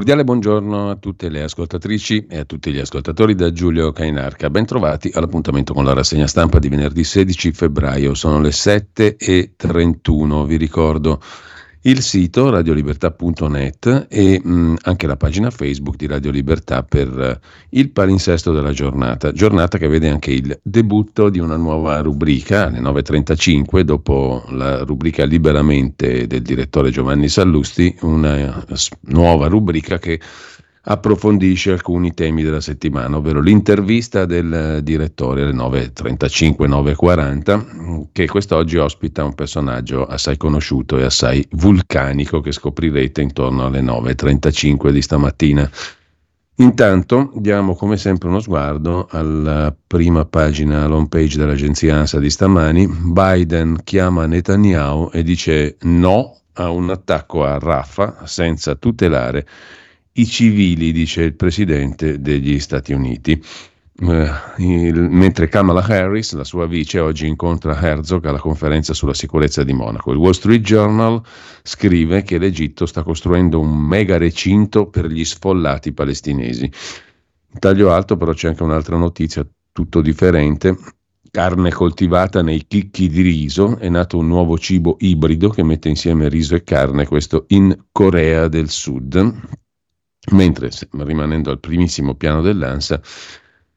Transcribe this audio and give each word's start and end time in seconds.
Cordiale 0.00 0.24
buongiorno 0.24 0.88
a 0.88 0.96
tutte 0.96 1.28
le 1.28 1.42
ascoltatrici 1.42 2.24
e 2.26 2.38
a 2.38 2.46
tutti 2.46 2.72
gli 2.72 2.78
ascoltatori 2.78 3.34
da 3.34 3.52
Giulio 3.52 3.92
Cainarca. 3.92 4.48
Bentrovati 4.48 5.10
all'appuntamento 5.12 5.74
con 5.74 5.84
la 5.84 5.92
rassegna 5.92 6.26
stampa 6.26 6.58
di 6.58 6.70
venerdì 6.70 7.04
16 7.04 7.52
febbraio. 7.52 8.14
Sono 8.14 8.40
le 8.40 8.48
7.31. 8.48 10.46
Vi 10.46 10.56
ricordo 10.56 11.20
il 11.82 12.02
sito 12.02 12.50
radiolibertà.net 12.50 14.06
e 14.10 14.40
mh, 14.42 14.74
anche 14.82 15.06
la 15.06 15.16
pagina 15.16 15.50
Facebook 15.50 15.96
di 15.96 16.06
Radio 16.06 16.30
Libertà 16.30 16.82
per 16.82 17.08
uh, 17.08 17.46
il 17.70 17.90
palinsesto 17.90 18.52
della 18.52 18.72
giornata, 18.72 19.32
giornata 19.32 19.78
che 19.78 19.88
vede 19.88 20.10
anche 20.10 20.30
il 20.30 20.58
debutto 20.62 21.30
di 21.30 21.38
una 21.38 21.56
nuova 21.56 22.00
rubrica 22.00 22.66
alle 22.66 22.80
9.35 22.80 23.80
dopo 23.80 24.44
la 24.50 24.82
rubrica 24.82 25.24
Liberamente 25.24 26.26
del 26.26 26.42
direttore 26.42 26.90
Giovanni 26.90 27.28
Sallusti, 27.28 27.96
una 28.02 28.64
nuova 29.02 29.46
rubrica 29.46 29.98
che 29.98 30.20
approfondisce 30.82 31.72
alcuni 31.72 32.14
temi 32.14 32.42
della 32.42 32.60
settimana, 32.60 33.16
ovvero 33.16 33.40
l'intervista 33.40 34.24
del 34.24 34.80
direttore 34.82 35.42
alle 35.42 35.52
9.35, 35.52 36.68
9.40, 36.68 38.06
che 38.12 38.26
quest'oggi 38.26 38.78
ospita 38.78 39.24
un 39.24 39.34
personaggio 39.34 40.06
assai 40.06 40.36
conosciuto 40.36 40.96
e 40.98 41.04
assai 41.04 41.46
vulcanico 41.52 42.40
che 42.40 42.52
scoprirete 42.52 43.20
intorno 43.20 43.66
alle 43.66 43.82
9.35 43.82 44.90
di 44.90 45.02
stamattina. 45.02 45.70
Intanto 46.56 47.32
diamo 47.36 47.74
come 47.74 47.96
sempre 47.96 48.28
uno 48.28 48.40
sguardo 48.40 49.06
alla 49.10 49.74
prima 49.86 50.26
pagina, 50.26 50.84
all'home 50.84 51.08
page 51.08 51.38
dell'agenzia 51.38 51.96
ANSA 51.96 52.18
di 52.18 52.28
stamani. 52.28 52.86
Biden 52.86 53.80
chiama 53.82 54.26
Netanyahu 54.26 55.08
e 55.10 55.22
dice 55.22 55.78
no 55.82 56.40
a 56.54 56.68
un 56.68 56.90
attacco 56.90 57.44
a 57.44 57.58
Rafah 57.58 58.26
senza 58.26 58.74
tutelare 58.74 59.46
i 60.14 60.26
civili, 60.26 60.92
dice 60.92 61.22
il 61.22 61.34
presidente 61.34 62.20
degli 62.20 62.58
Stati 62.58 62.92
Uniti. 62.92 63.42
Eh, 64.02 64.30
il, 64.58 65.08
mentre 65.10 65.48
Kamala 65.48 65.82
Harris, 65.82 66.32
la 66.32 66.44
sua 66.44 66.66
vice, 66.66 67.00
oggi 67.00 67.26
incontra 67.26 67.78
Herzog 67.78 68.24
alla 68.24 68.38
conferenza 68.38 68.94
sulla 68.94 69.14
sicurezza 69.14 69.62
di 69.62 69.72
Monaco. 69.72 70.10
Il 70.12 70.16
Wall 70.16 70.32
Street 70.32 70.62
Journal 70.62 71.20
scrive 71.62 72.22
che 72.22 72.38
l'Egitto 72.38 72.86
sta 72.86 73.02
costruendo 73.02 73.60
un 73.60 73.76
mega 73.76 74.16
recinto 74.16 74.88
per 74.88 75.06
gli 75.06 75.24
sfollati 75.24 75.92
palestinesi. 75.92 76.70
taglio 77.58 77.92
alto 77.92 78.16
però 78.16 78.32
c'è 78.32 78.48
anche 78.48 78.62
un'altra 78.62 78.96
notizia 78.96 79.46
tutto 79.70 80.00
differente. 80.00 80.76
Carne 81.30 81.70
coltivata 81.70 82.42
nei 82.42 82.66
chicchi 82.66 83.08
di 83.08 83.22
riso, 83.22 83.78
è 83.78 83.88
nato 83.88 84.18
un 84.18 84.26
nuovo 84.26 84.58
cibo 84.58 84.96
ibrido 84.98 85.50
che 85.50 85.62
mette 85.62 85.88
insieme 85.88 86.28
riso 86.28 86.56
e 86.56 86.64
carne, 86.64 87.06
questo 87.06 87.44
in 87.48 87.84
Corea 87.92 88.48
del 88.48 88.68
Sud. 88.68 89.68
Mentre, 90.30 90.70
rimanendo 90.92 91.50
al 91.50 91.58
primissimo 91.58 92.14
piano 92.14 92.40
dell'ANSA, 92.42 93.00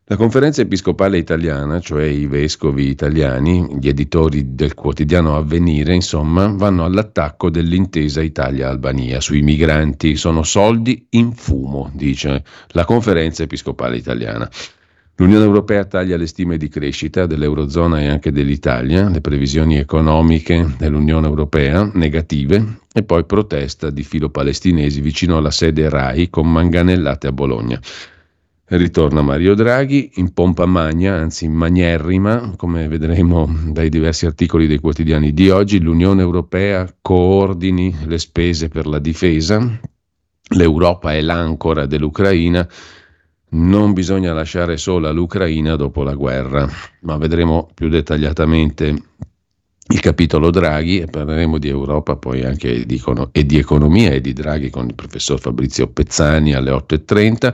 la 0.07 0.17
conferenza 0.17 0.61
episcopale 0.61 1.17
italiana, 1.17 1.79
cioè 1.79 2.03
i 2.03 2.27
vescovi 2.27 2.89
italiani, 2.89 3.77
gli 3.79 3.87
editori 3.87 4.53
del 4.53 4.73
quotidiano 4.73 5.37
Avvenire, 5.37 5.93
insomma, 5.93 6.47
vanno 6.47 6.83
all'attacco 6.83 7.49
dell'intesa 7.49 8.21
Italia-Albania 8.21 9.21
sui 9.21 9.41
migranti. 9.41 10.17
Sono 10.17 10.43
soldi 10.43 11.07
in 11.11 11.31
fumo, 11.31 11.89
dice 11.93 12.43
la 12.71 12.83
conferenza 12.83 13.43
episcopale 13.43 13.95
italiana. 13.95 14.49
L'Unione 15.17 15.43
Europea 15.43 15.85
taglia 15.85 16.17
le 16.17 16.25
stime 16.25 16.57
di 16.57 16.69
crescita 16.69 17.27
dell'Eurozona 17.27 18.01
e 18.01 18.07
anche 18.07 18.31
dell'Italia, 18.31 19.07
le 19.09 19.21
previsioni 19.21 19.77
economiche 19.77 20.73
dell'Unione 20.75 21.27
Europea 21.27 21.87
negative 21.93 22.79
e 22.91 23.03
poi 23.03 23.23
protesta 23.23 23.91
di 23.91 24.01
filo 24.01 24.31
palestinesi 24.31 25.01
vicino 25.01 25.37
alla 25.37 25.51
sede 25.51 25.87
RAI 25.87 26.31
con 26.31 26.51
manganellate 26.51 27.27
a 27.27 27.31
Bologna. 27.31 27.79
Ritorna 28.65 29.21
Mario 29.21 29.53
Draghi 29.53 30.13
in 30.15 30.33
pompa 30.33 30.65
magna, 30.65 31.13
anzi 31.13 31.47
magnerrima, 31.47 32.55
come 32.57 32.87
vedremo 32.87 33.47
dai 33.67 33.89
diversi 33.89 34.25
articoli 34.25 34.65
dei 34.65 34.79
quotidiani 34.79 35.31
di 35.31 35.51
oggi, 35.51 35.79
l'Unione 35.79 36.23
Europea 36.23 36.91
coordini 37.01 37.95
le 38.05 38.17
spese 38.17 38.67
per 38.67 38.87
la 38.87 38.97
difesa, 38.97 39.79
l'Europa 40.55 41.13
è 41.13 41.21
l'ancora 41.21 41.85
dell'Ucraina 41.85 42.67
non 43.53 43.93
bisogna 43.93 44.33
lasciare 44.33 44.77
sola 44.77 45.11
l'Ucraina 45.11 45.75
dopo 45.75 46.03
la 46.03 46.13
guerra, 46.13 46.67
ma 47.01 47.17
vedremo 47.17 47.69
più 47.73 47.89
dettagliatamente 47.89 49.03
il 49.85 49.99
capitolo 49.99 50.49
Draghi 50.49 50.99
e 50.99 51.07
parleremo 51.07 51.57
di 51.57 51.67
Europa 51.67 52.15
poi 52.15 52.43
anche 52.43 52.85
di, 52.85 53.01
e 53.31 53.45
di 53.45 53.57
economia 53.57 54.11
e 54.11 54.21
di 54.21 54.33
Draghi 54.33 54.69
con 54.69 54.87
il 54.87 54.95
professor 54.95 55.39
Fabrizio 55.39 55.87
Pezzani 55.87 56.53
alle 56.53 56.71
8.30. 56.71 57.53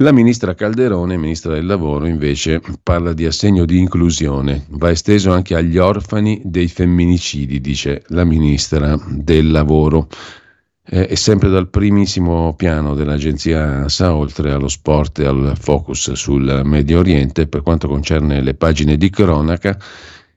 La 0.00 0.12
ministra 0.12 0.54
Calderone, 0.54 1.16
ministra 1.16 1.54
del 1.54 1.66
lavoro, 1.66 2.06
invece 2.06 2.62
parla 2.82 3.12
di 3.12 3.26
assegno 3.26 3.64
di 3.64 3.78
inclusione, 3.78 4.64
va 4.70 4.90
esteso 4.90 5.32
anche 5.32 5.56
agli 5.56 5.76
orfani 5.76 6.40
dei 6.44 6.68
femminicidi, 6.68 7.60
dice 7.60 8.04
la 8.08 8.24
ministra 8.24 8.96
del 9.08 9.50
lavoro 9.50 10.08
eh, 10.90 11.06
è 11.06 11.14
sempre 11.14 11.50
dal 11.50 11.68
primissimo 11.68 12.54
piano 12.54 12.94
dell'agenzia 12.94 13.62
ANSA, 13.62 14.14
oltre 14.14 14.52
allo 14.52 14.68
sport 14.68 15.18
e 15.18 15.26
al 15.26 15.54
focus 15.58 16.12
sul 16.12 16.62
Medio 16.64 17.00
Oriente, 17.00 17.46
per 17.46 17.62
quanto 17.62 17.88
concerne 17.88 18.40
le 18.40 18.54
pagine 18.54 18.96
di 18.96 19.10
cronaca. 19.10 19.78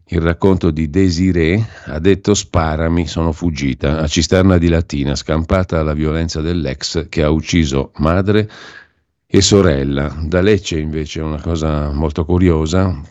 Il 0.06 0.20
racconto 0.20 0.72
di 0.72 0.90
Desiree 0.90 1.66
ha 1.86 2.00
detto 2.00 2.34
sparami, 2.34 3.08
sono 3.08 3.32
fuggita, 3.32 4.00
a 4.00 4.08
Cisterna 4.08 4.58
di 4.58 4.68
Latina, 4.68 5.16
scampata 5.16 5.82
la 5.84 5.94
violenza 5.94 6.42
dell'ex 6.42 7.08
che 7.08 7.24
ha 7.24 7.30
ucciso 7.30 7.92
madre 8.00 8.50
e 9.26 9.42
sorella. 9.42 10.14
Da 10.22 10.42
Lecce 10.42 10.78
invece 10.78 11.22
una 11.22 11.40
cosa 11.40 11.92
molto 11.94 12.26
curiosa, 12.26 13.02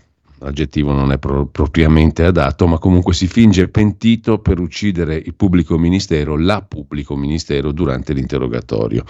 l'aggettivo 0.40 0.92
non 0.92 1.12
è 1.12 1.18
pro- 1.18 1.46
propriamente 1.46 2.24
adatto, 2.24 2.66
ma 2.66 2.78
comunque 2.78 3.14
si 3.14 3.26
finge 3.26 3.68
pentito 3.68 4.38
per 4.38 4.58
uccidere 4.58 5.16
il 5.16 5.34
pubblico 5.34 5.78
ministero, 5.78 6.36
la 6.36 6.62
pubblico 6.62 7.16
ministero 7.16 7.72
durante 7.72 8.12
l'interrogatorio. 8.12 9.04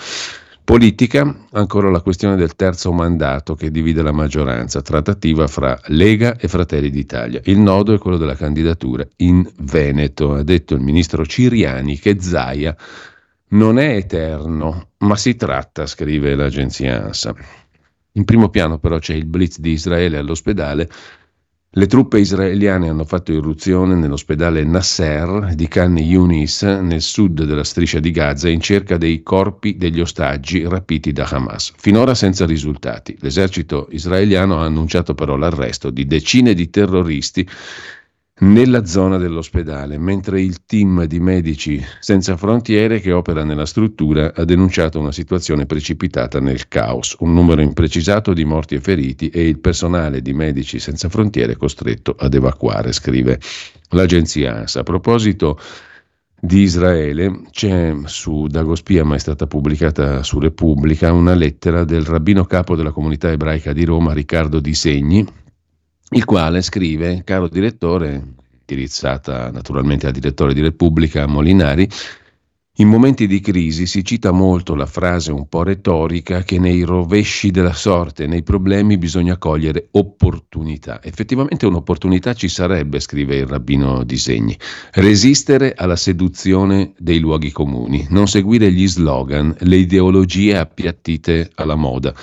Politica, 0.63 1.47
ancora 1.53 1.91
la 1.91 2.01
questione 2.01 2.37
del 2.37 2.55
terzo 2.55 2.93
mandato 2.93 3.57
che 3.57 3.73
divide 3.73 4.03
la 4.03 4.13
maggioranza, 4.13 4.83
trattativa 4.83 5.49
fra 5.49 5.77
Lega 5.87 6.37
e 6.37 6.47
Fratelli 6.47 6.91
d'Italia. 6.91 7.41
Il 7.45 7.59
nodo 7.59 7.93
è 7.93 7.99
quello 7.99 8.17
della 8.17 8.37
candidatura 8.37 9.05
in 9.17 9.45
Veneto, 9.59 10.35
ha 10.35 10.45
detto 10.45 10.75
il 10.75 10.81
ministro 10.81 11.27
Ciriani 11.27 11.99
che 11.99 12.21
Zaia 12.21 12.77
non 13.49 13.81
è 13.81 13.97
eterno, 13.97 14.91
ma 14.99 15.17
si 15.17 15.35
tratta, 15.35 15.87
scrive 15.87 16.37
l'agenzia 16.37 17.05
ANSA. 17.05 17.35
In 18.13 18.25
primo 18.25 18.49
piano 18.49 18.79
però 18.79 18.99
c'è 18.99 19.15
il 19.15 19.27
blitz 19.27 19.59
di 19.59 19.73
Israele 19.73 20.19
all'ospedale 20.19 20.89
le 21.75 21.87
truppe 21.87 22.19
israeliane 22.19 22.89
hanno 22.89 23.05
fatto 23.05 23.31
irruzione 23.31 23.95
nell'ospedale 23.95 24.65
Nasser 24.65 25.55
di 25.55 25.69
Khan 25.69 25.97
Yunis 25.99 26.63
nel 26.63 27.01
sud 27.01 27.45
della 27.45 27.63
striscia 27.63 28.01
di 28.01 28.11
Gaza 28.11 28.49
in 28.49 28.61
cerca 28.61 28.97
dei 28.97 29.23
corpi 29.23 29.77
degli 29.77 30.01
ostaggi 30.01 30.67
rapiti 30.67 31.13
da 31.13 31.29
Hamas. 31.31 31.73
Finora 31.77 32.17
senza 32.17 32.45
risultati. 32.45 33.17
L'esercito 33.21 33.87
israeliano 33.93 34.61
ha 34.61 34.65
annunciato 34.65 35.15
però 35.15 35.37
l'arresto 35.37 35.91
di 35.91 36.07
decine 36.07 36.55
di 36.55 36.71
terroristi 36.71 37.49
nella 38.41 38.85
zona 38.87 39.19
dell'ospedale, 39.19 39.99
mentre 39.99 40.41
il 40.41 40.65
team 40.65 41.05
di 41.05 41.21
Medici 41.21 41.83
Senza 42.01 42.37
Frontiere 42.37 43.01
che 43.01 43.13
opera 43.13 43.45
nella 43.45 43.67
struttura 43.67 44.33
ha 44.35 44.45
denunciato 44.45 44.99
una 44.99 45.13
situazione 45.13 45.67
precipitata 45.67 46.41
nel 46.41 46.69
caos, 46.69 47.17
un 47.21 47.35
numero 47.35 47.61
imprecisato 47.61 48.33
di 48.33 48.45
morti 48.45 48.77
e 48.77 48.81
feriti 48.81 49.29
e 49.29 49.47
il 49.47 49.59
personale 49.59 50.23
di 50.23 50.33
Medici 50.33 50.79
Senza 50.79 51.09
Frontiere 51.09 51.57
costretto 51.57 52.15
ad 52.19 52.35
evacuare, 52.35 52.93
scrive 52.93 53.39
l'agenzia 53.91 54.57
ANSA. 54.57 54.81
A 54.81 54.85
proposito 54.85 55.59
di 56.41 56.63
Israele, 56.63 57.43
c'è 57.51 57.95
su 58.05 58.47
Dagospia, 58.47 59.05
ma 59.05 59.17
è 59.17 59.19
stata 59.19 59.47
pubblicata 59.47 60.23
su 60.23 60.39
Repubblica, 60.39 61.13
una 61.13 61.35
lettera 61.35 61.85
del 61.85 62.07
rabbino 62.07 62.45
capo 62.45 62.75
della 62.75 62.93
comunità 62.93 63.31
ebraica 63.31 63.75
di 63.75 63.85
Roma, 63.85 64.15
Riccardo 64.15 64.59
Di 64.59 64.73
Segni, 64.73 65.27
il 66.11 66.25
quale 66.25 66.63
scrive, 66.63 67.23
caro 67.25 67.49
direttore, 67.49 68.23
indirizzata 68.59 69.51
naturalmente 69.51 70.07
al 70.07 70.13
direttore 70.13 70.55
di 70.55 70.61
Repubblica 70.61 71.27
Molinari, 71.27 71.89
in 72.81 72.89
momenti 72.89 73.27
di 73.27 73.41
crisi 73.41 73.85
si 73.85 74.03
cita 74.03 74.31
molto 74.31 74.75
la 74.75 74.87
frase 74.87 75.33
un 75.33 75.47
po' 75.49 75.63
retorica 75.63 76.43
che 76.43 76.59
nei 76.59 76.83
rovesci 76.83 77.51
della 77.51 77.75
sorte, 77.75 78.27
nei 78.27 78.43
problemi 78.43 78.97
bisogna 78.97 79.37
cogliere 79.37 79.89
opportunità. 79.91 81.03
Effettivamente 81.03 81.67
un'opportunità 81.67 82.33
ci 82.33 82.49
sarebbe, 82.49 82.99
scrive 82.99 83.37
il 83.37 83.47
rabbino 83.47 84.03
Disegni. 84.03 84.57
Resistere 84.93 85.75
alla 85.77 85.97
seduzione 85.97 86.95
dei 86.97 87.19
luoghi 87.19 87.51
comuni, 87.51 88.07
non 88.09 88.27
seguire 88.29 88.73
gli 88.73 88.89
slogan, 88.89 89.55
le 89.59 89.77
ideologie 89.77 90.57
appiattite 90.57 91.51
alla 91.57 91.75
moda. 91.75 92.15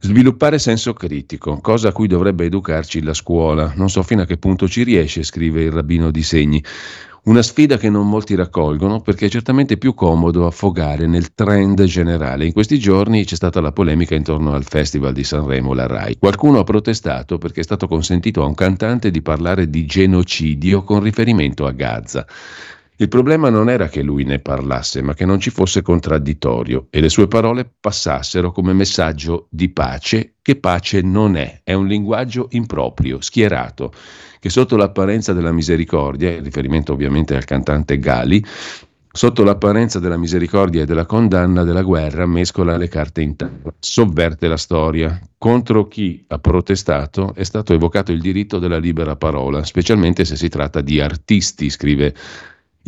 Sviluppare 0.00 0.60
senso 0.60 0.92
critico, 0.92 1.58
cosa 1.60 1.88
a 1.88 1.92
cui 1.92 2.06
dovrebbe 2.06 2.44
educarci 2.44 3.02
la 3.02 3.14
scuola. 3.14 3.72
Non 3.74 3.90
so 3.90 4.04
fino 4.04 4.22
a 4.22 4.26
che 4.26 4.36
punto 4.38 4.68
ci 4.68 4.84
riesce, 4.84 5.24
scrive 5.24 5.62
il 5.62 5.72
rabbino 5.72 6.12
Disegni. 6.12 6.62
Una 7.24 7.42
sfida 7.42 7.76
che 7.76 7.90
non 7.90 8.08
molti 8.08 8.36
raccolgono 8.36 9.00
perché 9.00 9.26
è 9.26 9.28
certamente 9.28 9.76
più 9.76 9.94
comodo 9.94 10.46
affogare 10.46 11.08
nel 11.08 11.34
trend 11.34 11.82
generale. 11.82 12.46
In 12.46 12.52
questi 12.52 12.78
giorni 12.78 13.24
c'è 13.24 13.34
stata 13.34 13.60
la 13.60 13.72
polemica 13.72 14.14
intorno 14.14 14.54
al 14.54 14.64
Festival 14.64 15.12
di 15.12 15.24
Sanremo, 15.24 15.74
la 15.74 15.88
RAI. 15.88 16.16
Qualcuno 16.16 16.60
ha 16.60 16.64
protestato 16.64 17.36
perché 17.36 17.60
è 17.60 17.64
stato 17.64 17.88
consentito 17.88 18.42
a 18.42 18.46
un 18.46 18.54
cantante 18.54 19.10
di 19.10 19.20
parlare 19.20 19.68
di 19.68 19.84
genocidio 19.84 20.84
con 20.84 21.02
riferimento 21.02 21.66
a 21.66 21.72
Gaza. 21.72 22.24
Il 23.00 23.06
problema 23.06 23.48
non 23.48 23.70
era 23.70 23.86
che 23.86 24.02
lui 24.02 24.24
ne 24.24 24.40
parlasse, 24.40 25.02
ma 25.02 25.14
che 25.14 25.24
non 25.24 25.38
ci 25.38 25.50
fosse 25.50 25.82
contraddittorio 25.82 26.88
e 26.90 27.00
le 27.00 27.08
sue 27.08 27.28
parole 27.28 27.70
passassero 27.78 28.50
come 28.50 28.72
messaggio 28.72 29.46
di 29.50 29.68
pace, 29.68 30.34
che 30.42 30.56
pace 30.56 31.00
non 31.00 31.36
è, 31.36 31.60
è 31.62 31.74
un 31.74 31.86
linguaggio 31.86 32.48
improprio, 32.50 33.20
schierato 33.20 33.92
che 34.40 34.50
sotto 34.50 34.76
l'apparenza 34.76 35.32
della 35.32 35.52
misericordia, 35.52 36.32
in 36.32 36.42
riferimento 36.42 36.92
ovviamente 36.92 37.36
al 37.36 37.44
cantante 37.44 38.00
Gali, 38.00 38.44
sotto 39.12 39.44
l'apparenza 39.44 40.00
della 40.00 40.16
misericordia 40.16 40.82
e 40.82 40.84
della 40.84 41.06
condanna 41.06 41.62
della 41.62 41.82
guerra, 41.82 42.26
mescola 42.26 42.76
le 42.76 42.88
carte 42.88 43.22
in 43.22 43.36
tavola, 43.36 43.74
sovverte 43.78 44.48
la 44.48 44.56
storia. 44.56 45.20
Contro 45.38 45.86
chi 45.86 46.24
ha 46.26 46.38
protestato 46.40 47.32
è 47.36 47.44
stato 47.44 47.74
evocato 47.74 48.10
il 48.10 48.20
diritto 48.20 48.58
della 48.58 48.78
libera 48.78 49.14
parola, 49.14 49.62
specialmente 49.62 50.24
se 50.24 50.34
si 50.34 50.48
tratta 50.48 50.80
di 50.80 51.00
artisti, 51.00 51.70
scrive 51.70 52.12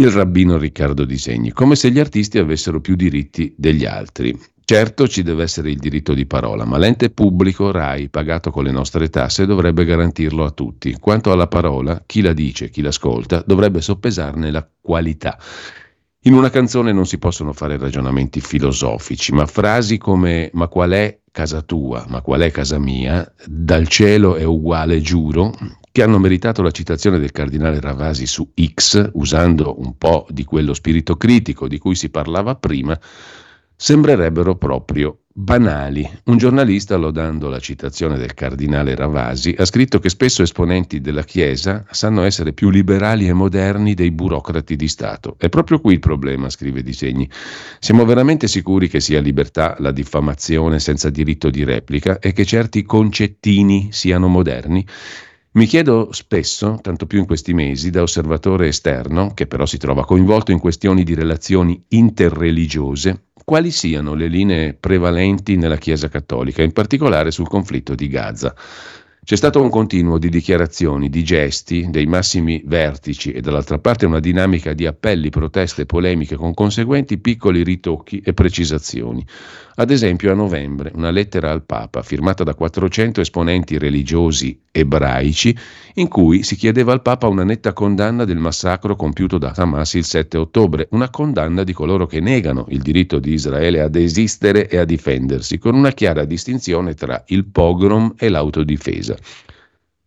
il 0.01 0.11
rabbino 0.11 0.57
Riccardo 0.57 1.05
Disegni, 1.05 1.53
come 1.53 1.77
se 1.77 1.91
gli 1.91 1.99
artisti 1.99 2.39
avessero 2.39 2.81
più 2.81 2.97
diritti 2.97 3.53
degli 3.55 3.85
altri. 3.85 4.35
Certo 4.65 5.07
ci 5.07 5.23
deve 5.23 5.43
essere 5.43 5.71
il 5.71 5.77
diritto 5.77 6.15
di 6.15 6.25
parola, 6.25 6.65
ma 6.65 6.79
l'ente 6.79 7.11
pubblico 7.11 7.71
RAI, 7.71 8.09
pagato 8.09 8.51
con 8.51 8.65
le 8.65 8.71
nostre 8.71 9.11
tasse, 9.11 9.45
dovrebbe 9.45 9.85
garantirlo 9.85 10.45
a 10.45 10.53
tutti. 10.53 10.97
Quanto 10.99 11.33
alla 11.33 11.49
parola, 11.49 12.03
chi 12.07 12.23
la 12.23 12.33
dice, 12.33 12.71
chi 12.71 12.81
l'ascolta, 12.81 13.45
dovrebbe 13.47 13.83
soppesarne 13.83 14.51
la 14.51 14.67
qualità. 14.81 15.39
In 16.21 16.33
una 16.33 16.49
canzone 16.49 16.93
non 16.93 17.05
si 17.05 17.19
possono 17.19 17.53
fare 17.53 17.77
ragionamenti 17.77 18.41
filosofici, 18.41 19.33
ma 19.33 19.45
frasi 19.45 19.99
come 19.99 20.49
ma 20.55 20.69
qual 20.69 20.93
è 20.93 21.19
casa 21.31 21.61
tua, 21.61 22.07
ma 22.09 22.23
qual 22.23 22.41
è 22.41 22.51
casa 22.51 22.79
mia, 22.79 23.31
dal 23.45 23.87
cielo 23.87 24.37
è 24.37 24.45
uguale, 24.45 25.03
giuro, 25.03 25.53
che 25.93 26.03
hanno 26.03 26.19
meritato 26.19 26.63
la 26.63 26.71
citazione 26.71 27.19
del 27.19 27.33
cardinale 27.33 27.81
Ravasi 27.81 28.27
su 28.27 28.53
X, 28.55 29.11
usando 29.15 29.81
un 29.81 29.97
po' 29.99 30.27
di 30.31 30.45
quello 30.45 30.75
spirito 30.75 31.17
critico 31.17 31.67
di 31.67 31.79
cui 31.79 31.95
si 31.95 32.11
parlava 32.11 32.55
prima, 32.55 32.99
sembrerebbero 33.75 34.57
proprio 34.57 35.21
banali. 35.33 36.09
Un 36.25 36.37
giornalista, 36.37 36.97
lodando 36.97 37.49
la 37.49 37.59
citazione 37.59 38.19
del 38.19 38.35
cardinale 38.35 38.95
Ravasi, 38.95 39.55
ha 39.57 39.65
scritto 39.65 39.99
che 39.99 40.11
spesso 40.11 40.43
esponenti 40.43 41.01
della 41.01 41.25
Chiesa 41.25 41.85
sanno 41.91 42.23
essere 42.25 42.53
più 42.53 42.69
liberali 42.69 43.27
e 43.27 43.33
moderni 43.33 43.95
dei 43.95 44.11
burocrati 44.11 44.77
di 44.77 44.87
Stato. 44.87 45.37
È 45.39 45.49
proprio 45.49 45.81
qui 45.81 45.95
il 45.95 45.99
problema, 45.99 46.51
scrive 46.51 46.83
Disegni. 46.83 47.29
Siamo 47.79 48.05
veramente 48.05 48.49
sicuri 48.49 48.89
che 48.89 49.01
sia 49.01 49.21
libertà 49.21 49.77
la 49.79 49.93
diffamazione 49.93 50.79
senza 50.79 51.11
diritto 51.11 51.49
di 51.49 51.65
replica 51.65 52.19
e 52.19 52.33
che 52.33 52.45
certi 52.45 52.83
concettini 52.83 53.89
siano 53.93 54.29
moderni? 54.29 54.87
Mi 55.53 55.67
chiedo 55.67 56.13
spesso, 56.13 56.79
tanto 56.81 57.07
più 57.07 57.19
in 57.19 57.27
questi 57.27 57.53
mesi, 57.55 57.91
da 57.91 58.03
osservatore 58.03 58.69
esterno, 58.69 59.35
che 59.35 59.49
però 59.49 59.67
si 59.67 59.79
trova 59.79 60.05
coinvolto 60.05 60.53
in 60.53 60.61
questioni 60.61 61.03
di 61.03 61.13
relazioni 61.13 61.83
interreligiose, 61.89 63.31
quali 63.45 63.73
siano 63.73 64.15
le 64.15 64.29
linee 64.29 64.75
prevalenti 64.75 65.57
nella 65.57 65.77
Chiesa 65.77 66.09
cattolica, 66.09 66.63
in 66.63 66.71
particolare 66.71 67.33
sul 67.33 67.49
conflitto 67.49 67.97
di 67.97 68.07
Gaza. 68.07 68.55
C'è 69.23 69.37
stato 69.37 69.61
un 69.61 69.71
continuo 69.71 70.19
di 70.19 70.29
dichiarazioni, 70.29 71.11
di 71.11 71.23
gesti 71.25 71.89
dei 71.91 72.07
massimi 72.07 72.63
vertici 72.65 73.33
e 73.33 73.41
dall'altra 73.41 73.79
parte 73.79 74.07
una 74.07 74.19
dinamica 74.19 74.73
di 74.73 74.87
appelli, 74.87 75.31
proteste, 75.31 75.85
polemiche 75.85 76.37
con 76.37 76.55
conseguenti 76.55 77.19
piccoli 77.19 77.63
ritocchi 77.63 78.21
e 78.25 78.33
precisazioni. 78.33 79.27
Ad 79.81 79.91
esempio 79.91 80.31
a 80.31 80.35
novembre 80.35 80.93
una 80.95 81.11
lettera 81.11 81.51
al 81.51 81.65
Papa 81.65 82.03
firmata 82.03 82.45
da 82.45 82.55
400 82.55 83.23
esponenti 83.23 83.79
religiosi 83.79 84.61
ebraici 84.71 85.57
in 85.95 86.07
cui 86.07 86.43
si 86.43 86.55
chiedeva 86.55 86.93
al 86.93 87.01
Papa 87.01 87.29
una 87.29 87.45
netta 87.45 87.73
condanna 87.73 88.27
del 88.27 88.37
massacro 88.37 88.95
compiuto 88.95 89.39
da 89.39 89.55
Hamas 89.57 89.95
il 89.95 90.05
7 90.05 90.37
ottobre, 90.37 90.89
una 90.91 91.09
condanna 91.09 91.65
di 91.65 91.73
coloro 91.73 92.05
che 92.05 92.21
negano 92.21 92.67
il 92.69 92.83
diritto 92.83 93.19
di 93.19 93.33
Israele 93.33 93.81
ad 93.81 93.97
esistere 93.97 94.69
e 94.69 94.77
a 94.77 94.85
difendersi, 94.85 95.57
con 95.57 95.75
una 95.75 95.93
chiara 95.93 96.27
distinzione 96.27 96.93
tra 96.93 97.25
il 97.29 97.47
pogrom 97.47 98.13
e 98.19 98.29
l'autodifesa. 98.29 99.17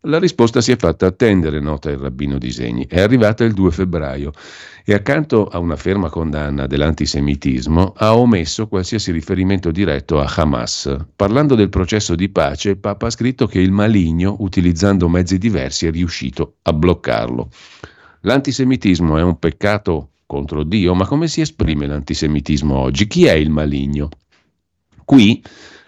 La 0.05 0.19
risposta 0.19 0.59
si 0.59 0.73
è 0.73 0.75
fatta 0.75 1.05
attendere, 1.05 1.61
nota 1.61 1.89
il 1.89 1.97
rabbino 1.97 2.38
Disegni. 2.38 2.85
È 2.85 3.00
arrivata 3.00 3.45
il 3.45 3.53
2 3.53 3.71
febbraio 3.71 4.33
e 4.83 4.94
accanto 4.94 5.47
a 5.47 5.59
una 5.59 5.77
ferma 5.77 6.09
condanna 6.09 6.67
dell'antisemitismo 6.67 7.94
ha 7.95 8.17
omesso 8.17 8.67
qualsiasi 8.67 9.13
riferimento 9.13 9.71
diretto 9.71 10.19
a 10.19 10.29
Hamas. 10.35 10.94
Parlando 11.15 11.55
del 11.55 11.69
processo 11.69 12.15
di 12.15 12.27
pace, 12.27 12.75
Papa 12.75 13.07
ha 13.07 13.11
scritto 13.11 13.47
che 13.47 13.61
il 13.61 13.71
maligno, 13.71 14.35
utilizzando 14.39 15.07
mezzi 15.07 15.38
diversi, 15.38 15.88
è 15.88 15.91
riuscito 15.91 16.56
a 16.63 16.73
bloccarlo. 16.73 17.49
L'antisemitismo 18.21 19.17
è 19.17 19.21
un 19.21 19.39
peccato 19.39 20.09
contro 20.25 20.63
Dio, 20.63 20.94
ma 20.95 21.07
come 21.07 21.29
si 21.29 21.39
esprime 21.39 21.88
l'antisemitismo 21.88 22.75
oggi? 22.75 23.07
Chi 23.07 23.23
è 23.23 23.33
il 23.33 23.49
maligno? 23.49 24.09
Qui 25.06 25.42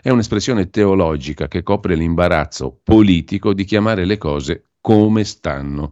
è 0.05 0.11
un'espressione 0.11 0.69
teologica 0.69 1.47
che 1.47 1.63
copre 1.63 1.95
l'imbarazzo 1.95 2.79
politico 2.83 3.55
di 3.55 3.63
chiamare 3.63 4.05
le 4.05 4.19
cose 4.19 4.65
come 4.79 5.23
stanno. 5.23 5.91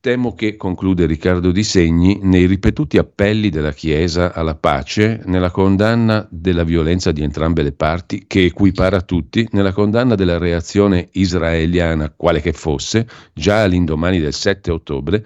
Temo 0.00 0.34
che, 0.34 0.56
conclude 0.58 1.06
Riccardo 1.06 1.50
Di 1.50 1.64
Segni, 1.64 2.18
nei 2.20 2.44
ripetuti 2.44 2.98
appelli 2.98 3.48
della 3.48 3.72
Chiesa 3.72 4.34
alla 4.34 4.54
pace, 4.54 5.22
nella 5.24 5.50
condanna 5.50 6.28
della 6.30 6.62
violenza 6.62 7.10
di 7.10 7.22
entrambe 7.22 7.62
le 7.62 7.72
parti, 7.72 8.26
che 8.26 8.44
equipara 8.44 9.00
tutti, 9.00 9.48
nella 9.52 9.72
condanna 9.72 10.14
della 10.14 10.36
reazione 10.36 11.08
israeliana, 11.12 12.12
quale 12.14 12.42
che 12.42 12.52
fosse, 12.52 13.08
già 13.32 13.62
all'indomani 13.62 14.20
del 14.20 14.34
7 14.34 14.70
ottobre, 14.70 15.24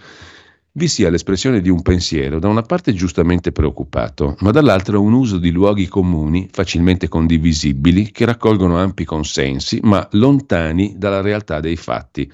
vi 0.75 0.89
sia 0.89 1.11
l'espressione 1.11 1.61
di 1.61 1.69
un 1.69 1.83
pensiero, 1.83 2.39
da 2.39 2.49
una 2.49 2.63
parte 2.63 2.95
giustamente 2.95 3.53
preoccupato, 3.53 4.37
ma 4.39 4.51
dall'altra 4.53 4.99
un 4.99 5.13
uso 5.13 5.37
di 5.37 5.51
luoghi 5.51 5.87
comuni, 5.87 6.49
facilmente 6.51 7.09
condivisibili, 7.09 8.11
che 8.11 8.25
raccolgono 8.25 8.79
ampi 8.79 9.05
consensi, 9.05 9.81
ma 9.83 10.07
lontani 10.13 10.95
dalla 10.97 11.21
realtà 11.21 11.61
dei 11.61 11.77
fatti. 11.77 12.31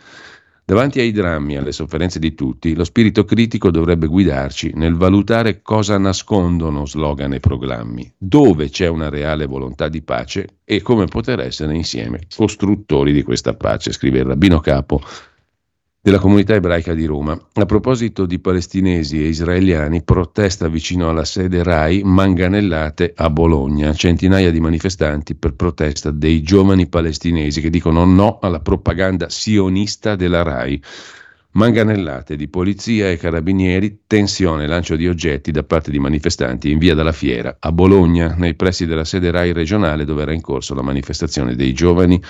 Davanti 0.64 1.00
ai 1.00 1.12
drammi 1.12 1.54
e 1.54 1.56
alle 1.56 1.72
sofferenze 1.72 2.18
di 2.18 2.34
tutti, 2.34 2.76
lo 2.76 2.84
spirito 2.84 3.24
critico 3.24 3.70
dovrebbe 3.70 4.06
guidarci 4.06 4.72
nel 4.74 4.94
valutare 4.94 5.62
cosa 5.62 5.96
nascondono 5.96 6.84
slogan 6.84 7.32
e 7.32 7.40
programmi, 7.40 8.12
dove 8.18 8.68
c'è 8.68 8.86
una 8.86 9.08
reale 9.08 9.46
volontà 9.46 9.88
di 9.88 10.02
pace 10.02 10.58
e 10.64 10.82
come 10.82 11.06
poter 11.06 11.40
essere 11.40 11.74
insieme 11.74 12.20
costruttori 12.36 13.14
di 13.14 13.22
questa 13.22 13.54
pace, 13.54 13.92
scrive 13.92 14.18
il 14.18 14.26
rabbino 14.26 14.60
capo 14.60 15.00
della 16.00 16.18
comunità 16.18 16.54
ebraica 16.54 16.94
di 16.94 17.04
Roma. 17.04 17.38
A 17.54 17.66
proposito 17.66 18.24
di 18.24 18.38
palestinesi 18.38 19.22
e 19.22 19.28
israeliani, 19.28 20.02
protesta 20.02 20.68
vicino 20.68 21.08
alla 21.08 21.24
sede 21.24 21.62
RAI 21.62 22.02
manganellate 22.04 23.12
a 23.16 23.28
Bologna. 23.30 23.92
Centinaia 23.92 24.50
di 24.50 24.60
manifestanti 24.60 25.34
per 25.34 25.54
protesta 25.54 26.10
dei 26.10 26.42
giovani 26.42 26.86
palestinesi 26.86 27.60
che 27.60 27.70
dicono 27.70 28.04
no 28.04 28.38
alla 28.40 28.60
propaganda 28.60 29.28
sionista 29.28 30.14
della 30.14 30.42
RAI. 30.42 30.80
Manganellate 31.50 32.36
di 32.36 32.46
polizia 32.46 33.10
e 33.10 33.16
carabinieri, 33.16 34.02
tensione 34.06 34.66
lancio 34.66 34.96
di 34.96 35.08
oggetti 35.08 35.50
da 35.50 35.64
parte 35.64 35.90
di 35.90 35.98
manifestanti 35.98 36.70
in 36.70 36.78
via 36.78 36.94
dalla 36.94 37.10
Fiera 37.10 37.56
a 37.58 37.72
Bologna, 37.72 38.34
nei 38.36 38.54
pressi 38.54 38.84
della 38.84 39.04
sede 39.04 39.30
RAI 39.30 39.52
regionale 39.52 40.04
dove 40.04 40.22
era 40.22 40.34
in 40.34 40.42
corso 40.42 40.74
la 40.74 40.82
manifestazione 40.82 41.56
dei 41.56 41.72
giovani 41.72 42.22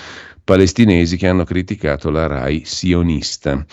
palestinesi 0.45 1.17
che 1.17 1.27
hanno 1.27 1.43
criticato 1.43 2.11
la 2.11 2.29
RAI 2.29 2.63
sionista. 2.65 3.67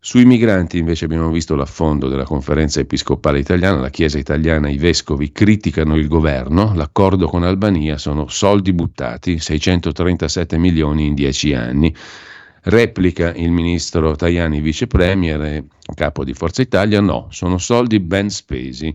Sui 0.00 0.24
migranti 0.24 0.78
invece 0.78 1.04
abbiamo 1.04 1.30
visto 1.30 1.54
l'affondo 1.54 2.08
della 2.08 2.24
conferenza 2.24 2.80
episcopale 2.80 3.38
italiana, 3.38 3.78
la 3.78 3.88
Chiesa 3.88 4.18
italiana, 4.18 4.68
i 4.68 4.78
vescovi 4.78 5.30
criticano 5.30 5.94
il 5.94 6.08
governo, 6.08 6.74
l'accordo 6.74 7.28
con 7.28 7.44
Albania 7.44 7.98
sono 7.98 8.26
soldi 8.26 8.72
buttati, 8.72 9.38
637 9.38 10.58
milioni 10.58 11.06
in 11.06 11.14
dieci 11.14 11.54
anni. 11.54 11.94
Replica 12.64 13.34
il 13.34 13.50
ministro 13.50 14.14
Tajani, 14.14 14.60
vice 14.60 14.86
premier 14.86 15.42
e 15.42 15.64
capo 15.94 16.22
di 16.22 16.32
Forza 16.32 16.62
Italia, 16.62 17.00
no, 17.00 17.26
sono 17.30 17.58
soldi 17.58 17.98
ben 17.98 18.30
spesi. 18.30 18.94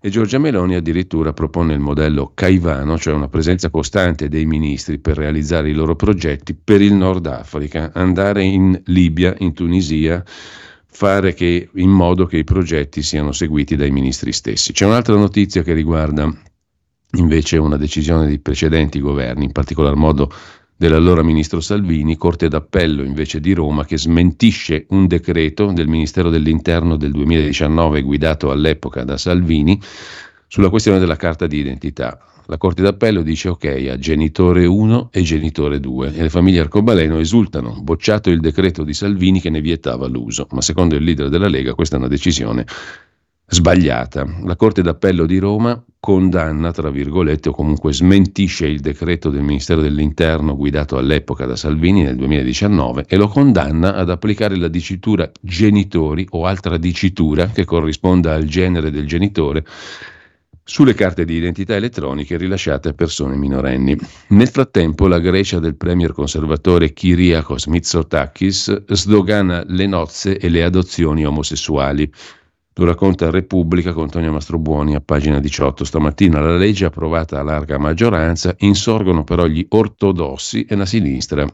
E 0.00 0.10
Giorgia 0.10 0.38
Meloni 0.38 0.74
addirittura 0.74 1.32
propone 1.32 1.72
il 1.72 1.80
modello 1.80 2.32
Caivano, 2.34 2.98
cioè 2.98 3.14
una 3.14 3.28
presenza 3.28 3.70
costante 3.70 4.28
dei 4.28 4.44
ministri 4.44 4.98
per 4.98 5.16
realizzare 5.16 5.70
i 5.70 5.72
loro 5.72 5.96
progetti 5.96 6.54
per 6.54 6.82
il 6.82 6.92
Nord 6.92 7.26
Africa, 7.26 7.92
andare 7.94 8.44
in 8.44 8.78
Libia, 8.84 9.34
in 9.38 9.54
Tunisia, 9.54 10.22
fare 10.26 11.32
che, 11.32 11.70
in 11.74 11.90
modo 11.90 12.26
che 12.26 12.36
i 12.36 12.44
progetti 12.44 13.02
siano 13.02 13.32
seguiti 13.32 13.74
dai 13.74 13.90
ministri 13.90 14.32
stessi. 14.32 14.72
C'è 14.72 14.84
un'altra 14.84 15.16
notizia 15.16 15.62
che 15.62 15.72
riguarda 15.72 16.30
invece 17.12 17.56
una 17.56 17.78
decisione 17.78 18.28
di 18.28 18.38
precedenti 18.38 19.00
governi, 19.00 19.46
in 19.46 19.52
particolar 19.52 19.94
modo 19.94 20.30
dell'allora 20.78 21.24
ministro 21.24 21.60
Salvini, 21.60 22.16
Corte 22.16 22.48
d'Appello 22.48 23.02
invece 23.02 23.40
di 23.40 23.52
Roma, 23.52 23.84
che 23.84 23.98
smentisce 23.98 24.86
un 24.90 25.08
decreto 25.08 25.72
del 25.72 25.88
Ministero 25.88 26.30
dell'Interno 26.30 26.96
del 26.96 27.10
2019 27.10 28.00
guidato 28.02 28.52
all'epoca 28.52 29.02
da 29.02 29.18
Salvini 29.18 29.78
sulla 30.46 30.70
questione 30.70 31.00
della 31.00 31.16
carta 31.16 31.48
di 31.48 31.58
identità. 31.58 32.20
La 32.46 32.58
Corte 32.58 32.82
d'Appello 32.82 33.22
dice 33.22 33.48
ok 33.48 33.88
a 33.90 33.98
genitore 33.98 34.66
1 34.66 35.08
e 35.12 35.22
genitore 35.22 35.80
2 35.80 36.14
e 36.14 36.22
le 36.22 36.30
famiglie 36.30 36.60
arcobaleno 36.60 37.18
esultano, 37.18 37.80
bocciato 37.82 38.30
il 38.30 38.38
decreto 38.38 38.84
di 38.84 38.94
Salvini 38.94 39.40
che 39.40 39.50
ne 39.50 39.60
vietava 39.60 40.06
l'uso, 40.06 40.46
ma 40.52 40.62
secondo 40.62 40.94
il 40.94 41.02
leader 41.02 41.28
della 41.28 41.48
Lega 41.48 41.74
questa 41.74 41.96
è 41.96 41.98
una 41.98 42.08
decisione 42.08 42.64
sbagliata. 43.48 44.26
La 44.44 44.56
Corte 44.56 44.82
d'Appello 44.82 45.24
di 45.24 45.38
Roma 45.38 45.82
condanna, 45.98 46.70
tra 46.70 46.90
virgolette, 46.90 47.48
o 47.48 47.52
comunque 47.52 47.94
smentisce 47.94 48.66
il 48.66 48.80
decreto 48.80 49.30
del 49.30 49.42
Ministero 49.42 49.80
dell'Interno 49.80 50.54
guidato 50.54 50.98
all'epoca 50.98 51.46
da 51.46 51.56
Salvini 51.56 52.02
nel 52.02 52.16
2019 52.16 53.06
e 53.08 53.16
lo 53.16 53.28
condanna 53.28 53.94
ad 53.94 54.10
applicare 54.10 54.56
la 54.56 54.68
dicitura 54.68 55.30
genitori 55.40 56.26
o 56.30 56.44
altra 56.44 56.76
dicitura 56.76 57.46
che 57.46 57.64
corrisponda 57.64 58.34
al 58.34 58.44
genere 58.44 58.90
del 58.90 59.06
genitore 59.06 59.64
sulle 60.68 60.92
carte 60.92 61.24
di 61.24 61.34
identità 61.34 61.74
elettroniche 61.76 62.36
rilasciate 62.36 62.90
a 62.90 62.92
persone 62.92 63.36
minorenni. 63.36 63.96
Nel 64.28 64.48
frattempo 64.48 65.06
la 65.06 65.18
Grecia 65.18 65.58
del 65.58 65.76
premier 65.76 66.12
conservatore 66.12 66.92
Kyriakos 66.92 67.66
Mitsotakis 67.68 68.84
sdogana 68.86 69.64
le 69.66 69.86
nozze 69.86 70.36
e 70.36 70.50
le 70.50 70.62
adozioni 70.62 71.24
omosessuali. 71.24 72.12
Lo 72.78 72.84
racconta 72.84 73.28
Repubblica 73.30 73.92
con 73.92 74.04
Antonio 74.04 74.30
Mastrobuoni 74.30 74.94
a 74.94 75.00
pagina 75.00 75.40
18. 75.40 75.84
Stamattina 75.84 76.38
la 76.38 76.56
legge 76.56 76.84
approvata 76.84 77.40
a 77.40 77.42
larga 77.42 77.76
maggioranza, 77.76 78.54
insorgono 78.58 79.24
però 79.24 79.46
gli 79.46 79.66
ortodossi 79.68 80.64
e 80.64 80.76
la 80.76 80.86
sinistra 80.86 81.44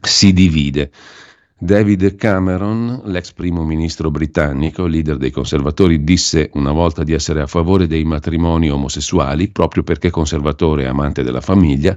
si 0.00 0.32
divide. 0.32 0.92
David 1.58 2.14
Cameron, 2.14 3.02
l'ex 3.06 3.32
primo 3.32 3.64
ministro 3.64 4.12
britannico, 4.12 4.86
leader 4.86 5.16
dei 5.16 5.32
conservatori, 5.32 6.04
disse 6.04 6.50
una 6.52 6.70
volta 6.70 7.02
di 7.02 7.12
essere 7.12 7.40
a 7.40 7.48
favore 7.48 7.88
dei 7.88 8.04
matrimoni 8.04 8.70
omosessuali 8.70 9.48
proprio 9.48 9.82
perché 9.82 10.10
conservatore 10.10 10.84
e 10.84 10.86
amante 10.86 11.24
della 11.24 11.40
famiglia. 11.40 11.96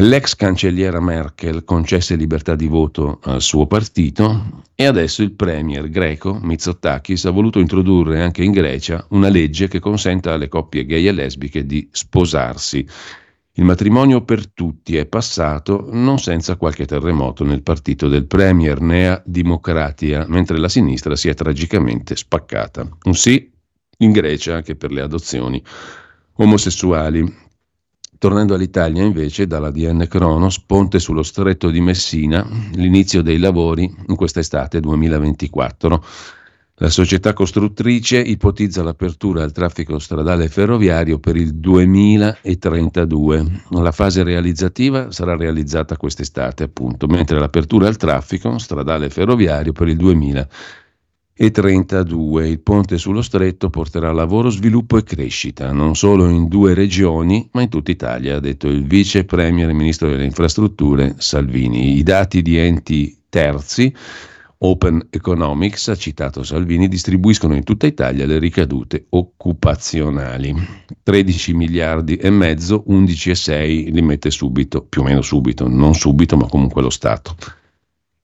L'ex 0.00 0.36
cancelliera 0.36 1.00
Merkel 1.00 1.64
concesse 1.64 2.14
libertà 2.14 2.54
di 2.54 2.68
voto 2.68 3.18
al 3.24 3.42
suo 3.42 3.66
partito 3.66 4.62
e 4.76 4.84
adesso 4.84 5.22
il 5.22 5.32
premier 5.32 5.90
greco 5.90 6.38
Mitsotakis 6.40 7.24
ha 7.24 7.32
voluto 7.32 7.58
introdurre 7.58 8.22
anche 8.22 8.44
in 8.44 8.52
Grecia 8.52 9.04
una 9.10 9.28
legge 9.28 9.66
che 9.66 9.80
consenta 9.80 10.34
alle 10.34 10.46
coppie 10.46 10.86
gay 10.86 11.04
e 11.08 11.10
lesbiche 11.10 11.66
di 11.66 11.88
sposarsi. 11.90 12.86
Il 13.54 13.64
matrimonio 13.64 14.22
per 14.22 14.46
tutti 14.46 14.96
è 14.96 15.04
passato 15.04 15.88
non 15.90 16.20
senza 16.20 16.54
qualche 16.54 16.86
terremoto 16.86 17.42
nel 17.42 17.62
partito 17.62 18.06
del 18.06 18.26
premier 18.26 18.80
Nea 18.80 19.20
Dimocratia, 19.26 20.26
mentre 20.28 20.58
la 20.58 20.68
sinistra 20.68 21.16
si 21.16 21.28
è 21.28 21.34
tragicamente 21.34 22.14
spaccata. 22.14 22.88
Un 23.02 23.14
sì 23.14 23.50
in 23.98 24.12
Grecia 24.12 24.54
anche 24.54 24.76
per 24.76 24.92
le 24.92 25.00
adozioni 25.00 25.60
omosessuali. 26.34 27.46
Tornando 28.18 28.54
all'Italia 28.54 29.04
invece, 29.04 29.46
dalla 29.46 29.70
DN 29.70 30.06
Cronos, 30.08 30.58
ponte 30.58 30.98
sullo 30.98 31.22
stretto 31.22 31.70
di 31.70 31.80
Messina, 31.80 32.44
l'inizio 32.72 33.22
dei 33.22 33.38
lavori 33.38 33.88
in 34.08 34.16
quest'estate 34.16 34.80
2024. 34.80 36.04
La 36.80 36.90
società 36.90 37.32
costruttrice 37.32 38.18
ipotizza 38.18 38.82
l'apertura 38.82 39.44
al 39.44 39.52
traffico 39.52 40.00
stradale 40.00 40.44
e 40.44 40.48
ferroviario 40.48 41.20
per 41.20 41.36
il 41.36 41.54
2032. 41.54 43.62
La 43.70 43.92
fase 43.92 44.24
realizzativa 44.24 45.12
sarà 45.12 45.36
realizzata 45.36 45.96
quest'estate, 45.96 46.64
appunto, 46.64 47.06
mentre 47.06 47.38
l'apertura 47.38 47.86
al 47.86 47.96
traffico 47.96 48.58
stradale 48.58 49.06
e 49.06 49.10
ferroviario 49.10 49.70
per 49.70 49.86
il 49.86 49.96
2032 49.96 50.48
e 51.40 51.52
32. 51.52 52.48
Il 52.48 52.58
ponte 52.58 52.98
sullo 52.98 53.22
stretto 53.22 53.70
porterà 53.70 54.10
lavoro, 54.10 54.50
sviluppo 54.50 54.96
e 54.98 55.04
crescita, 55.04 55.70
non 55.70 55.94
solo 55.94 56.28
in 56.28 56.48
due 56.48 56.74
regioni, 56.74 57.48
ma 57.52 57.62
in 57.62 57.68
tutta 57.68 57.92
Italia, 57.92 58.36
ha 58.36 58.40
detto 58.40 58.66
il 58.66 58.84
vice 58.84 59.24
premier 59.24 59.68
e 59.68 59.72
ministro 59.72 60.08
delle 60.08 60.24
infrastrutture 60.24 61.14
Salvini. 61.18 61.96
I 61.96 62.02
dati 62.02 62.42
di 62.42 62.58
enti 62.58 63.16
terzi 63.28 63.94
Open 64.60 65.06
Economics, 65.10 65.86
ha 65.86 65.94
citato 65.94 66.42
Salvini, 66.42 66.88
distribuiscono 66.88 67.54
in 67.54 67.62
tutta 67.62 67.86
Italia 67.86 68.26
le 68.26 68.40
ricadute 68.40 69.06
occupazionali. 69.10 70.52
13 71.04 71.54
miliardi 71.54 72.16
e 72.16 72.30
mezzo, 72.30 72.82
11 72.86 73.30
e 73.30 73.34
6 73.36 73.92
li 73.92 74.02
mette 74.02 74.32
subito, 74.32 74.82
più 74.82 75.02
o 75.02 75.04
meno 75.04 75.22
subito, 75.22 75.68
non 75.68 75.94
subito, 75.94 76.36
ma 76.36 76.48
comunque 76.48 76.82
lo 76.82 76.90
Stato. 76.90 77.36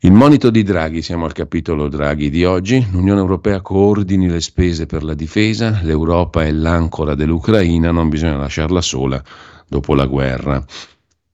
Il 0.05 0.13
monito 0.13 0.51
di 0.51 0.63
Draghi, 0.63 1.01
siamo 1.01 1.25
al 1.25 1.33
capitolo 1.33 1.89
Draghi 1.89 2.29
di 2.29 2.45
oggi, 2.45 2.87
l'Unione 2.91 3.21
Europea 3.21 3.63
coordini 3.63 4.29
le 4.29 4.43
spese 4.43 4.85
per 4.85 5.03
la 5.03 5.15
difesa, 5.15 5.81
l'Europa 5.83 6.45
è 6.45 6.51
l'ancora 6.51 7.15
dell'Ucraina, 7.15 7.91
non 7.91 8.11
bisogna 8.11 8.37
lasciarla 8.37 8.83
sola 8.83 9.23
dopo 9.67 9.95
la 9.95 10.05
guerra. 10.05 10.63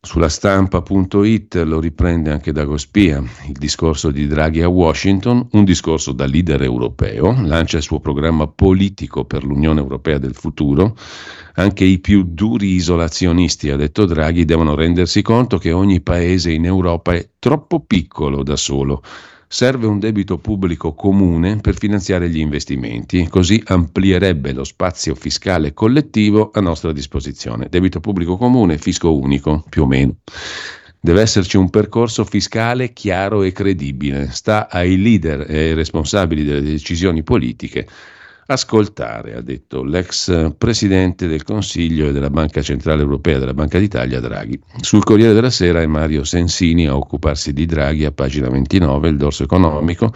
Sulla 0.03 0.31
stampa.it 0.31 1.57
lo 1.57 1.79
riprende 1.79 2.31
anche 2.31 2.53
Dagospia, 2.53 3.23
il 3.47 3.53
discorso 3.53 4.11
di 4.11 4.27
Draghi 4.27 4.63
a 4.63 4.69
Washington, 4.69 5.47
un 5.53 5.65
discorso 5.65 6.13
da 6.13 6.25
leader 6.25 6.63
europeo, 6.63 7.39
lancia 7.43 7.77
il 7.77 7.83
suo 7.83 8.01
programma 8.01 8.49
politico 8.49 9.27
per 9.27 9.45
l'Unione 9.45 9.79
Europea 9.79 10.17
del 10.17 10.35
futuro, 10.35 10.97
anche 11.57 11.85
i 11.85 11.99
più 11.99 12.25
duri 12.27 12.73
isolazionisti, 12.77 13.69
ha 13.69 13.77
detto 13.77 14.07
Draghi, 14.07 14.47
devono 14.47 14.75
rendersi 14.75 15.21
conto 15.21 15.59
che 15.59 15.71
ogni 15.71 16.01
paese 16.01 16.51
in 16.51 16.65
Europa 16.65 17.13
è 17.13 17.29
troppo 17.39 17.81
piccolo 17.81 18.43
da 18.43 18.57
solo. 18.57 19.03
Serve 19.53 19.89
un 19.89 19.99
debito 19.99 20.39
pubblico 20.39 20.95
comune 20.95 21.57
per 21.57 21.77
finanziare 21.77 22.31
gli 22.31 22.39
investimenti, 22.39 23.27
così 23.27 23.61
amplierebbe 23.67 24.53
lo 24.53 24.63
spazio 24.63 25.17
fiscale 25.17 25.75
collettivo 25.75 26.53
a 26.55 26.61
nostra 26.61 26.93
disposizione. 26.93 27.67
Debito 27.69 27.99
pubblico 27.99 28.37
comune, 28.37 28.79
fisco 28.79 29.13
unico, 29.13 29.65
più 29.69 29.83
o 29.83 29.87
meno. 29.87 30.19
Deve 31.01 31.23
esserci 31.23 31.57
un 31.57 31.69
percorso 31.69 32.25
fiscale 32.25 32.93
chiaro 32.93 33.43
e 33.43 33.51
credibile. 33.51 34.31
Sta 34.31 34.69
ai 34.71 34.97
leader 34.97 35.45
e 35.51 35.59
ai 35.59 35.75
responsabili 35.75 36.45
delle 36.45 36.63
decisioni 36.63 37.25
politiche 37.25 37.89
ascoltare, 38.53 39.37
ha 39.37 39.41
detto 39.41 39.85
l'ex 39.85 40.55
presidente 40.59 41.29
del 41.29 41.45
Consiglio 41.45 42.09
e 42.09 42.13
della 42.13 42.31
Banca 42.31 42.63
Centrale 42.63 43.03
Europea 43.03 43.39
della 43.39 43.55
Banca 43.55 43.79
d'Italia 43.79 44.19
Draghi. 44.19 44.61
Sul 44.81 45.05
Corriere 45.05 45.33
della 45.33 45.51
Sera 45.51 45.81
è 45.81 45.87
Mario 45.87 46.25
Sensini 46.25 46.87
a 46.87 46.97
occuparsi 46.97 47.53
di 47.53 47.65
Draghi 47.65 48.05
a 48.05 48.11
pagina 48.11 48.49
29, 48.49 49.09
il 49.09 49.17
dorso 49.17 49.45
economico. 49.45 50.13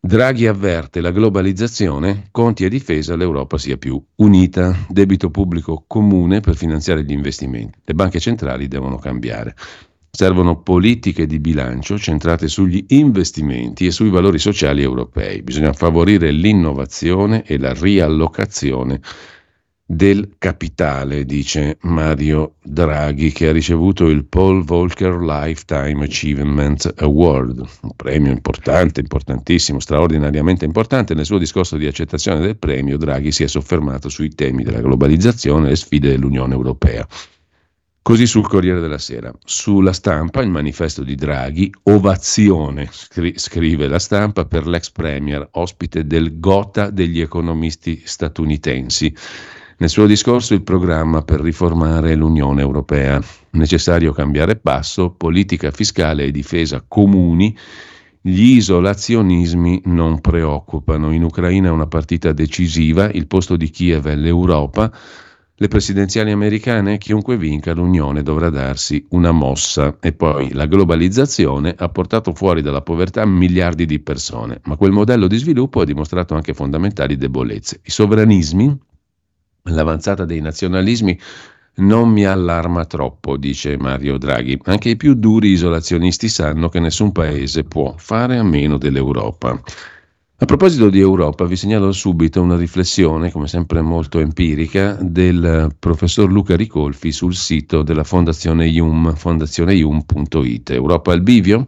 Draghi 0.00 0.46
avverte 0.46 1.00
la 1.00 1.10
globalizzazione, 1.10 2.28
conti 2.32 2.64
e 2.64 2.68
difesa, 2.68 3.16
l'Europa 3.16 3.58
sia 3.58 3.76
più 3.76 4.00
unita, 4.16 4.76
debito 4.88 5.30
pubblico 5.30 5.84
comune 5.86 6.40
per 6.40 6.56
finanziare 6.56 7.04
gli 7.04 7.12
investimenti. 7.12 7.78
Le 7.84 7.94
banche 7.94 8.18
centrali 8.18 8.66
devono 8.68 8.96
cambiare. 8.96 9.54
Servono 10.16 10.62
politiche 10.62 11.26
di 11.26 11.38
bilancio 11.38 11.98
centrate 11.98 12.48
sugli 12.48 12.82
investimenti 12.88 13.84
e 13.84 13.90
sui 13.90 14.08
valori 14.08 14.38
sociali 14.38 14.80
europei. 14.80 15.42
Bisogna 15.42 15.74
favorire 15.74 16.30
l'innovazione 16.30 17.44
e 17.44 17.58
la 17.58 17.74
riallocazione 17.74 18.98
del 19.84 20.36
capitale, 20.38 21.26
dice 21.26 21.76
Mario 21.82 22.54
Draghi, 22.62 23.30
che 23.30 23.48
ha 23.48 23.52
ricevuto 23.52 24.08
il 24.08 24.24
Paul 24.24 24.64
Volcker 24.64 25.18
Lifetime 25.20 26.04
Achievement 26.04 26.94
Award, 26.96 27.58
un 27.82 27.92
premio 27.94 28.32
importante, 28.32 29.00
importantissimo, 29.00 29.80
straordinariamente 29.80 30.64
importante. 30.64 31.12
Nel 31.12 31.26
suo 31.26 31.36
discorso 31.36 31.76
di 31.76 31.86
accettazione 31.86 32.40
del 32.40 32.56
premio, 32.56 32.96
Draghi 32.96 33.32
si 33.32 33.42
è 33.42 33.48
soffermato 33.48 34.08
sui 34.08 34.30
temi 34.30 34.62
della 34.62 34.80
globalizzazione 34.80 35.66
e 35.66 35.68
le 35.68 35.76
sfide 35.76 36.08
dell'Unione 36.08 36.54
Europea. 36.54 37.06
Così 38.06 38.24
sul 38.28 38.46
Corriere 38.46 38.78
della 38.78 38.98
Sera. 38.98 39.34
Sulla 39.44 39.92
stampa 39.92 40.40
il 40.40 40.48
manifesto 40.48 41.02
di 41.02 41.16
Draghi, 41.16 41.74
ovazione, 41.82 42.86
scri- 42.92 43.36
scrive 43.36 43.88
la 43.88 43.98
stampa 43.98 44.44
per 44.44 44.68
l'ex 44.68 44.90
premier, 44.92 45.48
ospite 45.54 46.06
del 46.06 46.38
Gotha 46.38 46.90
degli 46.90 47.20
economisti 47.20 48.02
statunitensi. 48.04 49.12
Nel 49.78 49.88
suo 49.88 50.06
discorso 50.06 50.54
il 50.54 50.62
programma 50.62 51.22
per 51.22 51.40
riformare 51.40 52.14
l'Unione 52.14 52.60
Europea. 52.60 53.20
Necessario 53.50 54.12
cambiare 54.12 54.54
passo, 54.54 55.10
politica 55.10 55.72
fiscale 55.72 56.26
e 56.26 56.30
difesa 56.30 56.84
comuni. 56.86 57.58
Gli 58.20 58.54
isolazionismi 58.54 59.82
non 59.86 60.20
preoccupano. 60.20 61.10
In 61.10 61.24
Ucraina 61.24 61.70
è 61.70 61.72
una 61.72 61.88
partita 61.88 62.30
decisiva, 62.30 63.10
il 63.10 63.26
posto 63.26 63.56
di 63.56 63.68
Kiev 63.68 64.06
è 64.06 64.14
l'Europa 64.14 64.92
le 65.58 65.68
presidenziali 65.68 66.32
americane, 66.32 66.98
chiunque 66.98 67.38
vinca, 67.38 67.72
l'Unione 67.72 68.22
dovrà 68.22 68.50
darsi 68.50 69.06
una 69.10 69.30
mossa. 69.30 69.96
E 70.00 70.12
poi 70.12 70.52
la 70.52 70.66
globalizzazione 70.66 71.74
ha 71.76 71.88
portato 71.88 72.34
fuori 72.34 72.60
dalla 72.60 72.82
povertà 72.82 73.24
miliardi 73.24 73.86
di 73.86 73.98
persone, 73.98 74.60
ma 74.64 74.76
quel 74.76 74.92
modello 74.92 75.26
di 75.26 75.38
sviluppo 75.38 75.80
ha 75.80 75.86
dimostrato 75.86 76.34
anche 76.34 76.52
fondamentali 76.52 77.16
debolezze. 77.16 77.80
I 77.82 77.90
sovranismi, 77.90 78.78
l'avanzata 79.62 80.26
dei 80.26 80.42
nazionalismi, 80.42 81.18
non 81.76 82.10
mi 82.10 82.26
allarma 82.26 82.84
troppo, 82.84 83.38
dice 83.38 83.78
Mario 83.78 84.18
Draghi. 84.18 84.58
Anche 84.64 84.90
i 84.90 84.96
più 84.96 85.14
duri 85.14 85.50
isolazionisti 85.52 86.28
sanno 86.28 86.68
che 86.68 86.80
nessun 86.80 87.12
paese 87.12 87.64
può 87.64 87.94
fare 87.96 88.36
a 88.36 88.42
meno 88.42 88.76
dell'Europa. 88.76 89.58
A 90.38 90.44
proposito 90.44 90.90
di 90.90 91.00
Europa, 91.00 91.46
vi 91.46 91.56
segnalo 91.56 91.92
subito 91.92 92.42
una 92.42 92.58
riflessione, 92.58 93.30
come 93.30 93.46
sempre 93.46 93.80
molto 93.80 94.18
empirica, 94.18 94.98
del 95.00 95.74
professor 95.78 96.30
Luca 96.30 96.54
Ricolfi 96.54 97.10
sul 97.10 97.34
sito 97.34 97.82
della 97.82 98.04
Fondazione 98.04 98.66
IUM, 98.66 99.14
fondazioneium.it. 99.14 100.70
Europa 100.72 101.12
al 101.12 101.22
bivio? 101.22 101.66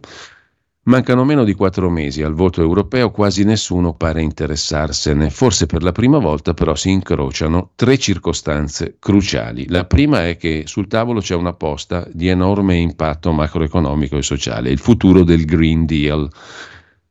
Mancano 0.83 1.25
meno 1.25 1.43
di 1.45 1.55
quattro 1.55 1.89
mesi 1.89 2.21
al 2.21 2.35
voto 2.35 2.61
europeo, 2.61 3.09
quasi 3.09 3.43
nessuno 3.43 3.95
pare 3.95 4.21
interessarsene. 4.21 5.31
Forse 5.31 5.65
per 5.65 5.81
la 5.81 5.91
prima 5.91 6.19
volta 6.19 6.53
però 6.53 6.75
si 6.75 6.91
incrociano 6.91 7.71
tre 7.73 7.97
circostanze 7.97 8.97
cruciali. 8.99 9.67
La 9.67 9.85
prima 9.85 10.27
è 10.27 10.37
che 10.37 10.65
sul 10.67 10.87
tavolo 10.87 11.21
c'è 11.21 11.33
una 11.33 11.53
posta 11.53 12.07
di 12.11 12.27
enorme 12.27 12.75
impatto 12.75 13.31
macroeconomico 13.31 14.15
e 14.15 14.21
sociale, 14.21 14.69
il 14.69 14.79
futuro 14.79 15.23
del 15.23 15.45
Green 15.45 15.87
Deal. 15.87 16.29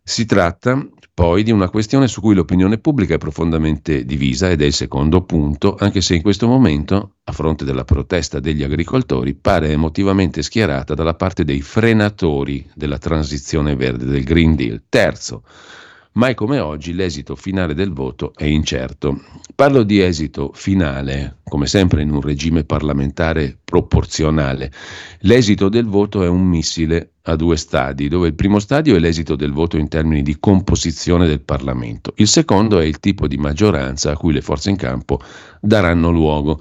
Si 0.05 0.25
tratta 0.25 0.89
poi 1.19 1.43
di 1.43 1.51
una 1.51 1.69
questione 1.69 2.07
su 2.07 2.21
cui 2.21 2.37
l'opinione 2.37 2.79
pubblica 2.79 3.15
è 3.15 3.19
profondamente 3.19 4.05
divisa 4.05 4.51
ed 4.51 4.63
è 4.63 4.67
il 4.67 4.73
secondo 4.73 5.25
punto, 5.25 5.75
anche 5.77 6.01
se 6.01 6.15
in 6.15 6.23
questo 6.23 6.47
momento, 6.47 7.15
a 7.25 7.33
fronte 7.33 7.65
della 7.65 7.83
protesta 7.83 8.39
degli 8.39 8.63
agricoltori, 8.63 9.35
pare 9.35 9.73
emotivamente 9.73 10.43
schierata 10.43 10.95
dalla 10.95 11.15
parte 11.15 11.43
dei 11.43 11.61
frenatori 11.61 12.65
della 12.73 12.99
transizione 12.99 13.75
verde, 13.75 14.05
del 14.05 14.23
Green 14.23 14.55
Deal. 14.55 14.85
Terzo, 14.89 15.43
Mai 16.19 16.35
come 16.35 16.59
oggi 16.59 16.95
l'esito 16.95 17.37
finale 17.37 17.75
del 17.75 17.93
voto 17.93 18.33
è 18.35 18.45
incerto. 18.45 19.23
Parlo 19.55 19.85
di 19.85 20.03
esito 20.03 20.51
finale, 20.53 21.37
come 21.45 21.69
sempre 21.69 22.03
in 22.03 22.11
un 22.11 22.21
regime 22.21 22.65
parlamentare 22.65 23.57
proporzionale. 23.63 24.73
L'esito 25.21 25.69
del 25.69 25.87
voto 25.87 26.25
è 26.25 26.29
un 26.29 26.43
missile 26.45 27.13
a 27.23 27.37
due 27.37 27.57
stadi, 27.57 28.09
dove 28.09 28.27
il 28.27 28.35
primo 28.35 28.59
stadio 28.59 28.97
è 28.97 28.99
l'esito 28.99 29.37
del 29.37 29.53
voto 29.53 29.77
in 29.77 29.87
termini 29.87 30.23
di 30.23 30.41
composizione 30.41 31.29
del 31.29 31.43
Parlamento, 31.43 32.13
il 32.17 32.27
secondo 32.27 32.81
è 32.81 32.85
il 32.85 32.99
tipo 32.99 33.29
di 33.29 33.37
maggioranza 33.37 34.11
a 34.11 34.17
cui 34.17 34.33
le 34.33 34.41
forze 34.41 34.71
in 34.71 34.77
campo 34.77 35.21
daranno 35.61 36.11
luogo. 36.11 36.61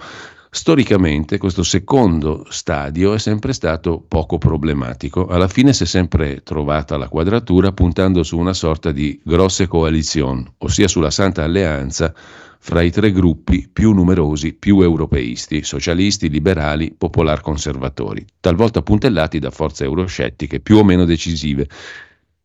Storicamente 0.50 1.38
questo 1.38 1.62
secondo 1.62 2.46
stadio 2.50 3.14
è 3.14 3.20
sempre 3.20 3.52
stato 3.52 4.04
poco 4.08 4.38
problematico, 4.38 5.28
alla 5.28 5.50
fine 5.50 5.74
si 5.74 5.84
è 5.84 5.86
sempre 5.86 6.42
trovata 6.42 6.96
la 6.96 7.10
quadratura 7.10 7.74
puntando 7.74 8.24
su 8.24 8.38
una 8.38 8.54
sorta 8.54 8.92
di 8.92 9.20
grosse 9.24 9.68
coalizioni, 9.68 10.46
ossia 10.60 10.88
sulla 10.88 11.12
Santa 11.12 11.44
Alleanza 11.44 12.14
fra 12.60 12.82
i 12.82 12.92
tre 12.92 13.12
gruppi 13.12 13.70
più 13.72 13.92
numerosi, 13.92 14.54
più 14.54 14.82
europeisti, 14.82 15.64
socialisti, 15.64 16.30
liberali, 16.30 16.96
popolar 16.98 17.42
conservatori, 17.42 18.26
talvolta 18.40 18.82
puntellati 18.82 19.40
da 19.40 19.52
forze 19.52 19.84
euroscettiche 19.84 20.62
più 20.62 20.78
o 20.78 20.84
meno 20.84 21.04
decisive. 21.04 21.68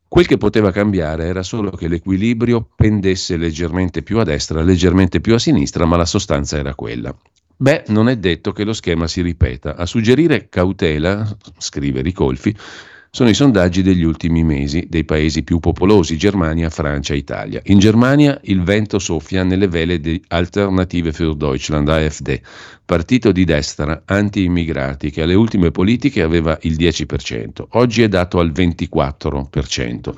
Quel 0.09 0.27
che 0.27 0.37
poteva 0.39 0.73
cambiare 0.73 1.25
era 1.27 1.43
solo 1.43 1.71
che 1.71 1.89
l'equilibrio 1.89 2.69
pendesse 2.75 3.37
leggermente 3.37 4.03
più 4.03 4.19
a 4.19 4.25
destra, 4.25 4.61
leggermente 4.61 5.21
più 5.21 5.35
a 5.35 5.39
sinistra, 5.39 5.87
ma 5.87 5.97
la 5.97 6.05
sostanza 6.05 6.59
era 6.59 6.75
quella. 6.75 7.17
Beh, 7.63 7.85
non 7.91 8.09
è 8.09 8.17
detto 8.17 8.51
che 8.51 8.65
lo 8.65 8.73
schema 8.73 9.07
si 9.07 9.23
ripeta. 9.23 9.77
A 9.77 9.87
suggerire 9.87 10.49
cautela, 10.49 11.25
scrive 11.59 12.03
Ricolfi, 12.03 12.53
sono 13.09 13.29
i 13.29 13.35
sondaggi 13.35 13.83
degli 13.83 14.03
ultimi 14.03 14.43
mesi 14.43 14.89
dei 14.89 15.05
paesi 15.05 15.45
più 15.45 15.61
popolosi, 15.61 16.17
Germania, 16.17 16.71
Francia, 16.71 17.15
Italia. 17.15 17.61
In 17.67 17.79
Germania 17.79 18.37
il 18.47 18.65
vento 18.65 18.99
soffia 18.99 19.45
nelle 19.45 19.69
vele 19.69 20.01
di 20.01 20.21
Alternative 20.27 21.13
für 21.13 21.37
Deutschland, 21.37 21.89
AfD, 21.89 22.41
partito 22.85 23.31
di 23.31 23.45
destra 23.45 24.03
anti-immigrati 24.07 25.13
che 25.13 25.23
alle 25.23 25.35
ultime 25.35 25.71
politiche 25.71 26.23
aveva 26.23 26.59
il 26.63 26.75
10%, 26.75 27.67
oggi 27.75 28.03
è 28.03 28.09
dato 28.09 28.41
al 28.41 28.51
24%. 28.51 30.13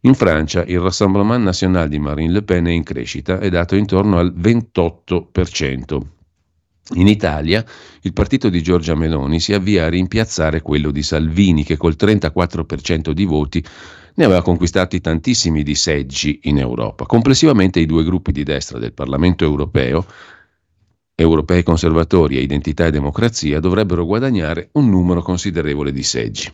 In 0.00 0.12
Francia 0.12 0.62
il 0.64 0.80
Rassemblement 0.80 1.42
National 1.42 1.88
di 1.88 1.98
Marine 1.98 2.30
Le 2.30 2.42
Pen 2.42 2.66
è 2.66 2.72
in 2.72 2.82
crescita, 2.82 3.38
è 3.38 3.48
dato 3.48 3.74
intorno 3.74 4.18
al 4.18 4.34
28%. 4.36 6.12
In 6.92 7.08
Italia 7.08 7.64
il 8.02 8.12
partito 8.12 8.50
di 8.50 8.62
Giorgia 8.62 8.94
Meloni 8.94 9.40
si 9.40 9.54
avvia 9.54 9.86
a 9.86 9.88
rimpiazzare 9.88 10.60
quello 10.60 10.90
di 10.90 11.02
Salvini 11.02 11.64
che 11.64 11.78
col 11.78 11.96
34% 11.98 13.10
di 13.12 13.24
voti 13.24 13.64
ne 14.16 14.24
aveva 14.24 14.42
conquistati 14.42 15.00
tantissimi 15.00 15.62
di 15.62 15.74
seggi 15.74 16.40
in 16.42 16.58
Europa. 16.58 17.06
Complessivamente 17.06 17.80
i 17.80 17.86
due 17.86 18.04
gruppi 18.04 18.32
di 18.32 18.42
destra 18.42 18.78
del 18.78 18.92
Parlamento 18.92 19.44
europeo, 19.44 20.04
europei 21.14 21.62
conservatori 21.62 22.36
e 22.36 22.42
identità 22.42 22.86
e 22.86 22.90
democrazia, 22.90 23.60
dovrebbero 23.60 24.04
guadagnare 24.04 24.68
un 24.72 24.90
numero 24.90 25.22
considerevole 25.22 25.90
di 25.90 26.02
seggi. 26.02 26.52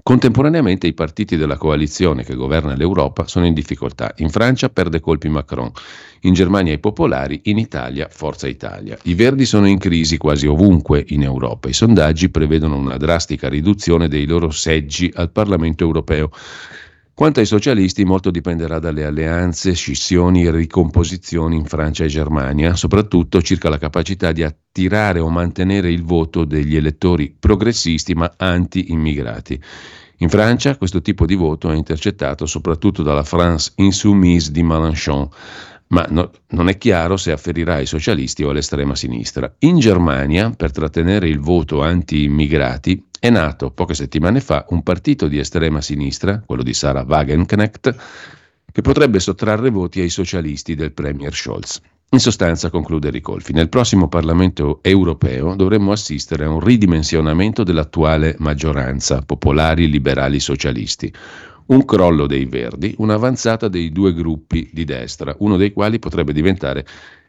Contemporaneamente 0.00 0.86
i 0.86 0.94
partiti 0.94 1.36
della 1.36 1.58
coalizione 1.58 2.24
che 2.24 2.34
governa 2.34 2.74
l'Europa 2.74 3.26
sono 3.26 3.46
in 3.46 3.52
difficoltà. 3.52 4.14
In 4.16 4.30
Francia 4.30 4.70
perde 4.70 5.00
colpi 5.00 5.28
Macron, 5.28 5.70
in 6.22 6.32
Germania 6.32 6.72
i 6.72 6.78
popolari, 6.78 7.42
in 7.44 7.58
Italia 7.58 8.08
Forza 8.10 8.48
Italia. 8.48 8.96
I 9.02 9.14
verdi 9.14 9.44
sono 9.44 9.68
in 9.68 9.78
crisi 9.78 10.16
quasi 10.16 10.46
ovunque 10.46 11.04
in 11.08 11.22
Europa. 11.22 11.68
I 11.68 11.74
sondaggi 11.74 12.30
prevedono 12.30 12.76
una 12.76 12.96
drastica 12.96 13.48
riduzione 13.48 14.08
dei 14.08 14.26
loro 14.26 14.50
seggi 14.50 15.12
al 15.14 15.30
Parlamento 15.30 15.84
europeo. 15.84 16.30
Quanto 17.14 17.40
ai 17.40 17.46
socialisti, 17.46 18.04
molto 18.04 18.30
dipenderà 18.30 18.78
dalle 18.78 19.04
alleanze, 19.04 19.74
scissioni 19.74 20.44
e 20.44 20.50
ricomposizioni 20.50 21.56
in 21.56 21.66
Francia 21.66 22.04
e 22.04 22.08
Germania, 22.08 22.74
soprattutto 22.74 23.42
circa 23.42 23.68
la 23.68 23.76
capacità 23.76 24.32
di 24.32 24.42
attirare 24.42 25.20
o 25.20 25.28
mantenere 25.28 25.92
il 25.92 26.04
voto 26.04 26.44
degli 26.46 26.74
elettori 26.74 27.36
progressisti 27.38 28.14
ma 28.14 28.32
anti-immigrati. 28.34 29.60
In 30.18 30.30
Francia 30.30 30.76
questo 30.78 31.02
tipo 31.02 31.26
di 31.26 31.34
voto 31.34 31.70
è 31.70 31.74
intercettato 31.74 32.46
soprattutto 32.46 33.02
dalla 33.02 33.24
France 33.24 33.72
Insoumise 33.76 34.50
di 34.50 34.62
Mélenchon, 34.62 35.28
ma 35.88 36.06
no, 36.08 36.30
non 36.48 36.70
è 36.70 36.78
chiaro 36.78 37.18
se 37.18 37.32
afferirà 37.32 37.74
ai 37.74 37.86
socialisti 37.86 38.42
o 38.42 38.48
all'estrema 38.48 38.94
sinistra. 38.94 39.54
In 39.58 39.78
Germania, 39.78 40.50
per 40.50 40.70
trattenere 40.70 41.28
il 41.28 41.40
voto 41.40 41.82
anti-immigrati, 41.82 43.04
è 43.22 43.30
nato 43.30 43.70
poche 43.70 43.94
settimane 43.94 44.40
fa 44.40 44.66
un 44.70 44.82
partito 44.82 45.28
di 45.28 45.38
estrema 45.38 45.80
sinistra, 45.80 46.42
quello 46.44 46.64
di 46.64 46.74
Sarah 46.74 47.04
Wagenknecht, 47.06 47.94
che 48.72 48.80
potrebbe 48.80 49.20
sottrarre 49.20 49.70
voti 49.70 50.00
ai 50.00 50.08
socialisti 50.08 50.74
del 50.74 50.90
Premier 50.90 51.32
Scholz. 51.32 51.80
In 52.10 52.18
sostanza, 52.18 52.68
conclude 52.68 53.10
Ricolfi, 53.10 53.52
nel 53.52 53.68
prossimo 53.68 54.08
Parlamento 54.08 54.80
europeo 54.82 55.54
dovremmo 55.54 55.92
assistere 55.92 56.46
a 56.46 56.50
un 56.50 56.58
ridimensionamento 56.58 57.62
dell'attuale 57.62 58.34
maggioranza, 58.40 59.22
popolari, 59.22 59.88
liberali, 59.88 60.40
socialisti, 60.40 61.14
un 61.66 61.84
crollo 61.84 62.26
dei 62.26 62.46
verdi, 62.46 62.92
un'avanzata 62.98 63.68
dei 63.68 63.92
due 63.92 64.12
gruppi 64.14 64.68
di 64.72 64.82
destra, 64.82 65.32
uno 65.38 65.56
dei 65.56 65.72
quali 65.72 66.00
potrebbe 66.00 66.32
diventare 66.32 66.84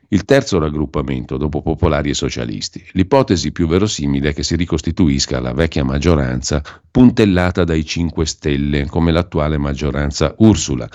il 0.10 0.26
terzo 0.26 0.60
raggruppamento 0.60 1.38
dopo 1.38 1.62
popolari 1.62 2.10
e 2.10 2.13
socialisti. 2.13 2.84
L'ipotesi 2.92 3.52
più 3.52 3.68
verosimile 3.68 4.30
è 4.30 4.34
che 4.34 4.44
si 4.44 4.56
ricostituisca 4.56 5.39
la 5.39 5.54
vecchia 5.54 5.84
maggioranza 5.84 6.62
puntellata 6.92 7.63
dai 7.63 7.86
5 7.86 8.26
Stelle, 8.26 8.86
come 8.88 9.12
l'attuale 9.12 9.58
maggioranza 9.58 10.36
Ursula. 10.38 10.88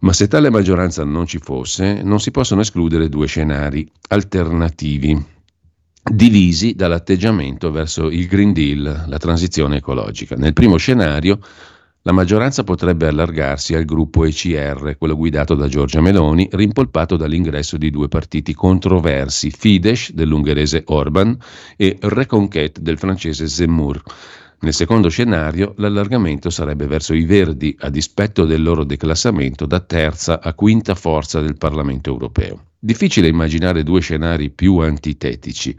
Ma 0.00 0.12
se 0.12 0.28
tale 0.28 0.50
maggioranza 0.50 1.02
non 1.02 1.26
ci 1.26 1.38
fosse, 1.38 2.02
non 2.02 2.20
si 2.20 2.30
possono 2.30 2.60
escludere 2.60 3.08
due 3.08 3.26
scenari 3.26 3.90
alternativi, 4.08 5.20
divisi 6.02 6.74
dall'atteggiamento 6.74 7.72
verso 7.72 8.08
il 8.08 8.26
Green 8.28 8.52
Deal, 8.52 9.04
la 9.06 9.18
transizione 9.18 9.78
ecologica. 9.78 10.36
Nel 10.36 10.52
primo 10.52 10.76
scenario, 10.76 11.40
La 12.08 12.14
maggioranza 12.14 12.64
potrebbe 12.64 13.06
allargarsi 13.06 13.74
al 13.74 13.84
gruppo 13.84 14.24
ECR, 14.24 14.96
quello 14.96 15.14
guidato 15.14 15.54
da 15.54 15.68
Giorgia 15.68 16.00
Meloni, 16.00 16.48
rimpolpato 16.50 17.16
dall'ingresso 17.16 17.76
di 17.76 17.90
due 17.90 18.08
partiti 18.08 18.54
controversi, 18.54 19.50
Fidesz 19.50 20.12
dell'ungherese 20.12 20.84
Orban 20.86 21.36
e 21.76 21.98
Reconquête 22.00 22.80
del 22.80 22.96
francese 22.96 23.46
Zemmour. 23.46 24.02
Nel 24.60 24.72
secondo 24.72 25.10
scenario 25.10 25.74
l'allargamento 25.76 26.48
sarebbe 26.48 26.86
verso 26.86 27.12
i 27.12 27.26
Verdi, 27.26 27.76
a 27.80 27.90
dispetto 27.90 28.46
del 28.46 28.62
loro 28.62 28.84
declassamento 28.84 29.66
da 29.66 29.80
terza 29.80 30.40
a 30.40 30.54
quinta 30.54 30.94
forza 30.94 31.42
del 31.42 31.58
Parlamento 31.58 32.08
europeo. 32.08 32.68
Difficile 32.78 33.28
immaginare 33.28 33.82
due 33.82 34.00
scenari 34.00 34.48
più 34.48 34.78
antitetici. 34.78 35.76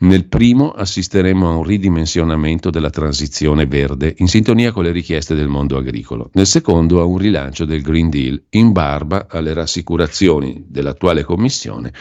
Nel 0.00 0.26
primo 0.26 0.70
assisteremo 0.70 1.48
a 1.48 1.56
un 1.56 1.64
ridimensionamento 1.64 2.70
della 2.70 2.90
transizione 2.90 3.66
verde 3.66 4.14
in 4.18 4.28
sintonia 4.28 4.70
con 4.70 4.84
le 4.84 4.92
richieste 4.92 5.34
del 5.34 5.48
mondo 5.48 5.76
agricolo. 5.76 6.30
Nel 6.34 6.46
secondo 6.46 7.00
a 7.00 7.04
un 7.04 7.18
rilancio 7.18 7.64
del 7.64 7.82
Green 7.82 8.08
Deal 8.08 8.40
in 8.50 8.70
barba 8.70 9.26
alle 9.28 9.52
rassicurazioni 9.54 10.64
dell'attuale 10.68 11.24
Commissione 11.24 11.92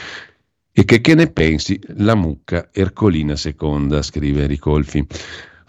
e 0.72 0.86
che, 0.86 1.02
che 1.02 1.16
ne 1.16 1.32
pensi 1.32 1.80
la 1.96 2.14
mucca 2.14 2.70
Ercolina 2.72 3.34
II, 3.34 4.04
scrive 4.04 4.46
Ricolfi. 4.46 5.04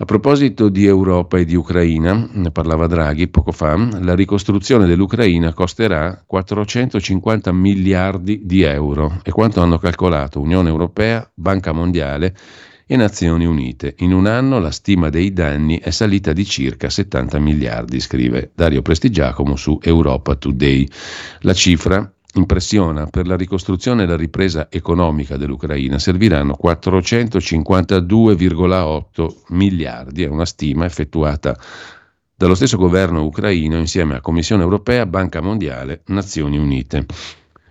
A 0.00 0.04
proposito 0.04 0.68
di 0.68 0.86
Europa 0.86 1.38
e 1.38 1.44
di 1.44 1.56
Ucraina, 1.56 2.28
ne 2.30 2.52
parlava 2.52 2.86
Draghi 2.86 3.26
poco 3.26 3.50
fa, 3.50 3.74
la 4.00 4.14
ricostruzione 4.14 4.86
dell'Ucraina 4.86 5.52
costerà 5.52 6.22
450 6.24 7.50
miliardi 7.50 8.42
di 8.44 8.62
euro. 8.62 9.18
È 9.24 9.30
quanto 9.30 9.60
hanno 9.60 9.76
calcolato 9.78 10.40
Unione 10.40 10.68
Europea, 10.68 11.28
Banca 11.34 11.72
Mondiale 11.72 12.32
e 12.86 12.94
Nazioni 12.94 13.44
Unite. 13.44 13.96
In 13.98 14.12
un 14.12 14.26
anno 14.26 14.60
la 14.60 14.70
stima 14.70 15.08
dei 15.08 15.32
danni 15.32 15.80
è 15.80 15.90
salita 15.90 16.32
di 16.32 16.44
circa 16.44 16.88
70 16.88 17.40
miliardi, 17.40 17.98
scrive 17.98 18.52
Dario 18.54 18.82
Prestigiacomo 18.82 19.56
su 19.56 19.80
Europa 19.82 20.36
Today. 20.36 20.86
La 21.40 21.54
cifra 21.54 22.08
impressiona, 22.34 23.06
per 23.06 23.26
la 23.26 23.36
ricostruzione 23.36 24.02
e 24.02 24.06
la 24.06 24.16
ripresa 24.16 24.68
economica 24.70 25.36
dell'Ucraina 25.36 25.98
serviranno 25.98 26.56
452,8 26.62 29.34
miliardi, 29.48 30.22
è 30.22 30.28
una 30.28 30.44
stima 30.44 30.84
effettuata 30.84 31.58
dallo 32.38 32.54
stesso 32.54 32.76
governo 32.76 33.24
ucraino 33.24 33.78
insieme 33.78 34.14
a 34.14 34.20
Commissione 34.20 34.62
europea, 34.62 35.06
Banca 35.06 35.40
Mondiale, 35.40 36.02
Nazioni 36.06 36.56
Unite. 36.56 37.04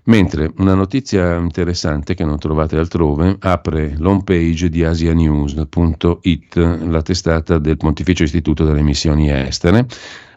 Mentre 0.07 0.51
una 0.57 0.73
notizia 0.73 1.35
interessante 1.35 2.15
che 2.15 2.25
non 2.25 2.37
trovate 2.37 2.77
altrove 2.77 3.37
apre 3.39 3.95
l'home 3.97 4.23
page 4.23 4.69
di 4.69 4.83
asianews.it, 4.83 6.55
la 6.55 7.01
testata 7.01 7.57
del 7.59 7.77
Pontificio 7.77 8.23
Istituto 8.23 8.65
delle 8.65 8.81
Missioni 8.81 9.29
Estere, 9.29 9.85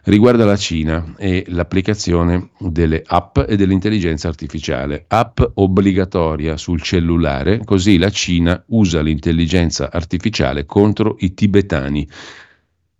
riguarda 0.03 0.45
la 0.45 0.55
Cina 0.55 1.13
e 1.17 1.43
l'applicazione 1.47 2.49
delle 2.59 3.03
app 3.05 3.39
e 3.47 3.55
dell'intelligenza 3.55 4.27
artificiale. 4.27 5.05
App 5.07 5.39
obbligatoria 5.55 6.57
sul 6.57 6.81
cellulare, 6.81 7.63
così 7.63 7.97
la 7.97 8.09
Cina 8.09 8.61
usa 8.67 9.01
l'intelligenza 9.01 9.91
artificiale 9.91 10.65
contro 10.65 11.15
i 11.19 11.33
tibetani 11.33 12.07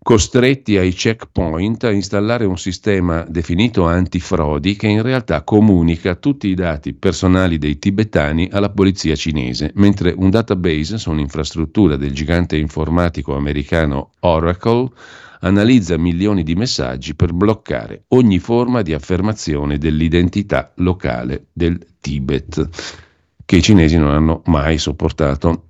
costretti 0.04 0.78
ai 0.78 0.94
checkpoint 0.94 1.84
a 1.84 1.92
installare 1.92 2.46
un 2.46 2.58
sistema 2.58 3.24
definito 3.30 3.86
antifrodi 3.86 4.76
che 4.76 4.88
in 4.88 5.04
realtà 5.04 5.44
comunica 5.44 6.16
tutti 6.16 6.48
i 6.48 6.56
dati 6.56 6.94
personali 6.94 7.60
dei 7.60 7.78
tibetani 7.78 8.50
alla 8.52 8.72
polizia 8.72 9.16
cinese, 9.16 9.72
mentre 9.76 10.14
un 10.18 10.32
database 10.32 10.98
su 10.98 11.12
un'infrastruttura 11.12 11.98
del 11.98 12.14
gigante 12.14 12.58
informatico 12.58 13.36
americano 13.36 14.10
Oracle 14.22 14.90
analizza 15.42 15.98
milioni 15.98 16.42
di 16.42 16.56
messaggi 16.56 17.14
per 17.14 17.32
bloccare 17.34 18.06
ogni 18.10 18.40
forma 18.40 18.82
di 18.82 18.94
affermazione 18.94 19.78
dell'identità 19.78 20.72
locale 20.78 21.46
del 21.54 21.80
Tibet, 22.00 22.70
che 23.46 23.56
i 23.56 23.62
cinesi 23.62 23.98
non 23.98 24.10
hanno 24.10 24.42
mai 24.46 24.80
sopportato. 24.80 25.70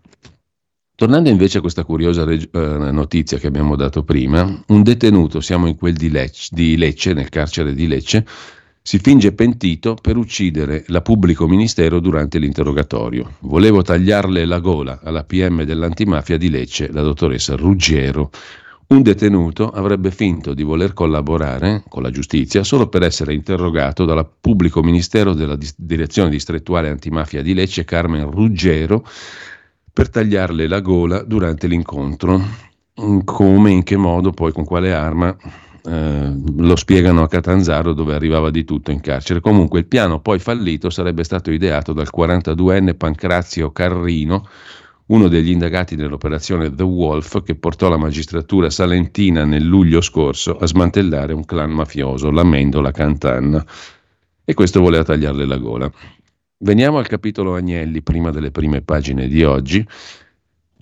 Tornando 1.01 1.29
invece 1.29 1.57
a 1.57 1.61
questa 1.61 1.83
curiosa 1.83 2.23
reg- 2.25 2.55
eh, 2.55 2.91
notizia 2.91 3.39
che 3.39 3.47
abbiamo 3.47 3.75
dato 3.75 4.03
prima, 4.03 4.63
un 4.67 4.83
detenuto, 4.83 5.41
siamo 5.41 5.65
in 5.65 5.75
quel 5.75 5.95
di 5.95 6.11
Lecce, 6.11 6.49
di 6.51 6.77
Lecce, 6.77 7.13
nel 7.13 7.29
carcere 7.29 7.73
di 7.73 7.87
Lecce, 7.87 8.23
si 8.83 8.99
finge 8.99 9.33
pentito 9.33 9.95
per 9.99 10.15
uccidere 10.15 10.83
la 10.89 11.01
pubblico 11.01 11.47
ministero 11.47 11.99
durante 11.99 12.37
l'interrogatorio. 12.37 13.37
Volevo 13.39 13.81
tagliarle 13.81 14.45
la 14.45 14.59
gola 14.59 14.99
alla 15.01 15.23
PM 15.23 15.63
dell'antimafia 15.63 16.37
di 16.37 16.51
Lecce, 16.51 16.91
la 16.91 17.01
dottoressa 17.01 17.55
Ruggero, 17.55 18.29
un 18.91 19.01
detenuto 19.03 19.69
avrebbe 19.69 20.11
finto 20.11 20.53
di 20.53 20.63
voler 20.63 20.91
collaborare 20.91 21.81
con 21.87 22.03
la 22.03 22.11
giustizia 22.11 22.61
solo 22.61 22.89
per 22.89 23.03
essere 23.03 23.33
interrogato 23.33 24.03
dalla 24.03 24.25
pubblico 24.25 24.83
ministero 24.83 25.33
della 25.33 25.57
direzione 25.77 26.29
distrettuale 26.29 26.89
antimafia 26.89 27.41
di 27.41 27.53
Lecce, 27.53 27.85
Carmen 27.85 28.29
Ruggero, 28.29 29.05
per 29.93 30.09
tagliarle 30.09 30.67
la 30.67 30.79
gola 30.79 31.23
durante 31.23 31.67
l'incontro. 31.67 32.41
Come, 33.23 33.71
in 33.71 33.83
che 33.83 33.97
modo, 33.97 34.31
poi 34.31 34.51
con 34.51 34.63
quale 34.63 34.93
arma, 34.93 35.35
eh, 35.83 36.33
lo 36.57 36.75
spiegano 36.75 37.23
a 37.23 37.27
Catanzaro 37.27 37.93
dove 37.93 38.13
arrivava 38.13 38.51
di 38.51 38.63
tutto 38.63 38.91
in 38.91 39.01
carcere. 39.01 39.39
Comunque 39.39 39.79
il 39.79 39.87
piano 39.87 40.19
poi 40.19 40.39
fallito 40.39 40.89
sarebbe 40.89 41.23
stato 41.23 41.51
ideato 41.51 41.93
dal 41.93 42.09
42enne 42.15 42.95
Pancrazio 42.95 43.71
Carrino, 43.71 44.47
uno 45.07 45.27
degli 45.27 45.49
indagati 45.49 45.95
nell'operazione 45.95 46.73
The 46.73 46.83
Wolf 46.83 47.43
che 47.43 47.55
portò 47.55 47.89
la 47.89 47.97
magistratura 47.97 48.69
salentina 48.69 49.43
nel 49.43 49.63
luglio 49.63 50.01
scorso 50.01 50.57
a 50.57 50.65
smantellare 50.65 51.33
un 51.33 51.45
clan 51.45 51.71
mafioso, 51.71 52.29
la 52.31 52.43
Mendola 52.43 52.91
Cantanna. 52.91 53.65
E 54.43 54.53
questo 54.53 54.81
voleva 54.81 55.03
tagliarle 55.03 55.45
la 55.45 55.57
gola. 55.57 55.91
Veniamo 56.63 56.99
al 56.99 57.07
capitolo 57.07 57.55
Agnelli, 57.55 58.03
prima 58.03 58.29
delle 58.29 58.51
prime 58.51 58.83
pagine 58.83 59.27
di 59.27 59.43
oggi. 59.43 59.83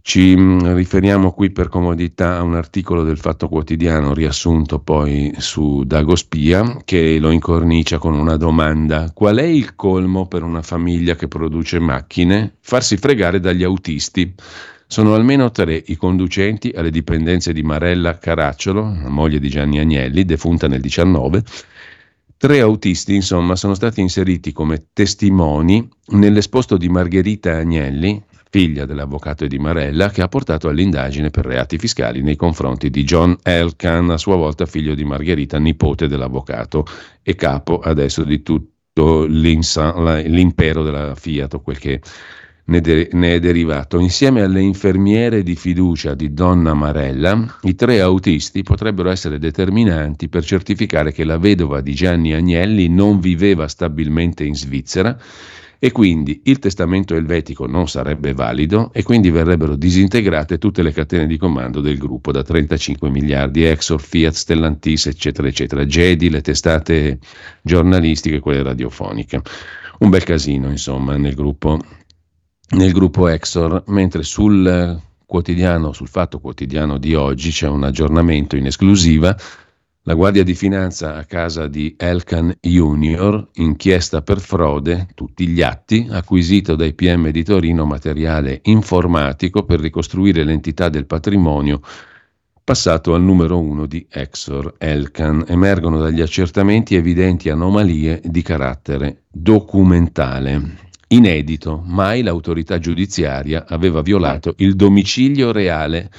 Ci 0.02 0.36
mm, 0.36 0.74
riferiamo 0.76 1.32
qui 1.32 1.52
per 1.52 1.70
comodità 1.70 2.36
a 2.36 2.42
un 2.42 2.56
articolo 2.56 3.04
del 3.04 3.18
Fatto 3.18 3.48
Quotidiano 3.48 4.14
riassunto 4.14 4.80
poi 4.80 5.34
su 5.38 5.84
Dagospia 5.86 6.82
che 6.84 7.18
lo 7.18 7.32
incornicia 7.32 7.98
con 7.98 8.14
una 8.14 8.36
domanda. 8.36 9.12
Qual 9.14 9.38
è 9.38 9.44
il 9.44 9.76
colmo 9.76 10.28
per 10.28 10.44
una 10.44 10.62
famiglia 10.62 11.16
che 11.16 11.30
produce 11.30 11.80
macchine? 11.80 12.56
Farsi 12.60 12.98
fregare 12.98 13.40
dagli 13.40 13.64
autisti. 13.64 14.34
Sono 14.86 15.14
almeno 15.14 15.50
tre 15.50 15.82
i 15.86 15.96
conducenti 15.96 16.74
alle 16.76 16.90
dipendenze 16.90 17.54
di 17.54 17.64
Marella 17.64 18.18
Caracciolo, 18.18 18.82
la 19.02 19.10
moglie 19.10 19.40
di 19.40 19.48
Gianni 19.48 19.80
Agnelli, 19.80 20.26
defunta 20.26 20.68
nel 20.68 20.82
19. 20.82 21.42
Tre 22.42 22.62
autisti, 22.62 23.16
insomma, 23.16 23.58
sono 23.58 23.74
stati 23.74 24.00
inseriti 24.00 24.54
come 24.54 24.92
testimoni 24.94 25.86
nell'esposto 26.12 26.78
di 26.78 26.88
Margherita 26.88 27.58
Agnelli, 27.58 28.24
figlia 28.50 28.86
dell'avvocato 28.86 29.46
di 29.46 29.60
Marella, 29.60 30.10
che 30.10 30.22
ha 30.22 30.30
portato 30.30 30.70
all'indagine 30.70 31.32
per 31.32 31.46
reati 31.46 31.78
fiscali 31.78 32.22
nei 32.22 32.38
confronti 32.38 32.90
di 32.90 33.04
John 33.04 33.36
Elkan, 33.44 34.12
a 34.12 34.18
sua 34.18 34.38
volta 34.38 34.66
figlio 34.66 34.96
di 34.96 35.04
Margherita, 35.04 35.60
nipote 35.60 36.08
dell'avvocato 36.08 36.86
e 37.22 37.36
capo 37.36 37.80
adesso 37.80 38.24
di 38.24 38.42
tutto 38.42 39.26
l'impero 39.26 40.82
della 40.82 41.16
Fiat, 41.16 41.56
o 41.56 41.60
quel 41.60 41.78
che 41.78 42.02
ne, 42.70 42.82
de- 42.82 43.10
ne, 43.14 43.36
è 43.36 43.40
derivato. 43.40 44.00
Insieme 44.00 44.42
alle 44.42 44.62
infermiere 44.62 45.44
di 45.44 45.56
fiducia 45.56 46.14
di 46.14 46.34
Donna 46.34 46.74
Marella, 46.74 47.58
i 47.64 47.76
tre 47.76 48.00
autisti 48.00 48.64
potrebbero 48.64 49.10
essere 49.10 49.40
determinanti 49.40 50.30
per 50.30 50.46
certificare 50.46 51.12
che 51.12 51.24
la 51.24 51.38
vedova 51.38 51.82
di 51.82 51.94
Gianni 51.94 52.34
Agnelli 52.34 52.88
non 52.88 53.20
viveva 53.20 53.68
stabilmente 53.68 54.44
in 54.44 54.56
Svizzera 54.56 55.18
e 55.82 55.94
quindi 55.94 56.42
il 56.44 56.60
testamento 56.60 57.16
elvetico 57.16 57.66
non 57.66 57.88
sarebbe 57.88 58.34
valido 58.34 58.92
e 58.94 59.02
quindi 59.02 59.32
verrebbero 59.32 59.78
disintegrate 59.78 60.58
tutte 60.58 60.84
le 60.84 60.92
catene 60.92 61.26
di 61.26 61.38
comando 61.38 61.80
del 61.80 61.98
gruppo 61.98 62.34
da 62.34 62.44
35 62.44 63.10
miliardi, 63.10 63.64
Exor, 63.64 64.02
Fiat, 64.02 64.34
Stellantis, 64.34 65.06
eccetera, 65.06 65.48
eccetera, 65.48 65.86
Gedi, 65.86 66.30
le 66.30 66.42
testate 66.42 67.20
giornalistiche, 67.62 68.40
quelle 68.40 68.62
radiofoniche. 68.62 69.42
Un 70.00 70.10
bel 70.10 70.24
casino, 70.24 70.70
insomma, 70.70 71.16
nel 71.16 71.34
gruppo, 71.34 71.80
nel 72.72 72.92
gruppo 72.92 73.28
Exor, 73.28 73.84
mentre 73.88 74.24
sul 74.24 75.00
quotidiano, 75.26 75.94
sul 75.94 76.08
fatto 76.08 76.40
quotidiano 76.40 76.98
di 76.98 77.16
oggi 77.16 77.52
c'è 77.52 77.68
un 77.68 77.84
aggiornamento 77.84 78.56
in 78.56 78.66
esclusiva 78.66 79.36
la 80.10 80.16
Guardia 80.16 80.44
di 80.44 80.56
Finanza 80.56 81.18
a 81.18 81.26
casa 81.26 81.68
di 81.68 81.94
Elkan 81.96 82.56
Junior, 82.62 83.50
inchiesta 83.56 84.24
per 84.24 84.40
frode, 84.40 85.10
tutti 85.14 85.46
gli 85.48 85.62
atti, 85.62 86.08
acquisito 86.10 86.76
dai 86.76 86.96
PM 86.96 87.30
di 87.30 87.44
Torino 87.44 87.86
materiale 87.86 88.62
informatico 88.64 89.66
per 89.66 89.80
ricostruire 89.80 90.44
l'entità 90.44 90.90
del 90.90 91.06
patrimonio 91.06 91.82
passato 92.64 93.14
al 93.14 93.22
numero 93.22 93.60
uno 93.60 93.86
di 93.86 94.08
Exor 94.10 94.74
Elkan. 94.80 95.44
Emergono 95.48 96.00
dagli 96.00 96.22
accertamenti 96.22 96.96
evidenti 96.96 97.50
anomalie 97.50 98.20
di 98.24 98.42
carattere 98.42 99.26
documentale. 99.30 100.89
Inedito, 101.12 101.82
mai 101.88 102.22
l'autorità 102.22 102.78
giudiziaria 102.78 103.66
aveva 103.68 104.02
violato 104.04 104.54
il 104.58 104.76
domicilio 104.76 105.52
reale 105.52 106.12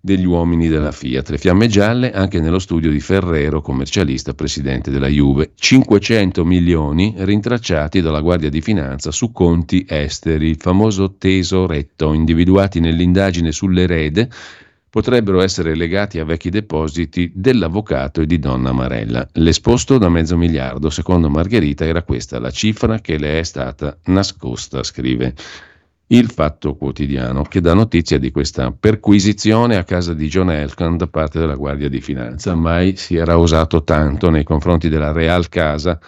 degli 0.00 0.24
uomini 0.24 0.68
della 0.68 0.92
Fiat. 0.92 1.30
Le 1.30 1.38
fiamme 1.38 1.66
gialle 1.66 2.12
anche 2.12 2.40
nello 2.40 2.60
studio 2.60 2.92
di 2.92 3.00
Ferrero, 3.00 3.60
commercialista, 3.60 4.32
presidente 4.32 4.92
della 4.92 5.08
Juve. 5.08 5.50
500 5.56 6.44
milioni 6.44 7.12
rintracciati 7.18 8.00
dalla 8.00 8.20
Guardia 8.20 8.50
di 8.50 8.60
Finanza 8.60 9.10
su 9.10 9.32
conti 9.32 9.84
esteri, 9.88 10.48
il 10.48 10.58
famoso 10.60 11.16
tesoretto, 11.18 12.12
individuati 12.12 12.78
nell'indagine 12.78 13.50
sull'erede 13.50 14.30
potrebbero 14.90 15.40
essere 15.40 15.76
legati 15.76 16.18
a 16.18 16.24
vecchi 16.24 16.50
depositi 16.50 17.30
dell'avvocato 17.34 18.20
e 18.20 18.26
di 18.26 18.38
Donna 18.40 18.72
Marella. 18.72 19.26
L'esposto 19.34 19.96
da 19.98 20.08
mezzo 20.08 20.36
miliardo, 20.36 20.90
secondo 20.90 21.30
Margherita, 21.30 21.84
era 21.86 22.02
questa 22.02 22.40
la 22.40 22.50
cifra 22.50 22.98
che 23.00 23.16
le 23.16 23.38
è 23.38 23.42
stata 23.44 23.96
nascosta, 24.06 24.82
scrive 24.82 25.34
il 26.08 26.28
Fatto 26.28 26.74
Quotidiano, 26.74 27.42
che 27.42 27.60
dà 27.60 27.72
notizia 27.72 28.18
di 28.18 28.32
questa 28.32 28.72
perquisizione 28.72 29.76
a 29.76 29.84
casa 29.84 30.12
di 30.12 30.26
John 30.26 30.50
Elkan 30.50 30.96
da 30.96 31.06
parte 31.06 31.38
della 31.38 31.54
Guardia 31.54 31.88
di 31.88 32.00
Finanza. 32.00 32.56
Mai 32.56 32.96
si 32.96 33.14
era 33.14 33.36
usato 33.36 33.84
tanto 33.84 34.28
nei 34.28 34.42
confronti 34.42 34.88
della 34.88 35.12
Real 35.12 35.48
Casa 35.48 36.00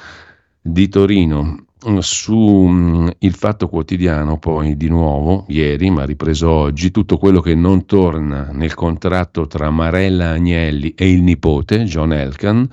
di 0.61 0.89
Torino. 0.89 1.67
Su 2.01 2.37
mm, 2.37 3.09
Il 3.19 3.35
Fatto 3.35 3.69
Quotidiano, 3.69 4.39
poi 4.39 4.77
di 4.77 4.89
nuovo, 4.89 5.47
ieri, 5.49 5.91
ma 5.91 6.05
ripreso 6.05 6.49
oggi, 6.49 6.93
tutto 6.93 7.19
quello 7.19 7.41
che 7.41 7.57
non 7.57 7.87
torna 7.87 8.51
nel 8.53 8.75
contratto 8.75 9.49
tra 9.49 9.69
Marella 9.71 10.31
Agnelli 10.31 10.95
e 10.95 11.11
il 11.11 11.23
nipote, 11.23 11.83
John 11.83 12.13
Elkan, 12.13 12.69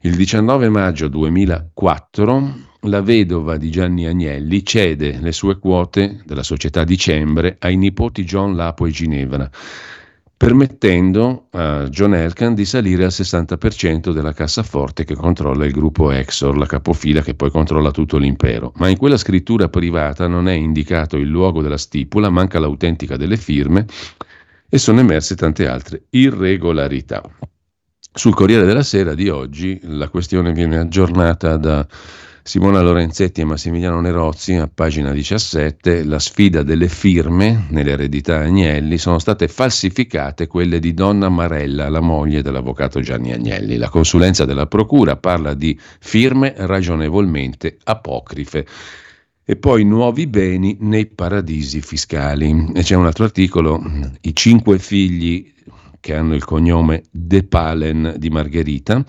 il 0.00 0.16
19 0.16 0.68
maggio 0.70 1.08
2004 1.08 2.66
la 2.82 3.02
vedova 3.02 3.56
di 3.56 3.70
Gianni 3.70 4.06
Agnelli 4.06 4.64
cede 4.64 5.18
le 5.20 5.32
sue 5.32 5.58
quote 5.58 6.22
della 6.24 6.44
società 6.44 6.84
Dicembre 6.84 7.56
ai 7.58 7.76
nipoti 7.76 8.24
John 8.24 8.54
Lapo 8.56 8.86
e 8.86 8.90
Ginevra, 8.90 9.50
permettendo 10.38 11.48
a 11.50 11.88
John 11.88 12.14
Elkan 12.14 12.54
di 12.54 12.64
salire 12.64 13.02
al 13.02 13.10
60% 13.10 14.12
della 14.12 14.32
cassaforte 14.32 15.02
che 15.02 15.16
controlla 15.16 15.66
il 15.66 15.72
gruppo 15.72 16.12
Exor, 16.12 16.56
la 16.56 16.64
capofila 16.64 17.22
che 17.22 17.34
poi 17.34 17.50
controlla 17.50 17.90
tutto 17.90 18.18
l'impero. 18.18 18.72
Ma 18.76 18.88
in 18.88 18.96
quella 18.96 19.16
scrittura 19.16 19.68
privata 19.68 20.28
non 20.28 20.46
è 20.46 20.52
indicato 20.52 21.16
il 21.16 21.26
luogo 21.26 21.60
della 21.60 21.76
stipula, 21.76 22.30
manca 22.30 22.60
l'autentica 22.60 23.16
delle 23.16 23.36
firme 23.36 23.84
e 24.68 24.78
sono 24.78 25.00
emerse 25.00 25.34
tante 25.34 25.66
altre 25.66 26.04
irregolarità. 26.10 27.20
Sul 28.12 28.34
Corriere 28.34 28.64
della 28.64 28.84
Sera 28.84 29.14
di 29.14 29.28
oggi 29.28 29.80
la 29.82 30.08
questione 30.08 30.52
viene 30.52 30.78
aggiornata 30.78 31.56
da 31.56 31.84
Simona 32.48 32.80
Lorenzetti 32.80 33.42
e 33.42 33.44
Massimiliano 33.44 34.00
Nerozzi, 34.00 34.54
a 34.54 34.70
pagina 34.72 35.12
17, 35.12 36.02
la 36.04 36.18
sfida 36.18 36.62
delle 36.62 36.88
firme 36.88 37.66
nell'eredità 37.68 38.38
Agnelli 38.38 38.96
sono 38.96 39.18
state 39.18 39.48
falsificate 39.48 40.46
quelle 40.46 40.78
di 40.78 40.94
Donna 40.94 41.28
Marella, 41.28 41.90
la 41.90 42.00
moglie 42.00 42.40
dell'avvocato 42.40 43.00
Gianni 43.00 43.32
Agnelli. 43.32 43.76
La 43.76 43.90
consulenza 43.90 44.46
della 44.46 44.66
Procura 44.66 45.16
parla 45.16 45.52
di 45.52 45.78
firme 46.00 46.54
ragionevolmente 46.56 47.76
apocrife. 47.84 48.64
E 49.44 49.56
poi 49.56 49.84
nuovi 49.84 50.26
beni 50.26 50.78
nei 50.80 51.04
paradisi 51.04 51.82
fiscali. 51.82 52.70
E 52.72 52.82
c'è 52.82 52.94
un 52.94 53.04
altro 53.04 53.24
articolo, 53.24 53.78
i 54.22 54.34
cinque 54.34 54.78
figli 54.78 55.52
che 56.00 56.14
hanno 56.14 56.34
il 56.34 56.44
cognome 56.46 57.02
De 57.10 57.42
Palen 57.42 58.14
di 58.16 58.30
Margherita, 58.30 59.04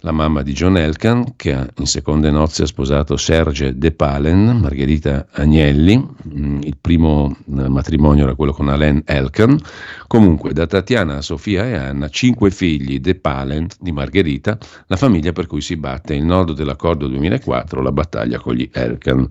la 0.00 0.12
mamma 0.12 0.42
di 0.42 0.52
John 0.52 0.76
Elkan, 0.76 1.36
che 1.36 1.66
in 1.76 1.86
seconde 1.86 2.30
nozze 2.30 2.62
ha 2.62 2.66
sposato 2.66 3.16
Serge 3.16 3.76
De 3.76 3.92
Palen, 3.92 4.58
Margherita 4.60 5.26
Agnelli, 5.32 5.96
mm, 5.96 6.60
il 6.62 6.76
primo 6.80 7.36
eh, 7.46 7.68
matrimonio 7.68 8.24
era 8.24 8.34
quello 8.34 8.52
con 8.52 8.68
Alain 8.68 9.02
Elkan, 9.04 9.58
comunque 10.06 10.52
da 10.52 10.66
Tatiana 10.66 11.20
Sofia 11.20 11.66
e 11.66 11.74
Anna, 11.74 12.08
cinque 12.08 12.50
figli 12.50 13.00
De 13.00 13.14
Palen 13.14 13.68
di 13.78 13.92
Margherita, 13.92 14.58
la 14.86 14.96
famiglia 14.96 15.32
per 15.32 15.46
cui 15.46 15.60
si 15.60 15.76
batte 15.76 16.14
il 16.14 16.24
nodo 16.24 16.52
dell'accordo 16.52 17.06
2004, 17.06 17.82
la 17.82 17.92
battaglia 17.92 18.38
con 18.38 18.54
gli 18.54 18.68
Elkan. 18.72 19.28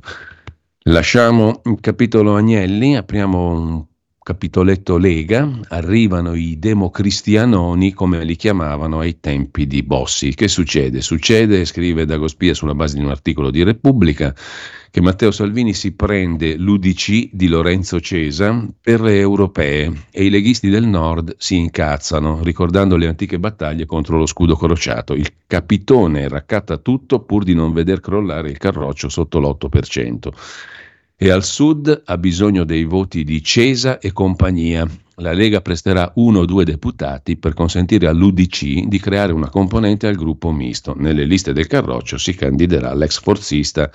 Lasciamo 0.83 1.61
il 1.65 1.77
capitolo 1.81 2.35
Agnelli, 2.35 2.95
apriamo 2.95 3.51
un 3.51 3.85
capitoletto 4.29 4.97
Lega, 4.97 5.49
arrivano 5.69 6.35
i 6.35 6.59
democristianoni 6.59 7.93
come 7.93 8.23
li 8.23 8.35
chiamavano 8.35 8.99
ai 8.99 9.19
tempi 9.19 9.65
di 9.65 9.81
Bossi. 9.81 10.35
Che 10.35 10.47
succede? 10.47 11.01
Succede, 11.01 11.65
scrive 11.65 12.05
Dagospia 12.05 12.53
sulla 12.53 12.75
base 12.75 12.95
di 12.97 13.03
un 13.03 13.09
articolo 13.09 13.49
di 13.49 13.63
Repubblica, 13.63 14.35
che 14.91 15.01
Matteo 15.01 15.31
Salvini 15.31 15.73
si 15.73 15.93
prende 15.93 16.57
l'UDC 16.57 17.29
di 17.31 17.47
Lorenzo 17.47 17.99
Cesa 17.99 18.67
per 18.79 19.01
le 19.01 19.17
europee 19.17 19.91
e 20.11 20.25
i 20.25 20.29
leghisti 20.29 20.69
del 20.69 20.85
nord 20.85 21.33
si 21.39 21.55
incazzano, 21.55 22.43
ricordando 22.43 22.97
le 22.97 23.07
antiche 23.07 23.39
battaglie 23.39 23.87
contro 23.87 24.19
lo 24.19 24.27
scudo 24.27 24.55
crociato. 24.55 25.15
Il 25.15 25.31
capitone 25.47 26.27
raccatta 26.27 26.77
tutto 26.77 27.21
pur 27.21 27.43
di 27.43 27.55
non 27.55 27.73
veder 27.73 27.99
crollare 27.99 28.51
il 28.51 28.59
carroccio 28.59 29.09
sotto 29.09 29.39
l'8% 29.39 30.29
e 31.21 31.29
al 31.29 31.43
sud 31.43 32.03
ha 32.05 32.17
bisogno 32.17 32.63
dei 32.63 32.85
voti 32.85 33.25
di 33.25 33.43
Cesa 33.43 33.99
e 33.99 34.13
compagnia. 34.13 34.87
La 35.15 35.33
Lega 35.33 35.59
presterà 35.59 36.09
uno 36.15 36.39
o 36.39 36.45
due 36.45 36.63
deputati 36.63 37.35
per 37.35 37.53
consentire 37.53 38.07
all'UDC 38.07 38.85
di 38.85 38.99
creare 38.99 39.33
una 39.33 39.49
componente 39.49 40.07
al 40.07 40.15
gruppo 40.15 40.49
misto. 40.53 40.95
Nelle 40.95 41.25
liste 41.25 41.51
del 41.51 41.67
Carroccio 41.67 42.17
si 42.17 42.33
candiderà 42.35 42.93
l'ex 42.93 43.19
forzista 43.19 43.91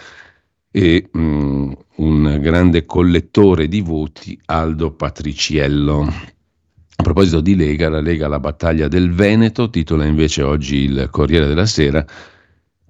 e 0.71 1.09
um, 1.15 1.75
un 1.97 2.39
grande 2.43 2.85
collettore 2.85 3.69
di 3.69 3.81
voti 3.81 4.39
Aldo 4.45 4.91
Patriciello. 4.91 6.03
A 6.03 7.03
proposito 7.03 7.41
di 7.41 7.57
Lega, 7.57 7.89
la 7.89 8.03
Lega 8.03 8.29
la 8.29 8.39
battaglia 8.39 8.87
del 8.87 9.15
Veneto, 9.15 9.71
titola 9.71 10.05
invece 10.05 10.43
oggi 10.43 10.77
il 10.77 11.09
Corriere 11.11 11.47
della 11.47 11.65
Sera, 11.65 12.05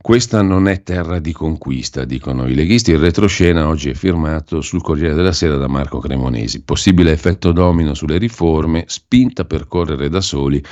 questa 0.04 0.42
non 0.42 0.68
è 0.68 0.82
terra 0.82 1.18
di 1.18 1.32
conquista, 1.32 2.04
dicono 2.04 2.46
i 2.46 2.54
leghisti. 2.54 2.90
Il 2.90 2.98
retroscena 2.98 3.66
oggi 3.66 3.88
è 3.88 3.94
firmato 3.94 4.60
sul 4.60 4.82
Corriere 4.82 5.14
della 5.14 5.32
Sera 5.32 5.56
da 5.56 5.66
Marco 5.66 5.98
Cremonesi. 5.98 6.62
Possibile 6.62 7.10
effetto 7.10 7.52
domino 7.52 7.94
sulle 7.94 8.18
riforme, 8.18 8.84
spinta 8.86 9.46
per 9.46 9.66
correre 9.66 10.10
da 10.10 10.20
soli 10.20 10.62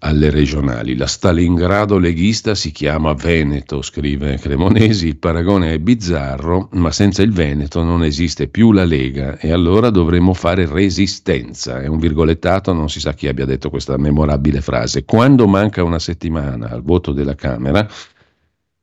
alle 0.00 0.28
regionali. 0.28 0.94
La 0.94 1.06
Stalingrado 1.06 1.96
leghista 1.96 2.54
si 2.54 2.70
chiama 2.70 3.14
Veneto, 3.14 3.80
scrive 3.80 4.36
Cremonesi. 4.36 5.06
Il 5.06 5.16
paragone 5.16 5.72
è 5.72 5.78
bizzarro, 5.78 6.68
ma 6.72 6.90
senza 6.90 7.22
il 7.22 7.32
Veneto 7.32 7.82
non 7.82 8.04
esiste 8.04 8.46
più 8.46 8.72
la 8.72 8.84
Lega 8.84 9.38
e 9.38 9.52
allora 9.52 9.88
dovremmo 9.88 10.34
fare 10.34 10.66
resistenza. 10.66 11.80
È 11.80 11.86
un 11.86 11.98
virgolettato, 11.98 12.74
non 12.74 12.90
si 12.90 13.00
sa 13.00 13.14
chi 13.14 13.26
abbia 13.26 13.46
detto 13.46 13.70
questa 13.70 13.96
memorabile 13.96 14.60
frase. 14.60 15.06
Quando 15.06 15.46
manca 15.46 15.82
una 15.82 15.98
settimana 15.98 16.68
al 16.68 16.82
voto 16.82 17.12
della 17.12 17.34
Camera, 17.34 17.88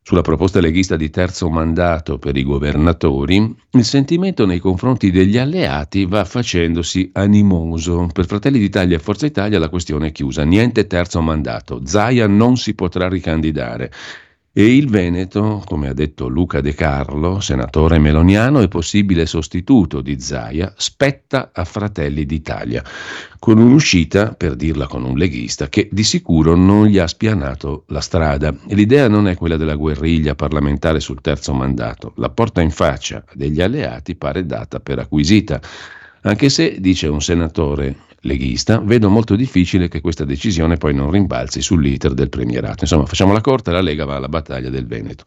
sulla 0.03 0.21
proposta 0.21 0.59
leghista 0.59 0.97
di 0.97 1.09
terzo 1.09 1.49
mandato 1.49 2.17
per 2.17 2.35
i 2.35 2.43
governatori, 2.43 3.55
il 3.71 3.85
sentimento 3.85 4.45
nei 4.45 4.59
confronti 4.59 5.09
degli 5.11 5.37
alleati 5.37 6.05
va 6.05 6.25
facendosi 6.25 7.09
animoso. 7.13 8.09
Per 8.11 8.25
Fratelli 8.25 8.59
d'Italia 8.59 8.97
e 8.97 8.99
Forza 8.99 9.25
Italia 9.25 9.59
la 9.59 9.69
questione 9.69 10.07
è 10.07 10.11
chiusa, 10.11 10.43
niente 10.43 10.87
terzo 10.87 11.21
mandato, 11.21 11.81
Zaia 11.85 12.27
non 12.27 12.57
si 12.57 12.75
potrà 12.75 13.07
ricandidare. 13.07 13.91
E 14.55 14.75
il 14.75 14.87
Veneto, 14.87 15.63
come 15.65 15.87
ha 15.87 15.93
detto 15.93 16.27
Luca 16.27 16.61
De 16.61 16.75
Carlo, 16.75 17.39
senatore 17.39 17.97
meloniano 17.97 18.61
e 18.61 18.67
possibile 18.67 19.25
sostituto 19.25 19.99
di 19.99 20.19
Zaia, 20.19 20.71
spetta 20.77 21.49
a 21.51 21.65
Fratelli 21.65 22.23
d'Italia, 22.23 22.83
con 23.39 23.57
un'uscita, 23.57 24.35
per 24.35 24.55
dirla 24.55 24.85
con 24.85 25.05
un 25.05 25.17
leghista, 25.17 25.69
che 25.69 25.89
di 25.91 26.03
sicuro 26.03 26.53
non 26.53 26.85
gli 26.85 26.99
ha 26.99 27.07
spianato 27.07 27.85
la 27.87 27.99
strada. 27.99 28.55
E 28.67 28.75
l'idea 28.75 29.07
non 29.07 29.27
è 29.27 29.35
quella 29.35 29.57
della 29.57 29.73
guerriglia 29.73 30.35
parlamentare 30.35 30.99
sul 30.99 31.21
terzo 31.21 31.51
mandato. 31.55 32.13
La 32.17 32.29
porta 32.29 32.61
in 32.61 32.69
faccia 32.69 33.25
degli 33.33 33.59
alleati 33.59 34.13
pare 34.13 34.45
data 34.45 34.79
per 34.79 34.99
acquisita. 34.99 35.59
Anche 36.21 36.49
se, 36.49 36.79
dice 36.79 37.07
un 37.07 37.23
senatore 37.23 37.95
leghista, 38.23 38.79
vedo 38.79 39.09
molto 39.09 39.35
difficile 39.35 39.87
che 39.87 40.01
questa 40.01 40.25
decisione 40.25 40.77
poi 40.77 40.93
non 40.93 41.11
rimbalzi 41.11 41.61
sull'iter 41.61 42.13
del 42.13 42.29
premierato. 42.29 42.79
Insomma, 42.81 43.05
facciamo 43.05 43.33
la 43.33 43.41
corta, 43.41 43.71
la 43.71 43.81
Lega 43.81 44.05
va 44.05 44.15
alla 44.15 44.29
battaglia 44.29 44.69
del 44.69 44.85
Veneto. 44.85 45.23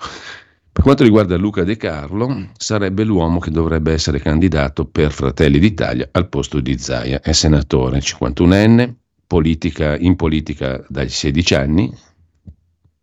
Per 0.77 0.85
quanto 0.85 1.05
riguarda 1.05 1.37
Luca 1.37 1.65
De 1.65 1.79
Carlo, 1.79 2.51
sarebbe 2.59 3.03
l'uomo 3.03 3.39
che 3.39 3.51
dovrebbe 3.51 3.93
essere 3.93 4.21
candidato 4.21 4.85
per 4.85 5.11
Fratelli 5.11 5.59
d'Italia 5.59 6.07
al 6.13 6.29
posto 6.29 6.61
di 6.61 6.77
Zaia. 6.77 7.21
È 7.21 7.33
senatore, 7.33 8.01
51enne, 8.01 8.93
politica, 9.27 9.97
in 9.97 10.17
politica 10.17 10.85
dai 10.89 11.09
16 11.09 11.55
anni. 11.55 11.91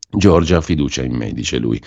Giorgia 0.08 0.58
ha 0.58 0.62
fiducia 0.62 1.02
in 1.02 1.16
me, 1.16 1.34
dice 1.34 1.58
lui. 1.58 1.82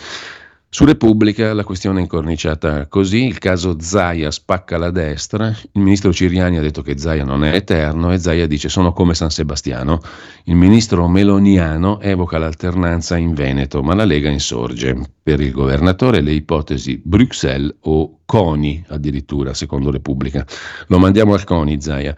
Su 0.76 0.84
Repubblica 0.84 1.54
la 1.54 1.64
questione 1.64 2.00
è 2.00 2.02
incorniciata 2.02 2.86
così, 2.86 3.24
il 3.24 3.38
caso 3.38 3.80
Zaia 3.80 4.30
spacca 4.30 4.76
la 4.76 4.90
destra, 4.90 5.48
il 5.48 5.80
ministro 5.80 6.12
Ciriani 6.12 6.58
ha 6.58 6.60
detto 6.60 6.82
che 6.82 6.98
Zaia 6.98 7.24
non 7.24 7.44
è 7.44 7.54
eterno 7.54 8.12
e 8.12 8.18
Zaia 8.18 8.46
dice 8.46 8.68
sono 8.68 8.92
come 8.92 9.14
San 9.14 9.30
Sebastiano, 9.30 10.02
il 10.44 10.54
ministro 10.54 11.08
Meloniano 11.08 11.98
evoca 12.02 12.36
l'alternanza 12.36 13.16
in 13.16 13.32
Veneto, 13.32 13.82
ma 13.82 13.94
la 13.94 14.04
Lega 14.04 14.28
insorge. 14.28 15.00
Per 15.22 15.40
il 15.40 15.50
governatore 15.50 16.20
le 16.20 16.32
ipotesi 16.32 17.00
Bruxelles 17.02 17.74
o 17.84 18.18
CONI 18.26 18.84
addirittura, 18.88 19.54
secondo 19.54 19.90
Repubblica. 19.90 20.46
Lo 20.88 20.98
mandiamo 20.98 21.32
al 21.32 21.44
CONI, 21.44 21.80
Zaia. 21.80 22.14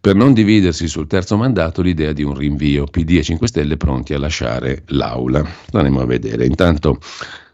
Per 0.00 0.16
non 0.16 0.32
dividersi 0.32 0.88
sul 0.88 1.06
terzo 1.06 1.36
mandato, 1.36 1.80
l'idea 1.80 2.12
di 2.12 2.24
un 2.24 2.34
rinvio. 2.34 2.84
PD 2.86 3.18
e 3.18 3.22
5 3.22 3.46
Stelle 3.46 3.76
pronti 3.76 4.14
a 4.14 4.18
lasciare 4.18 4.82
l'Aula. 4.86 5.42
Staremo 5.68 6.00
a 6.00 6.06
vedere. 6.06 6.44
Intanto 6.44 6.98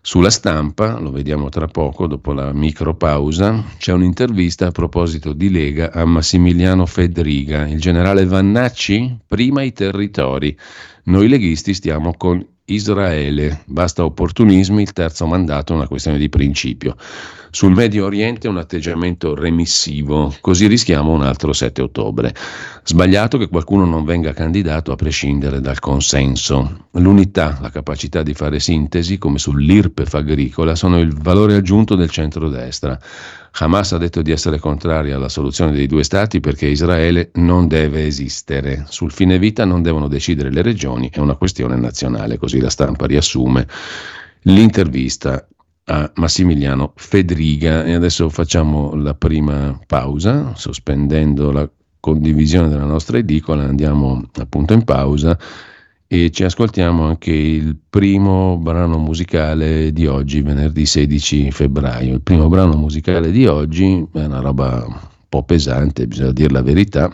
sulla 0.07 0.31
stampa, 0.31 1.01
lo 1.01 1.11
vediamo 1.11 1.49
tra 1.49 1.67
poco 1.67 2.07
dopo 2.07 2.33
la 2.33 2.53
micropausa, 2.53 3.65
c'è 3.77 3.93
un'intervista 3.93 4.69
a 4.69 4.71
proposito 4.71 5.33
di 5.33 5.51
Lega 5.51 5.91
a 5.91 6.05
Massimiliano 6.05 6.87
Fedriga, 6.87 7.67
il 7.67 7.81
generale 7.81 8.25
Vannacci, 8.25 9.19
prima 9.27 9.63
i 9.63 9.73
territori. 9.73 10.57
Noi 11.07 11.27
leghisti 11.27 11.75
stiamo 11.75 12.15
con 12.17 12.41
Israele. 12.67 13.65
Basta 13.67 14.05
opportunismi, 14.05 14.81
il 14.81 14.93
terzo 14.93 15.27
mandato 15.27 15.73
è 15.73 15.77
una 15.77 15.89
questione 15.89 16.19
di 16.19 16.29
principio. 16.29 16.95
Sul 17.57 17.73
Medio 17.73 18.05
Oriente 18.05 18.49
un 18.49 18.59
atteggiamento 18.59 19.35
remissivo, 19.35 20.31
così 20.43 20.67
rischiamo 20.67 21.13
un 21.13 21.23
altro 21.23 21.55
7 21.55 21.81
ottobre. 21.81 22.35
Sbagliato 22.85 23.39
che 23.39 23.49
qualcuno 23.49 23.87
non 23.87 24.05
venga 24.05 24.35
candidato 24.35 24.93
a 24.93 24.95
prescindere 24.95 25.63
dal 25.63 25.79
consenso. 25.79 26.89
L'unità, 26.91 27.57
la 27.63 27.71
capacità 27.71 28.23
di 28.23 28.35
fare 28.35 28.61
sintesi, 28.61 29.17
come 29.17 29.39
sull'IRPEF 29.39 30.13
agricola, 30.13 30.75
sono 30.75 30.99
il 30.99 31.15
valore 31.15 31.55
aggiunto 31.55 31.95
del 31.95 32.11
centrodestra. 32.11 33.01
Hamas 33.53 33.93
ha 33.93 33.97
detto 33.97 34.21
di 34.21 34.33
essere 34.33 34.59
contraria 34.59 35.17
alla 35.17 35.31
soluzione 35.31 35.73
dei 35.73 35.87
due 35.87 36.05
stati 36.05 36.41
perché 36.41 36.67
Israele 36.67 37.31
non 37.37 37.69
deve 37.69 38.05
esistere. 38.05 38.85
Sul 38.87 39.11
fine 39.11 39.39
vita 39.39 39.65
non 39.65 39.81
devono 39.81 40.09
decidere 40.09 40.53
le 40.53 40.61
regioni, 40.61 41.09
è 41.11 41.21
una 41.21 41.37
questione 41.37 41.77
nazionale, 41.77 42.37
così 42.37 42.61
la 42.61 42.69
stampa 42.69 43.07
riassume 43.07 43.67
l'intervista 44.43 45.49
a 45.89 46.11
Massimiliano 46.17 46.93
Fedriga 46.97 47.85
e 47.85 47.93
adesso 47.93 48.29
facciamo 48.29 48.95
la 48.95 49.15
prima 49.15 49.79
pausa, 49.87 50.55
sospendendo 50.55 51.53
la 51.53 51.69
condivisione 52.01 52.69
della 52.69 52.85
nostra 52.85 53.19
edicola, 53.19 53.65
andiamo 53.65 54.23
appunto 54.39 54.73
in 54.73 54.85
pausa 54.85 55.39
e 56.09 56.31
ci 56.31 56.45
ascoltiamo 56.45 57.05
anche 57.05 57.33
il 57.33 57.77
primo 57.89 58.57
brano 58.59 58.99
musicale 58.99 59.93
di 59.93 60.07
oggi, 60.07 60.41
venerdì 60.43 60.87
16 60.87 61.51
febbraio. 61.51 62.15
Il 62.15 62.23
primo 62.23 62.49
brano 62.49 62.77
musicale 62.77 63.31
di 63.31 63.47
oggi 63.47 64.07
è 64.13 64.25
una 64.25 64.41
roba 64.41 65.15
po' 65.29 65.45
pesante, 65.45 66.07
bisogna 66.07 66.33
dire 66.33 66.53
la 66.53 66.63
verità, 66.63 67.13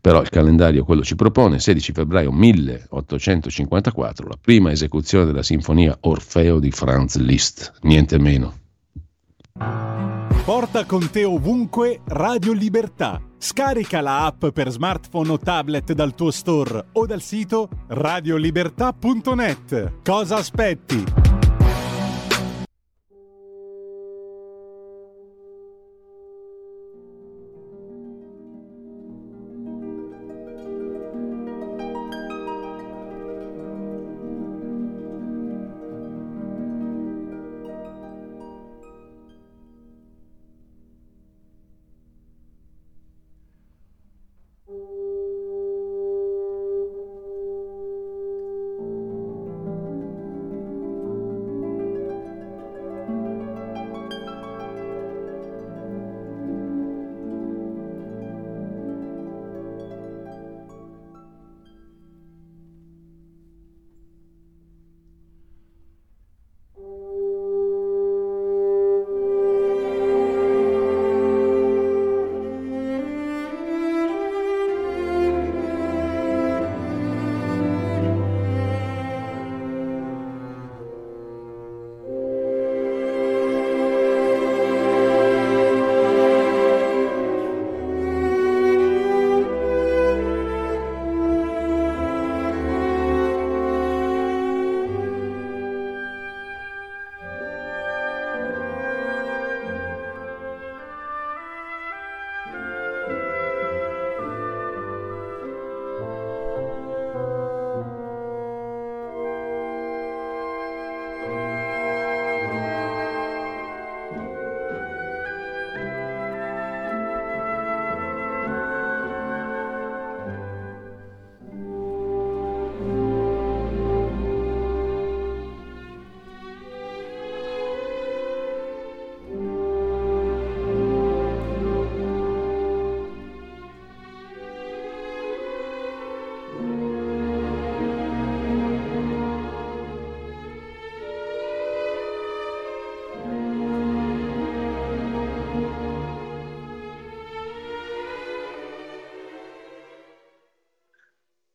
però 0.00 0.20
il 0.20 0.28
calendario 0.28 0.84
quello 0.84 1.02
ci 1.02 1.14
propone, 1.14 1.58
16 1.58 1.92
febbraio 1.92 2.32
1854, 2.32 4.28
la 4.28 4.38
prima 4.40 4.70
esecuzione 4.70 5.26
della 5.26 5.42
sinfonia 5.42 5.96
Orfeo 6.00 6.58
di 6.58 6.70
Franz 6.70 7.16
Liszt, 7.16 7.72
niente 7.82 8.18
meno. 8.18 8.60
Porta 10.44 10.84
con 10.86 11.08
te 11.08 11.24
ovunque 11.24 12.00
Radio 12.04 12.52
Libertà. 12.52 13.20
Scarica 13.38 14.00
la 14.00 14.26
app 14.26 14.46
per 14.46 14.70
smartphone 14.70 15.30
o 15.30 15.38
tablet 15.38 15.92
dal 15.92 16.14
tuo 16.14 16.32
store 16.32 16.86
o 16.92 17.06
dal 17.06 17.22
sito 17.22 17.68
radiolibertà.net. 17.86 20.00
Cosa 20.02 20.36
aspetti? 20.36 21.31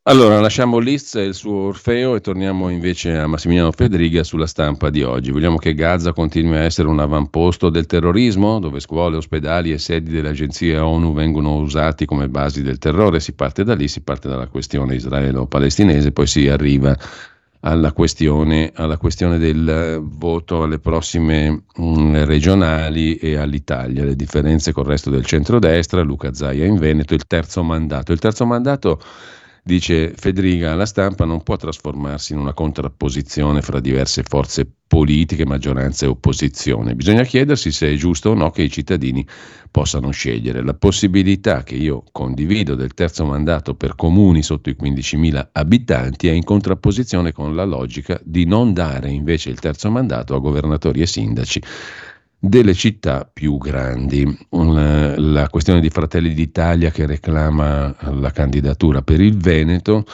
Allora, 0.10 0.40
lasciamo 0.40 0.78
Liszt 0.78 1.18
e 1.18 1.26
il 1.26 1.34
suo 1.34 1.68
Orfeo 1.68 2.16
e 2.16 2.22
torniamo 2.22 2.70
invece 2.70 3.18
a 3.18 3.28
Massimiliano 3.28 3.74
Fedriga 3.74 4.24
sulla 4.24 4.48
stampa 4.48 4.90
di 4.90 5.04
oggi. 5.04 5.32
Vogliamo 5.32 5.58
che 5.58 5.74
Gaza 5.74 6.14
continui 6.14 6.56
a 6.56 6.62
essere 6.62 6.88
un 6.88 7.02
avamposto 7.02 7.70
del 7.70 7.88
terrorismo, 7.88 8.60
dove 8.60 8.80
scuole, 8.80 9.18
ospedali 9.18 9.74
e 9.74 9.78
sedi 9.78 10.10
delle 10.10 10.30
agenzie 10.30 10.78
ONU 10.78 11.12
vengono 11.12 11.58
usati 11.58 12.06
come 12.06 12.30
basi 12.30 12.62
del 12.62 12.78
terrore. 12.78 13.20
Si 13.20 13.34
parte 13.34 13.66
da 13.66 13.76
lì, 13.76 13.90
si 13.90 14.00
parte 14.00 14.30
dalla 14.30 14.48
questione 14.48 14.96
israelo-palestinese, 14.96 16.14
poi 16.14 16.26
si 16.26 16.48
arriva 16.48 16.98
alla 17.60 17.92
questione, 17.92 18.72
alla 18.76 18.96
questione 18.96 19.38
del 19.38 20.00
voto 20.02 20.64
alle 20.64 20.80
prossime 20.80 21.64
mm, 21.82 22.24
regionali 22.24 23.18
e 23.18 23.36
all'Italia, 23.36 24.06
le 24.06 24.16
differenze 24.16 24.72
col 24.72 24.86
resto 24.86 25.10
del 25.10 25.26
centrodestra, 25.26 26.02
Luca 26.02 26.34
Zaia 26.34 26.64
in 26.64 26.78
Veneto, 26.78 27.14
il 27.14 27.28
terzo 27.28 27.62
mandato. 27.62 28.14
Il 28.14 28.20
terzo 28.20 28.46
mandato 28.46 29.02
Dice 29.68 30.14
Federica, 30.16 30.76
la 30.76 30.86
stampa 30.86 31.26
non 31.26 31.44
può 31.44 31.58
trasformarsi 31.58 32.32
in 32.32 32.40
una 32.40 32.54
contrapposizione 32.54 33.62
fra 33.62 33.82
diverse 33.82 34.24
forze 34.24 34.66
politiche, 34.88 35.46
maggioranza 35.46 36.06
e 36.06 36.08
opposizione. 36.08 36.96
Bisogna 36.96 37.24
chiedersi 37.24 37.74
se 37.74 37.92
è 37.92 37.96
giusto 37.96 38.30
o 38.30 38.34
no 38.34 38.50
che 38.50 38.62
i 38.62 38.72
cittadini 38.72 39.28
possano 39.70 40.12
scegliere. 40.12 40.64
La 40.64 40.74
possibilità 40.74 41.64
che 41.64 41.76
io 41.76 42.06
condivido 42.14 42.76
del 42.76 42.94
terzo 42.94 43.26
mandato 43.26 43.76
per 43.76 43.96
comuni 43.98 44.42
sotto 44.42 44.70
i 44.70 44.78
15.000 44.80 45.50
abitanti 45.52 46.30
è 46.30 46.32
in 46.32 46.46
contrapposizione 46.46 47.34
con 47.34 47.54
la 47.54 47.66
logica 47.66 48.18
di 48.24 48.46
non 48.46 48.72
dare 48.72 49.10
invece 49.10 49.50
il 49.50 49.60
terzo 49.60 49.92
mandato 49.92 50.34
a 50.34 50.40
governatori 50.40 51.02
e 51.02 51.08
sindaci 51.08 51.62
delle 52.40 52.74
città 52.74 53.30
più 53.32 53.58
grandi. 53.58 54.48
La 54.50 55.48
questione 55.50 55.82
di 55.82 55.90
Fratelli 55.90 56.34
d'Italia 56.34 56.92
che 56.92 57.06
reclama 57.06 57.96
la 58.12 58.32
candidatura 58.32 59.02
per 59.02 59.22
il 59.22 59.38
Veneto, 59.38 60.06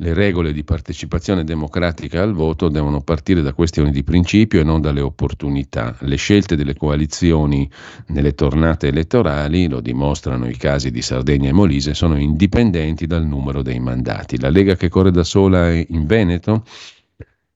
le 0.00 0.14
regole 0.14 0.54
di 0.54 0.64
partecipazione 0.64 1.44
democratica 1.44 2.22
al 2.22 2.32
voto 2.32 2.68
devono 2.68 3.02
partire 3.02 3.42
da 3.42 3.52
questioni 3.52 3.90
di 3.90 4.02
principio 4.02 4.60
e 4.60 4.64
non 4.64 4.80
dalle 4.80 5.02
opportunità. 5.02 5.94
Le 6.00 6.16
scelte 6.16 6.56
delle 6.56 6.74
coalizioni 6.74 7.70
nelle 8.06 8.34
tornate 8.34 8.88
elettorali, 8.88 9.68
lo 9.68 9.80
dimostrano 9.80 10.48
i 10.48 10.56
casi 10.56 10.90
di 10.90 11.02
Sardegna 11.02 11.50
e 11.50 11.52
Molise, 11.52 11.92
sono 11.92 12.18
indipendenti 12.18 13.06
dal 13.06 13.26
numero 13.26 13.60
dei 13.60 13.78
mandati. 13.78 14.40
La 14.40 14.48
Lega 14.48 14.74
che 14.74 14.88
corre 14.88 15.10
da 15.10 15.24
sola 15.24 15.70
in 15.70 16.06
Veneto 16.06 16.64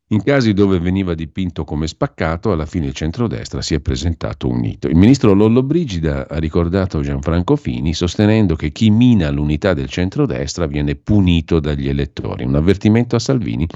in 0.08 0.22
casi 0.22 0.52
dove 0.52 0.78
veniva 0.80 1.14
dipinto 1.14 1.64
come 1.64 1.86
spaccato, 1.86 2.52
alla 2.52 2.66
fine 2.66 2.86
il 2.86 2.92
centrodestra 2.92 3.62
si 3.62 3.74
è 3.74 3.80
presentato 3.80 4.48
unito. 4.48 4.86
Il 4.86 4.96
ministro 4.96 5.32
Lollobrigida 5.32 6.28
ha 6.28 6.38
ricordato 6.38 7.00
Gianfranco 7.00 7.56
Fini 7.56 7.94
sostenendo 7.94 8.54
che 8.54 8.70
chi 8.70 8.90
mina 8.90 9.30
l'unità 9.30 9.72
del 9.72 9.88
centrodestra 9.88 10.66
viene 10.66 10.94
punito 10.94 11.58
dagli 11.58 11.88
elettori. 11.88 12.44
Un 12.44 12.54
avvertimento 12.54 13.16
a 13.16 13.18
Salvini? 13.18 13.66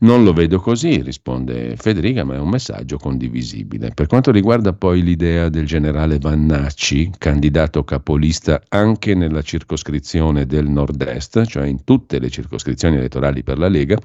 Non 0.00 0.24
lo 0.24 0.32
vedo 0.32 0.58
così, 0.58 1.00
risponde 1.00 1.76
Federica, 1.76 2.24
ma 2.24 2.34
è 2.34 2.38
un 2.38 2.48
messaggio 2.48 2.98
condivisibile. 2.98 3.92
Per 3.94 4.08
quanto 4.08 4.32
riguarda 4.32 4.72
poi 4.72 5.02
l'idea 5.02 5.48
del 5.48 5.66
generale 5.66 6.18
Vannacci, 6.18 7.12
candidato 7.18 7.84
capolista 7.84 8.62
anche 8.68 9.14
nella 9.14 9.42
circoscrizione 9.42 10.44
del 10.44 10.68
nord-est, 10.68 11.46
cioè 11.46 11.66
in 11.66 11.84
tutte 11.84 12.18
le 12.18 12.30
circoscrizioni 12.30 12.96
elettorali 12.96 13.44
per 13.44 13.58
la 13.58 13.68
Lega, 13.68 13.96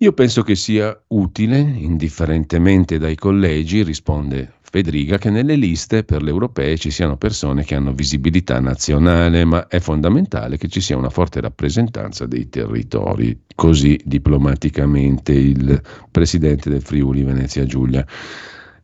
io 0.00 0.12
penso 0.12 0.42
che 0.42 0.54
sia 0.54 0.96
utile, 1.08 1.58
indifferentemente 1.58 2.98
dai 2.98 3.16
collegi, 3.16 3.82
risponde 3.82 4.52
Federica, 4.60 5.18
che 5.18 5.28
nelle 5.28 5.56
liste 5.56 6.04
per 6.04 6.22
le 6.22 6.30
europee 6.30 6.76
ci 6.76 6.92
siano 6.92 7.16
persone 7.16 7.64
che 7.64 7.74
hanno 7.74 7.92
visibilità 7.92 8.60
nazionale, 8.60 9.44
ma 9.44 9.66
è 9.66 9.80
fondamentale 9.80 10.56
che 10.56 10.68
ci 10.68 10.80
sia 10.80 10.96
una 10.96 11.10
forte 11.10 11.40
rappresentanza 11.40 12.26
dei 12.26 12.48
territori, 12.48 13.36
così 13.56 13.98
diplomaticamente 14.04 15.32
il 15.32 15.82
presidente 16.12 16.70
del 16.70 16.82
Friuli 16.82 17.24
Venezia 17.24 17.64
Giulia. 17.64 18.06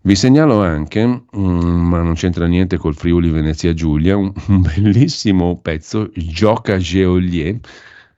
Vi 0.01 0.17
segnalo 0.17 0.63
anche, 0.63 1.07
mm, 1.07 1.39
ma 1.39 2.03
non 2.03 2.15
c'entra 2.15 2.47
niente 2.47 2.77
col 2.77 2.97
Friuli 2.97 3.31
Venezia 3.31 3.73
Giulia, 3.73 4.17
un, 4.17 4.33
bellissimo 4.49 5.61
pezzo, 5.61 6.11
Gioca 6.13 6.77
Geolier, 6.77 7.61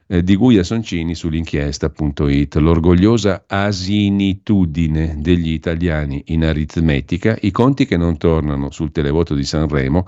eh, 0.08 0.22
di 0.22 0.36
Guia 0.36 0.62
Soncini 0.62 1.14
sull'inchiesta.it, 1.14 2.54
l'orgogliosa 2.56 3.44
asinitudine 3.46 5.16
degli 5.18 5.50
italiani 5.50 6.22
in 6.26 6.44
aritmetica, 6.44 7.36
i 7.40 7.50
conti 7.50 7.86
che 7.86 7.96
non 7.96 8.16
tornano 8.16 8.70
sul 8.70 8.92
televoto 8.92 9.34
di 9.34 9.44
Sanremo. 9.44 10.04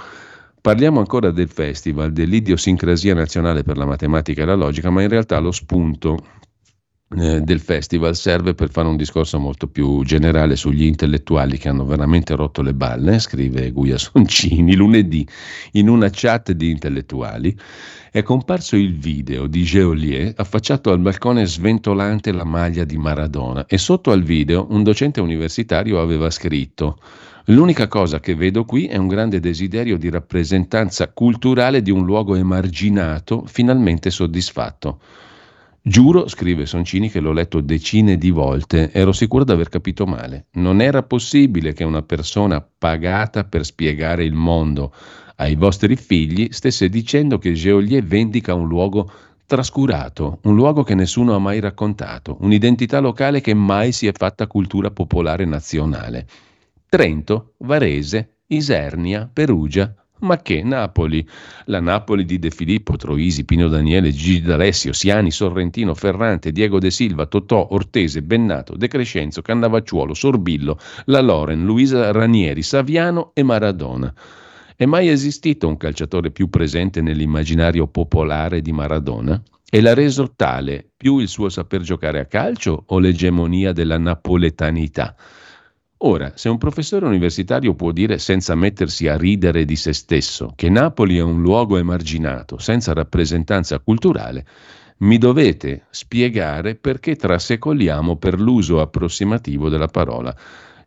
Parliamo 0.61 0.99
ancora 0.99 1.31
del 1.31 1.49
festival, 1.49 2.13
dell'idiosincrasia 2.13 3.15
nazionale 3.15 3.63
per 3.63 3.77
la 3.77 3.87
matematica 3.87 4.43
e 4.43 4.45
la 4.45 4.55
logica, 4.55 4.91
ma 4.91 5.03
in 5.03 5.09
realtà 5.09 5.39
lo 5.39 5.53
spunto 5.53 6.19
del 7.11 7.59
festival 7.59 8.15
serve 8.15 8.53
per 8.53 8.69
fare 8.71 8.87
un 8.87 8.97
discorso 8.99 9.39
molto 9.39 9.67
più 9.67 10.05
generale 10.05 10.57
sugli 10.57 10.85
intellettuali 10.85 11.57
che 11.57 11.71
hanno 11.71 11.87
veramente 11.87 12.37
rotto 12.37 12.61
le 12.61 12.75
balle, 12.75 13.19
scrive 13.19 13.71
Guia 13.71 13.97
Soncini 13.97 14.77
lunedì 14.77 15.27
in 15.73 15.89
una 15.89 16.11
chat 16.13 16.53
di 16.53 16.69
intellettuali. 16.69 17.59
È 18.11 18.23
comparso 18.23 18.77
il 18.77 18.95
video 18.99 19.47
di 19.47 19.63
Geolier 19.63 20.35
affacciato 20.37 20.91
al 20.91 20.99
balcone 20.99 21.47
sventolante 21.47 22.31
la 22.31 22.45
maglia 22.45 22.85
di 22.85 22.99
Maradona 22.99 23.65
e 23.65 23.79
sotto 23.79 24.11
al 24.11 24.23
video 24.23 24.67
un 24.69 24.83
docente 24.83 25.23
universitario 25.23 26.03
aveva 26.03 26.29
scritto 26.29 26.99
L'unica 27.47 27.89
cosa 27.89 28.21
che 28.21 28.35
vedo 28.35 28.67
qui 28.67 28.85
è 28.85 28.99
un 28.99 29.09
grande 29.09 29.41
desiderio 29.41 29.97
di 29.97 30.11
rappresentanza 30.11 31.09
culturale 31.09 31.81
di 31.81 31.91
un 31.91 32.05
luogo 32.05 32.35
emarginato 32.35 33.45
finalmente 33.47 34.11
soddisfatto. 34.11 35.01
Giuro, 35.89 36.29
scrive 36.29 36.67
Soncini, 36.67 37.09
che 37.09 37.19
l'ho 37.19 37.33
letto 37.33 37.63
decine 37.63 38.19
di 38.19 38.29
volte, 38.29 38.93
ero 38.93 39.11
sicuro 39.11 39.43
di 39.43 39.53
aver 39.53 39.71
capito 39.71 40.05
male. 40.05 40.49
Non 40.53 40.83
era 40.83 41.03
possibile 41.03 41.73
che 41.73 41.83
una 41.83 42.03
persona 42.03 42.61
pagata 42.61 43.45
per 43.45 43.65
spiegare 43.65 44.23
il 44.23 44.35
mondo 44.35 44.93
ai 45.37 45.55
vostri 45.55 45.97
figli 45.97 46.49
stesse 46.51 46.91
dicendo 46.91 47.39
che 47.39 47.55
Geolier 47.55 48.05
vendica 48.05 48.53
un 48.53 48.69
luogo 48.69 49.11
trascurato, 49.47 50.41
un 50.43 50.57
luogo 50.57 50.83
che 50.83 50.95
nessuno 50.95 51.35
ha 51.35 51.39
mai 51.39 51.59
raccontato, 51.59 52.37
un'identità 52.41 52.99
locale 53.01 53.41
che 53.41 53.55
mai 53.55 53.93
si 53.93 54.07
è 54.07 54.13
fatta 54.13 54.47
cultura 54.47 54.91
popolare 54.91 55.47
nazionale. 55.47 56.27
Trento, 56.87 57.55
Varese, 57.61 58.41
Isernia, 58.49 59.31
Perugia, 59.33 59.95
ma 60.21 60.41
che 60.41 60.63
Napoli? 60.63 61.27
La 61.67 61.81
Napoli 61.81 62.25
di 62.25 62.39
De 62.39 62.51
Filippo, 62.51 62.97
Troisi, 62.97 63.45
Pino 63.45 63.69
Daniele, 63.69 64.11
Gigi 64.11 64.43
D'Alessio, 64.43 64.93
Siani, 64.93 65.31
Sorrentino, 65.31 65.95
Ferrante, 65.95 66.53
Diego 66.53 66.79
De 66.79 66.91
Silva, 66.91 67.27
Totò, 67.27 67.69
Ortese, 67.71 68.23
Bennato, 68.23 68.77
De 68.77 68.89
Crescenzo, 68.89 69.43
Cannavacciuolo, 69.43 70.15
Sorbillo, 70.15 70.79
La 71.07 71.21
Loren, 71.21 71.65
Luisa 71.65 72.13
Ranieri, 72.13 72.63
Saviano 72.63 73.31
e 73.35 73.43
Maradona. 73.43 74.13
È 74.77 74.85
mai 74.87 75.09
esistito 75.09 75.67
un 75.67 75.77
calciatore 75.77 76.31
più 76.31 76.49
presente 76.49 77.01
nell'immaginario 77.01 77.89
popolare 77.89 78.61
di 78.61 78.71
Maradona? 78.73 79.43
E 79.71 79.81
l'ha 79.81 79.93
reso 79.93 80.33
tale 80.35 80.89
più 80.97 81.19
il 81.19 81.29
suo 81.29 81.49
saper 81.49 81.83
giocare 81.83 82.21
a 82.21 82.27
calcio 82.27 82.85
o 82.87 82.99
l'egemonia 82.99 83.73
della 83.73 83.99
napoletanità? 83.99 85.15
Ora, 86.01 86.33
se 86.37 86.49
un 86.49 86.59
professore 86.59 87.07
universitario 87.07 87.75
può 87.75 87.91
dire 87.91 88.19
senza 88.19 88.55
mettersi 88.55 89.09
a 89.09 89.17
ridere 89.17 89.65
di 89.65 89.75
se 89.75 89.93
stesso 89.93 90.53
che 90.55 90.69
Napoli 90.69 91.17
è 91.19 91.23
un 91.23 91.43
luogo 91.43 91.77
emarginato, 91.77 92.59
senza 92.59 92.93
rappresentanza 92.93 93.81
culturale, 93.81 94.47
mi 94.99 95.19
dovete 95.19 95.87
spiegare 95.91 96.77
perché 96.77 97.17
trasecoliamo 97.17 98.17
per 98.17 98.41
l'uso 98.41 98.81
approssimativo 98.81 99.69
della 99.69 99.89
parola 99.89 100.35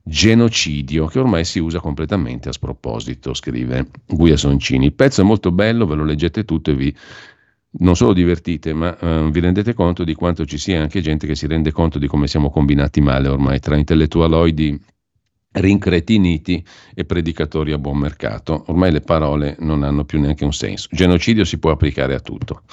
genocidio, 0.01 1.07
che 1.07 1.19
ormai 1.19 1.43
si 1.43 1.59
usa 1.59 1.79
completamente 1.79 2.47
a 2.47 2.53
sproposito, 2.53 3.33
scrive 3.33 3.87
Guia 4.07 4.37
Soncini. 4.37 4.85
Il 4.85 4.93
pezzo 4.93 5.21
è 5.21 5.25
molto 5.25 5.51
bello, 5.51 5.85
ve 5.85 5.95
lo 5.95 6.05
leggete 6.05 6.45
tutto 6.45 6.71
e 6.71 6.75
vi 6.75 6.95
non 7.79 7.95
solo 7.97 8.13
divertite, 8.13 8.73
ma 8.73 8.97
uh, 8.99 9.29
vi 9.29 9.39
rendete 9.41 9.73
conto 9.73 10.05
di 10.05 10.13
quanto 10.13 10.45
ci 10.45 10.57
sia 10.57 10.81
anche 10.81 11.01
gente 11.01 11.27
che 11.27 11.35
si 11.35 11.47
rende 11.47 11.71
conto 11.71 11.99
di 11.99 12.07
come 12.07 12.27
siamo 12.27 12.49
combinati 12.49 13.01
male 13.01 13.27
ormai 13.27 13.59
tra 13.59 13.77
intellettualoidi 13.77 14.79
rincretiniti 15.51 16.63
e 16.93 17.05
predicatori 17.05 17.71
a 17.71 17.77
buon 17.77 17.97
mercato. 17.97 18.63
Ormai 18.67 18.91
le 18.91 19.01
parole 19.01 19.55
non 19.59 19.83
hanno 19.83 20.05
più 20.05 20.19
neanche 20.19 20.45
un 20.45 20.53
senso. 20.53 20.87
Genocidio 20.91 21.43
si 21.43 21.59
può 21.59 21.71
applicare 21.71 22.15
a 22.15 22.19
tutto. 22.19 22.63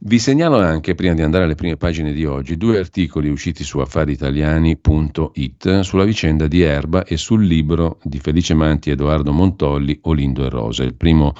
Vi 0.00 0.20
segnalo 0.20 0.58
anche, 0.58 0.94
prima 0.94 1.14
di 1.14 1.22
andare 1.22 1.42
alle 1.42 1.56
prime 1.56 1.76
pagine 1.76 2.12
di 2.12 2.24
oggi, 2.24 2.56
due 2.56 2.78
articoli 2.78 3.28
usciti 3.28 3.64
su 3.64 3.80
affaritaliani.it 3.80 5.80
sulla 5.80 6.04
vicenda 6.04 6.46
di 6.46 6.62
Erba 6.62 7.04
e 7.04 7.16
sul 7.16 7.44
libro 7.44 7.98
di 8.04 8.20
Felice 8.20 8.54
Manti 8.54 8.90
Edoardo 8.90 9.32
Montolli, 9.32 9.98
Olindo 10.02 10.46
e 10.46 10.50
Rose. 10.50 10.84
Il 10.84 10.94
primo 10.94 11.34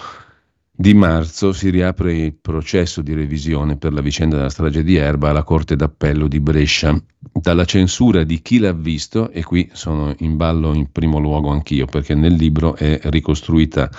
di 0.80 0.94
marzo 0.94 1.52
si 1.52 1.70
riapre 1.70 2.16
il 2.16 2.34
processo 2.34 3.02
di 3.02 3.12
revisione 3.12 3.76
per 3.76 3.92
la 3.92 4.00
vicenda 4.00 4.36
della 4.36 4.48
strage 4.48 4.84
di 4.84 4.94
Erba 4.94 5.30
alla 5.30 5.42
Corte 5.42 5.74
d'Appello 5.74 6.28
di 6.28 6.38
Brescia. 6.38 6.96
Dalla 7.32 7.64
censura 7.64 8.22
di 8.22 8.40
chi 8.40 8.60
l'ha 8.60 8.72
visto, 8.72 9.28
e 9.30 9.42
qui 9.42 9.68
sono 9.72 10.14
in 10.18 10.36
ballo 10.36 10.72
in 10.74 10.92
primo 10.92 11.18
luogo 11.18 11.50
anch'io, 11.50 11.86
perché 11.86 12.14
nel 12.14 12.34
libro 12.34 12.76
è 12.76 13.00
ricostruita 13.06 13.90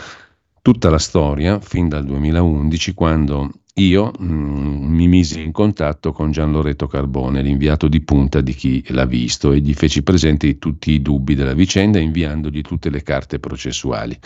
tutta 0.61 0.89
la 0.89 0.99
storia 0.99 1.59
fin 1.59 1.89
dal 1.89 2.05
2011, 2.05 2.93
quando 2.93 3.51
io 3.73 4.13
mh, 4.17 4.25
mm, 4.25 4.83
mi 4.85 5.07
misi 5.09 5.41
in 5.41 5.51
contatto 5.51 6.13
con 6.13 6.31
Gian 6.31 6.53
Loreto 6.53 6.87
Carbone, 6.87 7.41
l'inviato 7.41 7.89
di 7.89 7.99
punta 7.99 8.39
di 8.39 8.53
chi 8.53 8.81
l'ha 8.87 9.05
visto, 9.05 9.51
e 9.51 9.59
gli 9.59 9.73
feci 9.73 10.01
presente 10.01 10.57
tutti 10.57 10.91
i 10.91 11.01
dubbi 11.01 11.35
della 11.35 11.53
vicenda, 11.53 11.99
inviandogli 11.99 12.61
tutte 12.61 12.89
le 12.89 13.03
carte 13.03 13.37
processuali. 13.37 14.17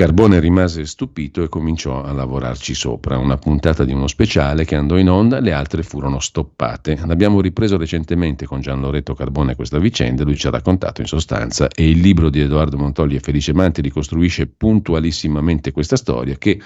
Carbone 0.00 0.40
rimase 0.40 0.86
stupito 0.86 1.42
e 1.42 1.50
cominciò 1.50 2.02
a 2.02 2.12
lavorarci 2.12 2.72
sopra. 2.72 3.18
Una 3.18 3.36
puntata 3.36 3.84
di 3.84 3.92
uno 3.92 4.06
speciale 4.06 4.64
che 4.64 4.74
andò 4.74 4.96
in 4.96 5.10
onda, 5.10 5.40
le 5.40 5.52
altre 5.52 5.82
furono 5.82 6.20
stoppate. 6.20 6.98
L'abbiamo 7.04 7.42
ripreso 7.42 7.76
recentemente 7.76 8.46
con 8.46 8.62
Gian 8.62 8.80
Loreto 8.80 9.12
Carbone 9.12 9.54
questa 9.54 9.78
vicenda, 9.78 10.24
lui 10.24 10.38
ci 10.38 10.46
ha 10.46 10.50
raccontato 10.50 11.02
in 11.02 11.06
sostanza 11.06 11.68
e 11.68 11.86
il 11.86 12.00
libro 12.00 12.30
di 12.30 12.40
Edoardo 12.40 12.78
Montolli 12.78 13.16
e 13.16 13.20
Felice 13.20 13.52
Manti 13.52 13.82
ricostruisce 13.82 14.46
puntualissimamente 14.46 15.70
questa 15.70 15.96
storia 15.96 16.38
che 16.38 16.58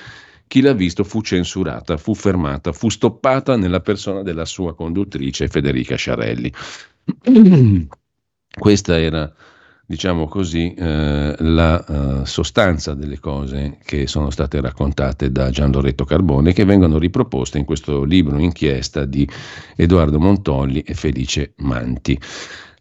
chi 0.47 0.61
l'ha 0.61 0.73
visto 0.73 1.03
fu 1.03 1.21
censurata, 1.21 1.97
fu 1.97 2.15
fermata, 2.15 2.71
fu 2.71 2.89
stoppata 2.89 3.57
nella 3.57 3.81
persona 3.81 4.23
della 4.23 4.45
sua 4.45 4.77
conduttrice 4.77 5.49
Federica 5.49 5.97
Sciarelli. 5.97 6.53
Questa 8.57 9.01
era 9.01 9.35
diciamo 9.87 10.27
così, 10.27 10.73
eh, 10.73 11.35
la 11.39 11.85
uh, 11.87 12.25
sostanza 12.25 12.95
delle 12.95 13.19
cose 13.19 13.79
che 13.85 14.07
sono 14.07 14.31
state 14.31 14.61
raccontate 14.61 15.31
da 15.31 15.51
Gian 15.51 15.71
Loretto 15.71 16.05
Carbone 16.05 16.53
che 16.53 16.65
vengono 16.65 16.99
riproposte 16.99 17.59
in 17.59 17.65
questo 17.65 18.05
libro 18.05 18.39
inchiesta 18.39 19.05
di 19.05 19.29
Edoardo 19.77 20.19
Montolli 20.19 20.81
e 20.81 20.95
Felice 20.95 21.53
Manti. 21.57 22.19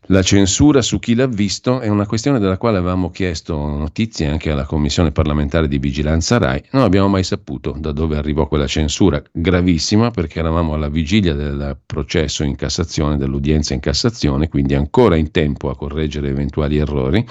La 0.07 0.21
censura 0.21 0.81
su 0.81 0.99
chi 0.99 1.15
l'ha 1.15 1.27
visto 1.27 1.79
è 1.79 1.87
una 1.87 2.05
questione 2.05 2.37
della 2.37 2.57
quale 2.57 2.77
avevamo 2.77 3.09
chiesto 3.09 3.55
notizie 3.55 4.27
anche 4.27 4.51
alla 4.51 4.65
Commissione 4.65 5.13
parlamentare 5.13 5.69
di 5.69 5.77
vigilanza 5.77 6.37
RAI. 6.37 6.61
Non 6.71 6.83
abbiamo 6.83 7.07
mai 7.07 7.23
saputo 7.23 7.73
da 7.77 7.93
dove 7.93 8.17
arrivò 8.17 8.45
quella 8.47 8.67
censura, 8.67 9.23
gravissima 9.31 10.11
perché 10.11 10.39
eravamo 10.39 10.73
alla 10.73 10.89
vigilia 10.89 11.33
del 11.33 11.77
processo 11.85 12.43
in 12.43 12.57
Cassazione, 12.57 13.15
dell'udienza 13.15 13.73
in 13.73 13.79
Cassazione, 13.79 14.49
quindi 14.49 14.75
ancora 14.75 15.15
in 15.15 15.31
tempo 15.31 15.69
a 15.69 15.75
correggere 15.77 16.27
eventuali 16.27 16.77
errori 16.77 17.25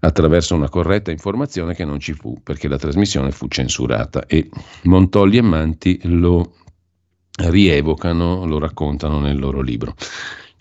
attraverso 0.00 0.56
una 0.56 0.68
corretta 0.68 1.12
informazione 1.12 1.74
che 1.74 1.84
non 1.84 2.00
ci 2.00 2.12
fu 2.12 2.40
perché 2.42 2.66
la 2.66 2.76
trasmissione 2.76 3.30
fu 3.30 3.46
censurata 3.46 4.26
e 4.26 4.50
Montolli 4.82 5.36
e 5.36 5.42
Manti 5.42 6.00
lo 6.02 6.54
rievocano, 7.36 8.44
lo 8.46 8.58
raccontano 8.58 9.20
nel 9.20 9.38
loro 9.38 9.60
libro. 9.60 9.94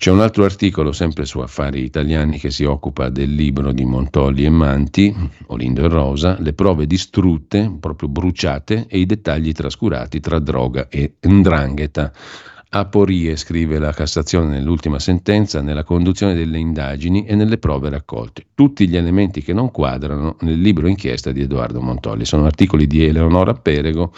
C'è 0.03 0.11
un 0.11 0.19
altro 0.19 0.43
articolo 0.43 0.91
sempre 0.91 1.23
su 1.23 1.39
Affari 1.39 1.81
Italiani 1.81 2.37
che 2.37 2.51
si 2.51 2.65
occupa 2.65 3.07
del 3.07 3.33
libro 3.33 3.71
di 3.71 3.85
Montolli 3.85 4.43
e 4.43 4.49
Manti, 4.49 5.15
Olindo 5.45 5.85
e 5.85 5.87
Rosa, 5.87 6.35
le 6.41 6.51
prove 6.51 6.85
distrutte, 6.85 7.73
proprio 7.79 8.09
bruciate 8.09 8.85
e 8.89 8.99
i 8.99 9.05
dettagli 9.05 9.53
trascurati 9.53 10.19
tra 10.19 10.39
droga 10.39 10.89
e 10.89 11.13
ndrangheta. 11.25 12.11
Aporie, 12.71 13.37
scrive 13.37 13.79
la 13.79 13.93
Cassazione 13.93 14.49
nell'ultima 14.49 14.99
sentenza, 14.99 15.61
nella 15.61 15.85
conduzione 15.85 16.33
delle 16.33 16.57
indagini 16.57 17.23
e 17.23 17.35
nelle 17.35 17.57
prove 17.57 17.89
raccolte. 17.89 18.47
Tutti 18.53 18.89
gli 18.89 18.97
elementi 18.97 19.41
che 19.41 19.53
non 19.53 19.71
quadrano 19.71 20.35
nel 20.41 20.59
libro 20.59 20.87
inchiesta 20.87 21.31
di 21.31 21.39
Edoardo 21.39 21.79
Montolli. 21.79 22.25
Sono 22.25 22.43
articoli 22.43 22.87
di 22.87 23.05
Eleonora 23.05 23.53
Perego 23.53 24.11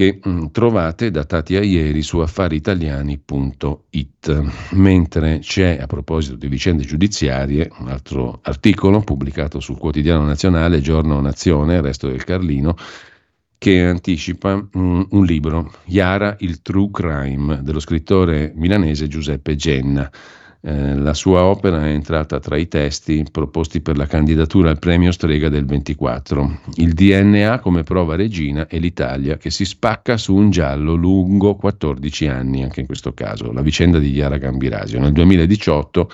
che 0.00 0.18
mm, 0.26 0.46
trovate 0.50 1.10
datati 1.10 1.56
a 1.56 1.62
ieri 1.62 2.00
su 2.00 2.20
affariitaliani.it. 2.20 4.44
Mentre 4.70 5.40
c'è, 5.40 5.76
a 5.78 5.86
proposito 5.86 6.36
di 6.36 6.48
vicende 6.48 6.84
giudiziarie, 6.84 7.70
un 7.80 7.88
altro 7.88 8.38
articolo 8.44 9.02
pubblicato 9.02 9.60
sul 9.60 9.76
quotidiano 9.76 10.24
nazionale 10.24 10.80
Giorno 10.80 11.20
Nazione, 11.20 11.82
resto 11.82 12.08
del 12.08 12.24
Carlino, 12.24 12.76
che 13.58 13.84
anticipa 13.84 14.56
mm, 14.56 15.02
un 15.10 15.24
libro, 15.26 15.70
Yara, 15.84 16.34
il 16.38 16.62
True 16.62 16.88
Crime, 16.90 17.62
dello 17.62 17.80
scrittore 17.80 18.54
milanese 18.56 19.06
Giuseppe 19.06 19.54
Genna. 19.54 20.10
Eh, 20.62 20.94
la 20.94 21.14
sua 21.14 21.44
opera 21.44 21.86
è 21.86 21.90
entrata 21.90 22.38
tra 22.38 22.58
i 22.58 22.68
testi 22.68 23.24
proposti 23.30 23.80
per 23.80 23.96
la 23.96 24.06
candidatura 24.06 24.68
al 24.68 24.78
premio 24.78 25.10
Strega 25.10 25.48
del 25.48 25.64
24. 25.64 26.60
Il 26.74 26.92
DNA 26.92 27.60
come 27.60 27.82
prova 27.82 28.14
regina 28.14 28.66
e 28.66 28.78
l'Italia 28.78 29.38
che 29.38 29.48
si 29.50 29.64
spacca 29.64 30.18
su 30.18 30.34
un 30.34 30.50
giallo 30.50 30.94
lungo 30.94 31.54
14 31.54 32.26
anni, 32.26 32.62
anche 32.62 32.80
in 32.80 32.86
questo 32.86 33.14
caso, 33.14 33.52
la 33.52 33.62
vicenda 33.62 33.98
di 33.98 34.12
Chiara 34.12 34.36
Gambirasio. 34.36 35.00
Nel 35.00 35.12
2018 35.12 36.10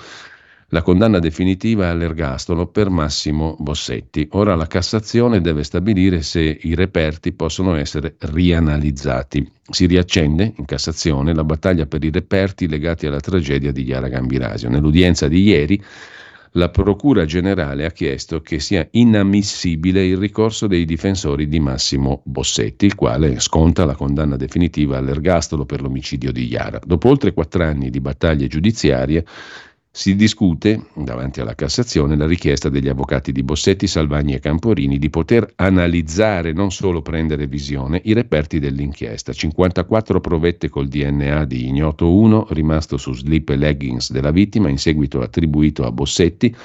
la 0.71 0.81
condanna 0.81 1.19
definitiva 1.19 1.89
all'ergastolo 1.89 2.67
per 2.67 2.89
Massimo 2.89 3.55
Bossetti. 3.57 4.27
Ora 4.31 4.53
la 4.55 4.67
Cassazione 4.67 5.39
deve 5.39 5.63
stabilire 5.63 6.21
se 6.21 6.41
i 6.61 6.75
reperti 6.75 7.31
possono 7.31 7.75
essere 7.75 8.15
rianalizzati. 8.19 9.49
Si 9.69 9.85
riaccende 9.85 10.53
in 10.57 10.65
Cassazione 10.65 11.33
la 11.33 11.45
battaglia 11.45 11.85
per 11.85 12.03
i 12.03 12.11
reperti 12.11 12.67
legati 12.67 13.05
alla 13.05 13.21
tragedia 13.21 13.71
di 13.71 13.85
Chiara 13.85 14.09
Gambirasio. 14.09 14.67
Nell'udienza 14.67 15.29
di 15.29 15.41
ieri 15.43 15.81
la 16.51 16.69
Procura 16.69 17.23
Generale 17.23 17.85
ha 17.85 17.91
chiesto 17.91 18.41
che 18.41 18.59
sia 18.59 18.85
inammissibile 18.91 20.05
il 20.05 20.17
ricorso 20.17 20.67
dei 20.67 20.85
difensori 20.85 21.47
di 21.47 21.59
Massimo 21.59 22.21
Bossetti, 22.25 22.87
il 22.87 22.95
quale 22.95 23.39
sconta 23.39 23.85
la 23.85 23.95
condanna 23.95 24.35
definitiva 24.37 24.97
all'ergastolo 24.97 25.65
per 25.65 25.81
l'omicidio 25.81 26.31
di 26.31 26.47
Iara. 26.47 26.79
Dopo 26.83 27.09
oltre 27.09 27.33
quattro 27.33 27.63
anni 27.63 27.89
di 27.89 28.01
battaglie 28.01 28.47
giudiziarie, 28.47 29.23
si 29.97 30.15
discute, 30.15 30.89
davanti 30.93 31.41
alla 31.41 31.55
Cassazione, 31.55 32.15
la 32.15 32.27
richiesta 32.27 32.69
degli 32.69 32.87
avvocati 32.87 33.31
di 33.31 33.41
Bossetti, 33.41 33.87
Salvagni 33.87 34.35
e 34.35 34.39
Camporini 34.39 34.99
di 34.99 35.09
poter 35.09 35.53
analizzare, 35.55 36.53
non 36.53 36.71
solo 36.71 37.01
prendere 37.01 37.47
visione, 37.47 37.99
i 38.03 38.13
reperti 38.13 38.59
dell'inchiesta. 38.59 39.33
54 39.33 40.21
provette 40.21 40.69
col 40.69 40.87
DNA 40.87 41.45
di 41.45 41.65
ignoto 41.65 42.13
1, 42.13 42.49
rimasto 42.51 42.97
su 42.97 43.11
slip 43.11 43.49
e 43.49 43.55
leggings 43.55 44.11
della 44.11 44.29
vittima, 44.29 44.69
in 44.69 44.77
seguito 44.77 45.21
attribuito 45.21 45.83
a 45.83 45.91
Bossetti, 45.91 46.55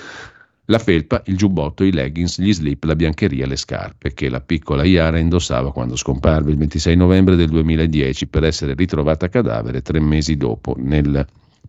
la 0.66 0.78
felpa, 0.78 1.22
il 1.24 1.38
giubbotto, 1.38 1.84
i 1.84 1.90
leggings, 1.90 2.38
gli 2.38 2.52
slip, 2.52 2.84
la 2.84 2.94
biancheria, 2.94 3.46
le 3.46 3.56
scarpe 3.56 4.12
che 4.12 4.28
la 4.28 4.42
piccola 4.42 4.84
Iara 4.84 5.18
indossava 5.18 5.72
quando 5.72 5.96
scomparve 5.96 6.50
il 6.50 6.58
26 6.58 6.96
novembre 6.96 7.36
del 7.36 7.48
2010 7.48 8.26
per 8.26 8.44
essere 8.44 8.74
ritrovata 8.74 9.30
cadavere 9.30 9.80
tre 9.80 10.00
mesi 10.00 10.36
dopo 10.36 10.74
nel 10.76 11.26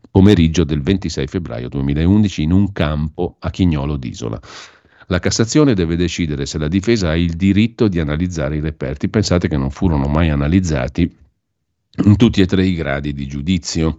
pomeriggio 0.09 0.63
del 0.63 0.81
26 0.81 1.27
febbraio 1.27 1.69
2011 1.69 2.43
in 2.43 2.51
un 2.51 2.71
campo 2.71 3.37
a 3.39 3.49
Chignolo 3.49 3.97
d'Isola. 3.97 4.39
La 5.07 5.19
Cassazione 5.19 5.73
deve 5.73 5.95
decidere 5.95 6.45
se 6.45 6.57
la 6.57 6.67
difesa 6.67 7.09
ha 7.09 7.17
il 7.17 7.33
diritto 7.33 7.87
di 7.87 7.99
analizzare 7.99 8.57
i 8.57 8.61
reperti. 8.61 9.09
Pensate 9.09 9.47
che 9.47 9.57
non 9.57 9.69
furono 9.69 10.07
mai 10.07 10.29
analizzati 10.29 11.11
in 12.05 12.15
tutti 12.15 12.41
e 12.41 12.45
tre 12.45 12.65
i 12.65 12.73
gradi 12.73 13.13
di 13.13 13.27
giudizio 13.27 13.97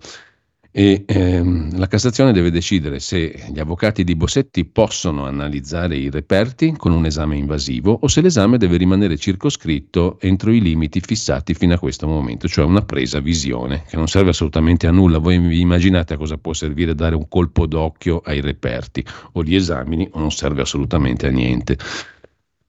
e 0.77 1.05
ehm, 1.07 1.79
la 1.79 1.87
Cassazione 1.87 2.33
deve 2.33 2.51
decidere 2.51 2.99
se 2.99 3.45
gli 3.53 3.61
avvocati 3.61 4.03
di 4.03 4.17
Bossetti 4.17 4.65
possono 4.65 5.25
analizzare 5.25 5.95
i 5.95 6.11
reperti 6.11 6.75
con 6.77 6.91
un 6.91 7.07
esame 7.07 7.37
invasivo 7.37 7.97
o 8.03 8.09
se 8.09 8.21
l'esame 8.21 8.59
deve 8.59 8.77
rimanere 8.77 9.17
circoscritto 9.17 10.19
entro 10.19 10.51
i 10.51 10.61
limiti 10.61 10.99
fissati 10.99 11.55
fino 11.55 11.75
a 11.75 11.79
questo 11.79 12.09
momento, 12.09 12.49
cioè 12.49 12.65
una 12.65 12.83
presa 12.83 13.21
visione 13.21 13.85
che 13.87 13.95
non 13.95 14.09
serve 14.09 14.31
assolutamente 14.31 14.89
a 14.89 14.91
nulla. 14.91 15.19
Voi 15.19 15.39
vi 15.39 15.61
immaginate 15.61 16.15
a 16.15 16.17
cosa 16.17 16.39
può 16.39 16.53
servire 16.53 16.97
dare 16.97 17.15
un 17.15 17.29
colpo 17.29 17.67
d'occhio 17.67 18.21
ai 18.25 18.41
reperti 18.41 19.07
o 19.35 19.43
li 19.43 19.55
esamini 19.55 20.09
o 20.11 20.19
non 20.19 20.33
serve 20.33 20.63
assolutamente 20.63 21.29
a 21.29 21.31
niente 21.31 21.79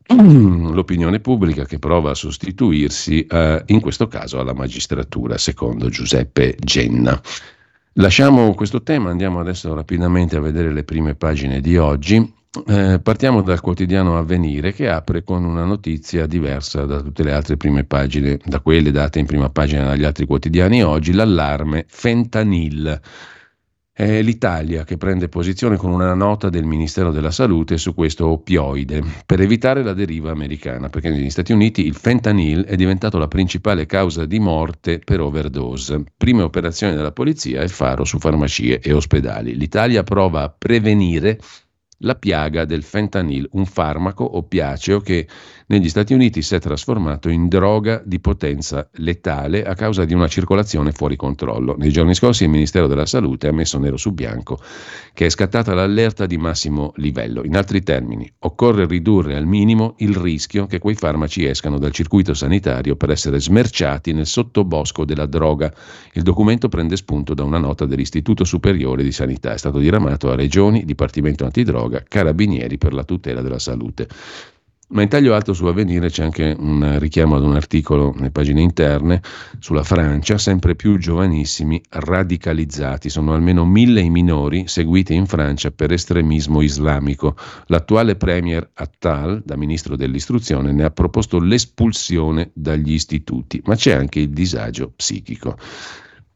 l'opinione 0.14 1.20
pubblica 1.22 1.66
che 1.66 1.80
prova 1.80 2.12
a 2.12 2.16
sostituirsi 2.16 3.26
eh, 3.26 3.64
in 3.66 3.80
questo 3.80 4.08
caso 4.08 4.40
alla 4.40 4.54
magistratura, 4.54 5.40
secondo 5.40 5.90
Giuseppe 5.90 6.56
Genna. 6.60 7.20
Lasciamo 7.98 8.54
questo 8.56 8.84
tema, 8.84 9.10
andiamo 9.10 9.40
adesso 9.40 9.74
rapidamente 9.74 10.36
a 10.36 10.42
vedere 10.42 10.70
le 10.74 10.84
prime 10.84 11.16
pagine 11.16 11.62
di 11.62 11.78
oggi. 11.78 12.34
Eh, 12.68 13.00
partiamo 13.02 13.42
dal 13.42 13.62
quotidiano 13.62 14.18
Avvenire 14.18 14.74
che 14.74 14.90
apre 14.90 15.24
con 15.24 15.46
una 15.46 15.64
notizia 15.64 16.26
diversa 16.26 16.84
da 16.84 17.00
tutte 17.02 17.24
le 17.24 17.32
altre 17.32 17.56
prime 17.56 17.86
pagine, 17.86 18.38
da 18.44 18.60
quelle 18.60 18.92
date 18.92 19.20
in 19.20 19.26
prima 19.26 19.50
pagina 19.50 19.86
dagli 19.86 20.04
altri 20.04 20.26
quotidiani 20.26 20.84
oggi, 20.84 21.14
l'allarme 21.14 21.86
fentanil. 21.88 23.00
È 23.98 24.22
l'Italia 24.22 24.84
che 24.84 24.98
prende 24.98 25.30
posizione 25.30 25.78
con 25.78 25.90
una 25.90 26.14
nota 26.14 26.50
del 26.50 26.66
Ministero 26.66 27.14
della 27.14 27.32
Salute 27.32 27.78
su 27.78 27.94
questo 27.94 28.28
oppioide 28.28 29.02
per 29.26 29.40
evitare 29.40 29.84
la 29.84 29.94
deriva 29.94 30.32
americana, 30.32 30.90
perché 30.90 31.10
negli 31.10 31.30
Stati 31.30 31.54
Uniti 31.54 31.86
il 31.86 31.96
fentanyl 31.96 32.66
è 32.66 32.76
diventato 32.76 33.18
la 33.18 33.30
principale 33.30 33.86
causa 33.86 34.26
di 34.26 34.38
morte 34.38 35.00
per 35.00 35.22
overdose. 35.22 36.04
Prime 36.18 36.42
operazioni 36.42 36.94
della 36.94 37.14
polizia 37.14 37.62
e 37.62 37.70
faro 37.70 38.04
su 38.04 38.20
farmacie 38.20 38.82
e 38.82 38.92
ospedali. 38.92 39.56
L'Italia 39.56 40.04
prova 40.04 40.44
a 40.44 40.50
prevenire 40.50 41.40
la 42.00 42.16
piaga 42.16 42.66
del 42.66 42.84
fentanyl, 42.84 43.48
un 43.54 43.66
farmaco 43.66 44.36
oppiaceo 44.36 45.00
che 45.00 45.26
negli 45.68 45.90
Stati 45.90 46.14
Uniti 46.14 46.44
si 46.44 46.54
è 46.54 46.60
trasformato 46.60 47.28
in 47.28 47.48
droga 47.48 48.00
di 48.06 48.20
potenza 48.20 48.88
letale 48.98 49.64
a 49.64 49.74
causa 49.74 50.06
di 50.06 50.14
una 50.14 50.28
circolazione 50.28 50.92
fuori 50.92 51.16
controllo. 51.16 51.76
Nei 51.76 51.92
giorni 51.92 52.14
scorsi 52.14 52.44
il 52.44 52.50
Ministero 52.50 52.86
della 52.86 53.08
Salute 53.08 53.48
ha 53.48 53.52
messo 53.52 53.80
nero 53.80 53.98
su 53.98 54.12
bianco 54.12 54.60
che 55.14 55.26
è 55.26 55.30
scattata 55.30 55.74
l'allerta 55.74 56.28
di 56.28 56.38
massimo 56.38 56.92
livello. 56.98 57.44
In 57.44 57.56
altri 57.56 57.82
termini, 57.82 58.32
occorre 58.40 58.86
ridurre 58.86 59.36
al 59.36 59.48
minimo 59.48 59.96
il 60.00 60.16
rischio 60.16 60.68
che 60.68 60.78
quei 60.78 60.94
farmaci 60.94 61.46
escano 61.46 61.80
dal 61.80 61.92
circuito 61.92 62.36
sanitario 62.36 62.96
per 62.96 63.10
essere 63.10 63.40
smerciati 63.40 64.14
nel 64.14 64.28
sottobosco 64.28 65.04
della 65.04 65.26
droga. 65.26 65.74
Il 66.14 66.22
documento 66.22 66.70
prende 66.70 66.96
spunto 66.96 67.34
da 67.34 67.44
una 67.44 67.58
nota 67.58 67.86
dell'Istituto 67.86 68.44
Superiore 68.44 69.04
di 69.04 69.12
Sanità. 69.12 69.54
È 69.54 69.58
stato 69.58 69.80
diramato 69.80 70.30
a 70.30 70.36
regioni, 70.36 70.86
Dipartimento 70.86 71.44
Antidroga, 71.44 72.04
Carabinieri 72.08 72.78
per 72.78 72.94
la 72.94 73.04
tutela 73.04 73.42
della 73.42 73.60
salute. 73.60 74.08
Ma 74.88 75.02
in 75.02 75.10
taglio 75.10 75.34
alto 75.34 75.54
su 75.54 75.66
Avvenire 75.66 76.10
c'è 76.10 76.24
anche 76.24 76.56
un 76.56 77.00
richiamo 77.00 77.36
ad 77.36 77.44
un 77.44 77.56
articolo 77.56 78.14
nelle 78.16 78.30
pagine 78.30 78.62
interne 78.62 79.20
sulla 79.58 79.82
Francia, 79.82 80.38
sempre 80.38 80.76
più 80.76 81.00
giovanissimi 81.00 81.82
radicalizzati. 81.90 83.10
Sono 83.10 83.34
almeno 83.34 83.66
mille 83.66 84.02
i 84.02 84.12
minori 84.12 84.68
seguiti 84.68 85.16
in 85.16 85.26
Francia 85.26 85.72
per 85.72 85.92
estremismo 85.92 86.62
islamico. 86.62 87.36
L'attuale 87.66 88.16
premier 88.16 88.70
Attal, 88.74 89.42
da 89.44 89.58
ministro 89.58 89.96
dell'istruzione, 89.96 90.72
ne 90.72 90.84
ha 90.84 90.92
proposto 90.92 91.40
l'espulsione 91.40 92.52
dagli 92.54 92.94
istituti, 92.94 93.60
ma 93.66 93.76
c'è 93.76 93.94
anche 93.94 94.20
il 94.20 94.30
disagio 94.30 94.94
psichico. 94.96 95.58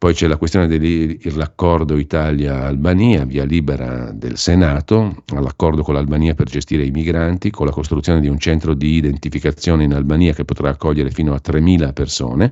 Poi 0.00 0.14
c'è 0.14 0.28
la 0.28 0.38
questione 0.38 0.66
dell'accordo 0.66 1.98
Italia-Albania, 1.98 3.26
via 3.26 3.44
libera 3.44 4.10
del 4.12 4.38
Senato, 4.38 5.24
all'accordo 5.34 5.82
con 5.82 5.92
l'Albania 5.92 6.32
per 6.32 6.48
gestire 6.48 6.86
i 6.86 6.90
migranti, 6.90 7.50
con 7.50 7.66
la 7.66 7.72
costruzione 7.72 8.22
di 8.22 8.26
un 8.26 8.38
centro 8.38 8.72
di 8.72 8.94
identificazione 8.94 9.84
in 9.84 9.92
Albania 9.92 10.32
che 10.32 10.46
potrà 10.46 10.70
accogliere 10.70 11.10
fino 11.10 11.34
a 11.34 11.40
3.000 11.44 11.92
persone 11.92 12.50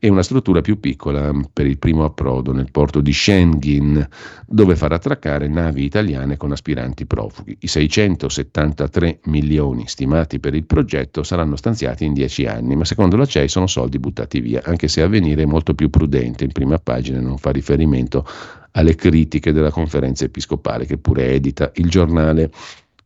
e 0.00 0.08
una 0.08 0.22
struttura 0.22 0.62
più 0.62 0.80
piccola 0.80 1.32
per 1.52 1.66
il 1.66 1.76
primo 1.76 2.02
approdo 2.04 2.52
nel 2.52 2.70
porto 2.70 3.02
di 3.02 3.12
Schengen, 3.12 4.08
dove 4.46 4.74
far 4.74 4.92
attraccare 4.92 5.48
navi 5.48 5.84
italiane 5.84 6.38
con 6.38 6.52
aspiranti 6.52 7.04
profughi. 7.04 7.58
I 7.60 7.66
673 7.66 9.20
milioni 9.24 9.86
stimati 9.86 10.40
per 10.40 10.54
il 10.54 10.64
progetto 10.64 11.22
saranno 11.22 11.56
stanziati 11.56 12.06
in 12.06 12.14
10 12.14 12.46
anni, 12.46 12.74
ma 12.74 12.86
secondo 12.86 13.16
la 13.16 13.26
CEI 13.26 13.48
sono 13.48 13.66
soldi 13.66 13.98
buttati 13.98 14.40
via, 14.40 14.62
anche 14.64 14.88
se 14.88 15.02
avvenire 15.02 15.42
è 15.42 15.46
molto 15.46 15.74
più 15.74 15.90
prudente 15.90 16.44
in 16.44 16.52
prima 16.52 16.78
pagina 16.86 17.18
non 17.18 17.36
fa 17.36 17.50
riferimento 17.50 18.24
alle 18.70 18.94
critiche 18.94 19.52
della 19.52 19.72
conferenza 19.72 20.24
episcopale 20.24 20.86
che 20.86 20.98
pure 20.98 21.32
edita 21.32 21.72
il 21.74 21.90
giornale 21.90 22.52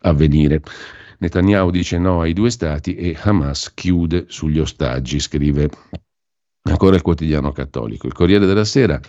Avvenire. 0.00 0.60
Netanyahu 1.18 1.70
dice 1.70 1.98
no 1.98 2.20
ai 2.20 2.34
due 2.34 2.50
stati 2.50 2.94
e 2.94 3.16
Hamas 3.18 3.72
chiude 3.72 4.26
sugli 4.28 4.58
ostaggi, 4.58 5.18
scrive 5.18 5.70
ancora 6.62 6.96
il 6.96 7.02
quotidiano 7.02 7.52
cattolico. 7.52 8.06
Il 8.06 8.12
Corriere 8.12 8.44
della 8.46 8.64
Sera 8.64 9.00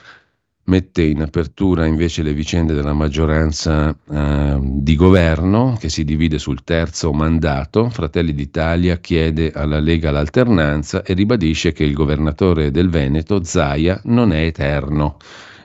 mette 0.72 1.04
in 1.04 1.22
apertura 1.22 1.86
invece 1.86 2.24
le 2.24 2.34
vicende 2.34 2.74
della 2.74 2.94
maggioranza 2.94 3.94
eh, 4.10 4.58
di 4.62 4.96
governo 4.96 5.76
che 5.78 5.90
si 5.90 6.06
divide 6.06 6.40
sul 6.40 6.64
terzo 6.64 7.12
mandato. 7.12 7.90
Fratelli 7.90 8.34
d'Italia 8.34 8.98
chiede 9.00 9.52
alla 9.52 9.82
Lega 9.82 10.12
l'alternanza 10.12 11.04
e 11.04 11.14
ribadisce 11.14 11.74
che 11.74 11.84
il 11.84 11.94
governatore 11.94 12.72
del 12.72 12.90
Veneto, 12.90 13.44
Zaia, 13.44 14.00
non 14.06 14.32
è 14.32 14.46
eterno. 14.46 15.18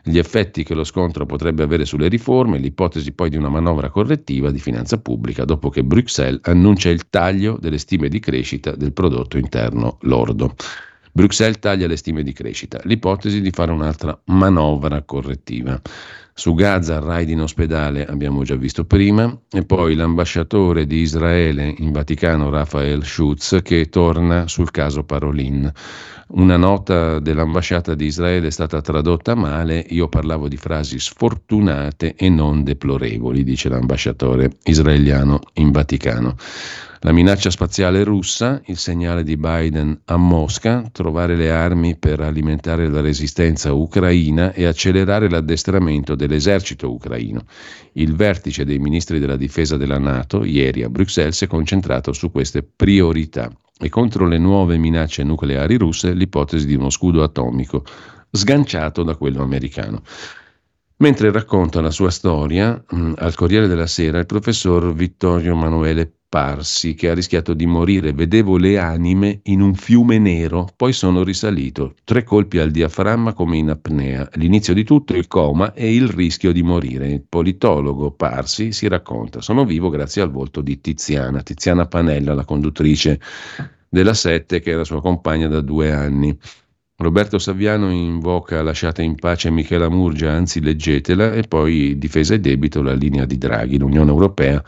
Gli 0.03 0.19
effetti 0.19 0.65
che 0.65 0.75
lo 0.75 0.83
scontro 0.83 1.25
potrebbe 1.25 1.63
avere 1.63 1.85
sulle 1.85 2.09
riforme, 2.09 2.59
l'ipotesi 2.59 3.13
poi 3.13 3.31
di 3.31 3.37
una 3.37 3.49
manovra 3.49 3.91
correttiva 3.91 4.51
di 4.51 4.59
finanza 4.59 4.99
pubblica 4.99 5.45
dopo 5.45 5.69
che 5.69 5.85
Bruxelles 5.85 6.41
annuncia 6.43 6.89
il 6.91 7.09
taglio 7.09 7.59
delle 7.61 7.79
stime 7.79 8.09
di 8.09 8.19
crescita 8.19 8.75
del 8.75 8.93
prodotto 8.93 9.39
interno 9.39 9.99
lordo. 10.03 10.57
Bruxelles 11.17 11.59
taglia 11.61 11.87
le 11.87 11.97
stime 11.97 12.23
di 12.23 12.35
crescita, 12.35 12.79
l'ipotesi 12.83 13.41
di 13.41 13.51
fare 13.51 13.73
un'altra 13.73 14.21
manovra 14.27 15.01
correttiva. 15.01 15.81
Su 16.35 16.53
Gaza, 16.53 17.01
raid 17.01 17.31
in 17.31 17.41
ospedale, 17.41 18.05
abbiamo 18.05 18.43
già 18.43 18.55
visto 18.55 18.85
prima, 18.85 19.35
e 19.51 19.65
poi 19.65 19.95
l'ambasciatore 19.95 20.87
di 20.87 20.99
Israele 20.99 21.75
in 21.79 21.91
Vaticano, 21.91 22.51
Rafael 22.51 23.03
Schutz, 23.03 23.61
che 23.63 23.89
torna 23.89 24.47
sul 24.47 24.71
caso 24.71 25.05
Parolin. 25.05 25.73
Una 26.29 26.59
nota 26.59 27.19
dell'ambasciata 27.19 27.95
di 27.95 28.05
Israele 28.05 28.49
è 28.49 28.51
stata 28.51 28.83
tradotta 28.83 29.35
male, 29.35 29.87
io 29.89 30.09
parlavo 30.09 30.49
di 30.49 30.59
frasi 30.59 30.99
sfortunate 30.99 32.15
e 32.15 32.29
non 32.29 32.63
deplorevoli, 32.63 33.43
dice 33.43 33.71
l'ambasciatore 33.71 34.51
israeliano 34.65 35.41
in 35.55 35.71
Vaticano. 35.71 36.37
La 37.07 37.13
minaccia 37.13 37.51
spaziale 37.51 38.03
russa, 38.03 38.61
il 38.65 38.77
segnale 38.77 39.23
di 39.23 39.37
Biden 39.37 39.97
a 40.07 40.17
Mosca, 40.17 40.89
trovare 40.91 41.37
le 41.37 41.53
armi 41.53 41.95
per 41.95 42.19
alimentare 42.19 42.89
la 42.89 43.01
resistenza 43.01 43.73
ucraina 43.73 44.53
e 44.53 44.65
accelerare 44.65 45.31
l'addestramento 45.31 46.17
dell'esercito 46.17 46.91
ucraino. 46.91 47.45
Il 47.93 48.17
vertice 48.17 48.65
dei 48.65 48.81
ministri 48.81 49.21
della 49.21 49.37
difesa 49.37 49.77
della 49.77 50.01
Nato, 50.01 50.43
ieri 50.43 50.83
a 50.83 50.89
Bruxelles, 50.89 51.37
si 51.37 51.45
è 51.45 51.47
concentrato 51.47 52.13
su 52.13 52.33
queste 52.33 52.65
priorità 52.65 53.53
e 53.79 53.89
contro 53.89 54.27
le 54.27 54.39
nuove 54.39 54.77
minacce 54.77 55.23
nucleari 55.23 55.77
russe 55.77 56.13
l'ipotesi 56.13 56.67
di 56.67 56.75
uno 56.75 56.91
scudo 56.91 57.23
atomico, 57.23 57.85
sganciato 58.33 59.05
da 59.05 59.15
quello 59.15 59.45
americano. 59.45 60.03
Mentre 60.99 61.31
racconta 61.31 61.81
la 61.81 61.91
sua 61.91 62.11
storia 62.11 62.83
mm, 62.93 63.13
al 63.19 63.35
Corriere 63.37 63.69
della 63.69 63.87
Sera 63.87 64.19
il 64.19 64.27
professor 64.27 64.93
Vittorio 64.95 65.53
Emanuele 65.53 66.16
Parsi, 66.37 66.93
che 66.93 67.09
ha 67.09 67.15
rischiato 67.15 67.55
di 67.55 67.65
morire. 67.65 68.13
Vedevo 68.13 68.59
le 68.59 68.77
anime 68.77 69.41
in 69.45 69.63
un 69.63 69.73
fiume 69.73 70.19
nero, 70.19 70.69
poi 70.77 70.93
sono 70.93 71.25
risalito. 71.25 71.95
Tre 72.05 72.25
colpi 72.25 72.59
al 72.59 72.71
diaframma 72.71 73.33
come 73.33 73.57
in 73.57 73.71
apnea. 73.71 74.29
L'inizio 74.35 74.75
di 74.75 74.85
tutto 74.85 75.15
il 75.15 75.29
coma 75.29 75.73
e 75.73 75.95
il 75.95 76.11
rischio 76.11 76.53
di 76.53 76.63
morire. 76.63 77.09
Il 77.09 77.25
politologo 77.27 78.11
Parsi 78.11 78.73
si 78.73 78.87
racconta: 78.87 79.41
Sono 79.41 79.65
vivo 79.65 79.89
grazie 79.89 80.21
al 80.21 80.31
volto 80.31 80.61
di 80.61 80.79
Tiziana, 80.79 81.43
Tiziana 81.43 81.87
Panella, 81.87 82.35
la 82.35 82.45
conduttrice 82.45 83.19
della 83.89 84.13
Sette, 84.13 84.61
che 84.61 84.73
era 84.73 84.85
sua 84.85 85.01
compagna 85.01 85.49
da 85.49 85.63
due 85.63 85.91
anni. 85.91 86.39
Roberto 86.97 87.39
Saviano 87.39 87.91
invoca 87.91 88.63
lasciate 88.63 89.03
in 89.03 89.15
pace 89.15 89.49
Michela 89.49 89.89
Murgia, 89.89 90.33
anzi 90.33 90.61
leggetela, 90.61 91.33
e 91.33 91.45
poi 91.45 91.97
difesa 91.97 92.35
e 92.35 92.41
debito 92.41 92.83
la 92.83 92.93
linea 92.93 93.25
di 93.25 93.39
Draghi, 93.39 93.79
l'Unione 93.79 94.11
Europea 94.11 94.63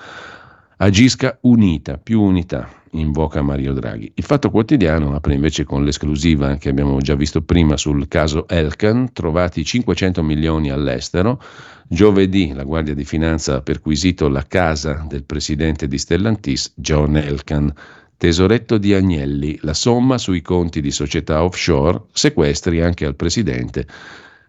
agisca 0.78 1.38
unita, 1.42 1.98
più 1.98 2.20
unità, 2.20 2.68
invoca 2.92 3.42
Mario 3.42 3.72
Draghi. 3.72 4.12
Il 4.14 4.24
Fatto 4.24 4.50
Quotidiano 4.50 5.14
apre 5.14 5.34
invece 5.34 5.64
con 5.64 5.84
l'esclusiva 5.84 6.56
che 6.56 6.68
abbiamo 6.68 6.98
già 6.98 7.14
visto 7.14 7.42
prima 7.42 7.76
sul 7.76 8.06
caso 8.08 8.46
Elkan, 8.48 9.12
trovati 9.12 9.64
500 9.64 10.22
milioni 10.22 10.70
all'estero. 10.70 11.42
Giovedì 11.88 12.52
la 12.52 12.64
Guardia 12.64 12.94
di 12.94 13.04
Finanza 13.04 13.56
ha 13.56 13.62
perquisito 13.62 14.28
la 14.28 14.46
casa 14.46 15.04
del 15.08 15.24
presidente 15.24 15.88
di 15.88 15.98
Stellantis, 15.98 16.72
John 16.76 17.16
Elkan. 17.16 17.72
Tesoretto 18.16 18.78
di 18.78 18.94
Agnelli, 18.94 19.58
la 19.62 19.74
somma 19.74 20.18
sui 20.18 20.42
conti 20.42 20.80
di 20.80 20.90
società 20.90 21.44
offshore, 21.44 22.02
sequestri 22.12 22.82
anche 22.82 23.04
al 23.04 23.14
presidente 23.14 23.86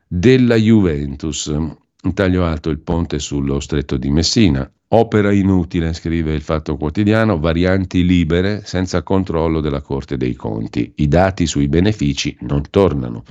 della 0.07 0.55
Juventus. 0.55 1.53
In 2.03 2.13
taglio 2.13 2.45
alto 2.45 2.69
il 2.69 2.79
ponte 2.79 3.19
sullo 3.19 3.59
stretto 3.59 3.97
di 3.97 4.09
Messina, 4.09 4.69
Opera 4.91 5.31
inutile, 5.31 5.93
scrive 5.93 6.33
il 6.33 6.41
Fatto 6.41 6.75
Quotidiano, 6.75 7.37
varianti 7.37 8.03
libere 8.03 8.61
senza 8.65 9.03
controllo 9.03 9.59
della 9.59 9.81
Corte 9.81 10.17
dei 10.17 10.33
Conti. 10.33 10.93
I 10.95 11.07
dati 11.07 11.45
sui 11.45 11.67
benefici 11.67 12.35
non 12.39 12.63
tornano. 12.71 13.23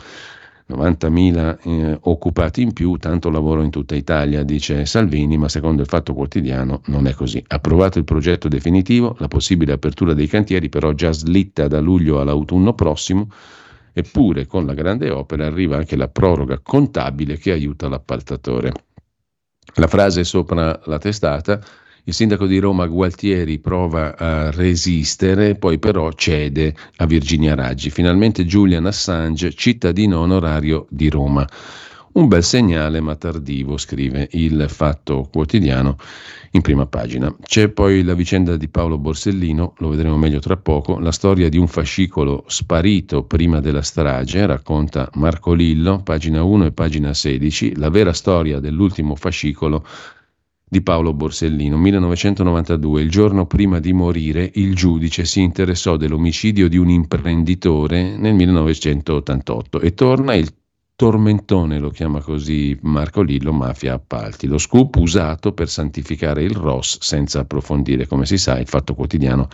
90.000 0.68 1.58
eh, 1.62 1.98
occupati 2.02 2.62
in 2.62 2.72
più, 2.72 2.96
tanto 2.98 3.30
lavoro 3.30 3.62
in 3.62 3.70
tutta 3.70 3.96
Italia, 3.96 4.44
dice 4.44 4.86
Salvini, 4.86 5.36
ma 5.36 5.48
secondo 5.48 5.82
il 5.82 5.88
Fatto 5.88 6.14
Quotidiano 6.14 6.82
non 6.86 7.08
è 7.08 7.12
così. 7.14 7.42
Approvato 7.48 7.98
il 7.98 8.04
progetto 8.04 8.46
definitivo, 8.46 9.16
la 9.18 9.26
possibile 9.28 9.72
apertura 9.72 10.14
dei 10.14 10.28
cantieri 10.28 10.68
però 10.68 10.92
già 10.92 11.10
slitta 11.10 11.66
da 11.66 11.80
luglio 11.80 12.20
all'autunno 12.20 12.72
prossimo, 12.74 13.28
eppure 13.99 14.46
con 14.46 14.64
la 14.64 14.74
grande 14.74 15.11
opera 15.11 15.46
arriva 15.46 15.76
anche 15.76 15.96
la 15.96 16.09
proroga 16.09 16.61
contabile 16.61 17.36
che 17.36 17.51
aiuta 17.51 17.88
l'appaltatore. 17.88 18.72
La 19.74 19.88
frase 19.88 20.24
sopra 20.24 20.80
la 20.84 20.99
testata, 20.99 21.61
il 22.05 22.14
sindaco 22.14 22.46
di 22.46 22.59
Roma 22.59 22.86
Gualtieri 22.86 23.59
prova 23.59 24.16
a 24.16 24.51
resistere, 24.51 25.57
poi 25.57 25.78
però 25.78 26.11
cede 26.12 26.74
a 26.96 27.07
Virginia 27.07 27.55
Raggi. 27.55 27.90
Finalmente 27.90 28.46
Julian 28.46 28.86
Assange, 28.86 29.53
cittadino 29.53 30.20
onorario 30.20 30.86
di 30.88 31.11
Roma. 31.11 31.46
Un 32.12 32.26
bel 32.26 32.42
segnale 32.42 33.00
ma 33.00 33.14
tardivo, 33.16 33.76
scrive 33.76 34.28
il 34.32 34.64
Fatto 34.68 35.28
Quotidiano 35.30 35.96
in 36.52 36.62
prima 36.62 36.86
pagina. 36.86 37.34
C'è 37.42 37.68
poi 37.68 38.02
la 38.02 38.14
vicenda 38.14 38.56
di 38.56 38.68
Paolo 38.68 38.98
Borsellino, 38.98 39.74
lo 39.78 39.88
vedremo 39.88 40.16
meglio 40.16 40.38
tra 40.38 40.56
poco, 40.56 40.98
la 40.98 41.12
storia 41.12 41.48
di 41.48 41.59
un 41.59 41.68
fascicolo 41.68 42.44
sparito 42.46 43.24
prima 43.24 43.61
della 43.61 43.82
strage, 43.82 44.46
racconta 44.46 45.09
Marco 45.14 45.52
Lillo, 45.52 46.02
pagina 46.02 46.42
1 46.42 46.66
e 46.66 46.72
pagina 46.72 47.12
16, 47.12 47.76
la 47.76 47.90
vera 47.90 48.12
storia 48.12 48.59
dell'ultimo 48.59 49.14
fascicolo 49.14 49.84
di 50.68 50.82
Paolo 50.82 51.12
Borsellino. 51.12 51.76
1992, 51.76 53.02
il 53.02 53.11
giorno 53.11 53.46
prima 53.46 53.80
di 53.80 53.92
morire, 53.92 54.50
il 54.54 54.74
giudice 54.74 55.24
si 55.24 55.42
interessò 55.42 55.96
dell'omicidio 55.96 56.68
di 56.68 56.78
un 56.78 56.88
imprenditore 56.88 58.16
nel 58.16 58.34
1988 58.34 59.80
e 59.80 59.94
torna 59.94 60.34
il 60.34 60.50
tormentone, 60.99 61.78
lo 61.78 61.90
chiama 61.90 62.20
così 62.20 62.76
Marco 62.82 63.22
Lillo, 63.22 63.53
mafia 63.53 63.94
appalti, 63.94 64.49
lo 64.49 64.59
scoop 64.59 64.96
usato 64.96 65.53
per 65.53 65.68
santificare 65.68 66.42
il 66.42 66.57
Ross 66.57 66.99
senza 66.99 67.38
approfondire, 67.38 68.09
come 68.09 68.26
si 68.26 68.36
sa, 68.36 68.59
il 68.59 68.66
fatto 68.66 68.96
quotidiano 68.96 69.49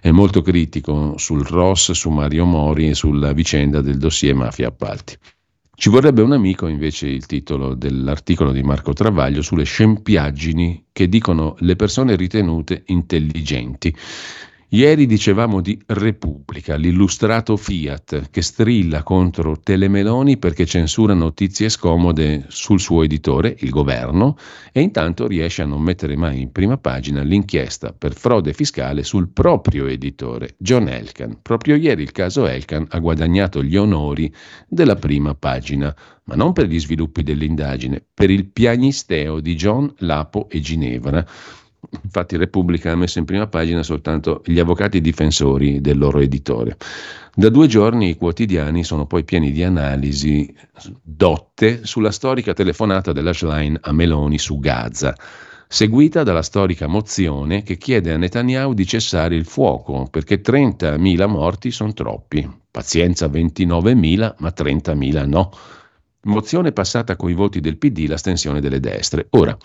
è 0.00 0.10
molto 0.10 0.40
critico 0.40 1.18
sul 1.18 1.44
Ross, 1.44 1.90
su 1.90 2.08
Mario 2.08 2.46
Mori 2.46 2.88
e 2.88 2.94
sulla 2.94 3.34
vicenda 3.34 3.82
del 3.82 3.98
dossier 3.98 4.34
mafia 4.34 4.68
appalti. 4.68 5.18
Ci 5.74 5.90
vorrebbe 5.90 6.22
un 6.22 6.32
amico, 6.32 6.66
invece, 6.66 7.08
il 7.08 7.26
titolo 7.26 7.74
dell'articolo 7.74 8.50
di 8.50 8.62
Marco 8.62 8.94
Travaglio 8.94 9.42
sulle 9.42 9.64
scempiaggini 9.64 10.86
che 10.92 11.10
dicono 11.10 11.56
le 11.58 11.76
persone 11.76 12.16
ritenute 12.16 12.84
intelligenti. 12.86 13.94
Ieri 14.76 15.06
dicevamo 15.06 15.62
di 15.62 15.80
Repubblica, 15.86 16.76
l'illustrato 16.76 17.56
Fiat 17.56 18.28
che 18.28 18.42
strilla 18.42 19.02
contro 19.02 19.58
Telemeloni 19.58 20.36
perché 20.36 20.66
censura 20.66 21.14
notizie 21.14 21.70
scomode 21.70 22.44
sul 22.48 22.78
suo 22.78 23.02
editore, 23.02 23.56
il 23.60 23.70
governo, 23.70 24.36
e 24.72 24.82
intanto 24.82 25.26
riesce 25.26 25.62
a 25.62 25.64
non 25.64 25.80
mettere 25.80 26.14
mai 26.14 26.42
in 26.42 26.52
prima 26.52 26.76
pagina 26.76 27.22
l'inchiesta 27.22 27.94
per 27.94 28.12
frode 28.12 28.52
fiscale 28.52 29.02
sul 29.02 29.30
proprio 29.30 29.86
editore, 29.86 30.56
John 30.58 30.88
Elkan. 30.88 31.38
Proprio 31.40 31.74
ieri 31.74 32.02
il 32.02 32.12
caso 32.12 32.46
Elkan 32.46 32.88
ha 32.90 32.98
guadagnato 32.98 33.62
gli 33.62 33.76
onori 33.78 34.30
della 34.68 34.96
prima 34.96 35.34
pagina, 35.34 35.96
ma 36.24 36.34
non 36.34 36.52
per 36.52 36.66
gli 36.66 36.78
sviluppi 36.78 37.22
dell'indagine, 37.22 38.04
per 38.12 38.28
il 38.28 38.44
piagnisteo 38.44 39.40
di 39.40 39.54
John 39.54 39.90
Lapo 40.00 40.50
e 40.50 40.60
Ginevra 40.60 41.26
Infatti 42.02 42.36
Repubblica 42.36 42.92
ha 42.92 42.96
messo 42.96 43.18
in 43.18 43.24
prima 43.24 43.46
pagina 43.46 43.82
soltanto 43.82 44.42
gli 44.44 44.58
avvocati 44.58 45.00
difensori 45.00 45.80
del 45.80 45.98
loro 45.98 46.20
editore. 46.20 46.76
Da 47.34 47.48
due 47.50 47.66
giorni 47.66 48.08
i 48.08 48.16
quotidiani 48.16 48.82
sono 48.82 49.06
poi 49.06 49.24
pieni 49.24 49.52
di 49.52 49.62
analisi 49.62 50.52
dotte 51.02 51.84
sulla 51.84 52.10
storica 52.10 52.54
telefonata 52.54 53.12
della 53.12 53.32
Schlein 53.32 53.78
a 53.80 53.92
Meloni 53.92 54.38
su 54.38 54.58
Gaza, 54.58 55.14
seguita 55.68 56.22
dalla 56.22 56.42
storica 56.42 56.86
mozione 56.86 57.62
che 57.62 57.76
chiede 57.76 58.12
a 58.12 58.16
Netanyahu 58.16 58.72
di 58.72 58.86
cessare 58.86 59.34
il 59.34 59.44
fuoco 59.44 60.06
perché 60.10 60.40
30.000 60.40 61.28
morti 61.28 61.70
sono 61.70 61.92
troppi. 61.92 62.48
Pazienza 62.70 63.26
29.000, 63.26 64.34
ma 64.38 64.52
30.000 64.56 65.28
no. 65.28 65.50
Mozione 66.22 66.72
passata 66.72 67.16
coi 67.16 67.34
voti 67.34 67.60
del 67.60 67.76
PD, 67.76 68.06
l'astensione 68.08 68.60
delle 68.60 68.80
destre. 68.80 69.26
Ora, 69.30 69.56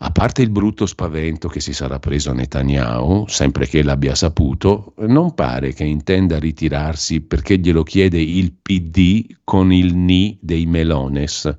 a 0.00 0.10
parte 0.12 0.42
il 0.42 0.50
brutto 0.50 0.86
spavento 0.86 1.48
che 1.48 1.58
si 1.58 1.72
sarà 1.72 1.98
preso 1.98 2.30
a 2.30 2.34
Netanyahu, 2.34 3.24
sempre 3.26 3.66
che 3.66 3.82
l'abbia 3.82 4.14
saputo, 4.14 4.94
non 4.98 5.34
pare 5.34 5.72
che 5.72 5.82
intenda 5.82 6.38
ritirarsi 6.38 7.20
perché 7.20 7.58
glielo 7.58 7.82
chiede 7.82 8.20
il 8.20 8.52
PD 8.52 9.26
con 9.42 9.72
il 9.72 9.96
ni 9.96 10.38
dei 10.40 10.66
Melones. 10.66 11.52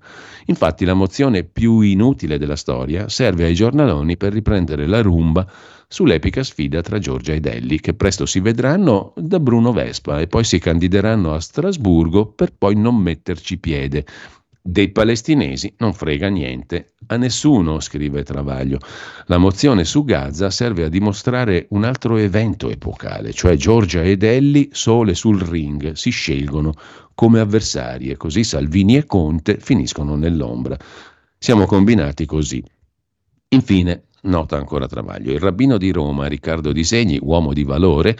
Infatti 0.46 0.86
la 0.86 0.94
mozione 0.94 1.44
più 1.44 1.82
inutile 1.82 2.38
della 2.38 2.56
storia 2.56 3.10
serve 3.10 3.44
ai 3.44 3.54
giornaloni 3.54 4.16
per 4.16 4.32
riprendere 4.32 4.88
la 4.88 5.02
rumba 5.02 5.46
sull'epica 5.92 6.42
sfida 6.42 6.82
tra 6.82 6.98
Giorgia 6.98 7.34
e 7.34 7.42
Delli, 7.42 7.82
che 7.82 7.94
presto 7.94 8.26
si 8.26 8.40
vedranno 8.40 9.14
da 9.18 9.40
Bruno 9.40 9.74
Vespa 9.74 10.22
e 10.22 10.28
poi 10.28 10.46
si 10.46 10.60
candideranno 10.60 11.34
a 11.34 11.42
Strasburgo 11.42 12.28
per 12.28 12.54
poi 12.58 12.76
non 12.76 12.96
metterci 12.96 13.58
piede 13.58 14.06
dei 14.62 14.92
palestinesi 14.92 15.74
non 15.78 15.94
frega 15.94 16.28
niente 16.28 16.94
a 17.08 17.18
nessuno, 17.18 17.80
scrive 17.80 18.24
Travaglio. 18.24 18.80
La 19.26 19.38
mozione 19.38 19.86
su 19.86 20.04
Gaza 20.04 20.50
serve 20.50 20.84
a 20.84 20.90
dimostrare 20.90 21.68
un 21.70 21.84
altro 21.84 22.18
evento 22.18 22.70
epocale, 22.70 23.32
cioè 23.34 23.56
Giorgia 23.56 24.04
ed 24.04 24.24
Elli 24.24 24.70
sole 24.72 25.16
sul 25.16 25.42
ring 25.42 25.94
si 25.94 26.10
scelgono 26.10 26.74
come 27.16 27.40
avversarie, 27.40 28.18
così 28.18 28.44
Salvini 28.44 28.98
e 28.98 29.06
Conte 29.06 29.58
finiscono 29.60 30.16
nell'ombra. 30.16 30.78
Siamo 31.38 31.66
combinati 31.66 32.26
così. 32.26 32.64
Infine, 33.50 34.04
nota 34.24 34.58
ancora 34.58 34.88
Travaglio, 34.88 35.32
il 35.32 35.40
rabbino 35.40 35.78
di 35.78 35.92
Roma, 35.92 36.28
Riccardo 36.28 36.72
Di 36.72 36.84
Segni, 36.84 37.18
uomo 37.22 37.54
di 37.54 37.64
valore, 37.64 38.18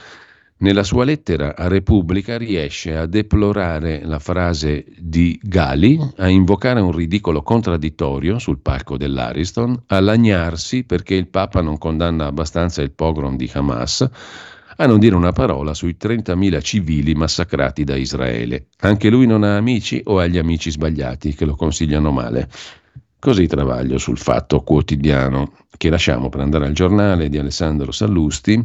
nella 0.60 0.84
sua 0.84 1.06
lettera 1.06 1.56
a 1.56 1.68
Repubblica 1.68 2.38
riesce 2.38 2.96
a 2.96 3.06
deplorare 3.06 4.02
la 4.04 4.20
frase 4.20 4.86
di 4.98 5.40
Gali, 5.42 5.98
a 6.18 6.28
invocare 6.28 6.82
un 6.82 6.92
ridicolo 6.92 7.42
contraddittorio 7.42 8.40
sul 8.40 8.60
palco 8.60 8.98
dell'Ariston, 8.98 9.84
a 9.88 10.00
lagnarsi 10.02 10.84
perché 10.84 11.16
il 11.16 11.28
Papa 11.28 11.62
non 11.62 11.78
condanna 11.78 12.26
abbastanza 12.26 12.82
il 12.82 12.92
pogrom 12.92 13.38
di 13.38 13.50
Hamas, 13.54 14.10
a 14.82 14.86
non 14.86 15.00
dire 15.00 15.16
una 15.16 15.32
parola 15.32 15.74
sui 15.74 15.96
30.000 16.00 16.62
civili 16.62 17.14
massacrati 17.14 17.84
da 17.84 17.96
Israele. 17.96 18.68
Anche 18.80 19.10
lui 19.10 19.28
non 19.28 19.44
ha 19.44 19.56
amici 19.56 20.02
o 20.06 20.20
ha 20.20 20.28
gli 20.28 20.38
amici 20.38 20.72
sbagliati 20.72 21.36
che 21.36 21.46
lo 21.46 21.56
consigliano 21.56 22.12
male. 22.12 22.50
Così 23.18 23.48
travaglio 23.48 23.98
sul 23.98 24.18
fatto 24.18 24.62
quotidiano 24.62 25.54
che 25.76 25.90
lasciamo 25.90 26.30
per 26.30 26.40
andare 26.40 26.66
al 26.66 26.74
giornale 26.74 27.28
di 27.28 27.38
Alessandro 27.38 27.92
Sallusti 27.92 28.62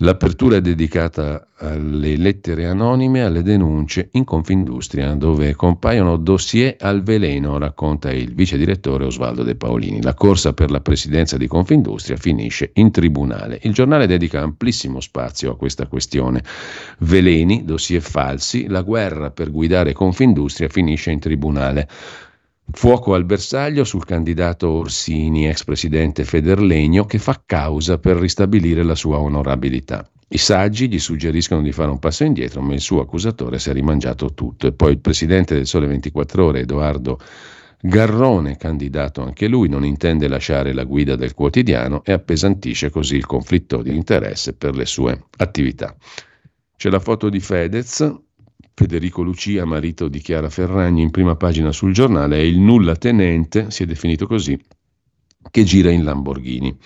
L'apertura 0.00 0.56
è 0.56 0.60
dedicata 0.60 1.48
alle 1.56 2.16
lettere 2.16 2.66
anonime, 2.66 3.22
alle 3.22 3.42
denunce 3.42 4.10
in 4.12 4.24
Confindustria, 4.24 5.14
dove 5.14 5.54
compaiono 5.54 6.18
dossier 6.18 6.76
al 6.80 7.02
veleno, 7.02 7.56
racconta 7.56 8.12
il 8.12 8.34
vice 8.34 8.58
direttore 8.58 9.06
Osvaldo 9.06 9.42
De 9.42 9.56
Paolini. 9.56 10.02
La 10.02 10.12
corsa 10.12 10.52
per 10.52 10.70
la 10.70 10.80
presidenza 10.80 11.38
di 11.38 11.46
Confindustria 11.46 12.18
finisce 12.18 12.72
in 12.74 12.90
tribunale. 12.90 13.58
Il 13.62 13.72
giornale 13.72 14.06
dedica 14.06 14.42
amplissimo 14.42 15.00
spazio 15.00 15.52
a 15.52 15.56
questa 15.56 15.86
questione. 15.86 16.42
Veleni, 16.98 17.64
dossier 17.64 18.02
falsi, 18.02 18.66
la 18.66 18.82
guerra 18.82 19.30
per 19.30 19.50
guidare 19.50 19.94
Confindustria 19.94 20.68
finisce 20.68 21.10
in 21.10 21.20
tribunale. 21.20 21.88
Fuoco 22.68 23.14
al 23.14 23.24
bersaglio 23.24 23.84
sul 23.84 24.04
candidato 24.04 24.68
Orsini, 24.68 25.48
ex 25.48 25.64
presidente 25.64 26.24
Federlegno, 26.24 27.04
che 27.04 27.18
fa 27.18 27.40
causa 27.46 27.98
per 27.98 28.16
ristabilire 28.16 28.82
la 28.82 28.96
sua 28.96 29.18
onorabilità. 29.18 30.08
I 30.28 30.38
saggi 30.38 30.88
gli 30.88 30.98
suggeriscono 30.98 31.62
di 31.62 31.70
fare 31.70 31.90
un 31.90 32.00
passo 32.00 32.24
indietro, 32.24 32.60
ma 32.60 32.74
il 32.74 32.80
suo 32.80 33.00
accusatore 33.00 33.60
si 33.60 33.70
è 33.70 33.72
rimangiato 33.72 34.34
tutto. 34.34 34.66
E 34.66 34.72
poi 34.72 34.92
il 34.92 34.98
presidente 34.98 35.54
del 35.54 35.66
Sole 35.66 35.86
24 35.86 36.44
Ore, 36.44 36.60
Edoardo 36.60 37.20
Garrone, 37.80 38.56
candidato 38.56 39.22
anche 39.22 39.46
lui, 39.46 39.68
non 39.68 39.84
intende 39.84 40.26
lasciare 40.26 40.74
la 40.74 40.84
guida 40.84 41.14
del 41.14 41.34
quotidiano 41.34 42.02
e 42.04 42.12
appesantisce 42.12 42.90
così 42.90 43.14
il 43.14 43.26
conflitto 43.26 43.80
di 43.80 43.94
interesse 43.94 44.54
per 44.54 44.74
le 44.74 44.86
sue 44.86 45.26
attività. 45.36 45.94
C'è 46.76 46.90
la 46.90 47.00
foto 47.00 47.28
di 47.28 47.38
Fedez, 47.38 48.24
Federico 48.78 49.22
Lucia, 49.22 49.64
marito 49.64 50.06
di 50.06 50.20
Chiara 50.20 50.50
Ferragni, 50.50 51.00
in 51.00 51.10
prima 51.10 51.34
pagina 51.34 51.72
sul 51.72 51.94
giornale, 51.94 52.36
è 52.36 52.42
il 52.42 52.58
nulla 52.58 52.94
tenente, 52.94 53.70
si 53.70 53.84
è 53.84 53.86
definito 53.86 54.26
così, 54.26 54.60
che 55.50 55.64
gira 55.64 55.90
in 55.90 56.04
Lamborghini. 56.04 56.76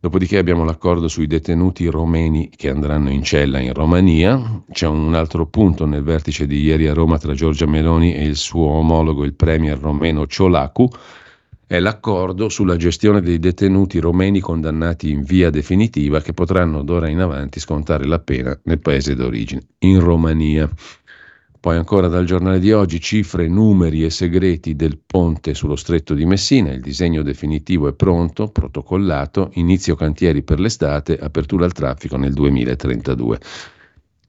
Dopodiché 0.00 0.38
abbiamo 0.38 0.64
l'accordo 0.64 1.06
sui 1.06 1.26
detenuti 1.26 1.84
romeni 1.88 2.48
che 2.48 2.70
andranno 2.70 3.10
in 3.10 3.22
cella 3.22 3.58
in 3.58 3.74
Romania. 3.74 4.62
C'è 4.72 4.86
un 4.86 5.12
altro 5.12 5.46
punto 5.46 5.84
nel 5.84 6.02
vertice 6.02 6.46
di 6.46 6.62
ieri 6.62 6.88
a 6.88 6.94
Roma 6.94 7.18
tra 7.18 7.34
Giorgia 7.34 7.66
Meloni 7.66 8.14
e 8.14 8.24
il 8.24 8.36
suo 8.36 8.64
omologo, 8.68 9.22
il 9.22 9.34
premier 9.34 9.78
romeno 9.78 10.26
Ciolacu. 10.26 10.88
È 11.66 11.78
l'accordo 11.78 12.48
sulla 12.48 12.76
gestione 12.76 13.20
dei 13.20 13.38
detenuti 13.38 13.98
romeni 13.98 14.40
condannati 14.40 15.10
in 15.10 15.24
via 15.24 15.50
definitiva 15.50 16.22
che 16.22 16.32
potranno 16.32 16.82
d'ora 16.82 17.10
in 17.10 17.20
avanti 17.20 17.60
scontare 17.60 18.06
la 18.06 18.18
pena 18.18 18.58
nel 18.64 18.80
paese 18.80 19.14
d'origine, 19.14 19.60
in 19.80 20.00
Romania. 20.00 20.70
Poi 21.64 21.76
ancora 21.78 22.08
dal 22.08 22.26
giornale 22.26 22.60
di 22.60 22.72
oggi 22.72 23.00
cifre, 23.00 23.48
numeri 23.48 24.04
e 24.04 24.10
segreti 24.10 24.76
del 24.76 24.98
ponte 24.98 25.54
sullo 25.54 25.76
stretto 25.76 26.12
di 26.12 26.26
Messina, 26.26 26.70
il 26.72 26.82
disegno 26.82 27.22
definitivo 27.22 27.88
è 27.88 27.94
pronto, 27.94 28.48
protocollato, 28.48 29.48
inizio 29.54 29.94
cantieri 29.94 30.42
per 30.42 30.60
l'estate, 30.60 31.16
apertura 31.16 31.64
al 31.64 31.72
traffico 31.72 32.18
nel 32.18 32.34
2032. 32.34 33.38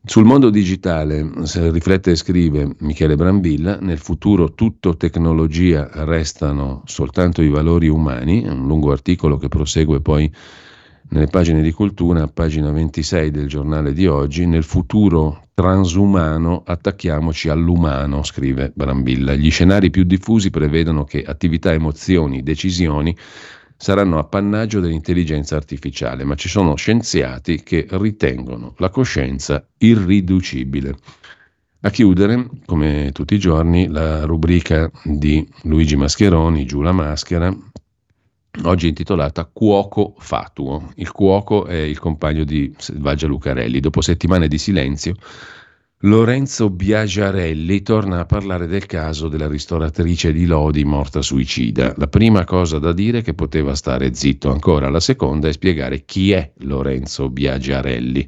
Sul 0.06 0.24
mondo 0.24 0.50
digitale 0.50 1.30
riflette 1.72 2.12
e 2.12 2.16
scrive 2.16 2.74
Michele 2.80 3.18
Brambilla, 3.18 3.80
nel 3.82 3.98
futuro 3.98 4.54
tutto 4.54 4.96
tecnologia, 4.96 5.90
restano 6.06 6.84
soltanto 6.86 7.42
i 7.42 7.50
valori 7.50 7.90
umani, 7.90 8.44
è 8.44 8.50
un 8.50 8.66
lungo 8.66 8.94
articolo 8.94 9.36
che 9.36 9.50
prosegue 9.50 10.00
poi 10.00 10.32
nelle 11.10 11.28
pagine 11.28 11.62
di 11.62 11.72
cultura, 11.72 12.28
pagina 12.28 12.72
26 12.72 13.32
del 13.32 13.48
giornale 13.48 13.94
di 13.94 14.08
oggi, 14.08 14.46
nel 14.46 14.64
futuro 14.64 15.48
transumano 15.54 16.64
attacchiamoci 16.66 17.50
all'umano, 17.50 18.24
scrive 18.24 18.72
Brambilla. 18.76 19.36
Gli 19.36 19.52
scenari 19.52 19.90
più 19.90 20.04
diffusi 20.04 20.50
prevedono 20.50 21.04
che 21.04 21.24
attività, 21.24 21.72
emozioni, 21.72 22.44
decisioni 22.44 23.16
saranno 23.78 24.18
appannaggio 24.18 24.80
dell'intelligenza 24.80 25.56
artificiale, 25.56 26.24
ma 26.24 26.36
ci 26.36 26.50
sono 26.50 26.76
scienziati 26.76 27.62
che 27.64 27.88
ritengono 27.92 28.74
la 28.78 28.90
coscienza 28.90 29.66
irriducibile. 29.78 30.96
A 31.82 31.90
chiudere, 31.92 32.50
come 32.66 33.12
tutti 33.14 33.36
i 33.36 33.40
giorni, 33.40 33.88
la 33.88 34.26
rubrica 34.26 34.90
di 35.04 35.48
Luigi 35.64 35.96
Mascheroni, 35.96 36.66
Giù 36.66 36.82
la 36.82 36.92
maschera, 36.92 37.56
oggi 38.64 38.88
intitolata 38.88 39.50
Cuoco 39.52 40.16
Fatuo. 40.18 40.92
Il 40.96 41.12
cuoco 41.12 41.66
è 41.66 41.76
il 41.76 42.00
compagno 42.00 42.44
di 42.44 42.74
Selvaggia 42.78 43.28
Lucarelli. 43.28 43.80
Dopo 43.80 44.02
settimane 44.02 44.48
di 44.48 44.58
silenzio, 44.58 45.16
Lorenzo 46.00 46.70
Biagiarelli 46.70 47.82
torna 47.82 48.20
a 48.20 48.26
parlare 48.26 48.68
del 48.68 48.86
caso 48.86 49.28
della 49.28 49.48
ristoratrice 49.48 50.34
di 50.34 50.46
Lodi 50.46 50.84
morta 50.84 51.22
suicida. 51.22 51.94
La 51.98 52.08
prima 52.08 52.44
cosa 52.44 52.80
da 52.80 52.92
dire 52.92 53.20
è 53.20 53.22
che 53.24 53.34
poteva 53.34 53.74
stare 53.76 54.14
zitto 54.14 54.52
ancora, 54.52 54.90
la 54.90 55.00
seconda 55.00 55.48
è 55.48 55.52
spiegare 55.52 56.04
chi 56.06 56.32
è 56.32 56.52
Lorenzo 56.58 57.30
Biagiarelli. 57.30 58.28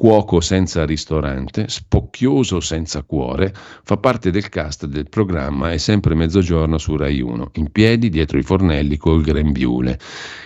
Cuoco 0.00 0.40
senza 0.40 0.86
ristorante, 0.86 1.68
spocchioso 1.68 2.60
senza 2.60 3.02
cuore, 3.02 3.52
fa 3.82 3.98
parte 3.98 4.30
del 4.30 4.48
cast 4.48 4.86
del 4.86 5.10
programma 5.10 5.72
È 5.72 5.76
sempre 5.76 6.14
mezzogiorno 6.14 6.78
su 6.78 6.96
Rai 6.96 7.20
1, 7.20 7.50
in 7.56 7.70
piedi 7.70 8.08
dietro 8.08 8.38
i 8.38 8.42
fornelli 8.42 8.96
col 8.96 9.20
grembiule. 9.20 9.98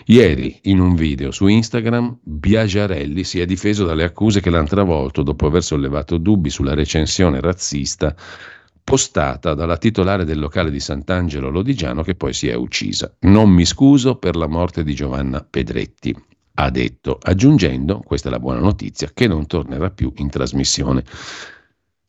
Ieri, 0.06 0.58
in 0.62 0.80
un 0.80 0.96
video 0.96 1.30
su 1.30 1.46
Instagram, 1.46 2.18
Biagiarelli 2.20 3.22
si 3.22 3.38
è 3.38 3.46
difeso 3.46 3.84
dalle 3.84 4.02
accuse 4.02 4.40
che 4.40 4.50
l'hanno 4.50 4.66
travolto 4.66 5.22
dopo 5.22 5.46
aver 5.46 5.62
sollevato 5.62 6.18
dubbi 6.18 6.50
sulla 6.50 6.74
recensione 6.74 7.40
razzista 7.40 8.12
postata 8.82 9.54
dalla 9.54 9.76
titolare 9.76 10.24
del 10.24 10.40
locale 10.40 10.72
di 10.72 10.80
Sant'Angelo 10.80 11.48
Lodigiano 11.48 12.02
che 12.02 12.16
poi 12.16 12.32
si 12.32 12.48
è 12.48 12.54
uccisa. 12.54 13.14
Non 13.20 13.50
mi 13.50 13.64
scuso 13.64 14.16
per 14.16 14.34
la 14.34 14.48
morte 14.48 14.82
di 14.82 14.94
Giovanna 14.96 15.46
Pedretti, 15.48 16.12
ha 16.56 16.70
detto, 16.70 17.18
aggiungendo, 17.20 18.00
questa 18.00 18.28
è 18.28 18.30
la 18.30 18.38
buona 18.38 18.60
notizia, 18.60 19.10
che 19.12 19.26
non 19.26 19.46
tornerà 19.46 19.90
più 19.90 20.12
in 20.16 20.30
trasmissione. 20.30 21.04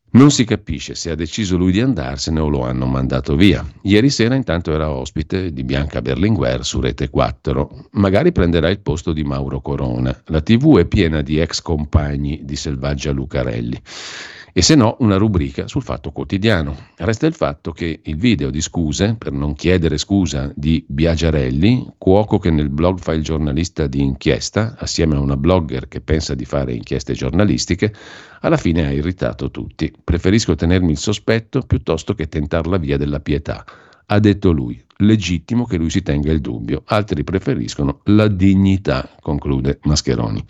Non 0.08 0.30
si 0.30 0.44
capisce 0.44 0.94
se 0.94 1.10
ha 1.10 1.14
deciso 1.14 1.56
lui 1.56 1.72
di 1.72 1.80
andarsene 1.80 2.40
o 2.40 2.48
lo 2.48 2.62
hanno 2.62 2.86
mandato 2.86 3.36
via. 3.36 3.66
Ieri 3.82 4.08
sera 4.08 4.34
intanto 4.34 4.72
era 4.72 4.90
ospite 4.90 5.52
di 5.52 5.62
Bianca 5.62 6.00
Berlinguer 6.00 6.64
su 6.64 6.80
Rete 6.80 7.10
4. 7.10 7.88
Magari 7.92 8.32
prenderà 8.32 8.70
il 8.70 8.80
posto 8.80 9.12
di 9.12 9.24
Mauro 9.24 9.60
Corona. 9.60 10.18
La 10.26 10.40
TV 10.40 10.78
è 10.78 10.86
piena 10.86 11.20
di 11.20 11.38
ex 11.38 11.60
compagni 11.60 12.40
di 12.44 12.56
Selvaggia 12.56 13.10
Lucarelli 13.10 13.78
e 14.58 14.62
se 14.62 14.74
no 14.74 14.96
una 15.00 15.18
rubrica 15.18 15.68
sul 15.68 15.82
fatto 15.82 16.12
quotidiano. 16.12 16.74
Resta 16.96 17.26
il 17.26 17.34
fatto 17.34 17.72
che 17.72 18.00
il 18.02 18.16
video 18.16 18.48
di 18.48 18.62
scuse, 18.62 19.14
per 19.14 19.30
non 19.30 19.52
chiedere 19.52 19.98
scusa, 19.98 20.50
di 20.54 20.82
Biagiarelli, 20.88 21.92
cuoco 21.98 22.38
che 22.38 22.50
nel 22.50 22.70
blog 22.70 22.98
fa 22.98 23.12
il 23.12 23.22
giornalista 23.22 23.86
di 23.86 24.00
inchiesta, 24.00 24.74
assieme 24.78 25.16
a 25.16 25.20
una 25.20 25.36
blogger 25.36 25.88
che 25.88 26.00
pensa 26.00 26.34
di 26.34 26.46
fare 26.46 26.72
inchieste 26.72 27.12
giornalistiche, 27.12 27.92
alla 28.40 28.56
fine 28.56 28.86
ha 28.86 28.92
irritato 28.92 29.50
tutti. 29.50 29.92
Preferisco 30.02 30.54
tenermi 30.54 30.92
il 30.92 30.96
sospetto 30.96 31.60
piuttosto 31.60 32.14
che 32.14 32.26
tentar 32.26 32.66
la 32.66 32.78
via 32.78 32.96
della 32.96 33.20
pietà. 33.20 33.62
Ha 34.06 34.18
detto 34.18 34.52
lui, 34.52 34.82
legittimo 35.00 35.66
che 35.66 35.76
lui 35.76 35.90
si 35.90 36.00
tenga 36.00 36.32
il 36.32 36.40
dubbio, 36.40 36.80
altri 36.86 37.24
preferiscono 37.24 38.00
la 38.04 38.26
dignità, 38.26 39.06
conclude 39.20 39.80
Mascheroni. 39.82 40.42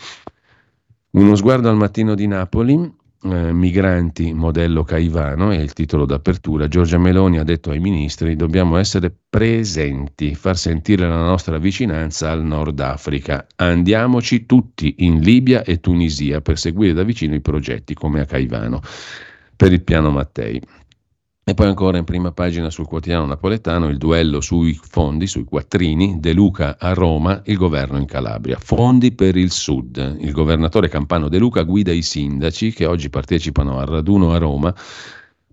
Uno 1.11 1.35
sguardo 1.35 1.69
al 1.69 1.77
mattino 1.77 2.15
di 2.15 2.29
Napoli, 2.29 3.05
eh, 3.33 3.53
migranti 3.53 4.33
modello 4.33 4.83
Caivano, 4.85 5.51
è 5.51 5.59
il 5.59 5.73
titolo 5.73 6.07
d'apertura, 6.07 6.69
Giorgia 6.69 6.99
Meloni 6.99 7.39
ha 7.39 7.45
detto 7.45 7.71
ai 7.71 7.79
ministri 7.79 8.37
dobbiamo 8.37 8.77
essere 8.77 9.15
presenti, 9.29 10.35
far 10.35 10.57
sentire 10.57 11.09
la 11.09 11.23
nostra 11.23 11.59
vicinanza 11.59 12.31
al 12.31 12.45
Nord 12.45 12.81
Africa. 12.81 13.47
Andiamoci 13.57 14.47
tutti 14.47 14.97
in 14.99 15.21
Libia 15.21 15.63
e 15.63 15.81
Tunisia 15.81 16.41
per 16.41 16.59
seguire 16.59 16.93
da 16.93 17.03
vicino 17.03 17.35
i 17.35 17.41
progetti 17.41 17.95
come 17.95 18.21
a 18.21 18.25
Caivano 18.25 18.81
per 19.57 19.73
il 19.73 19.83
piano 19.83 20.11
Mattei. 20.11 20.61
E 21.49 21.55
poi 21.55 21.69
ancora 21.69 21.97
in 21.97 22.03
prima 22.03 22.33
pagina 22.33 22.71
sul 22.71 22.89
quotidiano 22.89 23.25
napoletano 23.25 23.87
il 23.87 23.99
duello 23.99 24.41
sui 24.41 24.75
fondi, 24.75 25.29
sui 25.29 25.45
quattrini, 25.45 26.19
De 26.19 26.33
Luca 26.33 26.77
a 26.77 26.93
Roma, 26.93 27.41
il 27.45 27.57
governo 27.57 27.99
in 27.99 28.07
Calabria. 28.07 28.59
Fondi 28.59 29.13
per 29.13 29.37
il 29.37 29.53
Sud. 29.53 30.17
Il 30.19 30.33
governatore 30.33 30.89
campano 30.89 31.29
De 31.29 31.39
Luca 31.39 31.63
guida 31.63 31.93
i 31.93 32.03
sindaci 32.03 32.73
che 32.73 32.85
oggi 32.85 33.11
partecipano 33.11 33.79
al 33.79 33.87
raduno 33.87 34.33
a 34.33 34.39
Roma 34.39 34.75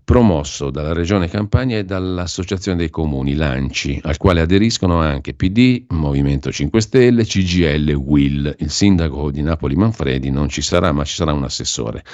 promosso 0.04 0.70
dalla 0.70 0.92
Regione 0.92 1.28
Campania 1.28 1.78
e 1.78 1.84
dall'Associazione 1.84 2.76
dei 2.76 2.90
Comuni 2.90 3.34
Lanci, 3.34 3.98
al 4.02 4.18
quale 4.18 4.42
aderiscono 4.42 5.00
anche 5.00 5.32
PD, 5.32 5.86
Movimento 5.88 6.52
5 6.52 6.80
Stelle, 6.80 7.24
CGL, 7.24 7.90
WIL. 7.92 8.54
Il 8.58 8.70
sindaco 8.70 9.30
di 9.30 9.40
Napoli 9.40 9.74
Manfredi 9.76 10.30
non 10.30 10.50
ci 10.50 10.60
sarà, 10.60 10.92
ma 10.92 11.04
ci 11.04 11.14
sarà 11.14 11.32
un 11.32 11.44
assessore. 11.44 12.04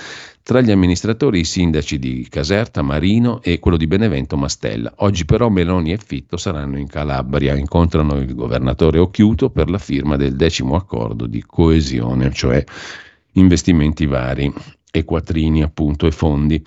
Tra 0.43 0.61
gli 0.61 0.71
amministratori 0.71 1.41
i 1.41 1.45
sindaci 1.45 1.99
di 1.99 2.27
Caserta, 2.31 2.81
Marino 2.83 3.43
e 3.43 3.59
quello 3.59 3.77
di 3.77 3.89
Benevento, 3.89 4.37
Mastella. 4.37 4.93
Oggi 4.99 5.25
però 5.25 5.49
Meloni 5.49 5.93
e 5.93 5.99
Fitto 5.99 6.37
saranno 6.37 6.79
in 6.79 6.87
Calabria, 6.87 7.57
incontrano 7.57 8.15
il 8.15 8.35
governatore 8.35 8.99
Occhiuto 8.99 9.51
per 9.51 9.69
la 9.69 9.79
firma 9.79 10.17
del 10.17 10.37
decimo 10.37 10.77
accordo 10.77 11.27
di 11.27 11.43
coesione, 11.45 12.33
cioè 12.33 12.65
investimenti 13.33 14.07
vari 14.07 14.53
e 14.93 15.05
quattrini 15.05 15.63
appunto 15.63 16.07
e 16.07 16.13
fondi. 16.13 16.63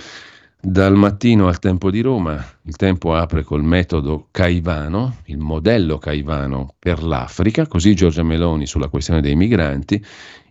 Dal 0.66 0.95
mattino 0.95 1.49
al 1.49 1.59
tempo 1.59 1.91
di 1.91 1.99
Roma, 1.99 2.41
il 2.61 2.78
tempo 2.78 3.14
apre 3.14 3.43
col 3.43 3.66
metodo 3.66 4.30
Caivano, 4.32 5.18
il 5.26 5.38
modello 5.38 5.97
Caivano 5.97 6.76
per 6.80 7.03
l'Africa, 7.03 7.68
così 7.68 7.93
Giorgia 7.93 8.24
Meloni 8.24 8.66
sulla 8.66 8.88
questione 8.88 9.20
dei 9.20 9.36
migranti, 9.36 10.01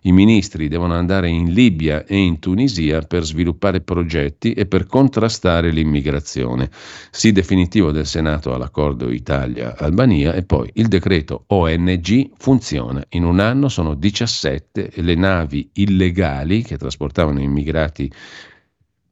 i 0.02 0.12
ministri 0.12 0.68
devono 0.68 0.92
andare 0.92 1.30
in 1.30 1.54
Libia 1.54 2.04
e 2.04 2.18
in 2.18 2.40
Tunisia 2.40 3.00
per 3.00 3.24
sviluppare 3.24 3.80
progetti 3.80 4.52
e 4.52 4.66
per 4.66 4.84
contrastare 4.84 5.70
l'immigrazione. 5.70 6.68
Sì 7.10 7.32
definitivo 7.32 7.90
del 7.90 8.04
Senato 8.04 8.52
all'accordo 8.52 9.10
Italia-Albania 9.10 10.34
e 10.34 10.42
poi 10.42 10.68
il 10.74 10.88
decreto 10.88 11.44
ONG 11.46 12.32
funziona. 12.36 13.02
In 13.10 13.24
un 13.24 13.40
anno 13.40 13.70
sono 13.70 13.94
17 13.94 14.90
le 14.96 15.14
navi 15.14 15.70
illegali 15.72 16.62
che 16.62 16.76
trasportavano 16.76 17.40
immigrati 17.40 18.12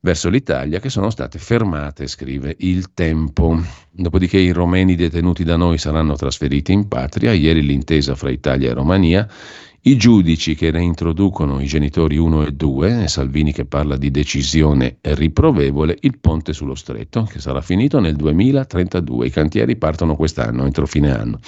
verso 0.01 0.28
l'Italia 0.28 0.80
che 0.80 0.88
sono 0.88 1.11
state 1.11 1.38
fermate, 1.38 2.07
scrive 2.07 2.57
il 2.61 2.92
tempo. 2.94 3.61
Dopodiché 3.90 4.38
i 4.38 4.51
romeni 4.51 4.94
detenuti 4.94 5.44
da 5.44 5.57
noi 5.57 5.78
saranno 5.78 6.16
trasferiti 6.16 6.72
in 6.72 6.88
patria, 6.88 7.32
ieri 7.32 7.62
l'intesa 7.62 8.14
fra 8.14 8.30
Italia 8.30 8.70
e 8.70 8.74
Romania, 8.74 9.28
i 9.82 9.96
giudici 9.96 10.55
che 10.55 10.70
reintroducono 10.70 11.59
i 11.61 11.66
genitori 11.66 12.18
1 12.18 12.46
e 12.46 12.53
2, 12.53 13.03
e 13.05 13.09
Salvini 13.09 13.53
che 13.53 13.64
parla 13.64 13.96
di 13.96 14.11
decisione 14.11 14.98
riprovevole, 15.01 15.96
il 16.01 16.18
ponte 16.18 16.53
sullo 16.53 16.74
stretto 16.74 17.22
che 17.24 17.38
sarà 17.38 17.62
finito 17.62 17.98
nel 17.98 18.14
2032, 18.14 19.26
i 19.26 19.30
cantieri 19.30 19.76
partono 19.76 20.16
quest'anno, 20.16 20.66
entro 20.66 20.86
fine 20.86 21.11
anno. 21.16 21.40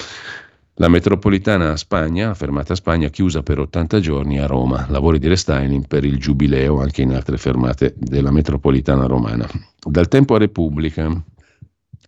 La 0.83 0.89
metropolitana 0.89 1.71
a 1.71 1.77
Spagna, 1.77 2.35
fermata 2.35 2.75
Spagna, 2.75 3.09
chiusa 3.09 3.45
per 3.45 3.61
80 3.61 4.01
giorni 4.01 4.41
a 4.41 4.47
Roma. 4.47 4.85
Lavori 4.89 5.21
di 5.21 5.29
restyling 5.29 5.87
per 5.87 6.03
il 6.05 6.19
giubileo 6.19 6.81
anche 6.81 7.03
in 7.03 7.15
altre 7.15 7.37
fermate 7.37 7.95
della 7.97 8.33
metropolitana 8.33 9.07
romana. 9.07 9.49
Dal 9.81 10.09
tempo 10.09 10.35
a 10.35 10.39
Repubblica. 10.39 11.09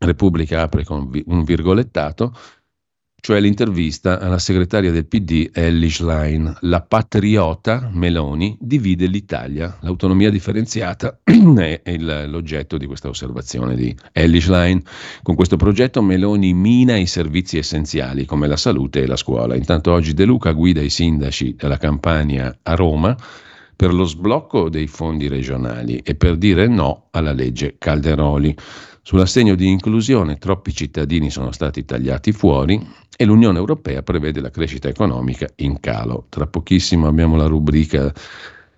Repubblica 0.01 0.63
apre 0.63 0.83
con 0.83 1.09
un 1.27 1.45
virgolettato 1.45 2.37
cioè 3.25 3.41
l'intervista 3.41 4.21
alla 4.21 4.39
segretaria 4.39 4.91
del 4.91 5.07
PD 5.07 5.49
Ellie 5.51 5.89
Schlein. 5.89 6.59
La 6.61 6.83
patriota 6.83 7.89
Meloni 7.91 8.55
divide 8.61 9.07
l'Italia. 9.07 9.79
L'autonomia 9.81 10.29
differenziata 10.29 11.21
è 11.25 11.81
il, 11.87 12.27
l'oggetto 12.29 12.77
di 12.77 12.85
questa 12.85 13.09
osservazione 13.09 13.77
di 13.77 13.97
Ellie 14.13 14.43
Schlein. 14.43 14.83
Con 15.23 15.37
questo 15.37 15.57
progetto 15.57 16.03
Meloni 16.03 16.53
mina 16.53 16.99
i 16.99 17.07
servizi 17.07 17.57
essenziali 17.57 18.27
come 18.27 18.47
la 18.47 18.59
salute 18.59 19.01
e 19.01 19.07
la 19.07 19.17
scuola. 19.17 19.55
Intanto 19.57 19.91
oggi 19.91 20.13
De 20.13 20.27
Luca 20.27 20.53
guida 20.53 20.83
i 20.83 20.91
sindaci 20.91 21.55
della 21.57 21.79
Campania 21.79 22.55
a 22.63 22.75
Roma 22.75 23.17
per 23.75 23.95
lo 23.95 24.05
sblocco 24.05 24.69
dei 24.69 24.87
fondi 24.87 25.29
regionali 25.29 25.97
e 25.97 26.15
per 26.15 26.37
dire 26.37 26.67
no 26.67 27.07
alla 27.11 27.33
legge 27.33 27.77
Calderoli. 27.79 28.55
Sull'assegno 29.07 29.55
di 29.55 29.69
inclusione 29.69 30.39
troppi 30.39 30.73
cittadini 30.73 31.29
sono 31.29 31.53
stati 31.53 31.85
tagliati 31.85 32.33
fuori 32.33 32.81
e 33.15 33.27
l'Unione 33.27 33.59
Europea 33.59 34.03
prevede 34.03 34.41
la 34.41 34.49
crescita 34.49 34.89
economica 34.89 35.47
in 35.57 35.79
calo. 35.79 36.25
Tra 36.31 36.47
pochissimo 36.47 37.07
abbiamo 37.07 37.37
la 37.37 37.45
rubrica 37.45 38.11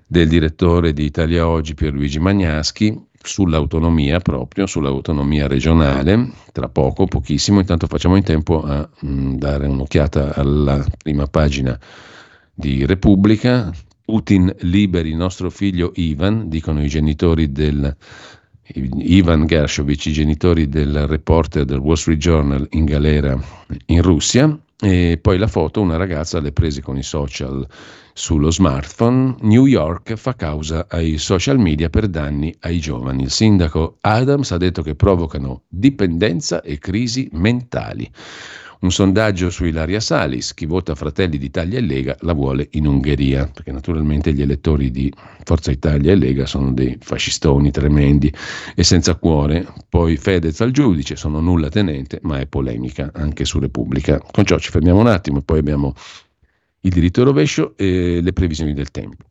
del 0.04 0.26
direttore 0.26 0.92
di 0.92 1.04
Italia 1.04 1.46
Oggi 1.46 1.74
Pierluigi 1.74 2.18
Magnaschi 2.18 3.06
sull'autonomia 3.22 4.18
proprio, 4.18 4.66
sull'autonomia 4.66 5.46
regionale, 5.46 6.32
tra 6.50 6.68
poco, 6.68 7.06
pochissimo, 7.06 7.60
intanto 7.60 7.86
facciamo 7.86 8.16
in 8.16 8.24
tempo 8.24 8.64
a 8.64 8.88
mm, 9.06 9.34
dare 9.34 9.68
un'occhiata 9.68 10.34
alla 10.34 10.84
prima 11.00 11.28
pagina 11.28 11.78
di 12.52 12.84
Repubblica. 12.84 13.72
Putin 14.04 14.52
liberi 14.60 15.14
nostro 15.14 15.50
figlio 15.50 15.92
Ivan, 15.94 16.48
dicono 16.48 16.82
i 16.82 16.88
genitori 16.88 17.52
del 17.52 17.96
Ivan 18.74 19.46
Gershovich, 19.46 20.06
i 20.06 20.12
genitori 20.12 20.68
del 20.68 21.06
reporter 21.06 21.64
del 21.64 21.78
Wall 21.78 21.96
Street 21.96 22.18
Journal 22.18 22.66
in 22.72 22.84
galera 22.84 23.38
in 23.86 24.02
Russia, 24.02 24.58
e 24.78 25.18
poi 25.20 25.38
la 25.38 25.46
foto, 25.46 25.80
una 25.80 25.96
ragazza 25.96 26.38
le 26.40 26.52
prese 26.52 26.82
con 26.82 26.98
i 26.98 27.02
social 27.02 27.66
sullo 28.12 28.50
smartphone. 28.50 29.36
New 29.40 29.66
York 29.66 30.14
fa 30.16 30.34
causa 30.34 30.86
ai 30.88 31.16
social 31.16 31.58
media 31.58 31.88
per 31.88 32.08
danni 32.08 32.54
ai 32.60 32.78
giovani. 32.78 33.22
Il 33.22 33.30
sindaco 33.30 33.96
Adams 34.02 34.50
ha 34.50 34.58
detto 34.58 34.82
che 34.82 34.94
provocano 34.94 35.62
dipendenza 35.68 36.60
e 36.60 36.78
crisi 36.78 37.28
mentali. 37.32 38.10
Un 38.78 38.92
sondaggio 38.92 39.48
su 39.48 39.64
Ilaria 39.64 40.00
Salis, 40.00 40.52
chi 40.52 40.66
vota 40.66 40.94
Fratelli 40.94 41.38
d'Italia 41.38 41.78
e 41.78 41.80
Lega 41.80 42.14
la 42.20 42.34
vuole 42.34 42.68
in 42.72 42.86
Ungheria, 42.86 43.48
perché 43.52 43.72
naturalmente 43.72 44.34
gli 44.34 44.42
elettori 44.42 44.90
di 44.90 45.10
Forza 45.44 45.70
Italia 45.70 46.12
e 46.12 46.14
Lega 46.14 46.44
sono 46.44 46.72
dei 46.72 46.96
fascistoni 47.00 47.70
tremendi 47.70 48.30
e 48.74 48.84
senza 48.84 49.14
cuore. 49.14 49.66
Poi 49.88 50.16
Fedez 50.16 50.60
al 50.60 50.72
giudice, 50.72 51.16
sono 51.16 51.40
nulla 51.40 51.70
tenente, 51.70 52.18
ma 52.22 52.38
è 52.38 52.46
polemica 52.46 53.10
anche 53.14 53.46
su 53.46 53.58
Repubblica. 53.58 54.20
Con 54.20 54.44
ciò 54.44 54.58
ci 54.58 54.70
fermiamo 54.70 55.00
un 55.00 55.06
attimo 55.06 55.38
e 55.38 55.42
poi 55.42 55.58
abbiamo 55.58 55.94
il 56.80 56.92
diritto 56.92 57.20
al 57.20 57.26
rovescio 57.26 57.74
e 57.76 58.20
le 58.20 58.32
previsioni 58.32 58.74
del 58.74 58.90
tempo. 58.90 59.24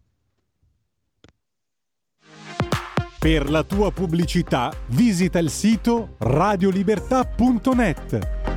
Per 3.19 3.49
la 3.49 3.63
tua 3.63 3.91
pubblicità 3.91 4.71
visita 4.87 5.39
il 5.39 5.49
sito 5.49 6.15
radiolibertà.net. 6.19 8.54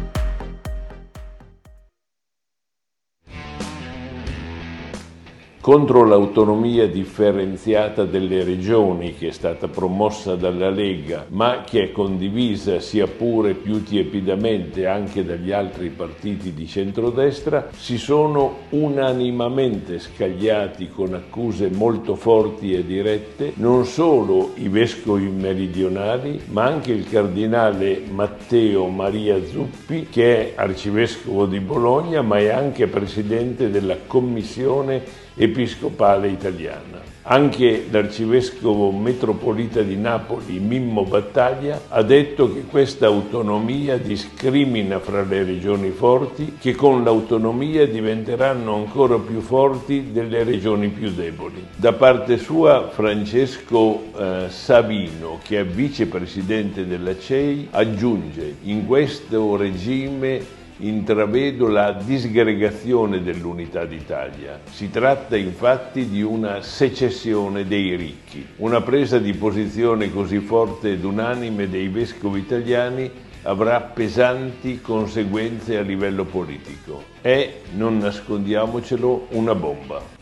contro 5.69 6.07
l'autonomia 6.07 6.89
differenziata 6.89 8.05
delle 8.05 8.43
regioni 8.43 9.15
che 9.15 9.29
è 9.29 9.33
stata 9.33 9.69
promossa 9.69 10.35
dalla 10.35 10.71
Lega 10.71 11.27
ma 11.29 11.63
che 11.63 11.83
è 11.83 11.93
condivisa 11.93 12.81
sia 12.81 13.07
pure 13.07 13.53
più 13.53 13.83
tiepidamente 13.83 14.87
anche 14.87 15.27
dagli 15.27 15.53
altri 15.53 15.91
partiti 15.91 16.55
di 16.55 16.67
centrodestra, 16.67 17.69
si 17.77 17.99
sono 17.99 18.61
unanimamente 18.71 19.99
scagliati 19.99 20.89
con 20.89 21.13
accuse 21.13 21.69
molto 21.69 22.15
forti 22.15 22.73
e 22.73 22.87
dirette 22.87 23.53
non 23.57 23.85
solo 23.85 24.53
i 24.55 24.69
vescovi 24.69 25.29
meridionali 25.29 26.41
ma 26.47 26.65
anche 26.65 26.93
il 26.93 27.07
cardinale 27.07 28.05
Matteo 28.11 28.89
Maria 28.89 29.39
Zuppi 29.45 30.07
che 30.11 30.35
è 30.35 30.53
arcivescovo 30.57 31.45
di 31.45 31.61
Bologna 31.61 32.23
ma 32.23 32.39
è 32.39 32.49
anche 32.49 32.87
presidente 32.87 33.69
della 33.69 33.99
commissione 34.07 35.27
episcopale 35.39 36.29
italiana. 36.29 36.99
Anche 37.31 37.87
l'arcivescovo 37.91 38.91
metropolita 38.91 39.83
di 39.83 39.97
Napoli, 39.97 40.59
Mimmo 40.61 41.05
Battaglia, 41.05 41.79
ha 41.89 42.01
detto 42.01 42.51
che 42.51 42.63
questa 42.63 43.05
autonomia 43.05 43.99
discrimina 43.99 44.99
fra 44.99 45.23
le 45.23 45.45
regioni 45.45 45.91
forti, 45.91 46.57
che 46.59 46.75
con 46.75 47.05
l'autonomia 47.05 47.87
diventeranno 47.87 48.75
ancora 48.75 49.19
più 49.19 49.41
forti 49.41 50.11
delle 50.11 50.43
regioni 50.43 50.89
più 50.89 51.11
deboli. 51.11 51.67
Da 51.77 51.93
parte 51.93 52.39
sua 52.39 52.89
Francesco 52.89 54.05
eh, 54.17 54.47
Savino, 54.49 55.39
che 55.43 55.61
è 55.61 55.67
vicepresidente 55.67 56.87
della 56.87 57.19
CEI, 57.19 57.69
aggiunge 57.73 58.55
in 58.63 58.87
questo 58.87 59.55
regime 59.55 60.57
intravedo 60.79 61.69
la 61.69 61.93
disgregazione 61.93 63.23
dell'unità 63.23 63.85
d'Italia. 63.85 64.61
Si 64.71 64.91
tratta 64.91 65.37
infatti 65.37 66.09
di 66.09 66.23
una 66.23 66.61
secessione 66.63 67.67
dei 67.67 67.97
ricchi. 67.97 68.47
Una 68.57 68.81
presa 68.81 69.19
di 69.19 69.33
posizione 69.33 70.13
così 70.13 70.39
forte 70.39 70.93
ed 70.93 71.05
unanime 71.05 71.69
dei 71.69 71.89
vescovi 71.89 72.41
italiani 72.41 73.11
avrà 73.43 73.81
pesanti 73.81 74.81
conseguenze 74.81 75.77
a 75.79 75.83
livello 75.83 76.25
politico. 76.25 77.03
È, 77.21 77.61
non 77.75 77.99
nascondiamocelo, 77.99 79.29
una 79.31 79.55
bomba. 79.55 80.18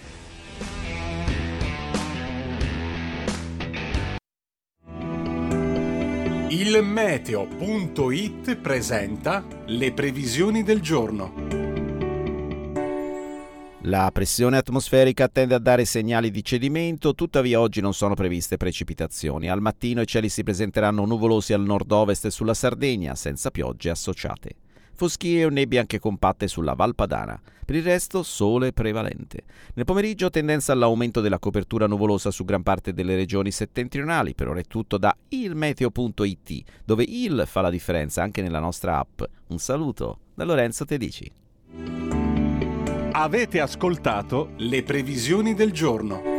Il 6.66 6.82
meteo.it 6.82 8.56
presenta 8.56 9.46
le 9.66 9.92
previsioni 9.92 10.64
del 10.64 10.80
giorno. 10.80 11.32
La 13.82 14.10
pressione 14.12 14.56
atmosferica 14.56 15.28
tende 15.28 15.54
a 15.54 15.60
dare 15.60 15.84
segnali 15.84 16.32
di 16.32 16.42
cedimento, 16.42 17.14
tuttavia 17.14 17.60
oggi 17.60 17.80
non 17.80 17.94
sono 17.94 18.14
previste 18.14 18.56
precipitazioni. 18.56 19.48
Al 19.48 19.60
mattino 19.60 20.00
i 20.00 20.08
cieli 20.08 20.28
si 20.28 20.42
presenteranno 20.42 21.04
nuvolosi 21.04 21.52
al 21.52 21.62
nord-ovest 21.62 22.24
e 22.24 22.30
sulla 22.32 22.52
Sardegna, 22.52 23.14
senza 23.14 23.52
piogge 23.52 23.90
associate 23.90 24.65
foschie 24.96 25.44
o 25.44 25.48
nebbie 25.48 25.78
anche 25.78 25.98
compatte 25.98 26.48
sulla 26.48 26.74
Valpadana. 26.74 27.40
Per 27.64 27.74
il 27.74 27.82
resto, 27.82 28.22
sole 28.22 28.72
prevalente. 28.72 29.42
Nel 29.74 29.84
pomeriggio 29.84 30.30
tendenza 30.30 30.72
all'aumento 30.72 31.20
della 31.20 31.38
copertura 31.38 31.86
nuvolosa 31.86 32.30
su 32.30 32.44
gran 32.44 32.62
parte 32.62 32.92
delle 32.92 33.16
regioni 33.16 33.50
settentrionali. 33.50 34.34
Per 34.34 34.48
ora 34.48 34.60
è 34.60 34.64
tutto 34.64 34.98
da 34.98 35.16
ilmeteo.it, 35.28 36.62
dove 36.84 37.04
il 37.06 37.44
fa 37.46 37.60
la 37.60 37.70
differenza 37.70 38.22
anche 38.22 38.40
nella 38.42 38.60
nostra 38.60 38.98
app. 38.98 39.22
Un 39.48 39.58
saluto 39.58 40.18
da 40.34 40.44
Lorenzo 40.44 40.84
Tedici. 40.84 41.30
Avete 43.12 43.60
ascoltato 43.60 44.50
le 44.58 44.82
previsioni 44.82 45.54
del 45.54 45.72
giorno. 45.72 46.35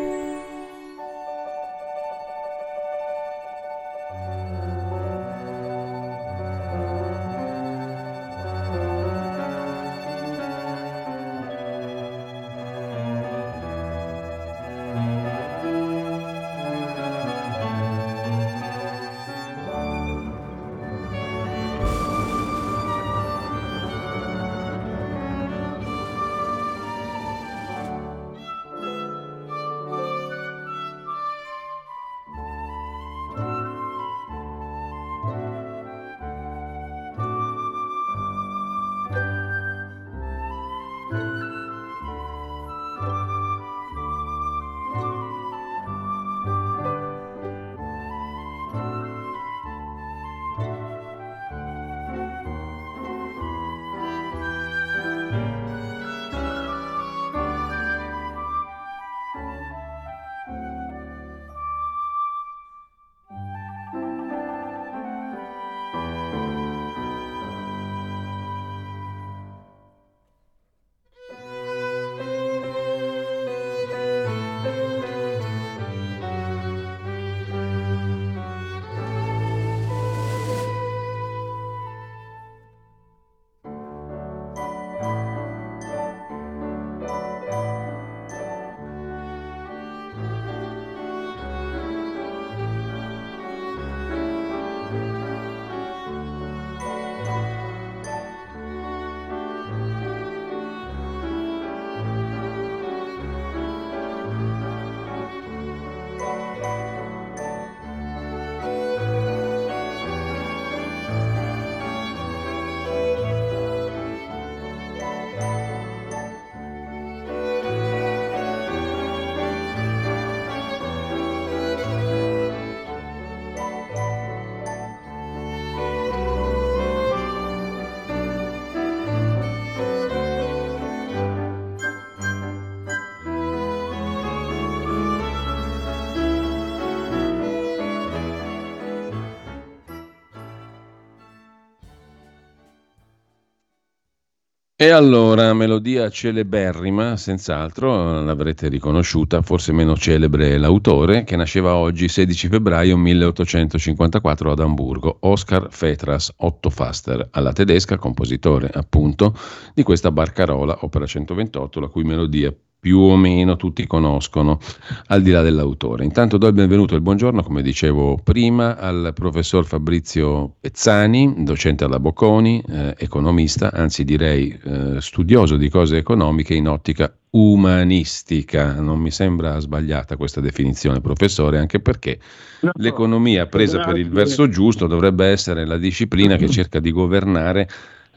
E 144.80 144.90
allora, 144.92 145.56
melodia 145.56 146.08
celeberrima, 146.12 147.18
senz'altro, 147.18 148.22
l'avrete 148.22 148.70
riconosciuta, 148.70 149.42
forse 149.42 149.72
meno 149.72 149.96
celebre 149.98 150.56
l'autore, 150.60 151.24
che 151.24 151.36
nasceva 151.36 151.74
oggi 151.74 152.08
16 152.08 152.48
febbraio 152.48 152.96
1854 152.96 154.52
ad 154.52 154.60
Amburgo, 154.60 155.18
Oscar 155.22 155.70
Fetras 155.72 156.32
Otto 156.36 156.70
Faster, 156.70 157.28
alla 157.32 157.54
tedesca, 157.54 157.98
compositore 157.98 158.70
appunto 158.72 159.36
di 159.74 159.82
questa 159.82 160.12
barcarola, 160.12 160.78
opera 160.82 161.08
128, 161.08 161.80
la 161.80 161.88
cui 161.88 162.04
melodia 162.04 162.54
più 162.80 163.00
o 163.00 163.16
meno 163.16 163.56
tutti 163.56 163.88
conoscono, 163.88 164.60
al 165.08 165.22
di 165.22 165.32
là 165.32 165.42
dell'autore. 165.42 166.04
Intanto 166.04 166.38
do 166.38 166.48
il 166.48 166.54
benvenuto 166.54 166.94
e 166.94 166.98
il 166.98 167.02
buongiorno, 167.02 167.44
come 167.44 167.62
dicevo 167.62 168.20
prima, 168.24 168.78
al 168.78 169.12
professor 169.14 169.66
Fabrizio 169.66 170.56
Pezzani, 170.60 171.44
docente 171.44 171.84
alla 171.84 172.00
Bocconi, 172.00 172.64
eh, 172.68 172.96
economista, 172.98 173.72
anzi 173.74 174.04
direi 174.04 174.58
eh, 174.64 175.02
studioso 175.02 175.58
di 175.58 175.70
cose 175.70 175.98
economiche 175.98 176.54
in 176.54 176.68
ottica 176.68 177.12
umanistica. 177.32 178.80
Non 178.80 179.00
mi 179.00 179.12
sembra 179.12 179.60
sbagliata 179.60 180.16
questa 180.16 180.40
definizione, 180.40 181.02
professore, 181.02 181.58
anche 181.58 181.80
perché 181.80 182.20
no, 182.62 182.72
l'economia 182.76 183.48
presa 183.48 183.80
per 183.80 183.98
il 183.98 184.10
verso 184.10 184.48
giusto 184.50 184.88
dovrebbe 184.88 185.26
essere 185.26 185.66
la 185.66 185.78
disciplina 185.78 186.36
che 186.36 186.50
cerca 186.50 186.80
di 186.80 186.92
governare 186.92 187.68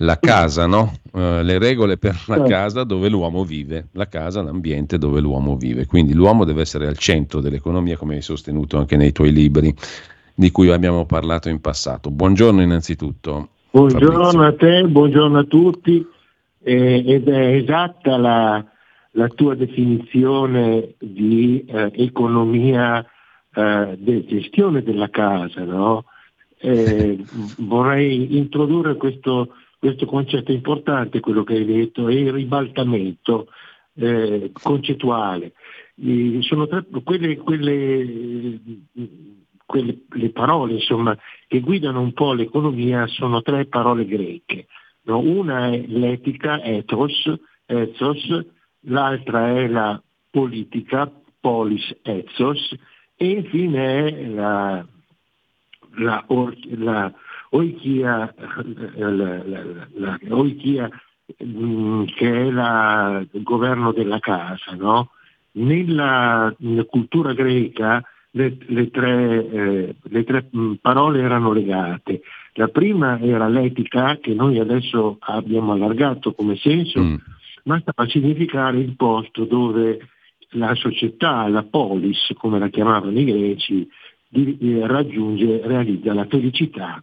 la 0.02 0.18
casa, 0.18 0.66
no? 0.66 0.92
Uh, 1.12 1.42
le 1.42 1.58
regole 1.58 1.96
per 1.96 2.14
la 2.26 2.36
certo. 2.36 2.50
casa 2.50 2.84
dove 2.84 3.08
l'uomo 3.08 3.44
vive, 3.44 3.88
la 3.92 4.06
casa, 4.06 4.42
l'ambiente 4.42 4.98
dove 4.98 5.20
l'uomo 5.20 5.56
vive. 5.56 5.86
Quindi 5.86 6.14
l'uomo 6.14 6.44
deve 6.44 6.62
essere 6.62 6.86
al 6.86 6.96
centro 6.96 7.40
dell'economia, 7.40 7.96
come 7.96 8.16
hai 8.16 8.22
sostenuto 8.22 8.78
anche 8.78 8.96
nei 8.96 9.12
tuoi 9.12 9.32
libri 9.32 9.74
di 10.34 10.50
cui 10.50 10.70
abbiamo 10.70 11.04
parlato 11.04 11.48
in 11.48 11.60
passato. 11.60 12.10
Buongiorno 12.10 12.62
innanzitutto. 12.62 13.48
Buongiorno 13.72 14.30
Fabrizio. 14.30 14.42
a 14.42 14.52
te, 14.54 14.88
buongiorno 14.88 15.38
a 15.38 15.44
tutti. 15.44 16.06
Eh, 16.62 17.04
ed 17.06 17.28
è 17.28 17.54
esatta 17.56 18.16
la, 18.16 18.64
la 19.12 19.28
tua 19.28 19.54
definizione 19.54 20.94
di 20.98 21.64
eh, 21.66 21.90
economia 21.94 23.04
eh, 23.54 23.96
di 23.98 24.24
gestione 24.26 24.82
della 24.82 25.10
casa, 25.10 25.64
no? 25.64 26.04
Eh, 26.58 27.22
vorrei 27.58 28.38
introdurre 28.38 28.96
questo 28.96 29.48
questo 29.80 30.04
concetto 30.04 30.52
importante, 30.52 31.20
quello 31.20 31.42
che 31.42 31.54
hai 31.54 31.64
detto, 31.64 32.08
è 32.08 32.12
il 32.12 32.32
ribaltamento 32.32 33.48
eh, 33.94 34.50
concettuale. 34.52 35.54
E 35.96 36.38
sono 36.42 36.66
tre, 36.66 36.84
quelle, 37.02 37.38
quelle, 37.38 38.60
quelle, 39.64 40.02
le 40.06 40.30
parole 40.30 40.74
insomma, 40.74 41.16
che 41.48 41.60
guidano 41.60 42.02
un 42.02 42.12
po' 42.12 42.34
l'economia 42.34 43.06
sono 43.06 43.40
tre 43.40 43.64
parole 43.64 44.04
greche. 44.04 44.66
No? 45.04 45.18
Una 45.18 45.70
è 45.70 45.82
l'etica, 45.86 46.62
ethos, 46.62 47.32
ethos, 47.64 48.46
l'altra 48.80 49.56
è 49.56 49.66
la 49.66 50.00
politica, 50.30 51.10
polis, 51.40 51.96
ethos, 52.02 52.76
e 53.16 53.30
infine 53.30 54.08
è 54.08 54.26
la, 54.26 54.86
la, 55.96 56.26
la 56.76 57.14
oikia, 57.50 58.34
la, 58.96 59.10
la, 59.10 59.88
la, 59.94 60.18
oikia 60.30 60.88
mm, 61.44 62.04
che 62.16 62.46
è 62.46 62.50
la, 62.50 63.24
il 63.30 63.42
governo 63.42 63.92
della 63.92 64.18
casa. 64.18 64.74
No? 64.74 65.10
Nella, 65.52 66.54
nella, 66.58 66.84
cultura 66.84 67.32
greca 67.32 68.02
le, 68.32 68.56
le, 68.66 68.90
tre, 68.90 69.50
eh, 69.50 69.94
le, 70.00 70.24
tre, 70.24 70.48
mm, 70.56 70.74
parole 70.80 71.20
erano 71.20 71.52
legate. 71.52 72.22
La 72.54 72.68
prima 72.68 73.18
era 73.20 73.48
l'etica, 73.48 74.18
che 74.18 74.34
noi 74.34 74.58
adesso 74.58 75.16
abbiamo 75.20 75.72
allargato 75.72 76.32
come 76.32 76.56
senso, 76.56 77.02
mm. 77.02 77.14
ma 77.64 77.80
stava 77.80 78.04
a 78.04 78.08
significare 78.08 78.78
il 78.78 78.94
posto 78.96 79.44
dove 79.44 79.98
la 80.54 80.74
società, 80.74 81.46
la 81.48 81.62
polis, 81.62 82.32
come 82.36 82.58
la 82.58 82.68
chiamavano 82.68 83.18
i 83.18 83.24
greci, 83.24 83.88
di, 84.28 84.56
eh, 84.60 84.86
raggiunge, 84.86 85.60
realizza 85.64 86.12
la 86.12 86.26
felicità 86.26 87.02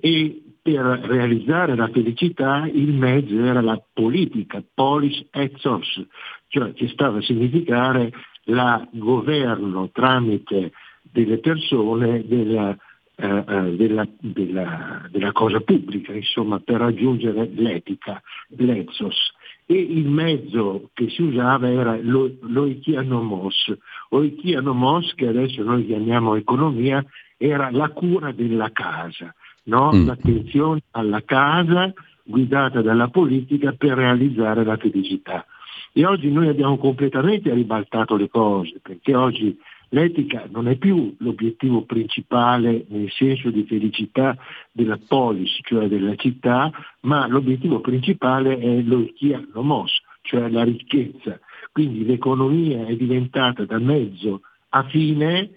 e 0.00 0.42
per 0.62 0.82
realizzare 0.82 1.74
la 1.74 1.88
felicità 1.88 2.68
il 2.70 2.92
mezzo 2.92 3.42
era 3.44 3.60
la 3.60 3.80
politica, 3.92 4.62
polis 4.74 5.24
ethos, 5.30 6.06
cioè 6.48 6.72
che 6.72 6.88
stava 6.88 7.18
a 7.18 7.22
significare 7.22 8.12
la 8.44 8.86
governo 8.90 9.90
tramite 9.90 10.72
delle 11.02 11.38
persone 11.38 12.26
della, 12.26 12.76
eh, 13.16 13.44
eh 13.46 13.76
della, 13.76 14.06
della, 14.20 15.08
della 15.10 15.32
cosa 15.32 15.60
pubblica, 15.60 16.12
insomma, 16.12 16.58
per 16.60 16.76
raggiungere 16.76 17.48
l'etica, 17.54 18.20
l'ethos. 18.48 19.32
E 19.66 19.74
il 19.74 20.08
mezzo 20.08 20.90
che 20.92 21.08
si 21.10 21.22
usava 21.22 21.70
era 21.70 21.96
lo, 22.00 22.30
l'oikianomos. 22.40 23.72
Oikianomos, 24.10 25.14
che 25.14 25.28
adesso 25.28 25.62
noi 25.62 25.86
chiamiamo 25.86 26.34
economia, 26.34 27.04
era 27.36 27.70
la 27.70 27.88
cura 27.90 28.32
della 28.32 28.70
casa 28.72 29.34
no? 29.64 29.92
mm. 29.92 30.06
l'attenzione 30.06 30.82
alla 30.92 31.22
casa 31.24 31.92
guidata 32.22 32.80
dalla 32.80 33.08
politica 33.08 33.72
per 33.72 33.96
realizzare 33.96 34.64
la 34.64 34.76
felicità. 34.76 35.44
E 35.92 36.06
oggi 36.06 36.30
noi 36.30 36.48
abbiamo 36.48 36.78
completamente 36.78 37.52
ribaltato 37.52 38.16
le 38.16 38.28
cose, 38.28 38.78
perché 38.80 39.14
oggi 39.14 39.58
l'etica 39.90 40.46
non 40.50 40.68
è 40.68 40.76
più 40.76 41.14
l'obiettivo 41.18 41.82
principale 41.82 42.84
nel 42.88 43.10
senso 43.10 43.50
di 43.50 43.64
felicità 43.64 44.36
della 44.70 44.98
polis, 45.06 45.58
cioè 45.62 45.88
della 45.88 46.14
città, 46.14 46.70
ma 47.00 47.26
l'obiettivo 47.26 47.80
principale 47.80 48.58
è 48.58 48.80
l'oikia 48.82 49.44
nomos, 49.52 50.00
cioè 50.22 50.48
la 50.48 50.62
ricchezza. 50.62 51.40
Quindi 51.72 52.04
l'economia 52.04 52.86
è 52.86 52.94
diventata 52.94 53.64
da 53.64 53.78
mezzo 53.78 54.42
a 54.70 54.84
fine 54.84 55.50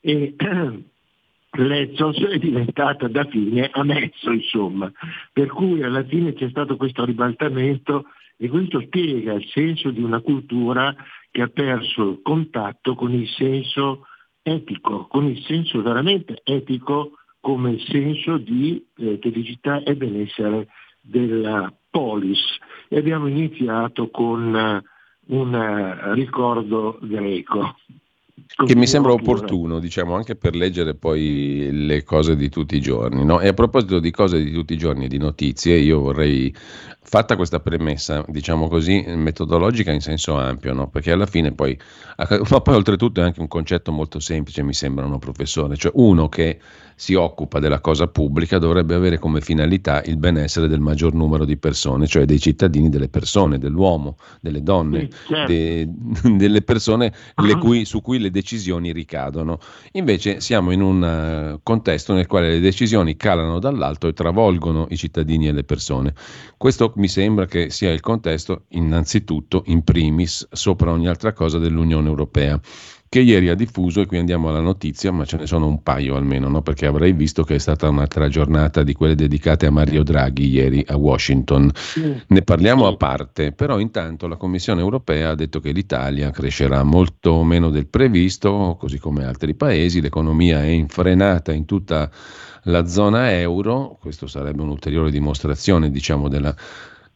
e 0.00 0.34
Lezzos 1.52 2.18
è 2.18 2.38
diventata 2.38 3.08
da 3.08 3.24
fine 3.24 3.68
a 3.72 3.82
mezzo, 3.82 4.30
insomma. 4.30 4.90
Per 5.32 5.48
cui 5.48 5.82
alla 5.82 6.04
fine 6.04 6.32
c'è 6.32 6.48
stato 6.48 6.76
questo 6.76 7.04
ribaltamento 7.04 8.04
e 8.36 8.48
questo 8.48 8.80
spiega 8.80 9.34
il 9.34 9.46
senso 9.48 9.90
di 9.90 10.02
una 10.02 10.20
cultura 10.20 10.94
che 11.30 11.42
ha 11.42 11.48
perso 11.48 12.10
il 12.10 12.20
contatto 12.22 12.94
con 12.94 13.12
il 13.12 13.28
senso 13.28 14.06
etico, 14.42 15.06
con 15.08 15.26
il 15.26 15.42
senso 15.42 15.82
veramente 15.82 16.40
etico 16.44 17.12
come 17.40 17.78
senso 17.78 18.36
di 18.36 18.84
eh, 18.96 19.18
felicità 19.20 19.82
e 19.82 19.96
benessere 19.96 20.68
della 21.00 21.72
polis. 21.90 22.40
E 22.88 22.98
abbiamo 22.98 23.26
iniziato 23.26 24.08
con 24.10 24.54
uh, 24.54 25.34
un 25.34 25.54
uh, 25.54 26.12
ricordo 26.14 26.98
greco 27.02 27.76
che 28.66 28.76
mi 28.76 28.86
sembra 28.86 29.12
opportuno, 29.12 29.78
diciamo, 29.78 30.14
anche 30.14 30.36
per 30.36 30.54
leggere 30.54 30.94
poi 30.94 31.68
le 31.72 32.02
cose 32.04 32.36
di 32.36 32.48
tutti 32.48 32.76
i 32.76 32.80
giorni. 32.80 33.24
No? 33.24 33.40
E 33.40 33.48
a 33.48 33.52
proposito 33.52 34.00
di 34.00 34.10
cose 34.10 34.42
di 34.42 34.50
tutti 34.50 34.74
i 34.74 34.78
giorni 34.78 35.06
e 35.06 35.08
di 35.08 35.18
notizie, 35.18 35.76
io 35.76 36.00
vorrei 36.00 36.54
fatta 37.02 37.36
questa 37.36 37.60
premessa, 37.60 38.24
diciamo 38.28 38.68
così, 38.68 39.02
metodologica 39.06 39.90
in 39.90 40.00
senso 40.00 40.36
ampio, 40.36 40.72
no? 40.74 40.88
perché 40.88 41.12
alla 41.12 41.26
fine 41.26 41.52
poi, 41.52 41.78
ma 42.50 42.60
poi 42.60 42.74
oltretutto 42.74 43.20
è 43.20 43.24
anche 43.24 43.40
un 43.40 43.48
concetto 43.48 43.92
molto 43.92 44.20
semplice, 44.20 44.62
mi 44.62 44.74
sembra, 44.74 45.06
no, 45.06 45.18
professore, 45.18 45.76
cioè 45.76 45.92
uno 45.94 46.28
che 46.28 46.58
si 47.00 47.14
occupa 47.14 47.60
della 47.60 47.80
cosa 47.80 48.08
pubblica 48.08 48.58
dovrebbe 48.58 48.94
avere 48.94 49.18
come 49.18 49.40
finalità 49.40 50.02
il 50.02 50.18
benessere 50.18 50.68
del 50.68 50.80
maggior 50.80 51.14
numero 51.14 51.46
di 51.46 51.56
persone, 51.56 52.06
cioè 52.06 52.26
dei 52.26 52.38
cittadini, 52.38 52.90
delle 52.90 53.08
persone, 53.08 53.56
dell'uomo, 53.56 54.18
delle 54.38 54.62
donne, 54.62 55.08
sì, 55.10 55.28
certo. 55.28 55.50
de, 55.50 55.88
delle 56.36 56.60
persone 56.60 57.14
cui, 57.58 57.86
su 57.86 58.02
cui 58.02 58.18
le 58.18 58.30
decisioni 58.30 58.92
ricadono. 58.92 59.60
Invece 59.92 60.42
siamo 60.42 60.72
in 60.72 60.82
un 60.82 61.54
uh, 61.54 61.60
contesto 61.62 62.12
nel 62.12 62.26
quale 62.26 62.50
le 62.50 62.60
decisioni 62.60 63.16
calano 63.16 63.58
dall'alto 63.60 64.06
e 64.06 64.12
travolgono 64.12 64.86
i 64.90 64.98
cittadini 64.98 65.48
e 65.48 65.52
le 65.52 65.64
persone. 65.64 66.12
Questo 66.58 66.92
mi 66.96 67.08
sembra 67.08 67.46
che 67.46 67.70
sia 67.70 67.90
il 67.90 68.00
contesto 68.00 68.64
innanzitutto, 68.72 69.62
in 69.68 69.84
primis, 69.84 70.46
sopra 70.52 70.92
ogni 70.92 71.08
altra 71.08 71.32
cosa 71.32 71.58
dell'Unione 71.58 72.08
Europea 72.08 72.60
che 73.10 73.18
ieri 73.18 73.48
ha 73.48 73.56
diffuso, 73.56 74.00
e 74.00 74.06
qui 74.06 74.18
andiamo 74.18 74.50
alla 74.50 74.60
notizia, 74.60 75.10
ma 75.10 75.24
ce 75.24 75.36
ne 75.36 75.44
sono 75.44 75.66
un 75.66 75.82
paio 75.82 76.14
almeno, 76.14 76.48
no? 76.48 76.62
perché 76.62 76.86
avrei 76.86 77.12
visto 77.12 77.42
che 77.42 77.56
è 77.56 77.58
stata 77.58 77.88
un'altra 77.88 78.28
giornata 78.28 78.84
di 78.84 78.92
quelle 78.92 79.16
dedicate 79.16 79.66
a 79.66 79.72
Mario 79.72 80.04
Draghi 80.04 80.48
ieri 80.48 80.84
a 80.86 80.96
Washington. 80.96 81.72
Ne 82.28 82.42
parliamo 82.42 82.86
a 82.86 82.94
parte, 82.94 83.50
però 83.50 83.80
intanto 83.80 84.28
la 84.28 84.36
Commissione 84.36 84.80
europea 84.80 85.30
ha 85.30 85.34
detto 85.34 85.58
che 85.58 85.72
l'Italia 85.72 86.30
crescerà 86.30 86.84
molto 86.84 87.42
meno 87.42 87.70
del 87.70 87.88
previsto, 87.88 88.76
così 88.78 89.00
come 89.00 89.24
altri 89.24 89.54
paesi, 89.54 90.00
l'economia 90.00 90.62
è 90.62 90.68
infrenata 90.68 91.50
in 91.50 91.64
tutta 91.64 92.08
la 92.64 92.86
zona 92.86 93.32
euro, 93.32 93.98
questo 94.00 94.28
sarebbe 94.28 94.62
un'ulteriore 94.62 95.10
dimostrazione 95.10 95.90
diciamo, 95.90 96.28
della 96.28 96.54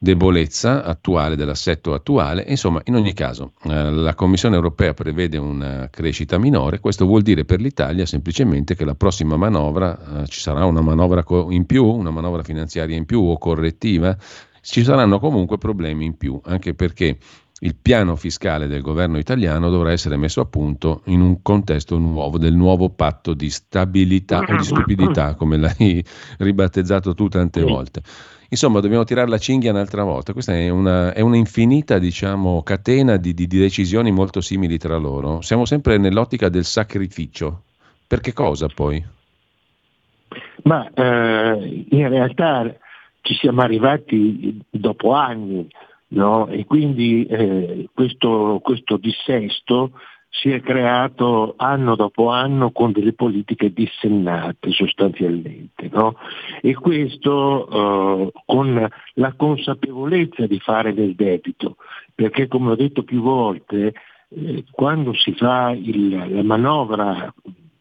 debolezza 0.04 0.84
attuale 0.84 1.34
dell'assetto 1.34 1.94
attuale. 1.94 2.44
Insomma, 2.46 2.80
in 2.84 2.94
ogni 2.94 3.14
caso, 3.14 3.52
eh, 3.64 3.90
la 3.90 4.14
Commissione 4.14 4.54
europea 4.54 4.92
prevede 4.92 5.38
una 5.38 5.88
crescita 5.90 6.38
minore. 6.38 6.78
Questo 6.78 7.06
vuol 7.06 7.22
dire 7.22 7.44
per 7.44 7.60
l'Italia 7.60 8.04
semplicemente 8.04 8.76
che 8.76 8.84
la 8.84 8.94
prossima 8.94 9.36
manovra 9.36 10.22
eh, 10.22 10.26
ci 10.26 10.40
sarà 10.40 10.66
una 10.66 10.82
manovra 10.82 11.24
in 11.48 11.64
più, 11.64 11.86
una 11.86 12.10
manovra 12.10 12.42
finanziaria 12.42 12.96
in 12.96 13.06
più 13.06 13.20
o 13.22 13.38
correttiva 13.38 14.16
ci 14.64 14.82
saranno 14.82 15.18
comunque 15.18 15.58
problemi 15.58 16.06
in 16.06 16.16
più, 16.16 16.40
anche 16.42 16.72
perché 16.72 17.18
il 17.60 17.76
piano 17.76 18.16
fiscale 18.16 18.66
del 18.66 18.80
governo 18.80 19.18
italiano 19.18 19.70
dovrà 19.70 19.92
essere 19.92 20.16
messo 20.16 20.40
a 20.40 20.46
punto 20.46 21.02
in 21.06 21.20
un 21.20 21.40
contesto 21.42 21.98
nuovo, 21.98 22.38
del 22.38 22.54
nuovo 22.54 22.88
patto 22.90 23.34
di 23.34 23.50
stabilità 23.50 24.38
o 24.38 24.56
di 24.56 24.64
stupidità, 24.64 25.34
come 25.34 25.58
l'hai 25.58 26.04
ribattezzato 26.38 27.14
tu 27.14 27.28
tante 27.28 27.62
volte. 27.62 28.02
Insomma, 28.48 28.80
dobbiamo 28.80 29.04
tirare 29.04 29.28
la 29.28 29.38
cinghia 29.38 29.70
un'altra 29.70 30.04
volta. 30.04 30.32
Questa 30.32 30.54
è 30.54 30.68
una, 30.68 31.12
è 31.12 31.20
una 31.20 31.36
infinita 31.36 31.98
diciamo, 31.98 32.62
catena 32.62 33.16
di, 33.16 33.34
di, 33.34 33.46
di, 33.46 33.58
decisioni 33.58 34.10
molto 34.10 34.40
simili 34.40 34.78
tra 34.78 34.96
loro. 34.96 35.40
Siamo 35.40 35.64
sempre 35.64 35.98
nell'ottica 35.98 36.48
del 36.48 36.64
sacrificio. 36.64 37.62
Per 38.06 38.20
che 38.20 38.32
cosa 38.32 38.68
poi? 38.72 39.04
Ma 40.62 40.88
eh, 40.92 41.86
in 41.90 42.08
realtà 42.08 42.74
ci 43.22 43.34
siamo 43.34 43.62
arrivati 43.62 44.60
dopo 44.70 45.12
anni 45.12 45.66
no? 46.08 46.46
e 46.48 46.64
quindi 46.64 47.24
eh, 47.26 47.88
questo, 47.92 48.60
questo 48.62 48.96
dissesto 48.96 49.92
si 50.34 50.50
è 50.50 50.60
creato 50.60 51.54
anno 51.56 51.94
dopo 51.94 52.28
anno 52.28 52.72
con 52.72 52.90
delle 52.90 53.12
politiche 53.12 53.72
dissennate 53.72 54.72
sostanzialmente 54.72 55.88
no? 55.92 56.16
e 56.60 56.74
questo 56.74 57.68
eh, 57.68 58.32
con 58.44 58.88
la 59.14 59.32
consapevolezza 59.34 60.46
di 60.46 60.58
fare 60.58 60.92
del 60.92 61.14
debito, 61.14 61.76
perché 62.12 62.48
come 62.48 62.72
ho 62.72 62.74
detto 62.74 63.04
più 63.04 63.22
volte, 63.22 63.94
eh, 64.30 64.64
quando 64.72 65.14
si 65.14 65.32
fa 65.34 65.70
il, 65.70 66.34
la 66.34 66.42
manovra 66.42 67.32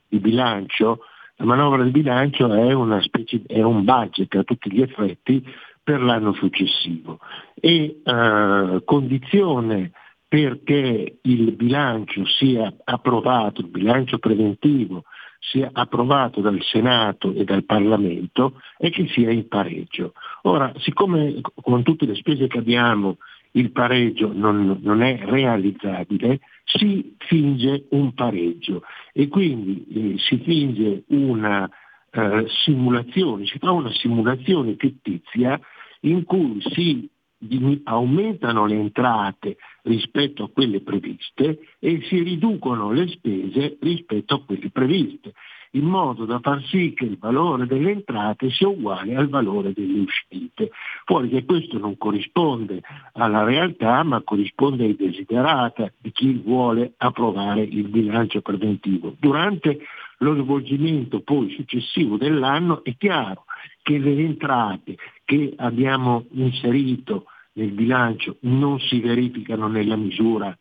di 0.07 0.19
bilancio, 0.19 0.99
la 1.37 1.45
manovra 1.45 1.81
di 1.81 1.89
bilancio 1.89 2.53
è, 2.53 3.01
specie, 3.01 3.41
è 3.47 3.63
un 3.63 3.83
budget 3.83 4.35
a 4.35 4.43
tutti 4.43 4.71
gli 4.71 4.81
effetti 4.81 5.43
per 5.81 6.01
l'anno 6.01 6.33
successivo 6.33 7.19
e 7.55 7.99
eh, 8.03 8.81
condizione 8.85 9.91
perché 10.33 11.19
il 11.21 11.51
bilancio 11.51 12.25
sia 12.25 12.73
approvato, 12.85 13.61
il 13.61 13.67
bilancio 13.67 14.17
preventivo 14.17 15.03
sia 15.37 15.69
approvato 15.71 16.41
dal 16.41 16.59
Senato 16.63 17.35
e 17.35 17.43
dal 17.43 17.63
Parlamento 17.65 18.59
è 18.79 18.89
che 18.89 19.07
sia 19.09 19.29
in 19.29 19.47
pareggio. 19.47 20.13
Ora, 20.43 20.73
siccome 20.79 21.39
con 21.61 21.83
tutte 21.83 22.07
le 22.07 22.15
spese 22.15 22.47
che 22.47 22.57
abbiamo 22.57 23.17
il 23.51 23.71
pareggio 23.71 24.31
non, 24.33 24.79
non 24.81 25.03
è 25.03 25.19
realizzabile, 25.23 26.39
si 26.63 27.15
finge 27.19 27.85
un 27.91 28.15
pareggio 28.15 28.81
e 29.13 29.27
quindi 29.27 29.85
eh, 29.87 30.17
si 30.17 30.39
finge 30.39 31.03
una 31.09 31.69
eh, 32.09 32.45
simulazione, 32.63 33.45
si 33.45 33.59
fa 33.59 33.69
una 33.69 33.91
simulazione 33.91 34.77
fittizia 34.79 35.59
in 35.99 36.23
cui 36.23 36.59
si 36.73 37.07
aumentano 37.83 38.65
le 38.65 38.75
entrate 38.75 39.57
rispetto 39.83 40.43
a 40.43 40.49
quelle 40.49 40.81
previste 40.81 41.59
e 41.79 42.01
si 42.03 42.21
riducono 42.21 42.91
le 42.91 43.07
spese 43.07 43.77
rispetto 43.81 44.35
a 44.35 44.43
quelle 44.43 44.69
previste, 44.69 45.33
in 45.71 45.85
modo 45.85 46.25
da 46.25 46.39
far 46.39 46.61
sì 46.65 46.93
che 46.93 47.05
il 47.05 47.17
valore 47.17 47.65
delle 47.65 47.91
entrate 47.91 48.49
sia 48.51 48.67
uguale 48.67 49.15
al 49.15 49.27
valore 49.27 49.73
delle 49.73 49.99
uscite. 49.99 50.71
Fuori 51.05 51.29
che 51.29 51.45
questo 51.45 51.77
non 51.77 51.97
corrisponde 51.97 52.81
alla 53.13 53.43
realtà, 53.43 54.03
ma 54.03 54.21
corrisponde 54.21 54.85
ai 54.85 54.95
desiderata 54.95 55.91
di 55.97 56.11
chi 56.11 56.33
vuole 56.33 56.93
approvare 56.97 57.61
il 57.61 57.87
bilancio 57.87 58.41
preventivo. 58.41 59.15
Durante 59.19 59.79
lo 60.19 60.35
svolgimento 60.35 61.21
poi 61.21 61.49
successivo 61.51 62.17
dell'anno 62.17 62.83
è 62.83 62.95
chiaro 62.95 63.45
che 63.81 63.97
le 63.97 64.15
entrate 64.15 64.95
che 65.25 65.53
abbiamo 65.57 66.25
inserito 66.31 67.25
nel 67.53 67.71
bilancio 67.71 68.37
non 68.41 68.79
si 68.79 68.99
verificano 68.99 69.67
nella 69.67 69.95
misura 69.95 70.55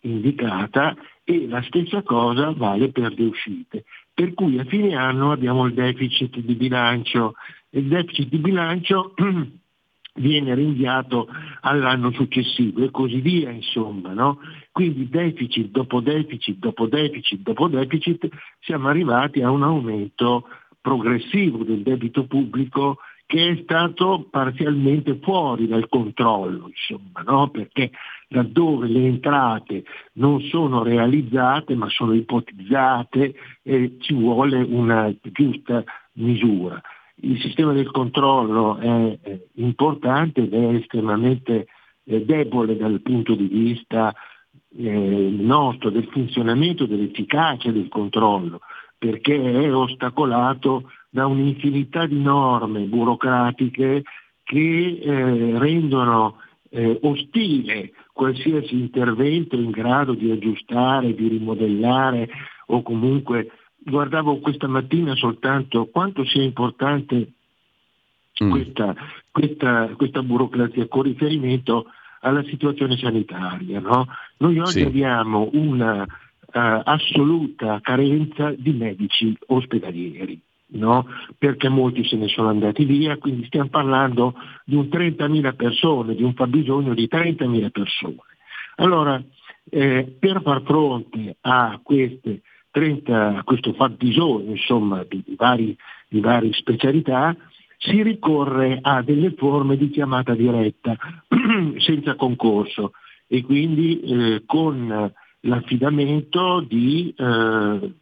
indicata 0.00 0.96
e 1.24 1.46
la 1.46 1.62
stessa 1.62 2.02
cosa 2.02 2.52
vale 2.52 2.90
per 2.90 3.12
le 3.16 3.24
uscite. 3.24 3.84
Per 4.12 4.34
cui 4.34 4.58
a 4.58 4.64
fine 4.64 4.94
anno 4.94 5.32
abbiamo 5.32 5.66
il 5.66 5.74
deficit 5.74 6.38
di 6.38 6.54
bilancio. 6.54 7.34
Il 7.70 7.84
deficit 7.84 8.28
di 8.28 8.38
bilancio 8.38 9.14
viene 10.14 10.54
rinviato 10.54 11.28
all'anno 11.60 12.10
successivo 12.12 12.84
e 12.84 12.90
così 12.90 13.20
via, 13.20 13.50
insomma. 13.50 14.12
No? 14.12 14.38
Quindi 14.72 15.08
deficit 15.08 15.70
dopo 15.70 16.00
deficit, 16.00 16.58
dopo 16.58 16.86
deficit, 16.86 17.40
dopo 17.40 17.68
deficit, 17.68 18.28
siamo 18.60 18.88
arrivati 18.88 19.42
a 19.42 19.50
un 19.50 19.62
aumento 19.62 20.46
progressivo 20.80 21.62
del 21.64 21.82
debito 21.82 22.24
pubblico 22.24 22.98
che 23.30 23.50
è 23.50 23.60
stato 23.62 24.26
parzialmente 24.28 25.20
fuori 25.22 25.68
dal 25.68 25.88
controllo, 25.88 26.66
insomma, 26.66 27.22
no? 27.24 27.48
perché 27.48 27.92
laddove 28.30 28.88
le 28.88 29.06
entrate 29.06 29.84
non 30.14 30.40
sono 30.40 30.82
realizzate 30.82 31.76
ma 31.76 31.88
sono 31.90 32.12
ipotizzate 32.14 33.34
eh, 33.62 33.98
ci 34.00 34.14
vuole 34.14 34.60
una 34.60 35.14
giusta 35.22 35.84
misura. 36.14 36.80
Il 37.22 37.40
sistema 37.40 37.72
del 37.72 37.92
controllo 37.92 38.78
è 38.78 39.18
eh, 39.22 39.46
importante 39.54 40.40
ed 40.40 40.52
è 40.52 40.74
estremamente 40.74 41.68
eh, 42.02 42.24
debole 42.24 42.76
dal 42.76 43.00
punto 43.00 43.36
di 43.36 43.46
vista 43.46 44.12
eh, 44.76 45.36
nostro, 45.38 45.90
del 45.90 46.08
funzionamento, 46.10 46.84
dell'efficacia 46.84 47.70
del 47.70 47.86
controllo, 47.86 48.58
perché 49.00 49.34
è 49.34 49.74
ostacolato 49.74 50.90
da 51.08 51.26
un'infinità 51.26 52.04
di 52.04 52.20
norme 52.20 52.82
burocratiche 52.82 54.02
che 54.44 55.00
eh, 55.02 55.58
rendono 55.58 56.36
eh, 56.68 56.98
ostile 57.00 57.92
qualsiasi 58.12 58.74
intervento 58.74 59.56
in 59.56 59.70
grado 59.70 60.12
di 60.12 60.30
aggiustare, 60.30 61.14
di 61.14 61.28
rimodellare 61.28 62.28
o 62.66 62.82
comunque 62.82 63.50
guardavo 63.78 64.38
questa 64.40 64.68
mattina 64.68 65.14
soltanto 65.14 65.86
quanto 65.86 66.22
sia 66.26 66.42
importante 66.42 67.32
mm. 68.44 68.50
questa, 68.50 68.94
questa, 69.30 69.94
questa, 69.96 70.22
burocrazia 70.22 70.86
con 70.88 71.02
riferimento 71.04 71.86
alla 72.20 72.44
situazione 72.44 72.98
sanitaria. 72.98 73.80
No? 73.80 74.08
Noi 74.36 74.58
oggi 74.58 74.80
sì. 74.80 74.82
abbiamo 74.82 75.48
una 75.54 76.06
uh, 76.52 76.82
assoluta 76.84 77.80
carenza 77.82 78.52
di 78.56 78.72
medici 78.72 79.36
ospedalieri 79.46 80.40
no? 80.72 81.06
perché 81.38 81.68
molti 81.68 82.04
se 82.04 82.16
ne 82.16 82.28
sono 82.28 82.48
andati 82.48 82.84
via, 82.84 83.16
quindi 83.16 83.46
stiamo 83.46 83.68
parlando 83.68 84.34
di 84.64 84.74
un 84.74 84.88
30.000 84.90 85.56
persone, 85.56 86.14
di 86.14 86.22
un 86.22 86.34
fabbisogno 86.34 86.94
di 86.94 87.08
30.000 87.10 87.70
persone. 87.70 88.16
Allora, 88.76 89.22
eh, 89.68 90.16
per 90.18 90.42
far 90.42 90.62
fronte 90.62 91.36
a, 91.40 91.80
30, 92.70 93.36
a 93.36 93.42
questo 93.44 93.72
fabbisogno 93.72 94.50
insomma, 94.50 95.04
di, 95.08 95.22
di, 95.26 95.34
vari, 95.36 95.76
di 96.08 96.20
varie 96.20 96.52
specialità, 96.52 97.36
si 97.78 98.02
ricorre 98.02 98.78
a 98.82 99.02
delle 99.02 99.32
forme 99.36 99.76
di 99.76 99.88
chiamata 99.90 100.34
diretta 100.34 100.96
senza 101.78 102.14
concorso 102.14 102.92
e 103.26 103.42
quindi 103.42 104.00
eh, 104.00 104.42
con 104.44 105.12
l'affidamento 105.40 106.60
di 106.60 107.14
eh, 107.16 107.94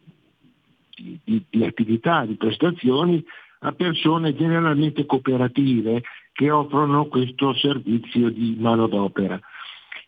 di, 1.23 1.43
di 1.49 1.63
attività, 1.63 2.25
di 2.25 2.35
prestazioni 2.35 3.23
a 3.59 3.71
persone 3.71 4.35
generalmente 4.35 5.05
cooperative 5.05 6.03
che 6.31 6.49
offrono 6.49 7.07
questo 7.07 7.53
servizio 7.55 8.29
di 8.29 8.55
manodopera. 8.57 9.39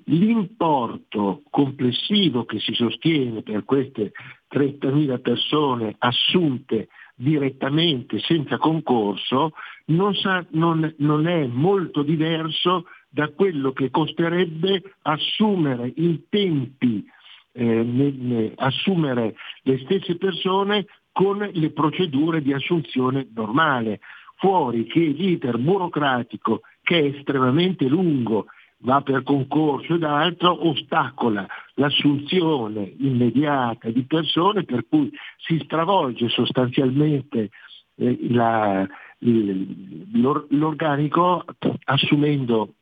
L'importo 0.05 1.43
complessivo 1.49 2.45
che 2.45 2.59
si 2.59 2.73
sostiene 2.73 3.43
per 3.43 3.65
queste 3.65 4.13
30.000 4.51 5.21
persone 5.21 5.95
assunte 5.99 6.87
direttamente 7.13 8.19
senza 8.19 8.57
concorso 8.57 9.51
non, 9.87 10.15
sa, 10.15 10.43
non, 10.51 10.91
non, 10.99 11.27
è 11.27 11.45
molto 11.45 12.01
diverso 12.01 12.85
da 13.09 13.29
quello 13.29 13.73
che 13.73 13.91
costerebbe 13.91 14.95
assumere 15.03 15.91
in 15.97 16.21
tempi 16.29 17.05
eh, 17.51 18.53
assumere 18.55 19.35
le 19.63 19.79
stesse 19.79 20.17
persone 20.17 20.85
con 21.11 21.49
le 21.51 21.71
procedure 21.71 22.41
di 22.41 22.53
assunzione 22.53 23.27
normale, 23.33 23.99
fuori 24.37 24.85
che 24.85 24.99
l'iter 24.99 25.57
burocratico 25.57 26.61
che 26.81 26.99
è 26.99 27.17
estremamente 27.17 27.87
lungo 27.87 28.45
va 28.83 29.01
per 29.01 29.23
concorso 29.23 29.95
ed 29.95 30.03
altro, 30.03 30.67
ostacola 30.67 31.47
l'assunzione 31.75 32.93
immediata 32.97 33.89
di 33.89 34.03
persone 34.03 34.63
per 34.63 34.85
cui 34.89 35.11
si 35.37 35.59
stravolge 35.63 36.27
sostanzialmente 36.29 37.51
eh, 37.95 38.17
la, 38.29 38.87
l'organico 39.19 41.45
assumendo 41.85 42.73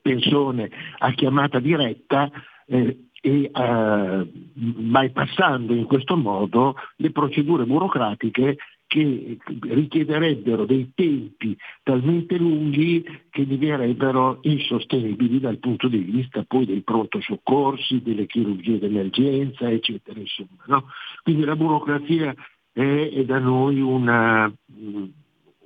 persone 0.00 0.70
a 0.98 1.12
chiamata 1.12 1.58
diretta 1.58 2.30
eh, 2.66 3.08
e 3.24 3.50
eh, 3.54 4.26
bypassando 4.52 5.72
in 5.72 5.84
questo 5.84 6.16
modo 6.16 6.74
le 6.96 7.12
procedure 7.12 7.64
burocratiche 7.64 8.56
che 8.88 9.38
richiederebbero 9.60 10.66
dei 10.66 10.90
tempi 10.94 11.56
talmente 11.82 12.36
lunghi 12.36 13.02
che 13.30 13.46
diventerebbero 13.46 14.40
insostenibili 14.42 15.40
dal 15.40 15.58
punto 15.58 15.88
di 15.88 15.98
vista 15.98 16.44
poi 16.46 16.66
dei 16.66 16.82
pronto 16.82 17.20
soccorsi, 17.20 18.02
delle 18.02 18.26
chirurgie 18.26 18.78
d'emergenza, 18.78 19.70
eccetera. 19.70 20.18
Insomma, 20.18 20.64
no? 20.66 20.88
Quindi 21.22 21.44
la 21.44 21.56
burocrazia 21.56 22.34
è, 22.72 23.10
è 23.14 23.24
da 23.24 23.38
noi 23.38 23.80
una, 23.80 24.52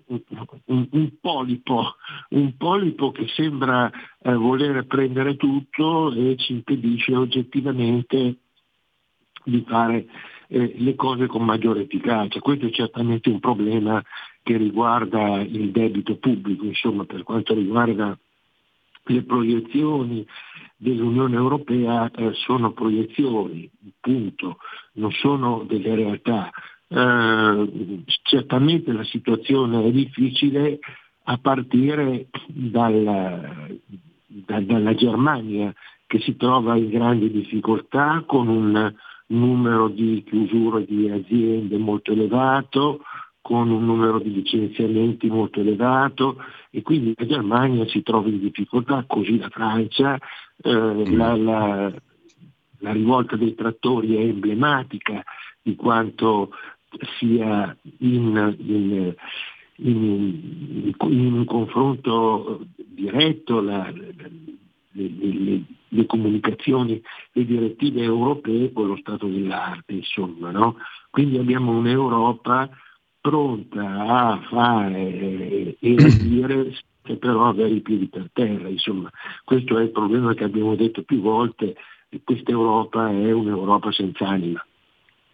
un, 0.06 0.88
un, 0.90 1.10
polipo, 1.20 1.96
un 2.30 2.56
polipo 2.56 3.10
che 3.12 3.26
sembra 3.28 3.90
eh, 4.22 4.34
voler 4.34 4.86
prendere 4.86 5.36
tutto 5.36 6.12
e 6.12 6.36
ci 6.36 6.52
impedisce 6.52 7.14
oggettivamente 7.14 8.36
di 9.44 9.64
fare 9.66 10.06
eh, 10.48 10.74
le 10.76 10.94
cose 10.94 11.26
con 11.26 11.44
maggiore 11.44 11.82
efficacia. 11.82 12.40
Questo 12.40 12.66
è 12.66 12.70
certamente 12.70 13.30
un 13.30 13.40
problema 13.40 14.02
che 14.42 14.56
riguarda 14.56 15.40
il 15.40 15.70
debito 15.70 16.16
pubblico, 16.16 16.64
insomma 16.64 17.04
per 17.04 17.22
quanto 17.22 17.54
riguarda 17.54 18.16
le 19.08 19.22
proiezioni 19.22 20.26
dell'Unione 20.76 21.36
Europea 21.36 22.10
eh, 22.10 22.32
sono 22.34 22.72
proiezioni, 22.72 23.70
punto, 24.00 24.58
non 24.94 25.10
sono 25.12 25.64
delle 25.66 25.94
realtà. 25.94 26.50
Eh, 26.88 28.02
certamente 28.22 28.92
la 28.92 29.04
situazione 29.04 29.84
è 29.84 29.90
difficile 29.90 30.78
a 31.24 31.38
partire 31.38 32.28
dal, 32.46 33.78
da, 34.26 34.60
dalla 34.60 34.94
Germania 34.94 35.74
che 36.06 36.20
si 36.20 36.36
trova 36.36 36.76
in 36.76 36.88
grandi 36.88 37.30
difficoltà 37.30 38.22
con 38.26 38.46
un 38.46 38.94
numero 39.28 39.88
di 39.88 40.22
chiusure 40.24 40.84
di 40.84 41.10
aziende 41.10 41.76
molto 41.78 42.12
elevato, 42.12 43.00
con 43.40 43.70
un 43.70 43.84
numero 43.84 44.18
di 44.18 44.32
licenziamenti 44.32 45.28
molto 45.28 45.60
elevato 45.60 46.36
e 46.70 46.82
quindi 46.82 47.14
la 47.16 47.26
Germania 47.26 47.86
si 47.88 48.02
trova 48.02 48.28
in 48.28 48.40
difficoltà, 48.40 49.04
così 49.06 49.38
la 49.38 49.48
Francia, 49.48 50.18
eh, 50.62 50.72
mm. 50.72 51.16
la, 51.16 51.36
la, 51.36 51.92
la 52.78 52.92
rivolta 52.92 53.36
dei 53.36 53.54
trattori 53.54 54.16
è 54.16 54.20
emblematica 54.20 55.22
di 55.62 55.74
quanto 55.74 56.50
sia 57.18 57.76
in, 57.98 58.56
in, 58.58 59.14
in, 59.76 60.92
in 60.98 61.32
un 61.32 61.44
confronto 61.44 62.66
diretto 62.76 63.60
la, 63.60 63.90
le, 63.90 64.14
le, 64.92 65.62
le, 65.88 66.06
comunicazioni, 66.06 67.00
le 67.32 67.44
direttive 67.44 68.02
europee 68.02 68.72
con 68.72 68.88
lo 68.88 68.96
stato 68.96 69.26
dell'arte, 69.26 69.92
insomma. 69.92 70.50
No? 70.50 70.76
Quindi 71.10 71.38
abbiamo 71.38 71.76
un'Europa 71.76 72.68
pronta 73.20 73.82
a 73.82 74.40
fare 74.48 75.76
e 75.78 75.96
a 75.98 76.22
dire 76.22 76.72
che 77.02 77.16
però 77.16 77.48
avere 77.48 77.74
i 77.74 77.80
piedi 77.80 78.08
per 78.08 78.30
terra, 78.32 78.68
insomma. 78.68 79.10
Questo 79.44 79.78
è 79.78 79.82
il 79.82 79.90
problema 79.90 80.34
che 80.34 80.44
abbiamo 80.44 80.74
detto 80.74 81.02
più 81.02 81.20
volte, 81.20 81.76
questa 82.24 82.50
Europa 82.50 83.08
è 83.08 83.30
un'Europa 83.32 83.92
senza 83.92 84.28
anima. 84.28 84.64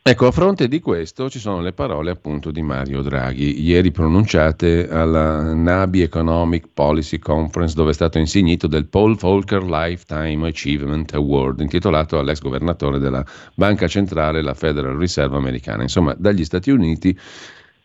Ecco, 0.04 0.26
a 0.26 0.32
fronte 0.32 0.66
di 0.66 0.80
questo 0.80 1.30
ci 1.30 1.38
sono 1.38 1.60
le 1.60 1.72
parole 1.72 2.10
appunto 2.10 2.50
di 2.50 2.60
Mario 2.60 3.02
Draghi, 3.02 3.62
ieri 3.62 3.92
pronunciate 3.92 4.88
alla 4.88 5.54
NABI 5.54 6.00
Economic 6.00 6.70
Policy 6.74 7.20
Conference 7.20 7.76
dove 7.76 7.92
è 7.92 7.94
stato 7.94 8.18
insignito 8.18 8.66
del 8.66 8.88
Paul 8.88 9.16
Volcker 9.16 9.62
Lifetime 9.62 10.48
Achievement 10.48 11.14
Award, 11.14 11.60
intitolato 11.60 12.18
all'ex 12.18 12.40
governatore 12.40 12.98
della 12.98 13.24
Banca 13.54 13.86
Centrale, 13.86 14.42
la 14.42 14.54
Federal 14.54 14.96
Reserve 14.96 15.36
americana. 15.36 15.82
Insomma, 15.82 16.16
dagli 16.18 16.44
Stati 16.44 16.72
Uniti 16.72 17.16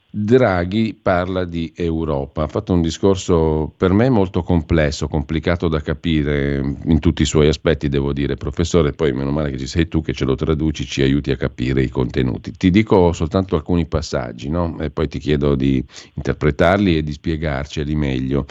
Draghi 0.09 0.97
parla 0.99 1.43
di 1.43 1.73
Europa, 1.75 2.43
ha 2.43 2.47
fatto 2.47 2.71
un 2.71 2.81
discorso 2.81 3.73
per 3.75 3.91
me 3.91 4.09
molto 4.09 4.41
complesso, 4.41 5.09
complicato 5.09 5.67
da 5.67 5.81
capire 5.81 6.77
in 6.85 6.99
tutti 6.99 7.23
i 7.23 7.25
suoi 7.25 7.49
aspetti, 7.49 7.89
devo 7.89 8.13
dire, 8.13 8.35
professore, 8.35 8.93
poi 8.93 9.11
meno 9.11 9.31
male 9.31 9.51
che 9.51 9.57
ci 9.57 9.67
sei 9.67 9.89
tu 9.89 10.01
che 10.01 10.13
ce 10.13 10.23
lo 10.23 10.35
traduci, 10.35 10.85
ci 10.85 11.01
aiuti 11.01 11.31
a 11.31 11.35
capire 11.35 11.84
i 11.84 11.89
contenuti. 11.89 12.51
Ti 12.53 12.69
dico 12.69 13.11
soltanto 13.11 13.55
alcuni 13.55 13.85
passaggi, 13.85 14.49
no? 14.49 14.79
e 14.79 14.91
poi 14.91 15.09
ti 15.09 15.19
chiedo 15.19 15.55
di 15.55 15.84
interpretarli 16.13 16.95
e 16.95 17.03
di 17.03 17.11
spiegarceli 17.11 17.93
meglio. 17.93 18.45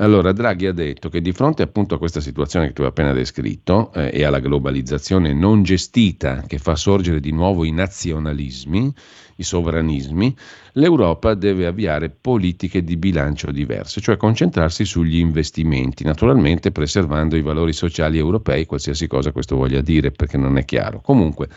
Allora, 0.00 0.32
Draghi 0.32 0.64
ha 0.64 0.72
detto 0.72 1.10
che 1.10 1.20
di 1.20 1.30
fronte 1.32 1.62
appunto 1.62 1.94
a 1.94 1.98
questa 1.98 2.20
situazione 2.20 2.68
che 2.68 2.72
tu 2.72 2.80
hai 2.80 2.88
appena 2.88 3.12
descritto 3.12 3.92
eh, 3.92 4.08
e 4.14 4.24
alla 4.24 4.38
globalizzazione 4.38 5.34
non 5.34 5.62
gestita 5.62 6.42
che 6.46 6.56
fa 6.56 6.74
sorgere 6.74 7.20
di 7.20 7.32
nuovo 7.32 7.64
i 7.64 7.70
nazionalismi, 7.70 8.94
i 9.36 9.42
sovranismi, 9.42 10.34
l'Europa 10.72 11.34
deve 11.34 11.66
avviare 11.66 12.08
politiche 12.08 12.82
di 12.82 12.96
bilancio 12.96 13.50
diverse, 13.50 14.00
cioè 14.00 14.16
concentrarsi 14.16 14.86
sugli 14.86 15.18
investimenti, 15.18 16.02
naturalmente 16.02 16.72
preservando 16.72 17.36
i 17.36 17.42
valori 17.42 17.74
sociali 17.74 18.16
europei, 18.16 18.64
qualsiasi 18.64 19.06
cosa 19.06 19.32
questo 19.32 19.56
voglia 19.56 19.82
dire, 19.82 20.12
perché 20.12 20.38
non 20.38 20.56
è 20.56 20.64
chiaro. 20.64 21.02
Comunque, 21.02 21.48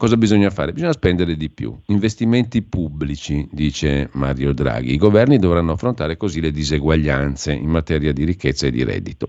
Cosa 0.00 0.16
bisogna 0.16 0.48
fare? 0.48 0.72
Bisogna 0.72 0.94
spendere 0.94 1.36
di 1.36 1.50
più. 1.50 1.78
Investimenti 1.88 2.62
pubblici, 2.62 3.46
dice 3.52 4.08
Mario 4.12 4.54
Draghi. 4.54 4.94
I 4.94 4.96
governi 4.96 5.38
dovranno 5.38 5.72
affrontare 5.72 6.16
così 6.16 6.40
le 6.40 6.52
diseguaglianze 6.52 7.52
in 7.52 7.68
materia 7.68 8.10
di 8.10 8.24
ricchezza 8.24 8.66
e 8.66 8.70
di 8.70 8.82
reddito. 8.82 9.28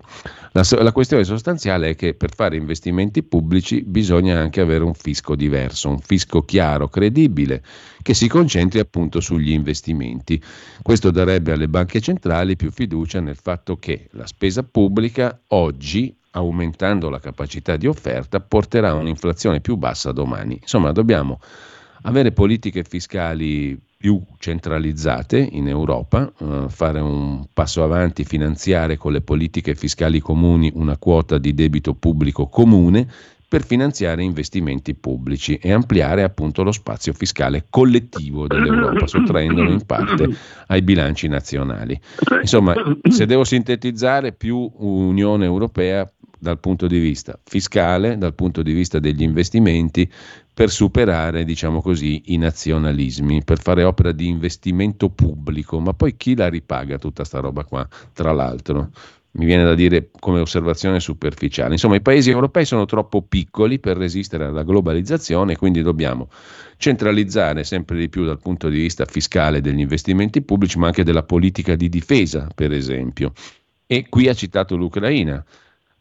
La, 0.53 0.65
la, 0.81 0.93
questione 0.93 1.26
sostanziale 1.26 1.89
è 1.89 1.95
che 1.98 2.14
per 2.14 2.34
fare 2.34 2.56
investimenti 2.56 3.22
pubblici 3.22 3.81
bisogna 3.81 4.39
anche 4.39 4.61
avere 4.61 4.85
un 4.85 4.93
fisco 4.93 5.35
diverso, 5.35 5.89
un 5.89 5.99
fisco 5.99 6.43
chiaro, 6.43 6.88
credibile, 6.88 7.61
che 8.02 8.14
si 8.14 8.30
concentri 8.30 8.80
appunto 8.80 9.19
sugli 9.19 9.52
investimenti. 9.52 10.41
Questo 10.81 11.11
darebbe 11.11 11.52
alle 11.52 11.68
banche 11.68 11.99
centrali 11.99 12.56
più 12.56 12.72
fiducia 12.72 13.19
nel 13.19 13.35
fatto 13.35 13.76
che 13.76 14.07
la 14.11 14.26
spesa 14.26 14.64
pubblica 14.64 15.38
oggi 15.48 16.15
aumentando 16.31 17.09
la 17.09 17.19
capacità 17.19 17.77
di 17.77 17.87
offerta, 17.87 18.39
porterà 18.39 18.89
a 18.89 18.95
un'inflazione 18.95 19.59
più 19.59 19.75
bassa 19.75 20.11
domani. 20.11 20.57
Insomma, 20.61 20.91
dobbiamo 20.91 21.39
avere 22.03 22.31
politiche 22.31 22.83
fiscali 22.83 23.79
più 23.97 24.19
centralizzate 24.39 25.37
in 25.37 25.67
Europa, 25.67 26.31
eh, 26.39 26.65
fare 26.69 26.99
un 26.99 27.45
passo 27.53 27.83
avanti, 27.83 28.23
finanziare 28.23 28.97
con 28.97 29.11
le 29.11 29.21
politiche 29.21 29.75
fiscali 29.75 30.19
comuni 30.19 30.71
una 30.73 30.97
quota 30.97 31.37
di 31.37 31.53
debito 31.53 31.93
pubblico 31.93 32.47
comune 32.47 33.07
per 33.51 33.65
finanziare 33.65 34.23
investimenti 34.23 34.95
pubblici 34.95 35.55
e 35.55 35.73
ampliare 35.73 36.23
appunto 36.23 36.63
lo 36.63 36.71
spazio 36.71 37.11
fiscale 37.11 37.65
collettivo 37.69 38.47
dell'Europa, 38.47 39.05
sottraendolo 39.07 39.69
in 39.69 39.85
parte 39.85 40.29
ai 40.67 40.81
bilanci 40.81 41.27
nazionali. 41.27 41.99
Insomma, 42.39 42.73
se 43.09 43.25
devo 43.25 43.43
sintetizzare, 43.43 44.31
più 44.31 44.71
Unione 44.77 45.43
Europea 45.43 46.09
dal 46.39 46.61
punto 46.61 46.87
di 46.87 46.97
vista 46.99 47.37
fiscale, 47.43 48.17
dal 48.17 48.35
punto 48.35 48.61
di 48.61 48.71
vista 48.71 48.99
degli 48.99 49.21
investimenti, 49.21 50.09
per 50.53 50.69
superare, 50.69 51.43
diciamo 51.43 51.81
così, 51.81 52.21
i 52.27 52.37
nazionalismi, 52.37 53.43
per 53.43 53.59
fare 53.59 53.83
opera 53.83 54.13
di 54.13 54.27
investimento 54.27 55.09
pubblico. 55.09 55.77
Ma 55.81 55.93
poi 55.93 56.15
chi 56.15 56.37
la 56.37 56.47
ripaga 56.47 56.97
tutta 56.97 57.25
sta 57.25 57.41
roba 57.41 57.65
qua, 57.65 57.85
tra 58.13 58.31
l'altro? 58.31 58.91
Mi 59.33 59.45
viene 59.45 59.63
da 59.63 59.75
dire 59.75 60.09
come 60.19 60.41
osservazione 60.41 60.99
superficiale. 60.99 61.71
Insomma, 61.71 61.95
i 61.95 62.01
paesi 62.01 62.29
europei 62.29 62.65
sono 62.65 62.85
troppo 62.85 63.21
piccoli 63.21 63.79
per 63.79 63.95
resistere 63.95 64.43
alla 64.43 64.63
globalizzazione, 64.63 65.55
quindi 65.55 65.81
dobbiamo 65.81 66.27
centralizzare 66.75 67.63
sempre 67.63 67.97
di 67.97 68.09
più 68.09 68.25
dal 68.25 68.39
punto 68.39 68.67
di 68.67 68.79
vista 68.79 69.05
fiscale 69.05 69.61
degli 69.61 69.79
investimenti 69.79 70.41
pubblici, 70.41 70.77
ma 70.77 70.87
anche 70.87 71.05
della 71.05 71.23
politica 71.23 71.75
di 71.75 71.87
difesa, 71.87 72.49
per 72.53 72.73
esempio. 72.73 73.31
E 73.87 74.07
qui 74.09 74.27
ha 74.27 74.33
citato 74.33 74.75
l'Ucraina. 74.75 75.43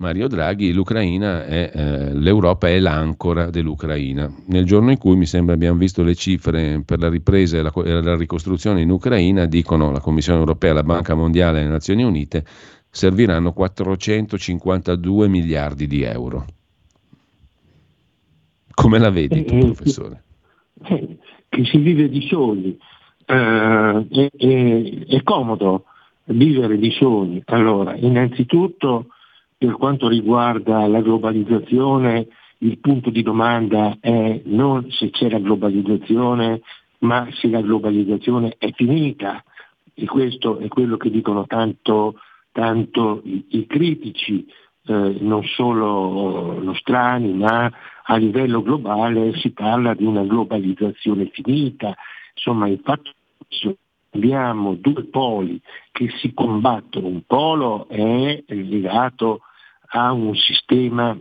Mario 0.01 0.29
Draghi, 0.29 0.73
l'Ucraina 0.73 1.45
è, 1.45 1.71
eh, 1.75 2.15
l'Europa 2.15 2.69
è 2.69 2.79
l'ancora 2.79 3.51
dell'Ucraina. 3.51 4.33
Nel 4.47 4.65
giorno 4.65 4.91
in 4.91 4.97
cui 4.97 5.15
mi 5.15 5.27
sembra 5.27 5.55
abbiamo 5.55 5.79
visto 5.79 6.03
le 6.03 6.15
cifre 6.15 6.83
per 6.85 7.01
la 7.01 7.11
ripresa 7.11 7.59
e 7.59 7.63
la, 7.63 7.73
la 8.01 8.17
ricostruzione 8.17 8.81
in 8.81 8.91
Ucraina, 8.91 9.45
dicono 9.45 9.93
la 9.93 10.01
Commissione 10.01 10.39
europea, 10.39 10.73
la 10.73 10.83
Banca 10.83 11.15
Mondiale 11.15 11.61
e 11.61 11.63
le 11.65 11.69
Nazioni 11.69 12.03
Unite, 12.03 12.45
serviranno 12.91 13.53
452 13.53 15.29
miliardi 15.29 15.87
di 15.87 16.03
euro. 16.03 16.45
Come 18.73 18.99
la 18.99 19.11
vedi 19.11 19.45
tu, 19.45 19.55
eh, 19.55 19.59
professore? 19.61 20.23
Eh, 20.85 21.19
che 21.49 21.65
si 21.65 21.79
vive 21.79 22.09
di 22.09 22.27
soli, 22.27 22.79
eh, 23.27 24.07
è, 24.11 24.31
è, 24.37 25.07
è 25.07 25.23
comodo 25.23 25.85
vivere 26.25 26.79
di 26.79 26.91
soli. 26.91 27.43
Allora, 27.47 27.95
innanzitutto 27.97 29.07
per 29.57 29.73
quanto 29.73 30.09
riguarda 30.09 30.87
la 30.87 31.03
globalizzazione, 31.03 32.29
il 32.59 32.79
punto 32.79 33.11
di 33.11 33.23
domanda 33.23 33.99
è 34.01 34.41
non 34.45 34.91
se 34.91 35.11
c'è 35.11 35.29
la 35.29 35.39
globalizzazione, 35.39 36.63
ma 37.01 37.29
se 37.33 37.49
la 37.49 37.61
globalizzazione 37.61 38.55
è 38.59 38.71
finita. 38.73 39.45
E 39.93 40.07
questo 40.07 40.59
è 40.59 40.69
quello 40.69 40.97
che 40.97 41.11
dicono 41.11 41.47
tanto, 41.47 42.15
tanto 42.61 43.23
i, 43.25 43.43
i, 43.49 43.67
critici, 43.67 44.47
eh, 44.85 45.17
non 45.21 45.43
solo 45.45 46.61
nostrani, 46.61 47.33
ma 47.33 47.73
a 48.05 48.17
livello 48.17 48.61
globale 48.61 49.35
si 49.39 49.51
parla 49.53 49.95
di 49.95 50.05
una 50.05 50.25
globalizzazione 50.25 51.31
finita. 51.33 51.97
Insomma, 52.35 52.69
il 52.69 52.79
fatto 52.85 53.13
adesso 53.47 53.79
abbiamo 54.11 54.75
due 54.75 55.05
poli 55.05 55.59
che 55.91 56.11
si 56.19 56.35
combattono, 56.35 57.07
un 57.07 57.23
polo 57.27 57.89
è 57.89 58.45
legato 58.49 59.41
a 59.93 60.13
un 60.13 60.35
sistema 60.35 61.19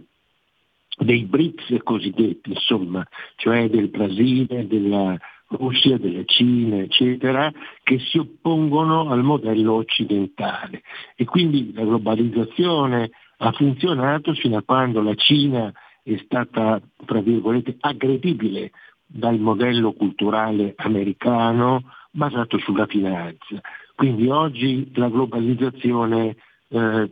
dei 0.97 1.23
BRICS 1.23 1.77
cosiddetti, 1.83 2.49
insomma, 2.49 3.07
cioè 3.37 3.69
del 3.69 3.87
Brasile, 3.87 4.67
della 4.67 5.17
Russia, 5.49 5.97
della 5.97 6.23
Cina, 6.25 6.77
eccetera, 6.77 7.51
che 7.83 7.99
si 7.99 8.17
oppongono 8.17 9.09
al 9.09 9.23
modello 9.23 9.73
occidentale. 9.73 10.83
E 11.15 11.25
quindi 11.25 11.73
la 11.73 11.83
globalizzazione 11.83 13.09
ha 13.37 13.51
funzionato 13.51 14.33
fino 14.33 14.57
a 14.57 14.63
quando 14.63 15.01
la 15.01 15.15
Cina 15.15 15.71
è 16.03 16.17
stata, 16.23 16.81
tra 17.05 17.21
virgolette, 17.21 17.77
aggredibile 17.79 18.71
dal 19.05 19.39
modello 19.39 19.93
culturale 19.93 20.73
americano 20.77 21.83
basato 22.11 22.57
sulla 22.59 22.85
finanza. 22.85 23.59
Quindi 23.95 24.29
oggi 24.29 24.91
la 24.93 25.09
globalizzazione 25.09 26.35
eh, 26.69 27.09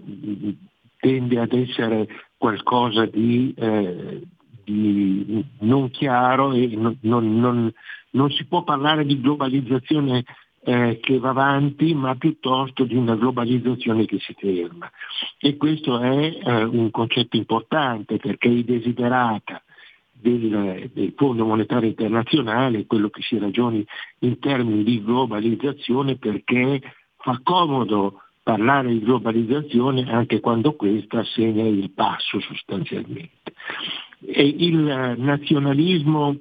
tende 1.00 1.40
ad 1.40 1.54
essere 1.54 2.08
qualcosa 2.38 3.06
di, 3.06 3.54
eh, 3.58 4.22
di 4.72 5.44
non 5.60 5.90
chiaro 5.90 6.52
e 6.52 6.68
non, 6.76 6.98
non, 7.02 7.72
non, 8.12 8.32
si 8.32 8.46
può 8.46 8.64
parlare 8.64 9.06
di 9.06 9.22
globalizzazione 9.22 10.26
eh, 10.64 11.00
che 11.02 11.20
va 11.20 11.30
avanti, 11.30 11.94
ma 11.94 12.16
piuttosto 12.16 12.84
di 12.84 12.96
una 12.96 13.16
globalizzazione 13.16 14.06
che 14.06 14.20
si 14.20 14.36
ferma. 14.38 14.92
E 15.40 15.56
questo 15.56 16.00
è 16.00 16.40
eh, 16.44 16.64
un 16.64 16.92
concetto 16.92 17.38
importante 17.38 18.18
perché 18.18 18.50
i 18.50 18.66
desiderata 18.66 19.62
del, 20.12 20.90
del, 20.94 21.14
Fondo 21.16 21.46
Monetario 21.46 21.88
Internazionale, 21.88 22.86
quello 22.86 23.10
che 23.10 23.22
si 23.22 23.38
ragioni 23.38 23.86
in 24.20 24.40
termini 24.40 24.84
di 24.84 25.02
globalizzazione 25.02 26.18
perché 26.18 26.82
fa 27.18 27.40
comodo 27.42 28.22
parlare 28.44 28.90
di 28.90 29.00
globalizzazione 29.00 30.10
anche 30.12 30.40
quando 30.42 30.74
questa 30.76 31.24
segna 31.24 31.64
il 31.64 31.92
passo 31.92 32.40
sostanzialmente. 32.42 33.54
E 34.20 34.48
il 34.48 35.16
nazionalismo, 35.18 36.36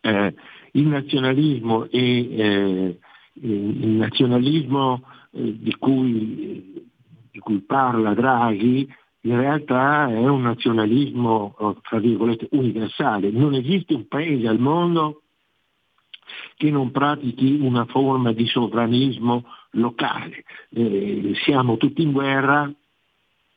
eh, 0.00 0.34
il 0.72 0.86
nazionalismo, 0.86 1.88
e, 1.90 2.36
eh, 2.36 2.98
il 3.34 3.88
nazionalismo 3.88 5.02
eh, 5.32 5.58
di, 5.58 5.74
cui, 5.76 6.84
di 7.30 7.38
cui 7.38 7.60
parla 7.60 8.14
Draghi 8.14 8.88
in 9.22 9.36
realtà 9.36 10.08
è 10.08 10.24
un 10.28 10.42
nazionalismo, 10.42 11.56
tra 11.82 11.98
virgolette, 11.98 12.46
universale. 12.52 13.30
Non 13.30 13.54
esiste 13.54 13.92
un 13.92 14.06
paese 14.06 14.46
al 14.46 14.60
mondo 14.60 15.22
che 16.56 16.70
non 16.70 16.90
pratichi 16.90 17.58
una 17.60 17.84
forma 17.86 18.32
di 18.32 18.46
sovranismo 18.46 19.44
locale. 19.72 20.44
Eh, 20.70 21.32
siamo 21.44 21.76
tutti 21.76 22.02
in 22.02 22.12
guerra, 22.12 22.72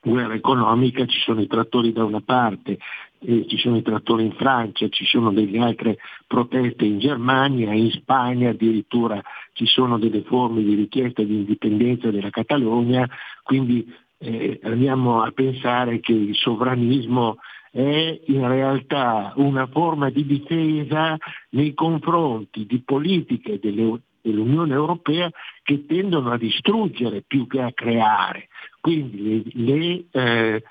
guerra 0.01 0.33
economica, 0.33 1.05
ci 1.05 1.19
sono 1.19 1.41
i 1.41 1.47
trattori 1.47 1.91
da 1.91 2.03
una 2.03 2.21
parte, 2.21 2.77
eh, 3.19 3.45
ci 3.47 3.57
sono 3.57 3.77
i 3.77 3.81
trattori 3.81 4.25
in 4.25 4.33
Francia, 4.33 4.87
ci 4.89 5.05
sono 5.05 5.31
delle 5.31 5.59
altre 5.59 5.97
proteste 6.25 6.85
in 6.85 6.99
Germania, 6.99 7.73
in 7.73 7.91
Spagna 7.91 8.49
addirittura 8.49 9.21
ci 9.53 9.65
sono 9.65 9.97
delle 9.97 10.21
forme 10.23 10.63
di 10.63 10.75
richiesta 10.75 11.21
di 11.23 11.35
indipendenza 11.35 12.11
della 12.11 12.29
Catalogna, 12.29 13.07
quindi 13.43 13.85
eh, 14.19 14.59
andiamo 14.63 15.21
a 15.21 15.31
pensare 15.31 15.99
che 15.99 16.13
il 16.13 16.35
sovranismo 16.35 17.37
è 17.71 18.19
in 18.25 18.47
realtà 18.47 19.33
una 19.35 19.67
forma 19.67 20.09
di 20.09 20.25
difesa 20.25 21.17
nei 21.51 21.73
confronti 21.73 22.65
di 22.65 22.81
politiche 22.81 23.59
delle, 23.59 24.01
dell'Unione 24.21 24.73
Europea 24.73 25.29
che 25.61 25.85
tendono 25.85 26.31
a 26.31 26.37
distruggere 26.37 27.23
più 27.25 27.47
che 27.47 27.61
a 27.61 27.71
creare. 27.71 28.47
Quindi 28.79 29.21
le, 29.21 29.43
le, 29.53 30.05
eh, 30.11 30.63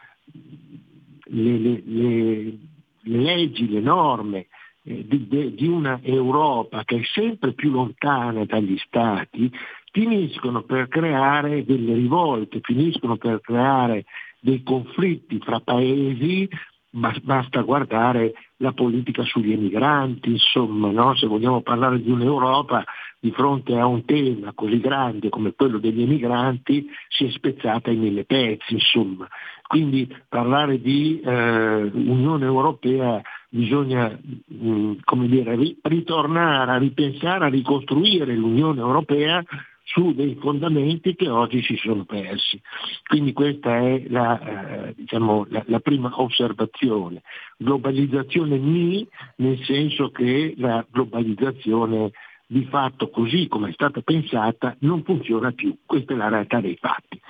le, 1.24 1.82
le 1.84 2.58
leggi, 3.02 3.68
le 3.68 3.80
norme 3.80 4.46
eh, 4.82 5.04
di, 5.06 5.54
di 5.54 5.66
una 5.66 6.00
Europa 6.02 6.84
che 6.84 6.96
è 6.96 7.04
sempre 7.12 7.52
più 7.52 7.70
lontana 7.70 8.44
dagli 8.44 8.76
Stati 8.78 9.50
finiscono 9.90 10.62
per 10.62 10.88
creare 10.88 11.64
delle 11.64 11.94
rivolte, 11.94 12.60
finiscono 12.62 13.16
per 13.16 13.40
creare 13.40 14.04
dei 14.40 14.62
conflitti 14.62 15.38
fra 15.40 15.60
paesi 15.60 16.48
basta 16.90 17.60
guardare 17.62 18.32
la 18.56 18.72
politica 18.72 19.22
sugli 19.24 19.52
emigranti, 19.52 20.30
insomma, 20.30 20.90
no? 20.90 21.14
se 21.14 21.26
vogliamo 21.26 21.60
parlare 21.62 22.00
di 22.00 22.10
un'Europa 22.10 22.84
di 23.20 23.30
fronte 23.32 23.76
a 23.76 23.86
un 23.86 24.04
tema 24.04 24.52
così 24.54 24.78
grande 24.78 25.28
come 25.28 25.52
quello 25.52 25.78
degli 25.78 26.02
emigranti 26.02 26.86
si 27.08 27.24
è 27.24 27.30
spezzata 27.30 27.90
in 27.90 28.00
mille 28.00 28.24
pezzi, 28.24 28.74
insomma. 28.74 29.28
Quindi 29.66 30.08
parlare 30.28 30.80
di 30.80 31.20
eh, 31.20 31.90
Unione 31.92 32.44
Europea 32.44 33.20
bisogna 33.50 34.08
mh, 34.08 34.96
mm, 35.14 35.24
dire, 35.24 35.56
ritornare 35.82 36.70
a 36.70 36.78
ripensare, 36.78 37.46
a 37.46 37.48
ricostruire 37.48 38.34
l'Unione 38.34 38.80
Europea 38.80 39.42
su 39.88 40.12
dei 40.12 40.36
fondamenti 40.38 41.14
che 41.14 41.28
oggi 41.28 41.62
si 41.62 41.76
sono 41.76 42.04
persi. 42.04 42.60
Quindi 43.06 43.32
questa 43.32 43.78
è 43.78 44.04
la, 44.08 44.86
eh, 44.88 44.94
diciamo, 44.94 45.46
la, 45.48 45.62
la 45.66 45.80
prima 45.80 46.10
osservazione. 46.20 47.22
Globalizzazione 47.56 48.58
mi, 48.58 49.06
nel 49.36 49.58
senso 49.64 50.10
che 50.10 50.54
la 50.58 50.84
globalizzazione 50.90 52.10
di 52.46 52.64
fatto 52.64 53.10
così 53.10 53.46
come 53.48 53.70
è 53.70 53.72
stata 53.72 54.00
pensata 54.00 54.74
non 54.80 55.02
funziona 55.04 55.52
più, 55.52 55.76
questa 55.84 56.12
è 56.12 56.16
la 56.16 56.28
realtà 56.28 56.60
dei 56.60 56.76
fatti. 56.76 57.20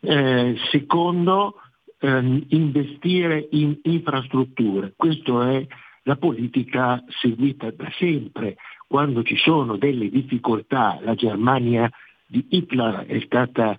Eh, 0.00 0.56
secondo, 0.70 1.56
ehm, 1.98 2.44
investire 2.48 3.48
in 3.50 3.76
infrastrutture, 3.82 4.94
questa 4.96 5.50
è 5.52 5.66
la 6.04 6.16
politica 6.16 7.04
seguita 7.20 7.70
da 7.70 7.90
sempre 7.98 8.56
quando 8.88 9.22
ci 9.22 9.36
sono 9.36 9.76
delle 9.76 10.08
difficoltà, 10.08 10.98
la 11.02 11.14
Germania 11.14 11.88
di 12.26 12.44
Hitler 12.48 13.04
è 13.06 13.20
stata 13.20 13.76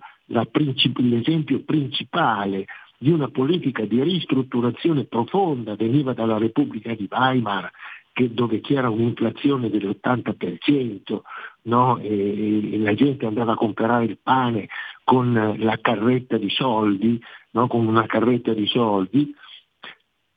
princip- 0.50 0.98
l'esempio 1.00 1.60
principale 1.64 2.66
di 2.96 3.10
una 3.10 3.28
politica 3.28 3.84
di 3.84 4.02
ristrutturazione 4.02 5.04
profonda, 5.04 5.74
veniva 5.74 6.12
dalla 6.12 6.38
Repubblica 6.38 6.94
di 6.94 7.08
Weimar, 7.10 7.70
che, 8.12 8.32
dove 8.32 8.60
c'era 8.60 8.88
un'inflazione 8.88 9.68
dell'80%, 9.68 11.20
no? 11.62 11.98
e, 11.98 12.74
e, 12.74 12.78
la 12.78 12.94
gente 12.94 13.26
andava 13.26 13.52
a 13.52 13.56
comprare 13.56 14.04
il 14.04 14.18
pane 14.22 14.68
con 15.02 15.56
la 15.58 15.78
carretta 15.80 16.36
di 16.36 16.50
soldi, 16.50 17.20
no? 17.52 17.66
con 17.66 17.86
una 17.86 18.06
carretta 18.06 18.52
di 18.52 18.66
soldi, 18.66 19.34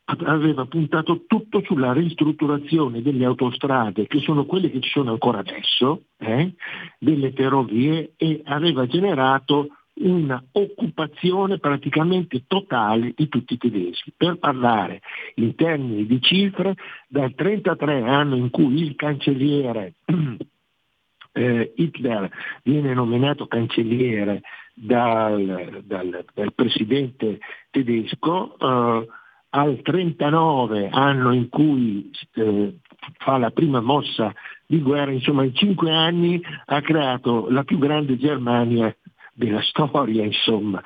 aveva 0.06 0.66
puntato 0.66 1.24
tutto 1.28 1.62
sulla 1.64 1.94
ristrutturazione 1.94 3.02
delle 3.02 3.26
autostrade, 3.26 4.08
che 4.08 4.20
sono 4.20 4.46
quelle 4.46 4.70
che 4.70 4.82
ci 4.82 4.90
sono 4.90 5.12
ancora 5.12 5.40
adesso, 5.40 6.04
eh, 6.18 6.54
delle 7.00 7.32
ferrovie 7.32 8.14
e 8.18 8.42
aveva 8.46 8.86
generato 8.86 9.70
una 9.96 10.44
occupazione 10.54 11.60
praticamente 11.60 12.44
totale 12.48 13.14
di 13.16 13.28
tutti 13.28 13.54
i 13.54 13.58
tedeschi. 13.58 14.12
Per 14.16 14.38
parlare 14.38 15.02
in 15.36 15.56
termini 15.56 16.06
di 16.06 16.20
cifre, 16.22 16.76
dal 17.08 17.34
33 17.36 18.02
anno 18.02 18.36
in 18.36 18.50
cui 18.50 18.82
il 18.82 18.96
cancelliere 18.96 19.94
eh, 21.34 21.74
Hitler 21.76 22.30
viene 22.64 22.94
nominato 22.94 23.48
cancelliere 23.48 24.42
dal, 24.74 25.84
dal, 25.86 26.26
dal 26.34 26.54
presidente 26.54 27.40
tedesco, 27.70 28.58
eh, 28.58 29.08
al 29.56 29.82
39 29.82 30.90
anno 30.92 31.34
in 31.34 31.50
cui 31.50 32.10
eh, 32.36 32.78
fa 33.18 33.38
la 33.38 33.52
prima 33.52 33.82
mossa 33.82 34.34
di 34.66 34.82
guerra, 34.82 35.12
insomma 35.12 35.44
in 35.44 35.54
cinque 35.54 35.92
anni 35.92 36.42
ha 36.66 36.82
creato 36.82 37.50
la 37.50 37.64
più 37.64 37.78
grande 37.78 38.18
Germania 38.18 38.96
della 39.34 39.62
storia, 39.62 40.24
insomma. 40.24 40.82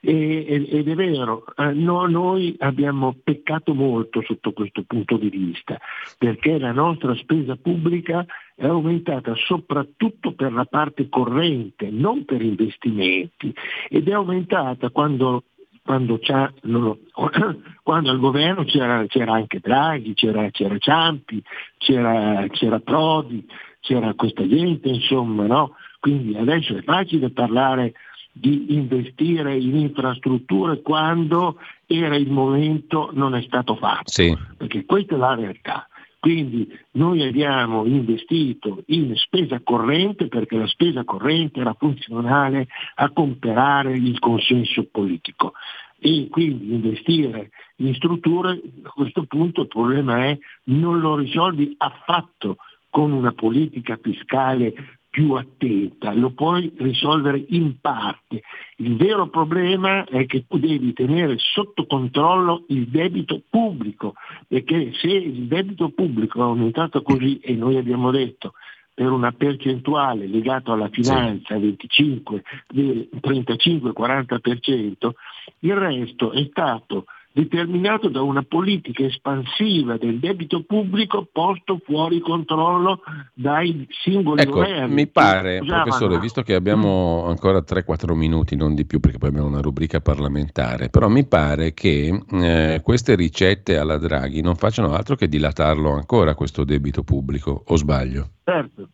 E, 0.00 0.66
ed 0.68 0.88
è 0.88 0.94
vero, 0.94 1.44
eh, 1.56 1.72
no, 1.72 2.06
noi 2.06 2.54
abbiamo 2.58 3.14
peccato 3.22 3.74
molto 3.74 4.22
sotto 4.22 4.52
questo 4.52 4.82
punto 4.86 5.16
di 5.16 5.28
vista, 5.28 5.78
perché 6.18 6.58
la 6.58 6.72
nostra 6.72 7.14
spesa 7.16 7.56
pubblica 7.56 8.24
è 8.54 8.66
aumentata 8.66 9.34
soprattutto 9.34 10.32
per 10.32 10.52
la 10.52 10.64
parte 10.64 11.08
corrente, 11.08 11.90
non 11.90 12.24
per 12.24 12.42
investimenti, 12.42 13.54
ed 13.88 14.08
è 14.08 14.12
aumentata 14.12 14.90
quando 14.90 15.44
quando, 15.84 16.18
quando, 17.82 18.10
al 18.10 18.18
governo 18.18 18.64
c'era, 18.64 19.04
c'era 19.06 19.34
anche 19.34 19.60
Draghi, 19.60 20.14
c'era, 20.14 20.50
c'era 20.50 20.78
Ciampi, 20.78 21.42
c'era, 21.78 22.46
c'era, 22.48 22.80
Prodi, 22.80 23.46
c'era 23.80 24.14
questa 24.14 24.46
gente, 24.46 24.88
insomma, 24.88 25.46
no? 25.46 25.74
Quindi 25.98 26.36
adesso 26.36 26.76
è 26.76 26.82
facile 26.82 27.30
parlare 27.30 27.94
di 28.32 28.74
investire 28.74 29.56
in 29.56 29.76
infrastrutture 29.76 30.80
quando 30.80 31.58
era 31.86 32.16
il 32.16 32.30
momento 32.30 33.10
non 33.12 33.34
è 33.34 33.42
stato 33.42 33.76
fatto, 33.76 34.10
sì. 34.10 34.36
perché 34.56 34.84
questa 34.84 35.14
è 35.14 35.18
la 35.18 35.34
realtà. 35.34 35.86
Quindi 36.22 36.72
noi 36.92 37.26
abbiamo 37.26 37.84
investito 37.84 38.84
in 38.86 39.12
spesa 39.16 39.58
corrente 39.60 40.28
perché 40.28 40.56
la 40.56 40.68
spesa 40.68 41.02
corrente 41.02 41.58
era 41.58 41.74
funzionale 41.76 42.68
a 42.94 43.10
comprare 43.10 43.96
il 43.96 44.20
consenso 44.20 44.86
politico. 44.88 45.54
E 45.98 46.28
quindi 46.30 46.74
investire 46.74 47.50
in 47.78 47.92
strutture, 47.94 48.52
a 48.84 48.90
questo 48.90 49.24
punto 49.24 49.62
il 49.62 49.66
problema 49.66 50.26
è 50.26 50.38
non 50.66 51.00
lo 51.00 51.16
risolvi 51.16 51.74
affatto 51.76 52.58
con 52.88 53.10
una 53.10 53.32
politica 53.32 53.98
fiscale 54.00 55.00
più 55.12 55.34
attenta, 55.34 56.14
lo 56.14 56.30
puoi 56.30 56.72
risolvere 56.78 57.44
in 57.48 57.78
parte. 57.82 58.40
Il 58.76 58.96
vero 58.96 59.28
problema 59.28 60.04
è 60.04 60.24
che 60.24 60.46
tu 60.48 60.58
devi 60.58 60.94
tenere 60.94 61.36
sotto 61.36 61.84
controllo 61.84 62.64
il 62.68 62.88
debito 62.88 63.42
pubblico, 63.50 64.14
perché 64.48 64.94
se 64.94 65.08
il 65.08 65.48
debito 65.48 65.90
pubblico 65.90 66.38
è 66.38 66.42
aumentato 66.44 67.02
così, 67.02 67.40
e 67.40 67.54
noi 67.54 67.76
abbiamo 67.76 68.10
detto 68.10 68.54
per 68.94 69.10
una 69.10 69.32
percentuale 69.32 70.26
legata 70.26 70.72
alla 70.72 70.88
finanza, 70.88 71.58
25, 71.58 72.42
35-40%, 72.72 75.10
il 75.58 75.76
resto 75.76 76.32
è 76.32 76.42
stato 76.48 77.04
determinato 77.32 78.08
da 78.08 78.20
una 78.22 78.42
politica 78.42 79.04
espansiva 79.04 79.96
del 79.96 80.18
debito 80.18 80.62
pubblico 80.64 81.26
posto 81.30 81.80
fuori 81.84 82.20
controllo 82.20 83.00
dai 83.32 83.86
singoli 84.02 84.42
ecco, 84.42 84.56
governi. 84.56 84.94
Mi 84.94 85.06
pare, 85.06 85.60
professore, 85.64 86.18
visto 86.18 86.42
che 86.42 86.54
abbiamo 86.54 87.24
ancora 87.26 87.58
3-4 87.58 88.14
minuti, 88.14 88.54
non 88.54 88.74
di 88.74 88.84
più 88.84 89.00
perché 89.00 89.18
poi 89.18 89.30
abbiamo 89.30 89.48
una 89.48 89.60
rubrica 89.60 90.00
parlamentare, 90.00 90.90
però 90.90 91.08
mi 91.08 91.26
pare 91.26 91.72
che 91.72 92.22
eh, 92.30 92.80
queste 92.82 93.14
ricette 93.14 93.78
alla 93.78 93.98
Draghi 93.98 94.42
non 94.42 94.56
facciano 94.56 94.92
altro 94.92 95.16
che 95.16 95.28
dilatarlo 95.28 95.92
ancora 95.92 96.34
questo 96.34 96.64
debito 96.64 97.02
pubblico, 97.02 97.62
o 97.66 97.76
sbaglio? 97.76 98.30
Certo, 98.44 98.88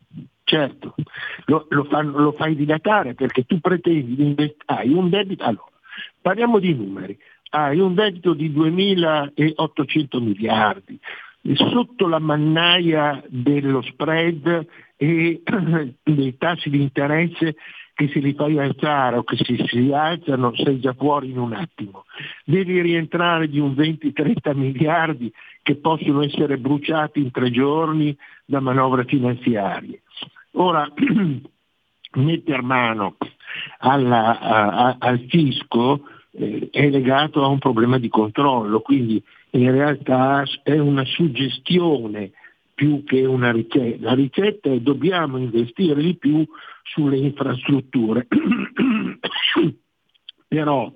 certo, 0.45 0.95
lo, 1.47 1.67
lo, 1.71 1.85
fanno, 1.85 2.19
lo 2.19 2.33
fai 2.33 2.55
dilatare 2.55 3.15
perché 3.15 3.45
tu 3.45 3.59
pretendi 3.61 4.15
di 4.15 4.27
investire, 4.27 4.89
un 4.95 5.09
debito, 5.11 5.45
allora, 5.45 5.71
parliamo 6.21 6.59
di 6.59 6.75
numeri, 6.75 7.19
hai 7.51 7.79
un 7.79 7.95
debito 7.95 8.35
di 8.35 8.51
2.800 8.51 10.23
miliardi, 10.23 10.99
sotto 11.55 12.07
la 12.07 12.19
mannaia 12.19 13.23
dello 13.29 13.83
spread 13.83 14.67
e 14.97 15.43
dei 16.03 16.37
tassi 16.37 16.69
di 16.69 16.83
interesse 16.83 17.57
che 17.95 18.09
se 18.13 18.21
li 18.21 18.33
fai 18.33 18.59
alzare 18.59 19.17
o 19.17 19.25
che 19.25 19.37
se 19.37 19.57
si 19.67 19.91
alzano 19.93 20.55
sei 20.55 20.79
già 20.79 20.93
fuori 20.93 21.31
in 21.31 21.39
un 21.39 21.53
attimo. 21.53 22.05
Devi 22.45 22.81
rientrare 22.81 23.49
di 23.49 23.59
un 23.59 23.73
20-30 23.73 24.57
miliardi 24.57 25.33
che 25.63 25.77
possono 25.77 26.23
essere 26.23 26.59
bruciati 26.59 27.19
in 27.19 27.33
tre 27.33 27.51
giorni 27.51 28.17
da 28.45 28.61
manovre 28.61 29.05
finanziarie. 29.05 30.03
Ora, 30.53 30.89
metter 32.15 32.63
mano 32.63 33.17
alla, 33.79 34.39
a, 34.39 34.97
al 34.99 35.25
fisco 35.29 36.03
eh, 36.39 36.69
è 36.71 36.89
legato 36.89 37.43
a 37.43 37.49
un 37.49 37.59
problema 37.59 37.99
di 37.99 38.09
controllo, 38.09 38.81
quindi 38.81 39.23
in 39.51 39.71
realtà 39.71 40.45
è 40.63 40.79
una 40.79 41.05
suggestione 41.05 42.33
più 42.75 43.03
che 43.05 43.25
una 43.25 43.51
ricetta. 43.51 44.05
La 44.05 44.15
ricetta 44.15 44.71
è 44.71 44.79
dobbiamo 44.79 45.37
investire 45.39 46.01
di 46.01 46.17
più 46.17 46.47
sulle 46.85 47.17
infrastrutture. 47.17 48.27
Però 50.47 50.93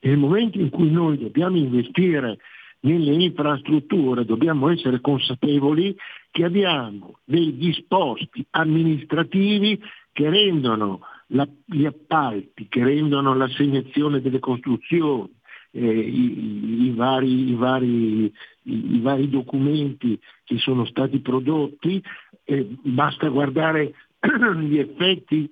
nel 0.00 0.16
momento 0.18 0.58
in 0.58 0.68
cui 0.68 0.90
noi 0.90 1.18
dobbiamo 1.18 1.56
investire 1.56 2.38
nelle 2.80 3.14
infrastrutture 3.14 4.24
dobbiamo 4.24 4.68
essere 4.68 5.00
consapevoli 5.00 5.96
che 6.30 6.44
abbiamo 6.44 7.18
dei 7.24 7.56
disposti 7.56 8.44
amministrativi 8.50 9.80
che 10.12 10.28
rendono 10.28 11.00
la, 11.32 11.48
gli 11.64 11.84
appalti 11.84 12.66
che 12.68 12.82
rendono 12.82 13.34
l'assegnazione 13.34 14.20
delle 14.20 14.38
costruzioni, 14.38 15.30
eh, 15.72 15.86
i, 15.86 16.84
i, 16.84 16.90
vari, 16.90 17.50
i, 17.50 17.54
vari, 17.54 18.32
i, 18.62 19.00
vari, 19.00 19.28
documenti 19.28 20.18
che 20.44 20.58
sono 20.58 20.84
stati 20.84 21.20
prodotti, 21.20 22.02
eh, 22.44 22.66
basta 22.82 23.28
guardare 23.28 23.94
gli 24.60 24.78
effetti 24.78 25.50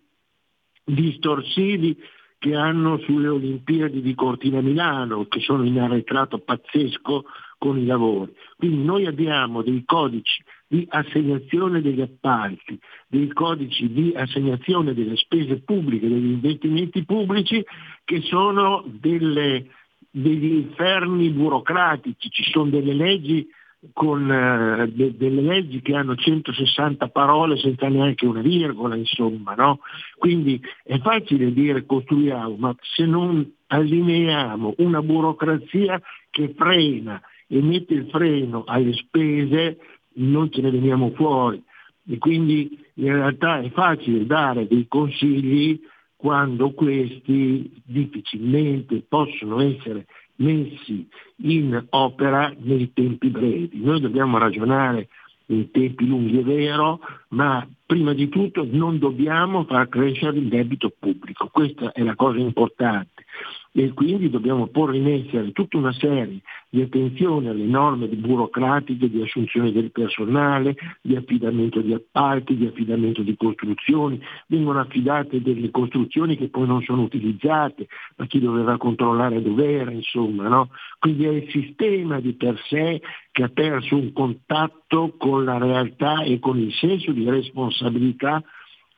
distorsivi 0.84 1.96
che 2.38 2.54
hanno 2.54 2.98
sulle 2.98 3.28
Olimpiadi 3.28 4.00
di 4.00 4.14
Cortina 4.14 4.60
Milano, 4.60 5.26
che 5.26 5.40
sono 5.40 5.64
in 5.64 5.78
arretrato 5.78 6.38
pazzesco 6.38 7.24
con 7.58 7.78
i 7.78 7.84
lavori. 7.84 8.32
Quindi 8.56 8.82
noi 8.82 9.06
abbiamo 9.06 9.62
dei 9.62 9.82
codici 9.84 10.42
di 10.70 10.86
assegnazione 10.88 11.82
degli 11.82 12.00
appalti, 12.00 12.78
dei 13.08 13.26
codici 13.32 13.92
di 13.92 14.12
assegnazione 14.14 14.94
delle 14.94 15.16
spese 15.16 15.62
pubbliche, 15.62 16.06
degli 16.06 16.30
investimenti 16.30 17.04
pubblici 17.04 17.60
che 18.04 18.20
sono 18.20 18.84
delle, 18.86 19.66
degli 20.08 20.52
inferni 20.52 21.30
burocratici, 21.30 22.30
ci 22.30 22.44
sono 22.52 22.70
delle 22.70 22.94
leggi 22.94 23.48
con 23.92 24.22
uh, 24.28 24.86
de- 24.86 25.16
delle 25.16 25.40
leggi 25.40 25.80
che 25.80 25.96
hanno 25.96 26.14
160 26.14 27.08
parole 27.08 27.56
senza 27.56 27.88
neanche 27.88 28.26
una 28.26 28.42
virgola, 28.42 28.94
insomma, 28.94 29.54
no? 29.56 29.80
Quindi 30.18 30.60
è 30.84 31.00
facile 31.00 31.52
dire 31.52 31.84
costruiamo, 31.84 32.54
ma 32.56 32.72
se 32.80 33.06
non 33.06 33.44
allineiamo 33.66 34.74
una 34.78 35.02
burocrazia 35.02 36.00
che 36.30 36.54
frena 36.56 37.20
e 37.48 37.60
mette 37.60 37.94
il 37.94 38.08
freno 38.08 38.62
alle 38.66 38.92
spese, 38.92 39.78
non 40.20 40.50
ce 40.50 40.60
ne 40.60 40.70
veniamo 40.70 41.10
fuori. 41.10 41.62
E 42.08 42.18
quindi 42.18 42.78
in 42.94 43.12
realtà 43.12 43.60
è 43.60 43.70
facile 43.70 44.26
dare 44.26 44.66
dei 44.66 44.86
consigli 44.88 45.80
quando 46.16 46.72
questi 46.72 47.82
difficilmente 47.84 49.02
possono 49.08 49.60
essere 49.60 50.06
messi 50.36 51.08
in 51.42 51.86
opera 51.90 52.52
nei 52.58 52.92
tempi 52.92 53.28
brevi. 53.28 53.80
Noi 53.80 54.00
dobbiamo 54.00 54.38
ragionare 54.38 55.08
in 55.46 55.70
tempi 55.70 56.06
lunghi, 56.06 56.38
è 56.38 56.42
vero, 56.42 57.00
ma 57.28 57.66
prima 57.84 58.12
di 58.12 58.28
tutto 58.28 58.66
non 58.70 58.98
dobbiamo 58.98 59.64
far 59.64 59.88
crescere 59.88 60.38
il 60.38 60.48
debito 60.48 60.92
pubblico, 60.96 61.48
questa 61.50 61.92
è 61.92 62.02
la 62.02 62.14
cosa 62.14 62.38
importante 62.38 63.24
e 63.72 63.92
quindi 63.92 64.28
dobbiamo 64.28 64.66
porre 64.66 64.96
in 64.96 65.06
essere 65.06 65.52
tutta 65.52 65.76
una 65.76 65.92
serie 65.92 66.40
di 66.68 66.82
attenzione 66.82 67.50
alle 67.50 67.64
norme 67.64 68.08
burocratiche 68.08 69.08
di 69.08 69.22
assunzione 69.22 69.70
del 69.70 69.92
personale, 69.92 70.74
di 71.00 71.14
affidamento 71.14 71.80
di 71.80 71.92
appalti, 71.92 72.56
di 72.56 72.66
affidamento 72.66 73.22
di 73.22 73.36
costruzioni, 73.36 74.20
vengono 74.48 74.80
affidate 74.80 75.40
delle 75.40 75.70
costruzioni 75.70 76.36
che 76.36 76.48
poi 76.48 76.66
non 76.66 76.82
sono 76.82 77.02
utilizzate, 77.02 77.86
ma 78.16 78.26
chi 78.26 78.40
doveva 78.40 78.76
controllare 78.76 79.40
dov'era, 79.40 79.92
insomma, 79.92 80.48
no? 80.48 80.70
Quindi 80.98 81.24
è 81.26 81.30
il 81.30 81.48
sistema 81.50 82.20
di 82.20 82.34
per 82.34 82.60
sé 82.66 83.00
che 83.30 83.44
ha 83.44 83.48
perso 83.48 83.96
un 83.96 84.12
contatto 84.12 85.14
con 85.16 85.44
la 85.44 85.58
realtà 85.58 86.22
e 86.22 86.40
con 86.40 86.58
il 86.58 86.72
senso 86.72 87.12
di 87.12 87.28
responsabilità 87.28 88.42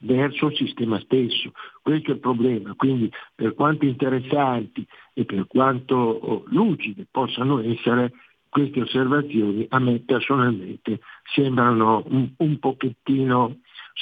verso 0.03 0.47
il 0.47 0.57
sistema 0.57 1.01
stesso. 1.01 1.53
Questo 1.81 2.11
è 2.11 2.15
il 2.15 2.20
problema, 2.20 2.74
quindi 2.74 3.11
per 3.35 3.55
quanto 3.55 3.85
interessanti 3.85 4.87
e 5.15 5.24
per 5.24 5.47
quanto 5.47 5.95
oh, 5.95 6.45
lucide 6.47 7.07
possano 7.11 7.61
essere 7.61 8.12
queste 8.49 8.83
osservazioni, 8.83 9.66
a 9.70 9.79
me 9.79 10.01
personalmente 10.01 11.01
sembrano 11.35 12.05
un, 12.09 12.31
un 12.37 12.59
pochettino 12.59 13.57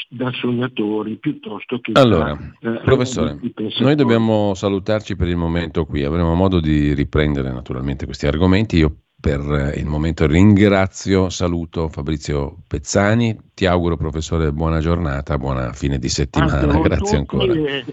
da 0.08 0.30
sognatori 0.32 1.16
piuttosto 1.18 1.78
che 1.80 1.92
allora, 1.94 2.36
da, 2.60 2.80
eh, 2.80 2.80
professore, 2.82 3.38
noi 3.80 3.94
dobbiamo 3.94 4.54
salutarci 4.54 5.14
per 5.14 5.28
il 5.28 5.36
momento 5.36 5.84
qui, 5.84 6.02
avremo 6.02 6.34
modo 6.34 6.60
di 6.60 6.94
riprendere 6.94 7.52
naturalmente 7.52 8.06
questi 8.06 8.26
argomenti. 8.26 8.76
Io 8.76 8.96
per 9.20 9.74
il 9.76 9.86
momento 9.86 10.26
ringrazio, 10.26 11.28
saluto 11.28 11.88
Fabrizio 11.88 12.62
Pezzani, 12.66 13.38
ti 13.54 13.66
auguro 13.66 13.96
professore 13.96 14.50
buona 14.50 14.80
giornata, 14.80 15.36
buona 15.36 15.72
fine 15.74 15.98
di 15.98 16.08
settimana, 16.08 16.60
Anche 16.60 16.80
grazie 16.80 17.16
ancora. 17.18 17.52
E, 17.52 17.84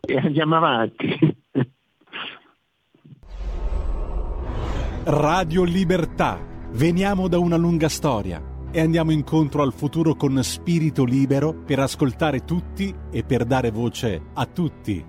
e 0.00 0.16
andiamo 0.16 0.56
avanti. 0.56 1.36
Radio 5.04 5.64
Libertà, 5.64 6.38
veniamo 6.72 7.28
da 7.28 7.38
una 7.38 7.56
lunga 7.56 7.88
storia 7.88 8.42
e 8.72 8.80
andiamo 8.80 9.12
incontro 9.12 9.62
al 9.62 9.72
futuro 9.72 10.14
con 10.14 10.42
spirito 10.42 11.04
libero 11.04 11.54
per 11.54 11.78
ascoltare 11.78 12.44
tutti 12.44 12.94
e 13.10 13.22
per 13.22 13.44
dare 13.44 13.70
voce 13.70 14.20
a 14.34 14.46
tutti. 14.46 15.04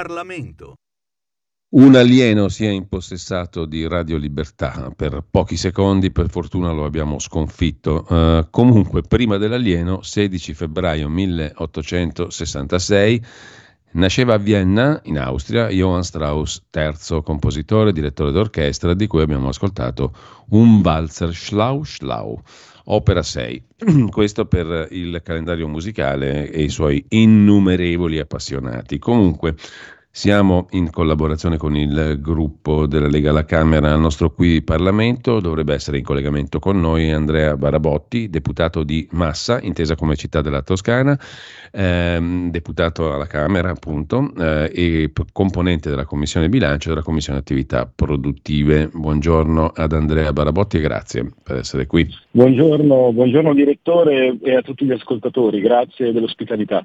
Parlamento. 0.00 0.76
Un 1.74 1.94
alieno 1.94 2.48
si 2.48 2.64
è 2.64 2.70
impossessato 2.70 3.66
di 3.66 3.86
Radio 3.86 4.16
Libertà 4.16 4.90
per 4.96 5.22
pochi 5.30 5.58
secondi, 5.58 6.10
per 6.10 6.30
fortuna 6.30 6.72
lo 6.72 6.86
abbiamo 6.86 7.18
sconfitto. 7.18 8.06
Uh, 8.08 8.46
comunque, 8.48 9.02
prima 9.02 9.36
dell'alieno, 9.36 10.00
16 10.00 10.54
febbraio 10.54 11.06
1866, 11.10 13.24
nasceva 13.92 14.34
a 14.34 14.38
Vienna, 14.38 14.98
in 15.04 15.18
Austria, 15.18 15.68
Johann 15.68 16.00
Strauss, 16.00 16.62
terzo 16.70 17.20
compositore, 17.20 17.92
direttore 17.92 18.32
d'orchestra, 18.32 18.94
di 18.94 19.06
cui 19.06 19.20
abbiamo 19.20 19.48
ascoltato 19.48 20.14
un 20.48 20.80
valzer 20.80 21.34
Schlau 21.34 21.84
Schlau. 21.84 22.40
Opera 22.92 23.22
6. 23.22 23.62
Questo 24.10 24.46
per 24.46 24.88
il 24.90 25.20
calendario 25.22 25.68
musicale 25.68 26.50
e 26.50 26.62
i 26.62 26.68
suoi 26.68 27.04
innumerevoli 27.08 28.18
appassionati. 28.18 28.98
Comunque, 28.98 29.54
siamo 30.12 30.66
in 30.72 30.90
collaborazione 30.90 31.56
con 31.56 31.76
il 31.76 32.18
gruppo 32.20 32.86
della 32.86 33.06
Lega 33.06 33.30
alla 33.30 33.44
Camera 33.44 33.92
al 33.92 34.00
nostro 34.00 34.32
qui 34.32 34.60
Parlamento, 34.60 35.38
dovrebbe 35.38 35.72
essere 35.72 35.98
in 35.98 36.04
collegamento 36.04 36.58
con 36.58 36.80
noi 36.80 37.12
Andrea 37.12 37.56
Barabotti, 37.56 38.28
deputato 38.28 38.82
di 38.82 39.06
Massa, 39.12 39.60
intesa 39.62 39.94
come 39.94 40.16
città 40.16 40.40
della 40.40 40.62
Toscana, 40.62 41.16
ehm, 41.70 42.50
deputato 42.50 43.12
alla 43.12 43.26
Camera 43.26 43.70
appunto 43.70 44.32
eh, 44.36 44.70
e 44.74 45.12
componente 45.32 45.88
della 45.88 46.04
Commissione 46.04 46.48
Bilancio 46.48 46.88
e 46.88 46.90
della 46.94 47.04
Commissione 47.04 47.38
Attività 47.38 47.90
Produttive. 47.92 48.90
Buongiorno 48.92 49.70
ad 49.72 49.92
Andrea 49.92 50.32
Barabotti 50.32 50.78
e 50.78 50.80
grazie 50.80 51.30
per 51.40 51.58
essere 51.58 51.86
qui. 51.86 52.08
Buongiorno, 52.32 53.12
buongiorno 53.12 53.54
direttore 53.54 54.36
e 54.42 54.56
a 54.56 54.62
tutti 54.62 54.84
gli 54.84 54.92
ascoltatori, 54.92 55.60
grazie 55.60 56.10
dell'ospitalità. 56.12 56.84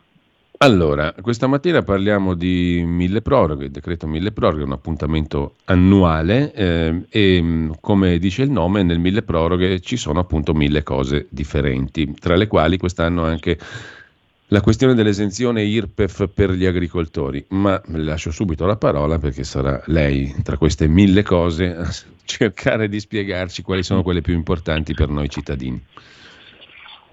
Allora, 0.57 1.13
questa 1.21 1.47
mattina 1.47 1.81
parliamo 1.81 2.33
di 2.33 2.81
mille 2.85 3.21
proroghe, 3.21 3.65
il 3.65 3.71
decreto 3.71 4.07
mille 4.07 4.31
proroghe 4.31 4.63
un 4.63 4.71
appuntamento 4.71 5.55
annuale 5.65 6.53
eh, 6.53 7.01
e 7.09 7.41
mm, 7.41 7.71
come 7.81 8.17
dice 8.19 8.43
il 8.43 8.51
nome 8.51 8.81
nel 8.81 8.99
mille 8.99 9.21
proroghe 9.21 9.81
ci 9.81 9.97
sono 9.97 10.19
appunto 10.19 10.53
mille 10.53 10.81
cose 10.81 11.27
differenti, 11.29 12.13
tra 12.13 12.35
le 12.35 12.47
quali 12.47 12.77
quest'anno 12.77 13.25
anche 13.25 13.59
la 14.49 14.61
questione 14.61 14.93
dell'esenzione 14.93 15.63
IRPEF 15.63 16.29
per 16.33 16.51
gli 16.51 16.65
agricoltori, 16.65 17.43
ma 17.49 17.81
le 17.87 18.03
lascio 18.03 18.31
subito 18.31 18.65
la 18.65 18.77
parola 18.77 19.19
perché 19.19 19.43
sarà 19.43 19.81
lei 19.87 20.33
tra 20.41 20.57
queste 20.57 20.87
mille 20.87 21.23
cose 21.23 21.75
a 21.75 21.91
cercare 22.23 22.87
di 22.87 22.99
spiegarci 22.99 23.61
quali 23.61 23.83
sono 23.83 24.03
quelle 24.03 24.21
più 24.21 24.33
importanti 24.33 24.93
per 24.93 25.09
noi 25.09 25.29
cittadini. 25.29 25.83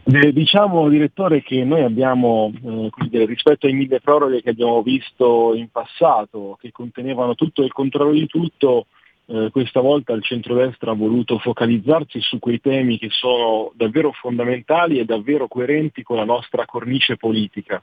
Diciamo 0.05 0.89
direttore 0.89 1.43
che 1.43 1.63
noi 1.63 1.85
abbiamo, 1.85 2.53
eh, 2.65 3.25
rispetto 3.25 3.67
ai 3.67 3.73
mille 3.73 4.01
proroghe 4.01 4.43
che 4.43 4.51
abbiamo 4.51 4.83
visto 4.83 5.55
in 5.55 5.69
passato, 5.71 6.59
che 6.61 6.73
contenevano 6.73 7.37
tutto 7.37 7.63
il 7.63 7.71
controllo 7.71 8.11
di 8.11 8.27
tutto, 8.27 8.87
eh, 9.27 9.51
questa 9.53 9.81
volta 9.81 10.13
il 10.13 10.25
centrodestra 10.25 10.91
ha 10.91 10.95
voluto 10.95 11.39
focalizzarsi 11.39 12.21
su 12.21 12.41
quei 12.41 12.61
temi 12.61 12.99
che 12.99 13.11
sono 13.11 13.71
davvero 13.77 14.11
fondamentali 14.11 14.99
e 14.99 15.05
davvero 15.05 15.47
coerenti 15.47 16.03
con 16.03 16.17
la 16.17 16.25
nostra 16.25 16.67
cornice 16.67 17.17
politica. 17.17 17.81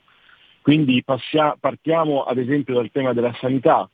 Quindi 0.61 1.01
passia- 1.05 1.55
partiamo 1.57 2.23
ad 2.23 2.37
esempio 2.37 2.73
dal 2.73 2.91
tema 2.91 3.13
della 3.13 3.33
sanità. 3.39 3.89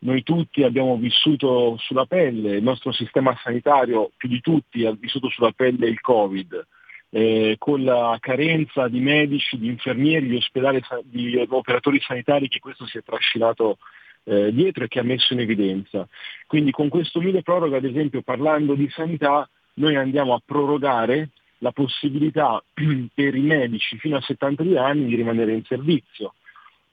Noi 0.00 0.22
tutti 0.22 0.62
abbiamo 0.64 0.98
vissuto 0.98 1.76
sulla 1.78 2.04
pelle, 2.04 2.56
il 2.56 2.62
nostro 2.62 2.92
sistema 2.92 3.34
sanitario 3.42 4.10
più 4.18 4.28
di 4.28 4.40
tutti 4.40 4.84
ha 4.84 4.92
vissuto 4.92 5.30
sulla 5.30 5.52
pelle 5.52 5.88
il 5.88 6.00
Covid 6.02 6.66
eh, 7.10 7.56
con 7.58 7.82
la 7.82 8.16
carenza 8.20 8.88
di 8.88 9.00
medici, 9.00 9.58
di 9.58 9.66
infermieri, 9.66 10.28
di, 10.28 10.36
ospedali, 10.36 10.80
di 11.04 11.44
operatori 11.48 12.00
sanitari 12.00 12.48
che 12.48 12.60
questo 12.60 12.86
si 12.86 12.98
è 12.98 13.02
trascinato 13.02 13.78
eh, 14.24 14.52
dietro 14.52 14.84
e 14.84 14.88
che 14.88 15.00
ha 15.00 15.04
messo 15.04 15.32
in 15.32 15.40
evidenza. 15.40 16.06
Quindi 16.46 16.70
con 16.70 16.88
questo 16.88 17.20
mille 17.20 17.42
proroga, 17.42 17.76
ad 17.76 17.84
esempio, 17.84 18.22
parlando 18.22 18.74
di 18.74 18.88
sanità, 18.90 19.48
noi 19.74 19.96
andiamo 19.96 20.34
a 20.34 20.42
prorogare 20.44 21.30
la 21.58 21.72
possibilità 21.72 22.62
per 22.72 23.34
i 23.34 23.40
medici 23.40 23.98
fino 23.98 24.16
a 24.16 24.22
72 24.22 24.78
anni 24.78 25.06
di 25.06 25.16
rimanere 25.16 25.52
in 25.52 25.64
servizio, 25.64 26.34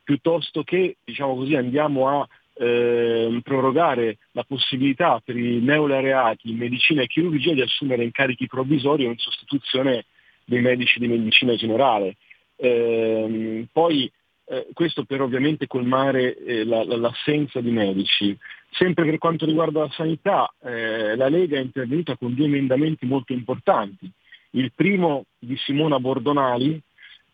piuttosto 0.03 0.64
che 0.64 0.98
diciamo 1.03 1.35
così, 1.35 1.56
andiamo 1.56 2.10
a 2.10 2.27
eh, 2.59 3.39
prorogare 3.43 4.17
la 4.31 4.43
possibilità 4.43 5.21
per 5.23 5.38
i 5.38 5.59
neolaureati 5.59 6.49
in 6.49 6.57
medicina 6.57 7.01
e 7.01 7.07
chirurgia 7.07 7.53
di 7.53 7.61
assumere 7.61 8.03
incarichi 8.03 8.47
provvisori 8.47 9.05
in 9.05 9.17
sostituzione 9.17 10.05
dei 10.45 10.61
medici 10.61 10.99
di 10.99 11.07
medicina 11.07 11.55
generale. 11.55 12.15
Eh, 12.55 13.65
poi 13.71 14.11
eh, 14.49 14.67
questo 14.73 15.03
per 15.03 15.21
ovviamente 15.21 15.67
colmare 15.67 16.35
eh, 16.38 16.63
la, 16.63 16.84
la, 16.85 16.95
l'assenza 16.95 17.59
di 17.59 17.71
medici. 17.71 18.38
Sempre 18.71 19.05
per 19.05 19.17
quanto 19.17 19.45
riguarda 19.45 19.81
la 19.81 19.91
sanità, 19.91 20.51
eh, 20.63 21.15
la 21.15 21.27
Lega 21.29 21.57
è 21.57 21.61
intervenuta 21.61 22.15
con 22.15 22.34
due 22.34 22.45
emendamenti 22.45 23.05
molto 23.05 23.34
importanti. 23.34 24.09
Il 24.51 24.71
primo 24.73 25.25
di 25.38 25.57
Simona 25.57 25.99
Bordonali 25.99 26.81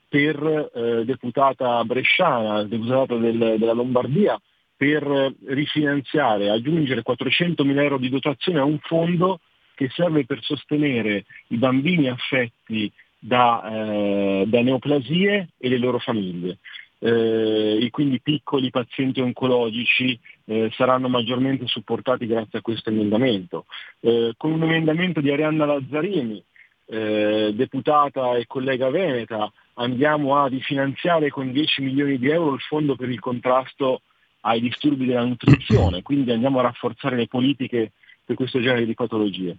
per 0.07 0.71
eh, 0.73 1.05
deputata 1.05 1.83
bresciana, 1.83 2.63
deputata 2.63 3.15
del, 3.15 3.55
della 3.57 3.73
Lombardia, 3.73 4.39
per 4.83 5.33
rifinanziare, 5.45 6.49
aggiungere 6.49 7.03
400 7.03 7.63
mila 7.63 7.83
euro 7.83 7.97
di 7.97 8.09
dotazione 8.09 8.59
a 8.59 8.65
un 8.65 8.79
fondo 8.79 9.39
che 9.75 9.89
serve 9.93 10.25
per 10.25 10.39
sostenere 10.41 11.23
i 11.47 11.55
bambini 11.55 12.09
affetti 12.09 12.91
da, 13.17 13.63
eh, 13.63 14.43
da 14.45 14.61
neoplasie 14.61 15.51
e 15.57 15.69
le 15.69 15.77
loro 15.77 15.99
famiglie. 15.99 16.57
Eh, 16.99 17.79
e 17.81 17.89
quindi 17.91 18.19
piccoli 18.19 18.69
pazienti 18.71 19.21
oncologici 19.21 20.19
eh, 20.45 20.69
saranno 20.73 21.07
maggiormente 21.07 21.65
supportati 21.65 22.27
grazie 22.27 22.59
a 22.59 22.61
questo 22.61 22.89
emendamento. 22.89 23.65
Eh, 24.01 24.33
con 24.35 24.51
un 24.51 24.63
emendamento 24.63 25.21
di 25.21 25.31
Arianna 25.31 25.65
Lazzarini, 25.65 26.43
eh, 26.87 27.53
deputata 27.55 28.35
e 28.35 28.47
collega 28.47 28.89
veneta, 28.89 29.49
andiamo 29.75 30.35
a 30.35 30.47
rifinanziare 30.47 31.29
con 31.29 31.53
10 31.53 31.81
milioni 31.83 32.17
di 32.17 32.29
euro 32.29 32.55
il 32.55 32.61
fondo 32.61 32.97
per 32.97 33.09
il 33.09 33.21
contrasto 33.21 34.01
ai 34.45 34.59
disturbi 34.59 35.05
della 35.05 35.25
nutrizione, 35.25 36.01
quindi 36.01 36.31
andiamo 36.31 36.59
a 36.59 36.63
rafforzare 36.63 37.15
le 37.15 37.27
politiche 37.27 37.91
per 38.25 38.35
questo 38.35 38.59
genere 38.59 38.85
di 38.85 38.93
patologie. 38.93 39.57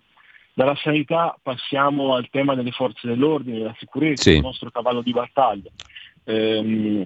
Dalla 0.53 0.77
sanità 0.77 1.37
passiamo 1.43 2.15
al 2.15 2.29
tema 2.31 2.55
delle 2.55 2.71
forze 2.71 3.07
dell'ordine, 3.07 3.59
della 3.59 3.75
sicurezza, 3.79 4.31
sì. 4.31 4.37
il 4.37 4.43
nostro 4.43 4.71
cavallo 4.71 5.03
di 5.03 5.13
battaglia. 5.13 5.71
Ehm, 6.25 7.05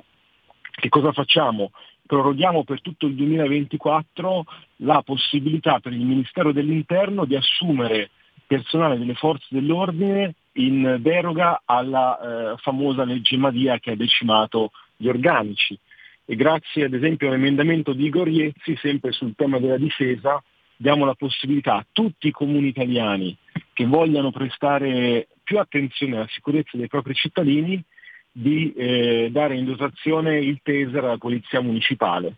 che 0.71 0.89
cosa 0.89 1.13
facciamo? 1.13 1.71
Proroghiamo 2.05 2.65
per 2.65 2.81
tutto 2.81 3.07
il 3.07 3.15
2024 3.15 4.45
la 4.77 5.03
possibilità 5.03 5.81
per 5.81 5.93
il 5.93 6.05
Ministero 6.05 6.53
dell'Interno 6.53 7.25
di 7.25 7.37
assumere 7.37 8.11
personale 8.47 8.99
delle 8.99 9.15
forze 9.15 9.47
dell'ordine 9.51 10.35
in 10.53 10.99
deroga 11.01 11.63
alla 11.65 12.19
eh, 12.53 12.57
famosa 12.59 13.05
legge 13.05 13.37
Madia 13.37 13.79
che 13.79 13.93
ha 13.93 13.97
decimato 13.97 14.71
gli 14.97 15.07
organici 15.07 15.79
e 16.31 16.37
grazie 16.37 16.85
ad 16.85 16.93
esempio 16.93 17.29
all'emendamento 17.29 17.95
di 17.95 18.05
Igor 18.05 18.29
Iezzi, 18.29 18.77
sempre 18.77 19.13
sul 19.13 19.35
tema 19.35 19.59
della 19.59 19.79
difesa, 19.79 20.43
diamo 20.77 21.07
la 21.07 21.15
possibilità 21.15 21.77
a 21.77 21.87
tutti 21.91 22.29
i 22.29 22.33
comuni 22.33 22.69
italiani 22.69 23.35
che 23.73 23.87
vogliano 23.87 24.31
prestare 24.31 25.29
più 25.43 25.59
attenzione 25.59 26.17
alla 26.17 26.29
sicurezza 26.29 26.77
dei 26.77 26.87
propri 26.87 27.15
cittadini 27.15 27.83
di 28.31 28.75
eh, 28.75 29.31
dare 29.33 29.57
in 29.57 29.65
dotazione 29.65 30.39
il 30.39 30.61
taser 30.63 31.03
alla 31.03 31.17
Polizia 31.17 31.63
Municipale. 31.63 32.35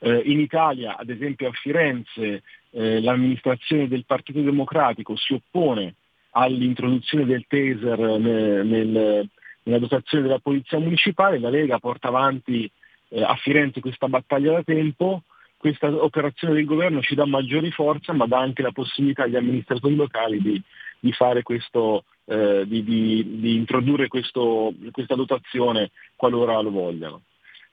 Eh, 0.00 0.24
in 0.26 0.38
Italia, 0.38 0.98
ad 0.98 1.08
esempio 1.08 1.48
a 1.48 1.52
Firenze, 1.52 2.42
eh, 2.68 3.00
l'amministrazione 3.00 3.88
del 3.88 4.04
Partito 4.04 4.42
Democratico 4.42 5.16
si 5.16 5.32
oppone 5.32 5.94
all'introduzione 6.32 7.24
del 7.24 7.46
taser 7.48 7.98
nel, 7.98 8.66
nel, 8.66 9.28
nella 9.62 9.78
dotazione 9.78 10.24
della 10.24 10.38
Polizia 10.38 10.78
Municipale, 10.78 11.38
la 11.38 11.48
Lega 11.48 11.78
porta 11.78 12.08
avanti 12.08 12.70
eh, 13.12 13.22
a 13.22 13.34
Firenze 13.36 13.80
questa 13.80 14.08
battaglia 14.08 14.52
da 14.52 14.62
tempo, 14.62 15.22
questa 15.56 15.86
operazione 15.86 16.54
del 16.54 16.64
governo 16.64 17.02
ci 17.02 17.14
dà 17.14 17.24
maggiori 17.24 17.70
forze 17.70 18.12
ma 18.12 18.26
dà 18.26 18.38
anche 18.38 18.62
la 18.62 18.72
possibilità 18.72 19.24
agli 19.24 19.36
amministratori 19.36 19.94
locali 19.94 20.40
di, 20.40 20.60
di, 20.98 21.14
questo, 21.42 22.04
eh, 22.24 22.64
di, 22.66 22.82
di, 22.82 23.38
di 23.38 23.54
introdurre 23.54 24.08
questo, 24.08 24.72
questa 24.90 25.14
dotazione 25.14 25.90
qualora 26.16 26.60
lo 26.60 26.70
vogliano. 26.70 27.22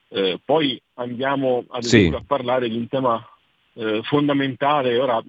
Eh, 0.08 0.38
poi 0.44 0.80
andiamo 0.94 1.64
ad 1.68 1.84
esempio 1.84 2.18
sì. 2.18 2.22
a 2.22 2.26
parlare 2.26 2.68
di 2.68 2.76
un 2.76 2.86
tema 2.86 3.24
eh, 3.74 4.00
fondamentale, 4.02 4.98
ora 4.98 5.20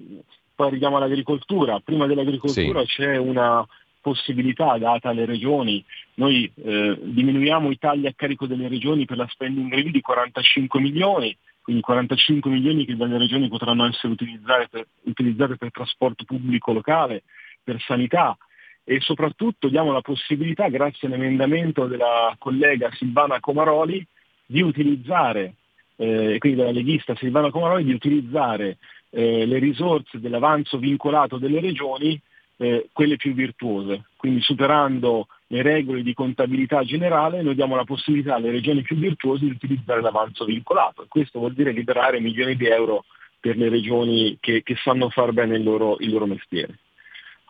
poi 0.53 0.67
arriviamo 0.67 0.97
all'agricoltura, 0.97 1.79
prima 1.79 2.05
dell'agricoltura 2.05 2.81
sì. 2.81 2.88
c'è 2.88 3.17
una 3.17 3.65
possibilità 4.02 4.78
data 4.78 5.10
alle 5.10 5.26
regioni. 5.26 5.84
Noi 6.15 6.52
eh, 6.56 6.99
diminuiamo 7.02 7.72
i 7.72 7.78
tagli 7.78 8.07
a 8.07 8.14
carico 8.15 8.48
delle 8.48 8.68
regioni 8.68 9.06
per 9.06 9.18
la 9.18 9.28
spending 9.30 9.73
review 9.73 9.91
di 9.91 10.02
45 10.02 10.80
milioni, 10.80 11.36
quindi 11.61 11.82
45 11.82 12.49
milioni 12.52 12.86
che 12.86 12.95
dalle 12.95 13.18
regioni 13.18 13.48
potranno 13.48 13.86
essere 13.86 14.14
utilizzate 14.14 14.68
per, 14.69 14.88
utilizzate 15.03 15.56
per 15.56 15.72
trasporto 15.72 16.26
pubblico 16.26 16.73
locale, 16.73 17.23
per 17.64 17.80
sanità 17.82 18.38
e 18.84 18.99
soprattutto 18.99 19.69
diamo 19.69 19.91
la 19.91 20.02
possibilità, 20.02 20.68
grazie 20.68 21.07
all'emendamento 21.07 21.86
della 21.86 22.36
collega 22.38 22.91
Silvana 22.94 23.40
Comaroli, 23.40 24.06
di 24.45 24.61
utilizzare, 24.61 25.53
eh, 25.95 26.36
quindi 26.40 26.57
della 26.57 26.72
leghista 26.72 27.15
Silvana 27.15 27.52
Comaroli, 27.52 27.84
di 27.84 27.94
utilizzare 27.94 28.78
eh, 29.11 29.45
le 29.45 29.60
risorse 29.60 30.19
dell'avanzo 30.19 30.78
vincolato 30.78 31.38
delle 31.38 31.61
regioni, 31.61 32.19
eh, 32.61 32.89
quelle 32.93 33.15
più 33.15 33.33
virtuose. 33.33 34.05
Quindi 34.15 34.41
superando 34.41 35.27
le 35.47 35.63
regole 35.63 36.03
di 36.03 36.13
contabilità 36.13 36.83
generale 36.83 37.41
noi 37.41 37.55
diamo 37.55 37.75
la 37.75 37.83
possibilità 37.83 38.35
alle 38.35 38.51
regioni 38.51 38.83
più 38.83 38.95
virtuose 38.97 39.45
di 39.45 39.51
utilizzare 39.51 40.01
l'avanzo 40.01 40.45
vincolato 40.45 41.03
e 41.03 41.07
questo 41.07 41.39
vuol 41.39 41.53
dire 41.53 41.71
liberare 41.71 42.19
milioni 42.19 42.55
di 42.55 42.67
euro 42.67 43.05
per 43.39 43.57
le 43.57 43.67
regioni 43.67 44.38
che, 44.39 44.61
che 44.61 44.75
sanno 44.75 45.09
far 45.09 45.31
bene 45.31 45.57
il 45.57 45.63
loro, 45.63 45.97
il 45.99 46.11
loro 46.11 46.27
mestiere. 46.27 46.77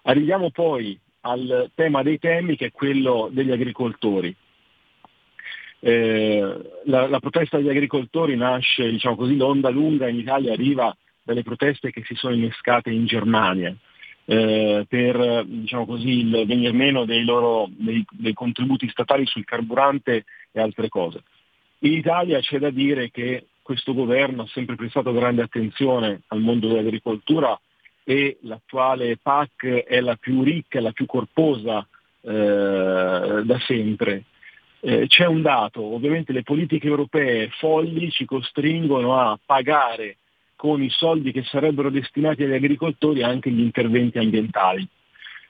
Arriviamo 0.03 0.49
poi 0.49 0.97
al 1.21 1.69
tema 1.75 2.01
dei 2.03 2.17
temi 2.17 2.55
che 2.55 2.67
è 2.67 2.71
quello 2.71 3.27
degli 3.31 3.51
agricoltori. 3.51 4.33
Eh, 5.83 6.57
la, 6.85 7.07
la, 7.07 7.19
protesta 7.19 7.57
degli 7.57 7.69
agricoltori 7.69 8.37
nasce, 8.37 8.89
diciamo 8.89 9.17
così, 9.17 9.35
l'onda 9.35 9.69
lunga 9.69 10.07
in 10.07 10.19
Italia 10.19 10.53
arriva 10.53 10.95
dalle 11.21 11.43
proteste 11.43 11.91
che 11.91 12.03
si 12.05 12.15
sono 12.15 12.33
innescate 12.33 12.89
in 12.91 13.05
Germania 13.05 13.75
eh, 14.25 14.85
per 14.87 15.43
diciamo 15.45 15.85
così, 15.85 16.19
il 16.19 16.45
venir 16.45 16.73
meno 16.73 17.05
dei, 17.05 17.23
loro, 17.23 17.67
dei, 17.71 18.03
dei 18.09 18.33
contributi 18.33 18.87
statali 18.89 19.25
sul 19.25 19.45
carburante 19.45 20.25
e 20.51 20.59
altre 20.59 20.89
cose. 20.89 21.23
In 21.79 21.93
Italia 21.93 22.39
c'è 22.39 22.59
da 22.59 22.69
dire 22.69 23.09
che 23.09 23.45
questo 23.61 23.93
governo 23.93 24.43
ha 24.43 24.47
sempre 24.47 24.75
prestato 24.75 25.11
grande 25.11 25.41
attenzione 25.41 26.21
al 26.27 26.39
mondo 26.39 26.67
dell'agricoltura 26.67 27.59
e 28.03 28.37
l'attuale 28.41 29.17
PAC 29.17 29.65
è 29.85 30.01
la 30.01 30.15
più 30.15 30.43
ricca 30.43 30.81
la 30.81 30.91
più 30.91 31.05
corposa 31.05 31.87
eh, 32.21 33.41
da 33.43 33.59
sempre. 33.65 34.23
Eh, 34.79 35.05
c'è 35.07 35.25
un 35.25 35.41
dato, 35.41 35.83
ovviamente 35.83 36.33
le 36.33 36.43
politiche 36.43 36.87
europee 36.87 37.49
folli 37.59 38.09
ci 38.09 38.25
costringono 38.25 39.17
a 39.17 39.39
pagare 39.43 40.17
con 40.61 40.83
i 40.83 40.91
soldi 40.91 41.31
che 41.31 41.41
sarebbero 41.41 41.89
destinati 41.89 42.43
agli 42.43 42.53
agricoltori 42.53 43.23
anche 43.23 43.49
gli 43.49 43.61
interventi 43.61 44.19
ambientali. 44.19 44.87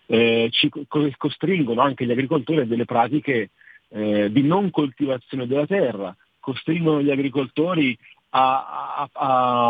Eh, 0.05 0.47
ci 0.51 0.71
costringono 1.17 1.81
anche 1.81 2.05
gli 2.05 2.11
agricoltori 2.11 2.61
a 2.61 2.65
delle 2.65 2.85
pratiche 2.85 3.49
eh, 3.89 4.31
di 4.31 4.41
non 4.41 4.69
coltivazione 4.69 5.47
della 5.47 5.65
terra, 5.65 6.15
costringono 6.39 7.01
gli 7.01 7.11
agricoltori 7.11 7.97
a, 8.29 9.09
a, 9.11 9.69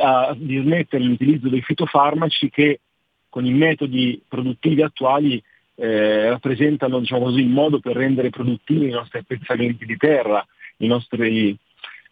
a 0.00 0.34
dismettere 0.36 1.04
l'utilizzo 1.04 1.48
dei 1.48 1.62
fitofarmaci 1.62 2.50
che 2.50 2.80
con 3.28 3.46
i 3.46 3.52
metodi 3.52 4.20
produttivi 4.26 4.82
attuali 4.82 5.40
eh, 5.76 6.28
rappresentano 6.28 6.98
diciamo 6.98 7.26
così, 7.26 7.38
il 7.38 7.50
modo 7.50 7.78
per 7.78 7.94
rendere 7.94 8.30
produttivi 8.30 8.88
i 8.88 8.90
nostri 8.90 9.20
appezzamenti 9.20 9.86
di 9.86 9.96
terra, 9.96 10.44
i 10.78 10.88
nostri... 10.88 11.56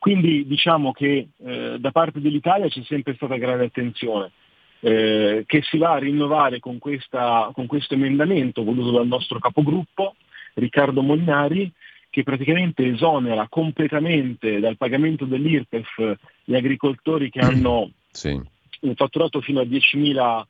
Quindi 0.00 0.46
diciamo 0.46 0.92
che 0.92 1.28
eh, 1.44 1.76
da 1.78 1.90
parte 1.90 2.22
dell'Italia 2.22 2.68
c'è 2.68 2.82
sempre 2.84 3.14
stata 3.16 3.36
grande 3.36 3.66
attenzione. 3.66 4.30
Eh, 4.82 5.44
che 5.46 5.60
si 5.60 5.76
va 5.76 5.92
a 5.92 5.98
rinnovare 5.98 6.58
con, 6.58 6.78
questa, 6.78 7.50
con 7.52 7.66
questo 7.66 7.92
emendamento 7.92 8.64
voluto 8.64 8.92
dal 8.92 9.06
nostro 9.06 9.38
capogruppo 9.38 10.14
Riccardo 10.54 11.02
Molinari 11.02 11.70
che 12.08 12.22
praticamente 12.22 12.86
esonera 12.86 13.46
completamente 13.50 14.58
dal 14.58 14.78
pagamento 14.78 15.26
dell'IRPEF 15.26 16.16
gli 16.44 16.54
agricoltori 16.54 17.28
che 17.28 17.40
hanno 17.40 17.90
sì. 18.10 18.40
un 18.80 18.94
fatturato 18.94 19.42
fino 19.42 19.60
a 19.60 19.64
10.000 19.64 20.42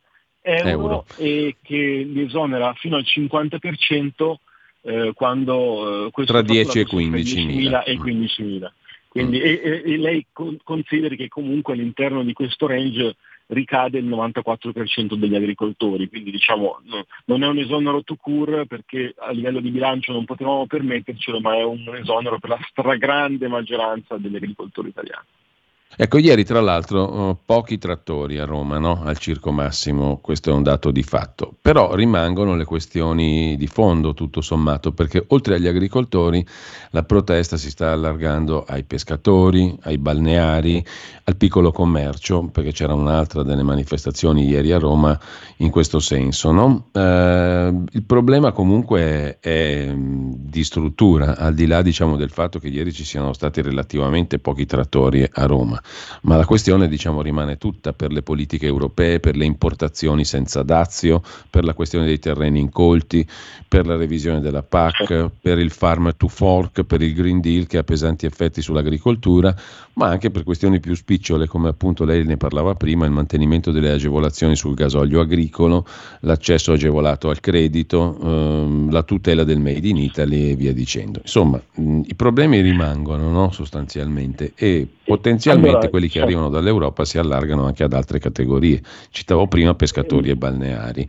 euro, 0.42 0.68
euro, 0.68 1.06
e 1.16 1.56
che 1.60 2.06
li 2.06 2.22
esonera 2.22 2.72
fino 2.74 2.94
al 2.94 3.04
50% 3.04 4.34
eh, 4.82 5.10
quando 5.12 6.06
eh, 6.06 6.10
questo 6.12 6.34
tra 6.34 6.42
10 6.42 6.78
e 6.78 6.86
15.000 6.86 7.82
e 7.84 7.98
15.000. 7.98 8.70
Quindi, 9.10 9.40
e, 9.40 9.82
e, 9.84 9.96
lei 9.96 10.24
consideri 10.62 11.16
che 11.16 11.26
comunque 11.26 11.72
all'interno 11.72 12.22
di 12.22 12.32
questo 12.32 12.68
range 12.68 13.16
ricade 13.48 13.98
il 13.98 14.06
94% 14.06 15.14
degli 15.14 15.34
agricoltori, 15.34 16.08
quindi 16.08 16.30
diciamo 16.30 16.80
non 17.24 17.42
è 17.42 17.48
un 17.48 17.58
esonero 17.58 18.04
to 18.04 18.14
cure 18.14 18.66
perché 18.66 19.12
a 19.18 19.32
livello 19.32 19.58
di 19.58 19.70
bilancio 19.70 20.12
non 20.12 20.24
potevamo 20.24 20.64
permettercelo, 20.66 21.40
ma 21.40 21.56
è 21.56 21.64
un 21.64 21.92
esonero 21.96 22.38
per 22.38 22.50
la 22.50 22.60
stragrande 22.70 23.48
maggioranza 23.48 24.16
degli 24.16 24.36
agricoltori 24.36 24.90
italiani. 24.90 25.26
Ecco, 25.96 26.18
ieri 26.18 26.44
tra 26.44 26.60
l'altro 26.60 27.30
eh, 27.30 27.36
pochi 27.44 27.76
trattori 27.76 28.38
a 28.38 28.44
Roma, 28.44 28.78
no? 28.78 29.02
al 29.02 29.18
Circo 29.18 29.50
Massimo, 29.50 30.18
questo 30.22 30.50
è 30.50 30.52
un 30.52 30.62
dato 30.62 30.92
di 30.92 31.02
fatto, 31.02 31.52
però 31.60 31.94
rimangono 31.94 32.54
le 32.54 32.64
questioni 32.64 33.56
di 33.56 33.66
fondo 33.66 34.14
tutto 34.14 34.40
sommato, 34.40 34.92
perché 34.92 35.24
oltre 35.28 35.56
agli 35.56 35.66
agricoltori 35.66 36.46
la 36.90 37.02
protesta 37.02 37.56
si 37.56 37.70
sta 37.70 37.90
allargando 37.90 38.64
ai 38.66 38.84
pescatori, 38.84 39.76
ai 39.82 39.98
balneari, 39.98 40.82
al 41.24 41.36
piccolo 41.36 41.72
commercio, 41.72 42.44
perché 42.44 42.70
c'era 42.70 42.94
un'altra 42.94 43.42
delle 43.42 43.64
manifestazioni 43.64 44.46
ieri 44.46 44.70
a 44.70 44.78
Roma 44.78 45.18
in 45.56 45.70
questo 45.70 45.98
senso. 45.98 46.52
No? 46.52 46.86
Eh, 46.92 47.74
il 47.90 48.04
problema 48.04 48.52
comunque 48.52 49.38
è 49.40 49.92
di 49.92 50.64
struttura, 50.64 51.36
al 51.36 51.52
di 51.52 51.66
là 51.66 51.82
diciamo, 51.82 52.16
del 52.16 52.30
fatto 52.30 52.60
che 52.60 52.68
ieri 52.68 52.92
ci 52.92 53.04
siano 53.04 53.32
stati 53.32 53.60
relativamente 53.60 54.38
pochi 54.38 54.66
trattori 54.66 55.28
a 55.30 55.46
Roma 55.46 55.79
ma 56.22 56.36
la 56.36 56.44
questione 56.44 56.88
diciamo, 56.88 57.22
rimane 57.22 57.56
tutta 57.56 57.92
per 57.92 58.12
le 58.12 58.22
politiche 58.22 58.66
europee, 58.66 59.20
per 59.20 59.36
le 59.36 59.44
importazioni 59.44 60.24
senza 60.24 60.62
dazio, 60.62 61.22
per 61.48 61.64
la 61.64 61.74
questione 61.74 62.06
dei 62.06 62.18
terreni 62.18 62.60
incolti, 62.60 63.26
per 63.66 63.86
la 63.86 63.96
revisione 63.96 64.40
della 64.40 64.62
PAC, 64.62 65.30
per 65.40 65.58
il 65.58 65.70
farm 65.70 66.14
to 66.16 66.28
fork, 66.28 66.82
per 66.84 67.02
il 67.02 67.14
Green 67.14 67.40
Deal 67.40 67.66
che 67.66 67.78
ha 67.78 67.84
pesanti 67.84 68.26
effetti 68.26 68.62
sull'agricoltura, 68.62 69.54
ma 70.00 70.06
anche 70.06 70.30
per 70.30 70.44
questioni 70.44 70.80
più 70.80 70.94
spicciole 70.94 71.46
come 71.46 71.68
appunto 71.68 72.06
lei 72.06 72.24
ne 72.24 72.38
parlava 72.38 72.74
prima, 72.74 73.04
il 73.04 73.10
mantenimento 73.10 73.70
delle 73.70 73.90
agevolazioni 73.90 74.56
sul 74.56 74.72
gasolio 74.72 75.20
agricolo, 75.20 75.84
l'accesso 76.20 76.72
agevolato 76.72 77.28
al 77.28 77.40
credito, 77.40 78.16
ehm, 78.18 78.90
la 78.90 79.02
tutela 79.02 79.44
del 79.44 79.60
Made 79.60 79.86
in 79.86 79.98
Italy 79.98 80.52
e 80.52 80.56
via 80.56 80.72
dicendo. 80.72 81.20
Insomma, 81.20 81.60
mh, 81.74 82.00
i 82.06 82.14
problemi 82.14 82.62
rimangono 82.62 83.28
no, 83.28 83.50
sostanzialmente 83.50 84.52
e 84.54 84.88
potenzialmente 85.04 85.70
allora, 85.70 85.88
quelli 85.90 86.06
che 86.06 86.12
certo. 86.12 86.28
arrivano 86.28 86.48
dall'Europa 86.48 87.04
si 87.04 87.18
allargano 87.18 87.66
anche 87.66 87.82
ad 87.82 87.92
altre 87.92 88.18
categorie. 88.18 88.80
Citavo 89.10 89.48
prima 89.48 89.74
pescatori 89.74 90.28
mm. 90.28 90.30
e 90.30 90.36
balneari. 90.36 91.08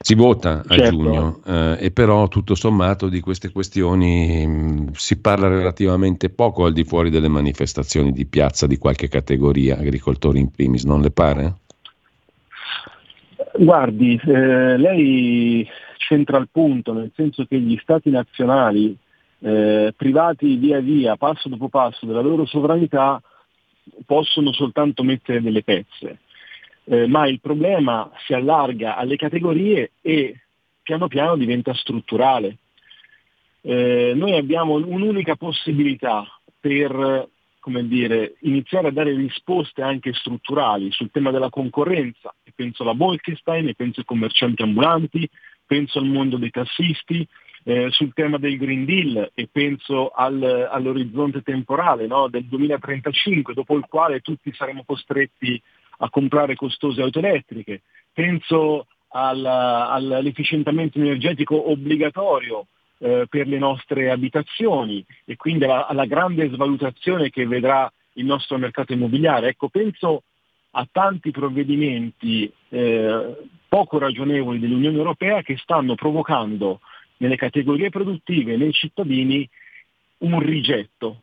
Si 0.00 0.14
vota 0.14 0.62
a 0.66 0.76
certo. 0.76 0.90
giugno 0.90 1.40
eh, 1.44 1.76
e 1.80 1.90
però 1.90 2.28
tutto 2.28 2.54
sommato 2.54 3.08
di 3.08 3.20
queste 3.20 3.50
questioni 3.50 4.46
mh, 4.46 4.50
mm, 4.50 4.86
si 4.92 5.20
parla 5.20 5.48
relativamente 5.48 6.30
poco 6.30 6.64
al 6.64 6.72
di 6.72 6.84
fuori 6.84 7.10
delle 7.10 7.28
manifestazioni 7.28 8.12
di 8.12 8.26
piazza 8.26 8.66
di 8.66 8.78
qualche 8.78 9.08
categoria, 9.08 9.76
agricoltori 9.76 10.38
in 10.38 10.50
primis, 10.50 10.84
non 10.84 11.00
le 11.00 11.10
pare? 11.10 11.54
Guardi, 13.58 14.20
eh, 14.24 14.76
lei 14.76 15.68
centra 15.96 16.38
il 16.38 16.48
punto, 16.50 16.92
nel 16.92 17.10
senso 17.14 17.44
che 17.44 17.58
gli 17.58 17.76
stati 17.82 18.08
nazionali 18.10 18.96
eh, 19.40 19.92
privati 19.96 20.56
via 20.56 20.80
via, 20.80 21.16
passo 21.16 21.48
dopo 21.48 21.68
passo, 21.68 22.06
della 22.06 22.20
loro 22.20 22.46
sovranità, 22.46 23.20
possono 24.06 24.52
soltanto 24.52 25.02
mettere 25.02 25.40
delle 25.40 25.62
pezze, 25.62 26.18
eh, 26.88 27.06
ma 27.06 27.26
il 27.26 27.40
problema 27.40 28.10
si 28.24 28.32
allarga 28.32 28.96
alle 28.96 29.16
categorie 29.16 29.92
e 30.00 30.40
piano 30.82 31.06
piano 31.08 31.36
diventa 31.36 31.74
strutturale. 31.74 32.56
Eh, 33.60 34.12
noi 34.14 34.36
abbiamo 34.36 34.74
un'unica 34.74 35.36
possibilità 35.36 36.26
per 36.58 37.28
dire, 37.82 38.36
iniziare 38.40 38.88
a 38.88 38.92
dare 38.92 39.14
risposte 39.14 39.82
anche 39.82 40.14
strutturali 40.14 40.90
sul 40.90 41.10
tema 41.10 41.30
della 41.30 41.50
concorrenza, 41.50 42.34
e 42.42 42.52
penso 42.54 42.82
alla 42.82 42.94
Bolkestein, 42.94 43.74
penso 43.76 44.00
ai 44.00 44.06
commercianti 44.06 44.62
ambulanti, 44.62 45.28
penso 45.66 45.98
al 45.98 46.06
mondo 46.06 46.38
dei 46.38 46.48
tassisti, 46.48 47.26
eh, 47.64 47.90
sul 47.90 48.14
tema 48.14 48.38
del 48.38 48.56
Green 48.56 48.86
Deal 48.86 49.30
e 49.34 49.48
penso 49.52 50.08
al, 50.08 50.42
all'orizzonte 50.70 51.42
temporale 51.42 52.06
no, 52.06 52.28
del 52.28 52.44
2035, 52.44 53.52
dopo 53.52 53.76
il 53.76 53.84
quale 53.86 54.20
tutti 54.20 54.50
saremo 54.54 54.84
costretti 54.86 55.60
a 55.98 56.10
comprare 56.10 56.54
costose 56.54 57.02
auto 57.02 57.18
elettriche. 57.18 57.82
Penso 58.12 58.86
al, 59.10 59.44
all'efficientamento 59.44 60.98
energetico 60.98 61.70
obbligatorio 61.70 62.66
eh, 62.98 63.26
per 63.28 63.46
le 63.46 63.58
nostre 63.58 64.10
abitazioni 64.10 65.04
e 65.24 65.36
quindi 65.36 65.64
alla, 65.64 65.86
alla, 65.86 66.04
grande 66.04 66.50
svalutazione 66.50 67.30
che 67.30 67.46
vedrà 67.46 67.90
il 68.14 68.24
nostro 68.24 68.58
mercato 68.58 68.92
immobiliare. 68.92 69.48
Ecco, 69.48 69.68
penso 69.68 70.24
a 70.72 70.86
tanti 70.90 71.30
provvedimenti 71.30 72.50
eh, 72.68 73.36
poco 73.68 73.98
ragionevoli 73.98 74.58
dell'Unione 74.58 74.96
Europea 74.96 75.42
che 75.42 75.56
stanno 75.58 75.94
provocando 75.94 76.80
nelle 77.18 77.36
categorie 77.36 77.90
produttive, 77.90 78.56
nei 78.56 78.72
cittadini, 78.72 79.48
un 80.18 80.40
rigetto. 80.40 81.22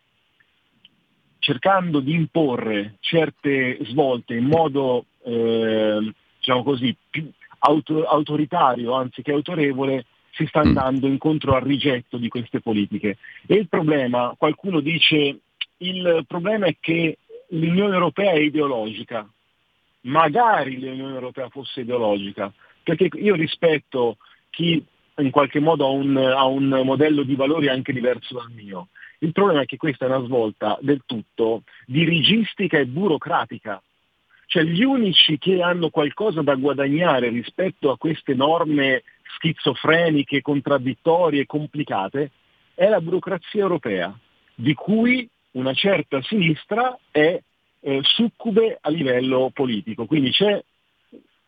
Cercando 1.46 2.00
di 2.00 2.16
imporre 2.16 2.96
certe 3.02 3.78
svolte 3.84 4.34
in 4.34 4.46
modo 4.46 5.06
eh, 5.24 6.12
diciamo 6.40 6.64
così, 6.64 6.96
più 7.08 7.30
auto- 7.60 8.04
autoritario 8.04 8.94
anziché 8.94 9.32
autorevole, 9.32 10.06
si 10.32 10.48
sta 10.48 10.62
andando 10.62 11.06
incontro 11.06 11.54
al 11.54 11.62
rigetto 11.62 12.18
di 12.18 12.30
queste 12.30 12.62
politiche. 12.62 13.18
E 13.46 13.56
il 13.56 13.68
problema, 13.68 14.34
qualcuno 14.36 14.80
dice, 14.80 15.38
il 15.78 16.26
problema 16.28 16.66
è 16.66 16.78
che 16.80 17.20
l'Unione 17.50 17.94
Europea 17.94 18.32
è 18.32 18.40
ideologica. 18.40 19.30
Magari 20.02 20.80
l'Unione 20.80 21.14
Europea 21.14 21.50
fosse 21.50 21.82
ideologica, 21.82 22.52
perché 22.82 23.08
io 23.20 23.36
rispetto 23.36 24.18
chi 24.50 24.84
in 25.18 25.30
qualche 25.30 25.60
modo 25.60 25.86
ha 25.86 25.90
un, 25.90 26.18
ha 26.18 26.46
un 26.46 26.82
modello 26.84 27.22
di 27.22 27.36
valori 27.36 27.68
anche 27.68 27.94
diverso 27.94 28.34
dal 28.34 28.52
mio. 28.52 28.88
Il 29.20 29.32
problema 29.32 29.62
è 29.62 29.66
che 29.66 29.78
questa 29.78 30.06
è 30.06 30.10
una 30.10 30.26
svolta 30.26 30.78
del 30.82 31.02
tutto 31.06 31.64
dirigistica 31.86 32.78
e 32.78 32.86
burocratica. 32.86 33.82
Cioè 34.48 34.64
gli 34.64 34.84
unici 34.84 35.38
che 35.38 35.62
hanno 35.62 35.90
qualcosa 35.90 36.42
da 36.42 36.56
guadagnare 36.56 37.30
rispetto 37.30 37.90
a 37.90 37.98
queste 37.98 38.36
norme 38.36 39.04
schizofreniche, 39.36 40.42
contraddittorie, 40.42 41.46
complicate, 41.46 42.32
è 42.76 42.88
la 42.88 43.02
burocrazia 43.02 43.62
europea, 43.62 44.18
di 44.54 44.74
cui 44.74 45.28
una 45.52 45.74
certa 45.74 46.22
sinistra 46.22 46.98
è 47.10 47.42
eh, 47.80 48.00
succube 48.04 48.78
a 48.80 48.90
livello 48.90 49.50
politico. 49.54 50.06
Quindi 50.06 50.32
c'è, 50.32 50.64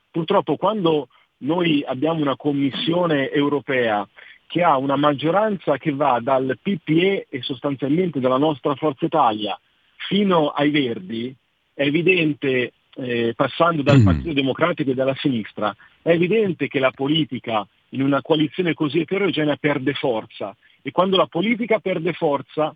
purtroppo 0.10 0.56
quando 0.56 1.10
noi 1.40 1.84
abbiamo 1.86 2.22
una 2.22 2.36
commissione 2.36 3.30
europea 3.30 4.08
che 4.48 4.64
ha 4.64 4.78
una 4.78 4.96
maggioranza 4.96 5.78
che 5.78 5.92
va 5.92 6.20
dal 6.22 6.58
PPE 6.62 7.28
e 7.30 7.42
sostanzialmente 7.42 8.20
dalla 8.20 8.38
nostra 8.38 8.74
Forza 8.76 9.06
Italia 9.06 9.60
fino 10.08 10.50
ai 10.50 10.72
Verdi, 10.72 11.36
è 11.74 11.84
evidente, 11.84 12.72
eh, 12.96 13.34
passando 13.36 13.84
dal 13.84 14.00
mm. 14.00 14.06
Partito 14.06 14.34
Democratico 14.34 14.92
e 14.92 14.94
dalla 14.94 15.16
sinistra, 15.16 15.76
è 16.02 16.12
evidente 16.12 16.68
che 16.68 16.80
la 16.80 16.92
politica 16.92 17.68
in 17.90 18.02
una 18.02 18.22
coalizione 18.22 18.74
così 18.74 19.02
eterogenea 19.02 19.56
perde 19.58 19.94
forza 19.94 20.56
e 20.82 20.92
quando 20.92 21.18
la 21.18 21.28
politica 21.28 21.80
perde 21.80 22.14
forza 22.14 22.74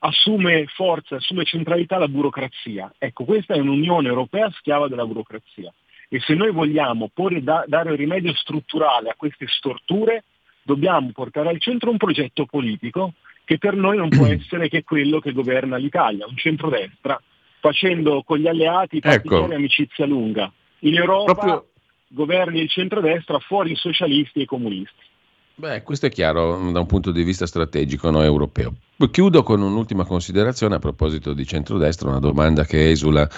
assume 0.00 0.66
forza, 0.66 1.16
assume 1.16 1.44
centralità 1.44 1.98
la 1.98 2.08
burocrazia. 2.08 2.92
Ecco, 2.98 3.24
questa 3.24 3.54
è 3.54 3.58
un'Unione 3.58 4.08
Europea 4.08 4.50
schiava 4.50 4.88
della 4.88 5.06
burocrazia 5.06 5.72
e 6.08 6.20
se 6.20 6.34
noi 6.34 6.50
vogliamo 6.52 7.08
porre, 7.12 7.42
da, 7.42 7.64
dare 7.66 7.90
un 7.90 7.96
rimedio 7.96 8.34
strutturale 8.34 9.08
a 9.08 9.14
queste 9.16 9.46
storture, 9.48 10.24
dobbiamo 10.62 11.10
portare 11.12 11.48
al 11.48 11.60
centro 11.60 11.90
un 11.90 11.96
progetto 11.96 12.46
politico 12.46 13.14
che 13.44 13.58
per 13.58 13.74
noi 13.74 13.96
non 13.96 14.08
può 14.08 14.26
essere 14.30 14.68
che 14.68 14.82
quello 14.82 15.20
che 15.20 15.32
governa 15.32 15.76
l'Italia, 15.76 16.26
un 16.26 16.36
centrodestra, 16.36 17.20
facendo 17.60 18.22
con 18.24 18.38
gli 18.38 18.46
alleati 18.46 19.00
particolare 19.00 19.46
ecco. 19.46 19.54
amicizia 19.54 20.06
lunga. 20.06 20.52
In 20.80 20.96
Europa 20.96 21.34
Proprio... 21.34 21.66
governi 22.08 22.60
il 22.60 22.68
centrodestra, 22.68 23.38
fuori 23.38 23.72
i 23.72 23.76
socialisti 23.76 24.40
e 24.40 24.42
i 24.42 24.46
comunisti. 24.46 25.10
Beh, 25.54 25.82
questo 25.82 26.06
è 26.06 26.10
chiaro 26.10 26.70
da 26.72 26.80
un 26.80 26.86
punto 26.86 27.12
di 27.12 27.22
vista 27.22 27.46
strategico 27.46 28.10
no, 28.10 28.22
europeo. 28.22 28.72
Chiudo 29.10 29.42
con 29.42 29.60
un'ultima 29.60 30.04
considerazione 30.04 30.76
a 30.76 30.78
proposito 30.78 31.34
di 31.34 31.46
centrodestra, 31.46 32.08
una 32.08 32.20
domanda 32.20 32.64
che 32.64 32.90
esula 32.90 33.28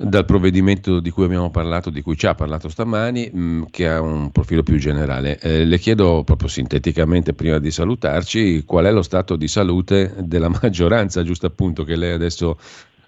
dal 0.00 0.24
provvedimento 0.24 1.00
di 1.00 1.10
cui 1.10 1.24
abbiamo 1.24 1.50
parlato, 1.50 1.90
di 1.90 2.02
cui 2.02 2.16
ci 2.16 2.26
ha 2.26 2.34
parlato 2.34 2.68
stamani, 2.68 3.30
mm, 3.34 3.62
che 3.70 3.88
ha 3.88 4.00
un 4.00 4.30
profilo 4.30 4.62
più 4.62 4.76
generale. 4.76 5.38
Eh, 5.40 5.64
le 5.64 5.78
chiedo 5.78 6.22
proprio 6.24 6.48
sinteticamente, 6.48 7.34
prima 7.34 7.58
di 7.58 7.72
salutarci, 7.72 8.62
qual 8.64 8.84
è 8.84 8.92
lo 8.92 9.02
stato 9.02 9.34
di 9.34 9.48
salute 9.48 10.14
della 10.20 10.48
maggioranza, 10.62 11.24
giusto 11.24 11.46
appunto 11.46 11.82
che 11.82 11.96
lei 11.96 12.12
adesso 12.12 12.58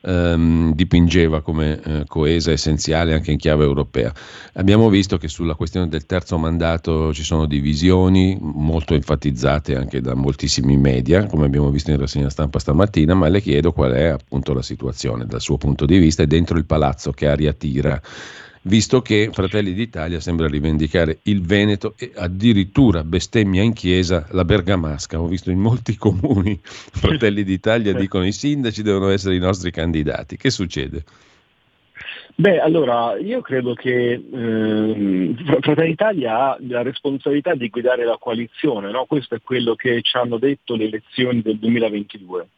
ehm, 0.03 0.75
dipingeva 0.75 1.43
come 1.43 1.81
eh, 1.83 2.05
coesa, 2.07 2.51
essenziale 2.51 3.15
anche 3.15 3.33
in 3.33 3.39
chiave 3.39 3.65
europea. 3.65 4.13
Abbiamo 4.55 4.89
visto 4.89 5.17
che 5.19 5.29
sulla 5.29 5.55
questione 5.55 5.89
del 5.89 6.07
terzo 6.07 6.39
mandato 6.39 7.13
ci 7.13 7.23
sono 7.23 7.47
divisioni 7.47 8.37
molto 8.41 8.95
enfatizzate 8.95 9.77
anche 9.77 10.01
da 10.01 10.15
moltissimi 10.15 10.77
media, 10.77 11.27
come 11.27 11.47
abbiamo 11.47 11.71
visto 11.71 11.91
in 11.91 11.99
rassegna 11.99 12.31
stampa 12.31 12.59
stamattina, 12.59 13.15
ma 13.15 13.29
le 13.29 13.41
chiedo 13.41 13.73
qual 13.73 13.93
è 13.93 14.07
appunto 14.07 14.53
la 14.53 14.63
situazione 14.63 15.27
dal 15.27 15.41
suo 15.41 15.57
punto 15.57 15.87
di 15.87 15.99
vista 15.99 16.23
e 16.23 16.27
dentro 16.27 16.57
il 16.57 16.67
palazzo 16.67 17.13
che 17.13 17.29
aria 17.29 17.53
tira 17.53 18.01
visto 18.63 19.01
che 19.01 19.31
Fratelli 19.33 19.73
d'Italia 19.73 20.21
sembra 20.21 20.47
rivendicare 20.49 21.19
il 21.25 21.43
Veneto 21.43 21.95
e 21.97 22.13
addirittura 22.15 23.05
bestemmia 23.05 23.63
in 23.63 23.73
chiesa 23.73 24.27
la 24.31 24.45
bergamasca. 24.45 25.21
Ho 25.21 25.27
visto 25.27 25.51
in 25.51 25.59
molti 25.59 25.97
comuni 25.99 26.59
Fratelli 26.63 27.45
d'Italia 27.45 27.93
dicono 27.93 28.27
i 28.27 28.33
sindaci 28.33 28.83
devono 28.83 29.09
essere 29.09 29.37
i 29.37 29.41
nostri 29.41 29.71
candidati. 29.71 30.37
Che 30.37 30.51
succede? 30.51 31.05
Beh, 32.35 32.59
allora, 32.59 33.19
io 33.19 33.43
credo 33.43 33.75
che 33.75 34.13
eh, 34.13 35.35
Fratelli 35.61 35.89
d'Italia 35.89 36.39
ha 36.39 36.59
la 36.61 36.83
responsabilità 36.83 37.55
di 37.55 37.69
guidare 37.69 38.05
la 38.05 38.17
coalizione, 38.19 38.91
no? 38.91 39.05
questo 39.05 39.35
è 39.35 39.41
quello 39.43 39.75
che 39.75 40.01
ci 40.01 40.17
hanno 40.17 40.39
detto 40.39 40.75
le 40.75 40.85
elezioni 40.85 41.43
del 41.43 41.59
2022 41.59 42.49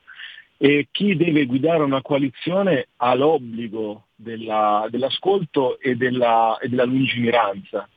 e 0.65 0.87
chi 0.93 1.17
deve 1.17 1.45
guidare 1.47 1.83
una 1.83 2.03
coalizione 2.03 2.87
ha 2.99 3.15
l'obbligo 3.15 4.05
della, 4.23 4.87
dell'ascolto 4.91 5.79
e 5.79 5.97
della, 5.97 6.59
e 6.61 6.69
della 6.69 6.85
lungimiranza. 6.85 7.89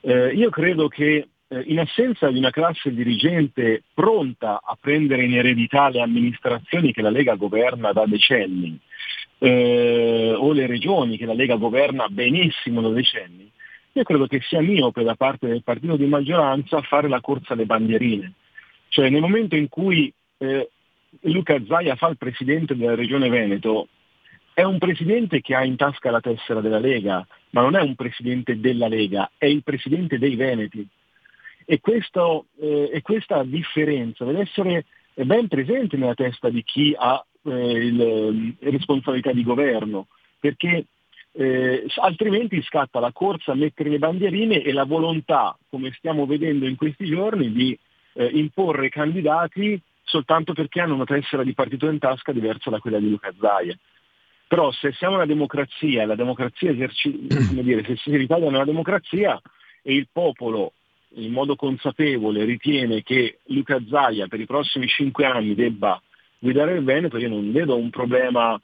Eh, 0.00 0.34
io 0.34 0.50
credo 0.50 0.88
che 0.88 1.28
eh, 1.48 1.62
in 1.66 1.78
assenza 1.78 2.30
di 2.30 2.38
una 2.38 2.50
classe 2.50 2.92
dirigente 2.92 3.82
pronta 3.94 4.60
a 4.64 4.76
prendere 4.80 5.24
in 5.24 5.34
eredità 5.34 5.88
le 5.90 6.00
amministrazioni 6.00 6.92
che 6.92 7.02
la 7.02 7.10
Lega 7.10 7.34
governa 7.34 7.92
da 7.92 8.04
decenni, 8.06 8.78
eh, 9.38 10.34
o 10.36 10.52
le 10.52 10.66
regioni 10.66 11.16
che 11.16 11.26
la 11.26 11.34
Lega 11.34 11.56
governa 11.56 12.08
benissimo 12.08 12.80
da 12.80 12.88
decenni, 12.88 13.50
io 13.94 14.02
credo 14.04 14.26
che 14.26 14.40
sia 14.40 14.60
miope 14.60 15.02
da 15.02 15.14
parte 15.14 15.46
del 15.46 15.62
partito 15.62 15.96
di 15.96 16.06
maggioranza 16.06 16.80
fare 16.80 17.08
la 17.08 17.20
corsa 17.20 17.52
alle 17.52 17.66
bandierine. 17.66 18.32
Cioè 18.88 19.10
nel 19.10 19.20
momento 19.20 19.54
in 19.54 19.68
cui 19.68 20.12
eh, 20.38 20.70
Luca 21.22 21.62
Zaia 21.66 21.96
fa 21.96 22.08
il 22.08 22.16
presidente 22.16 22.74
della 22.74 22.94
regione 22.94 23.28
Veneto, 23.28 23.88
è 24.54 24.62
un 24.62 24.78
presidente 24.78 25.40
che 25.40 25.54
ha 25.54 25.64
in 25.64 25.76
tasca 25.76 26.10
la 26.10 26.20
tessera 26.20 26.60
della 26.60 26.78
Lega, 26.78 27.26
ma 27.50 27.62
non 27.62 27.76
è 27.76 27.80
un 27.80 27.94
presidente 27.94 28.60
della 28.60 28.88
Lega, 28.88 29.30
è 29.38 29.46
il 29.46 29.62
presidente 29.62 30.18
dei 30.18 30.36
Veneti. 30.36 30.86
E, 31.64 31.80
questo, 31.80 32.46
eh, 32.60 32.90
e 32.92 33.02
questa 33.02 33.42
differenza 33.44 34.24
deve 34.24 34.40
essere 34.40 34.84
ben 35.14 35.48
presente 35.48 35.96
nella 35.96 36.14
testa 36.14 36.50
di 36.50 36.62
chi 36.64 36.94
ha 36.96 37.24
eh, 37.44 37.50
il, 37.50 38.56
responsabilità 38.60 39.32
di 39.32 39.42
governo, 39.42 40.08
perché 40.38 40.86
eh, 41.32 41.86
altrimenti 41.96 42.60
scatta 42.62 43.00
la 43.00 43.12
corsa 43.12 43.52
a 43.52 43.56
mettere 43.56 43.90
le 43.90 43.98
bandierine 43.98 44.62
e 44.62 44.72
la 44.72 44.84
volontà, 44.84 45.56
come 45.70 45.92
stiamo 45.92 46.26
vedendo 46.26 46.66
in 46.66 46.76
questi 46.76 47.06
giorni, 47.06 47.52
di 47.52 47.78
eh, 48.14 48.26
imporre 48.26 48.88
candidati 48.90 49.80
soltanto 50.04 50.52
perché 50.52 50.80
hanno 50.80 50.94
una 50.94 51.04
tessera 51.04 51.42
di 51.42 51.54
partito 51.54 51.88
in 51.88 51.98
tasca 51.98 52.32
diversa 52.32 52.68
da 52.68 52.80
quella 52.80 52.98
di 52.98 53.08
Luca 53.08 53.32
Zaia. 53.40 53.74
Però 54.52 54.70
se 54.70 54.92
siamo 54.92 55.14
una 55.14 55.24
democrazia, 55.24 56.04
la 56.04 56.14
democrazia 56.14 56.72
eserci- 56.72 57.26
come 57.48 57.62
dire, 57.62 57.82
se 57.96 58.10
l'Italia 58.18 58.44
è 58.44 58.48
una 58.48 58.66
democrazia 58.66 59.40
e 59.80 59.94
il 59.94 60.08
popolo 60.12 60.74
in 61.14 61.32
modo 61.32 61.56
consapevole 61.56 62.44
ritiene 62.44 63.02
che 63.02 63.38
Luca 63.46 63.82
Zaia 63.88 64.26
per 64.26 64.40
i 64.40 64.44
prossimi 64.44 64.86
cinque 64.88 65.24
anni 65.24 65.54
debba 65.54 65.98
guidare 66.38 66.74
il 66.74 66.84
Veneto, 66.84 67.16
io 67.16 67.30
non 67.30 67.50
vedo 67.50 67.78
un 67.78 67.88
problema, 67.88 68.60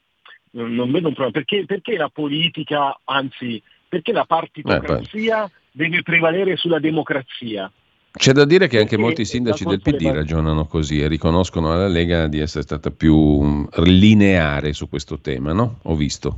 non 0.51 0.90
vedo 0.90 1.09
un 1.09 1.15
problema. 1.15 1.31
Perché, 1.31 1.65
perché 1.65 1.97
la 1.97 2.10
politica, 2.10 3.01
anzi, 3.05 3.62
perché 3.89 4.12
la 4.12 4.27
partitocrazia 4.27 5.47
eh, 5.47 5.51
deve 5.73 6.02
prevalere 6.02 6.56
sulla 6.56 6.81
democrazia? 6.81 7.73
C'è 8.19 8.32
da 8.32 8.45
dire 8.45 8.66
che 8.66 8.81
anche 8.81 8.99
molti 8.99 9.24
sindaci 9.24 9.65
del 9.65 9.81
PD 9.81 10.11
ragionano 10.11 10.66
così 10.66 11.01
e 11.01 11.07
riconoscono 11.07 11.73
alla 11.73 11.86
Lega 11.86 12.27
di 12.27 12.40
essere 12.40 12.65
stata 12.65 12.90
più 12.90 13.16
mm, 13.16 13.65
lineare 13.85 14.73
su 14.73 14.89
questo 14.89 15.20
tema, 15.20 15.53
no? 15.53 15.78
Ho 15.85 15.95
visto. 15.95 16.36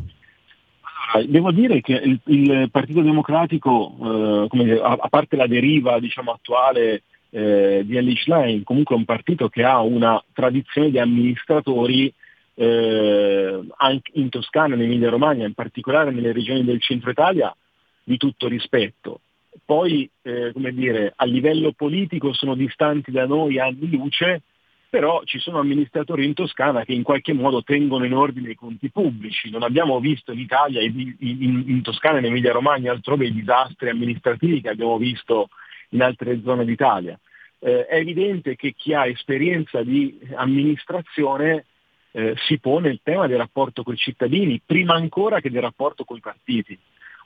Allora, 1.12 1.26
devo 1.26 1.50
dire 1.52 1.80
che 1.80 1.94
il, 1.94 2.20
il 2.26 2.68
Partito 2.70 3.00
Democratico, 3.00 3.96
eh, 3.98 4.58
dire, 4.58 4.78
a, 4.78 4.98
a, 5.00 5.08
parte 5.08 5.36
la 5.36 5.46
deriva 5.46 5.98
diciamo, 5.98 6.32
attuale 6.32 7.04
eh, 7.30 7.80
di 7.86 7.96
Ellie 7.96 8.16
Schlein, 8.16 8.62
comunque 8.62 8.94
è 8.94 8.98
un 8.98 9.06
partito 9.06 9.48
che 9.48 9.64
ha 9.64 9.80
una 9.80 10.22
tradizione 10.34 10.90
di 10.90 10.98
amministratori 10.98 12.12
eh, 12.56 13.60
anche 13.78 14.10
in 14.16 14.28
Toscana, 14.28 14.74
in 14.74 14.82
Emilia 14.82 15.08
Romagna, 15.08 15.46
in 15.46 15.54
particolare 15.54 16.10
nelle 16.10 16.32
regioni 16.32 16.62
del 16.62 16.82
centro 16.82 17.10
Italia, 17.10 17.56
di 18.04 18.18
tutto 18.18 18.48
rispetto 18.48 19.20
poi 19.64 20.08
eh, 20.22 20.52
come 20.52 20.72
dire, 20.72 21.12
a 21.14 21.24
livello 21.24 21.72
politico 21.72 22.32
sono 22.32 22.54
distanti 22.54 23.10
da 23.10 23.26
noi 23.26 23.58
anni 23.58 23.90
luce, 23.90 24.42
però 24.90 25.22
ci 25.24 25.38
sono 25.38 25.60
amministratori 25.60 26.24
in 26.24 26.34
Toscana 26.34 26.84
che 26.84 26.92
in 26.92 27.04
qualche 27.04 27.32
modo 27.32 27.62
tengono 27.62 28.04
in 28.04 28.14
ordine 28.14 28.50
i 28.50 28.56
conti 28.56 28.90
pubblici. 28.90 29.48
Non 29.48 29.62
abbiamo 29.62 30.00
visto 30.00 30.32
in 30.32 30.40
Italia, 30.40 30.82
in, 30.82 31.14
in, 31.20 31.64
in 31.66 31.82
Toscana 31.82 32.16
e 32.16 32.20
in 32.20 32.26
Emilia 32.26 32.52
Romagna 32.52 32.90
altrove 32.90 33.26
i 33.26 33.32
disastri 33.32 33.88
amministrativi 33.88 34.60
che 34.60 34.70
abbiamo 34.70 34.98
visto 34.98 35.48
in 35.90 36.02
altre 36.02 36.40
zone 36.42 36.64
d'Italia. 36.64 37.18
Eh, 37.60 37.86
è 37.86 37.96
evidente 37.96 38.56
che 38.56 38.74
chi 38.76 38.92
ha 38.92 39.06
esperienza 39.06 39.82
di 39.82 40.18
amministrazione 40.34 41.66
eh, 42.12 42.34
si 42.48 42.58
pone 42.58 42.88
il 42.88 43.00
tema 43.02 43.28
del 43.28 43.38
rapporto 43.38 43.84
con 43.84 43.94
i 43.94 43.98
cittadini, 43.98 44.60
prima 44.64 44.94
ancora 44.94 45.40
che 45.40 45.50
del 45.50 45.62
rapporto 45.62 46.04
con 46.04 46.16
i 46.16 46.20
partiti. 46.20 46.76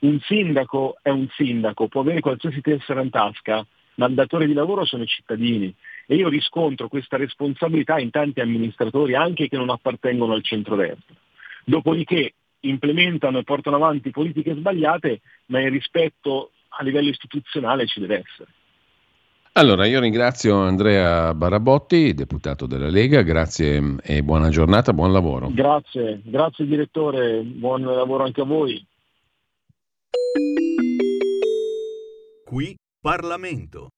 Un 0.01 0.19
sindaco 0.21 0.97
è 1.01 1.09
un 1.09 1.27
sindaco, 1.35 1.87
può 1.87 2.01
avere 2.01 2.19
qualsiasi 2.19 2.61
tessera 2.61 3.01
in 3.01 3.09
tasca, 3.09 3.65
ma 3.95 4.07
il 4.07 4.13
datore 4.13 4.45
di 4.45 4.53
lavoro 4.53 4.85
sono 4.85 5.03
i 5.03 5.07
cittadini 5.07 5.73
e 6.05 6.15
io 6.15 6.27
riscontro 6.27 6.87
questa 6.87 7.17
responsabilità 7.17 7.97
in 7.97 8.11
tanti 8.11 8.41
amministratori 8.41 9.15
anche 9.15 9.47
che 9.47 9.57
non 9.57 9.69
appartengono 9.69 10.33
al 10.33 10.43
centrodestra. 10.43 11.15
Dopodiché 11.63 12.33
implementano 12.61 13.39
e 13.39 13.43
portano 13.43 13.77
avanti 13.77 14.11
politiche 14.11 14.53
sbagliate, 14.53 15.21
ma 15.47 15.61
il 15.61 15.71
rispetto 15.71 16.51
a 16.69 16.83
livello 16.83 17.09
istituzionale 17.09 17.87
ci 17.87 17.99
deve 17.99 18.23
essere. 18.25 18.49
Allora, 19.57 19.85
io 19.85 20.01
ringrazio 20.01 20.57
Andrea 20.57 21.33
Barabotti, 21.33 22.13
deputato 22.13 22.65
della 22.65 22.89
Lega, 22.89 23.21
grazie 23.21 23.95
e 24.03 24.21
buona 24.21 24.49
giornata, 24.49 24.91
buon 24.91 25.13
lavoro. 25.13 25.49
Grazie, 25.49 26.19
grazie 26.25 26.65
direttore, 26.65 27.41
buon 27.41 27.83
lavoro 27.83 28.25
anche 28.25 28.41
a 28.41 28.45
voi. 28.45 28.85
Qui 32.45 32.75
Parlamento. 33.01 33.89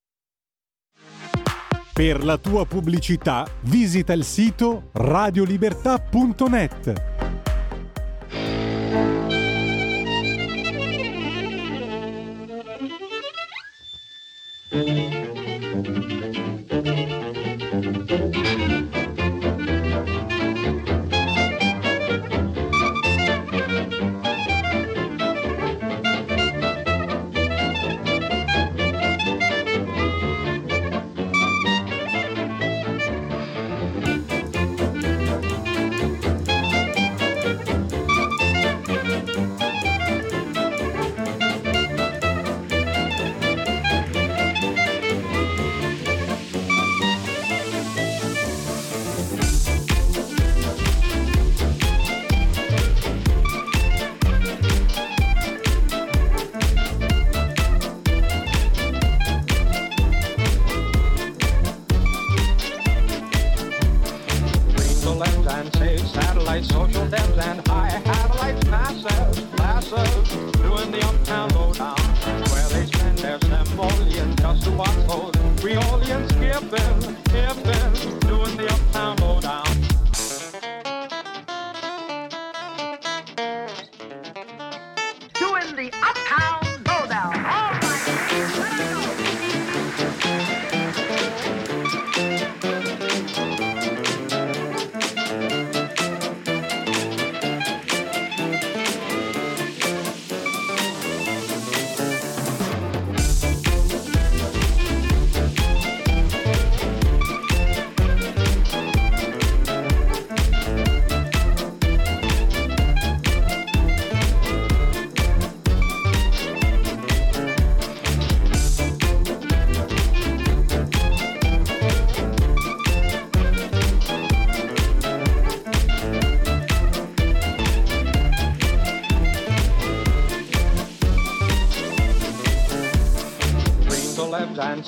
Per 1.92 2.24
la 2.24 2.38
tua 2.38 2.64
pubblicità 2.64 3.44
visita 3.62 4.12
il 4.12 4.24
sito 4.24 4.90
radiolibertà.net. 4.92 7.06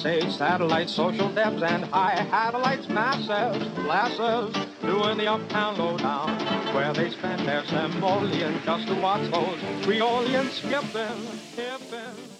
say 0.00 0.20
satellites, 0.30 0.92
social 0.92 1.28
debs, 1.34 1.62
and 1.62 1.84
high 1.84 2.16
satellites, 2.30 2.88
massive 2.88 3.74
blasses, 3.74 4.54
doing 4.80 5.18
the 5.18 5.26
uptown 5.26 5.76
lowdown, 5.76 6.30
where 6.74 6.92
they 6.94 7.10
spend 7.10 7.46
their 7.46 7.62
simoleon 7.66 8.58
just 8.64 8.86
to 8.88 8.94
watch 8.94 9.30
those 9.30 9.60
Creolians 9.84 10.52
skipping, 10.52 11.20
hipping. 11.54 12.30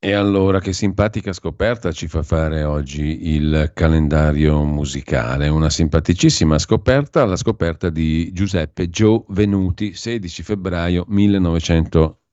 E 0.00 0.12
allora 0.12 0.60
che 0.60 0.72
simpatica 0.72 1.32
scoperta 1.32 1.90
ci 1.90 2.06
fa 2.06 2.22
fare 2.22 2.62
oggi 2.62 3.34
il 3.34 3.72
calendario 3.74 4.62
musicale, 4.62 5.48
una 5.48 5.68
simpaticissima 5.68 6.56
scoperta, 6.56 7.24
la 7.24 7.34
scoperta 7.34 7.90
di 7.90 8.32
Giuseppe 8.32 8.90
Gio 8.90 9.24
Venuti, 9.30 9.94
16 9.94 10.42
febbraio 10.44 11.04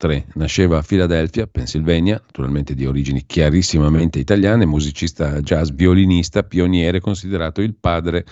1903. 0.05 0.25
Nasceva 0.35 0.77
a 0.77 0.81
Filadelfia, 0.81 1.47
Pennsylvania, 1.47 2.21
naturalmente 2.23 2.75
di 2.75 2.85
origini 2.85 3.25
chiarissimamente 3.25 4.19
italiane, 4.19 4.65
musicista 4.65 5.41
jazz, 5.41 5.69
violinista, 5.69 6.43
pioniere, 6.43 6.99
considerato 6.99 7.61
il 7.61 7.75
padre 7.75 8.25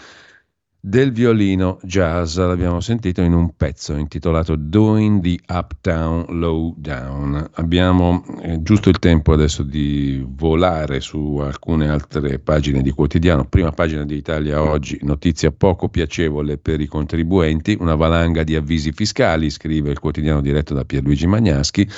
del 0.85 1.13
violino 1.13 1.79
jazz, 1.83 2.37
l'abbiamo 2.37 2.81
sentito 2.81 3.21
in 3.21 3.31
un 3.31 3.55
pezzo 3.55 3.95
intitolato 3.95 4.57
Doing 4.57 5.21
the 5.21 5.39
Uptown 5.47 6.25
Lowdown. 6.37 7.51
Abbiamo 7.53 8.21
eh, 8.41 8.61
giusto 8.61 8.89
il 8.89 8.99
tempo 8.99 9.31
adesso 9.31 9.63
di 9.63 10.21
volare 10.27 10.99
su 10.99 11.37
alcune 11.41 11.87
altre 11.87 12.37
pagine 12.39 12.81
di 12.81 12.91
quotidiano. 12.91 13.45
Prima 13.45 13.71
pagina 13.71 14.03
di 14.03 14.17
Italia 14.17 14.61
oggi, 14.61 14.99
notizia 15.03 15.51
poco 15.51 15.87
piacevole 15.87 16.57
per 16.57 16.81
i 16.81 16.87
contribuenti, 16.87 17.77
una 17.79 17.95
valanga 17.95 18.43
di 18.43 18.57
avvisi 18.57 18.91
fiscali, 18.91 19.49
scrive 19.49 19.89
il 19.89 19.99
quotidiano 19.99 20.41
diretto 20.41 20.73
da 20.73 20.83
Pierluigi 20.83 21.27
Magnaschi. 21.27 21.89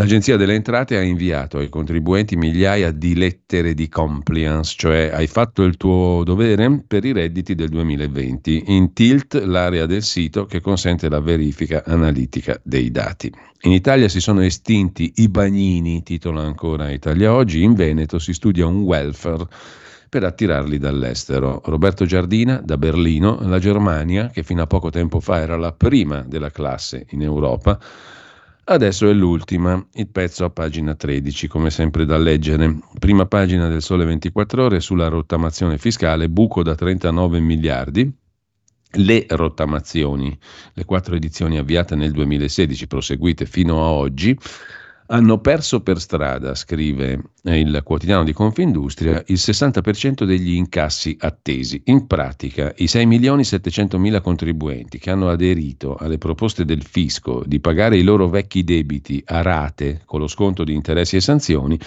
L'Agenzia 0.00 0.38
delle 0.38 0.54
Entrate 0.54 0.96
ha 0.96 1.02
inviato 1.02 1.58
ai 1.58 1.68
contribuenti 1.68 2.34
migliaia 2.34 2.90
di 2.90 3.14
lettere 3.14 3.74
di 3.74 3.86
compliance, 3.90 4.72
cioè 4.74 5.10
hai 5.12 5.26
fatto 5.26 5.62
il 5.62 5.76
tuo 5.76 6.22
dovere 6.24 6.82
per 6.88 7.04
i 7.04 7.12
redditi 7.12 7.54
del 7.54 7.68
2020. 7.68 8.62
In 8.68 8.94
Tilt 8.94 9.34
l'area 9.34 9.84
del 9.84 10.02
sito 10.02 10.46
che 10.46 10.62
consente 10.62 11.10
la 11.10 11.20
verifica 11.20 11.82
analitica 11.84 12.58
dei 12.62 12.90
dati. 12.90 13.30
In 13.64 13.72
Italia 13.72 14.08
si 14.08 14.20
sono 14.20 14.40
estinti 14.40 15.12
i 15.16 15.28
bagnini, 15.28 16.02
titola 16.02 16.40
ancora 16.40 16.90
Italia 16.90 17.34
Oggi, 17.34 17.62
in 17.62 17.74
Veneto 17.74 18.18
si 18.18 18.32
studia 18.32 18.64
un 18.64 18.80
welfare 18.80 19.46
per 20.08 20.24
attirarli 20.24 20.78
dall'estero. 20.78 21.60
Roberto 21.66 22.06
Giardina 22.06 22.62
da 22.64 22.78
Berlino, 22.78 23.38
la 23.42 23.58
Germania, 23.58 24.30
che 24.32 24.44
fino 24.44 24.62
a 24.62 24.66
poco 24.66 24.88
tempo 24.88 25.20
fa 25.20 25.40
era 25.40 25.58
la 25.58 25.72
prima 25.72 26.22
della 26.26 26.50
classe 26.50 27.04
in 27.10 27.20
Europa, 27.20 27.78
Adesso 28.70 29.08
è 29.08 29.12
l'ultima, 29.12 29.84
il 29.94 30.06
pezzo 30.06 30.44
a 30.44 30.50
pagina 30.50 30.94
13, 30.94 31.48
come 31.48 31.70
sempre 31.70 32.04
da 32.04 32.16
leggere. 32.16 32.78
Prima 33.00 33.26
pagina 33.26 33.66
del 33.66 33.82
Sole 33.82 34.04
24 34.04 34.62
ore 34.62 34.78
sulla 34.78 35.08
rottamazione 35.08 35.76
fiscale, 35.76 36.28
buco 36.28 36.62
da 36.62 36.76
39 36.76 37.40
miliardi. 37.40 38.08
Le 38.92 39.26
rottamazioni, 39.28 40.38
le 40.74 40.84
quattro 40.84 41.16
edizioni 41.16 41.58
avviate 41.58 41.96
nel 41.96 42.12
2016, 42.12 42.86
proseguite 42.86 43.44
fino 43.44 43.82
a 43.82 43.88
oggi, 43.88 44.38
hanno 45.12 45.38
perso 45.38 45.80
per 45.80 46.00
strada, 46.00 46.54
scrive 46.54 47.20
il 47.42 47.80
quotidiano 47.84 48.22
di 48.22 48.32
Confindustria, 48.32 49.22
il 49.26 49.38
60% 49.38 50.24
degli 50.24 50.52
incassi 50.52 51.16
attesi. 51.18 51.82
In 51.86 52.06
pratica, 52.06 52.72
i 52.76 52.86
6 52.86 53.06
milioni 53.06 53.42
700 53.42 53.98
mila 53.98 54.20
contribuenti 54.20 54.98
che 54.98 55.10
hanno 55.10 55.28
aderito 55.28 55.96
alle 55.96 56.18
proposte 56.18 56.64
del 56.64 56.82
fisco 56.84 57.42
di 57.44 57.58
pagare 57.58 57.96
i 57.96 58.02
loro 58.02 58.28
vecchi 58.28 58.62
debiti 58.62 59.22
a 59.26 59.42
rate 59.42 60.02
con 60.04 60.20
lo 60.20 60.28
sconto 60.28 60.62
di 60.62 60.74
interessi 60.74 61.16
e 61.16 61.20
sanzioni 61.20 61.78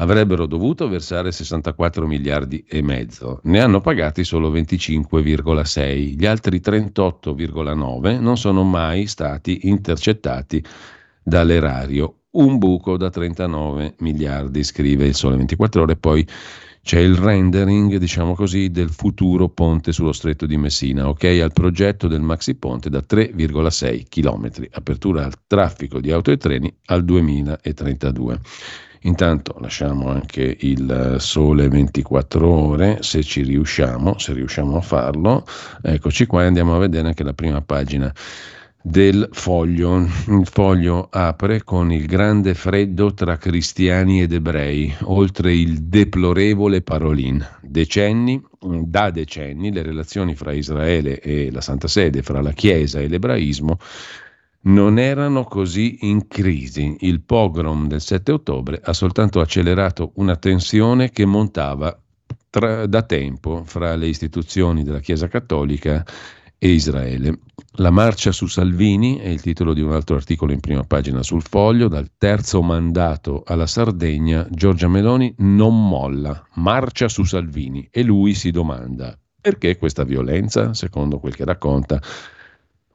avrebbero 0.00 0.46
dovuto 0.46 0.88
versare 0.88 1.32
64 1.32 2.06
miliardi 2.06 2.64
e 2.68 2.82
mezzo, 2.82 3.40
ne 3.44 3.60
hanno 3.60 3.80
pagati 3.80 4.22
solo 4.22 4.52
25,6, 4.52 6.16
gli 6.16 6.26
altri 6.26 6.60
38,9 6.60 8.20
non 8.20 8.36
sono 8.36 8.62
mai 8.62 9.06
stati 9.06 9.60
intercettati 9.62 10.64
dall'erario. 11.20 12.17
Un 12.30 12.58
buco 12.58 12.98
da 12.98 13.08
39 13.08 13.94
miliardi, 14.00 14.62
scrive 14.62 15.06
il 15.06 15.14
Sole 15.14 15.36
24 15.36 15.82
ore, 15.82 15.96
poi 15.96 16.26
c'è 16.82 16.98
il 16.98 17.14
rendering, 17.14 17.96
diciamo 17.96 18.34
così, 18.34 18.70
del 18.70 18.90
futuro 18.90 19.48
ponte 19.48 19.92
sullo 19.92 20.12
stretto 20.12 20.44
di 20.44 20.58
Messina, 20.58 21.08
ok? 21.08 21.24
Al 21.24 21.54
progetto 21.54 22.06
del 22.06 22.20
maxi 22.20 22.54
ponte 22.54 22.90
da 22.90 22.98
3,6 22.98 24.04
km, 24.10 24.50
apertura 24.72 25.24
al 25.24 25.32
traffico 25.46 26.00
di 26.00 26.10
auto 26.10 26.30
e 26.30 26.36
treni 26.36 26.70
al 26.86 27.02
2032. 27.02 28.40
Intanto 29.02 29.56
lasciamo 29.60 30.10
anche 30.10 30.54
il 30.60 31.16
sole 31.20 31.68
24 31.68 32.46
ore, 32.46 32.98
se 33.00 33.22
ci 33.22 33.42
riusciamo, 33.42 34.18
se 34.18 34.34
riusciamo 34.34 34.76
a 34.76 34.82
farlo. 34.82 35.46
Eccoci 35.80 36.26
qua 36.26 36.42
e 36.42 36.46
andiamo 36.46 36.74
a 36.74 36.78
vedere 36.78 37.08
anche 37.08 37.24
la 37.24 37.32
prima 37.32 37.62
pagina 37.62 38.12
del 38.82 39.28
foglio. 39.32 40.06
Il 40.28 40.46
foglio 40.50 41.08
apre 41.10 41.62
con 41.62 41.92
il 41.92 42.06
grande 42.06 42.54
freddo 42.54 43.12
tra 43.12 43.36
cristiani 43.36 44.22
ed 44.22 44.32
ebrei, 44.32 44.94
oltre 45.02 45.54
il 45.54 45.82
deplorevole 45.84 46.82
Parolin. 46.82 47.44
Decenni, 47.62 48.42
da 48.60 49.10
decenni, 49.10 49.72
le 49.72 49.82
relazioni 49.82 50.34
fra 50.34 50.52
Israele 50.52 51.20
e 51.20 51.50
la 51.50 51.60
Santa 51.60 51.88
Sede, 51.88 52.22
fra 52.22 52.40
la 52.40 52.52
Chiesa 52.52 53.00
e 53.00 53.08
l'ebraismo, 53.08 53.78
non 54.60 54.98
erano 54.98 55.44
così 55.44 55.98
in 56.02 56.26
crisi. 56.26 56.96
Il 57.00 57.20
pogrom 57.22 57.86
del 57.86 58.00
7 58.00 58.32
ottobre 58.32 58.80
ha 58.82 58.92
soltanto 58.92 59.40
accelerato 59.40 60.12
una 60.14 60.36
tensione 60.36 61.10
che 61.10 61.24
montava 61.24 61.96
tra, 62.50 62.86
da 62.86 63.02
tempo 63.02 63.62
fra 63.64 63.94
le 63.94 64.06
istituzioni 64.06 64.82
della 64.82 65.00
Chiesa 65.00 65.28
cattolica 65.28 66.04
e 66.04 66.37
Israele. 66.66 67.38
La 67.76 67.90
marcia 67.90 68.32
su 68.32 68.46
Salvini 68.46 69.18
è 69.18 69.28
il 69.28 69.40
titolo 69.40 69.72
di 69.72 69.80
un 69.80 69.92
altro 69.92 70.16
articolo 70.16 70.52
in 70.52 70.60
prima 70.60 70.82
pagina 70.82 71.22
sul 71.22 71.42
foglio. 71.42 71.88
Dal 71.88 72.10
terzo 72.18 72.62
mandato 72.62 73.42
alla 73.46 73.66
Sardegna, 73.66 74.46
Giorgia 74.50 74.88
Meloni 74.88 75.32
non 75.38 75.88
molla, 75.88 76.44
marcia 76.54 77.08
su 77.08 77.24
Salvini 77.24 77.88
e 77.90 78.02
lui 78.02 78.34
si 78.34 78.50
domanda 78.50 79.16
perché 79.40 79.78
questa 79.78 80.04
violenza, 80.04 80.74
secondo 80.74 81.20
quel 81.20 81.34
che 81.34 81.44
racconta 81.44 82.00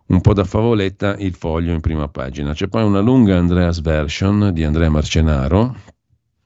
un 0.05 0.21
po' 0.21 0.33
da 0.33 0.43
favoletta 0.43 1.15
il 1.17 1.33
foglio 1.33 1.73
in 1.73 1.79
prima 1.79 2.07
pagina. 2.09 2.53
C'è 2.53 2.67
poi 2.67 2.83
una 2.83 2.99
lunga 2.99 3.37
Andreas 3.37 3.81
version 3.81 4.51
di 4.53 4.63
Andrea 4.63 4.89
Marcenaro 4.89 5.75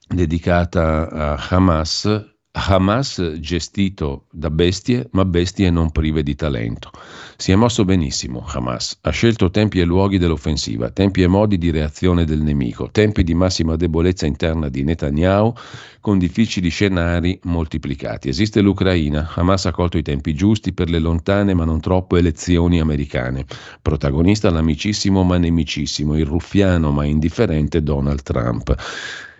dedicata 0.06 1.10
a 1.10 1.46
Hamas 1.50 2.36
Hamas 2.66 3.38
gestito 3.38 4.24
da 4.32 4.50
bestie, 4.50 5.08
ma 5.12 5.24
bestie 5.24 5.70
non 5.70 5.90
prive 5.90 6.22
di 6.22 6.34
talento. 6.34 6.90
Si 7.36 7.52
è 7.52 7.54
mosso 7.54 7.84
benissimo 7.84 8.44
Hamas, 8.46 8.98
ha 9.02 9.10
scelto 9.10 9.48
tempi 9.50 9.78
e 9.78 9.84
luoghi 9.84 10.18
dell'offensiva, 10.18 10.90
tempi 10.90 11.22
e 11.22 11.28
modi 11.28 11.56
di 11.56 11.70
reazione 11.70 12.24
del 12.24 12.42
nemico, 12.42 12.90
tempi 12.90 13.22
di 13.22 13.32
massima 13.32 13.76
debolezza 13.76 14.26
interna 14.26 14.68
di 14.68 14.82
Netanyahu 14.82 15.54
con 16.00 16.18
difficili 16.18 16.68
scenari 16.68 17.38
moltiplicati. 17.44 18.28
Esiste 18.28 18.60
l'Ucraina, 18.60 19.30
Hamas 19.34 19.66
ha 19.66 19.70
colto 19.70 19.96
i 19.96 20.02
tempi 20.02 20.34
giusti 20.34 20.72
per 20.72 20.90
le 20.90 20.98
lontane 20.98 21.54
ma 21.54 21.64
non 21.64 21.80
troppo 21.80 22.16
elezioni 22.16 22.80
americane. 22.80 23.46
Protagonista 23.80 24.50
l'amicissimo 24.50 25.22
ma 25.22 25.38
nemicissimo, 25.38 26.18
il 26.18 26.26
ruffiano 26.26 26.90
ma 26.90 27.04
indifferente 27.04 27.82
Donald 27.82 28.22
Trump. 28.22 28.74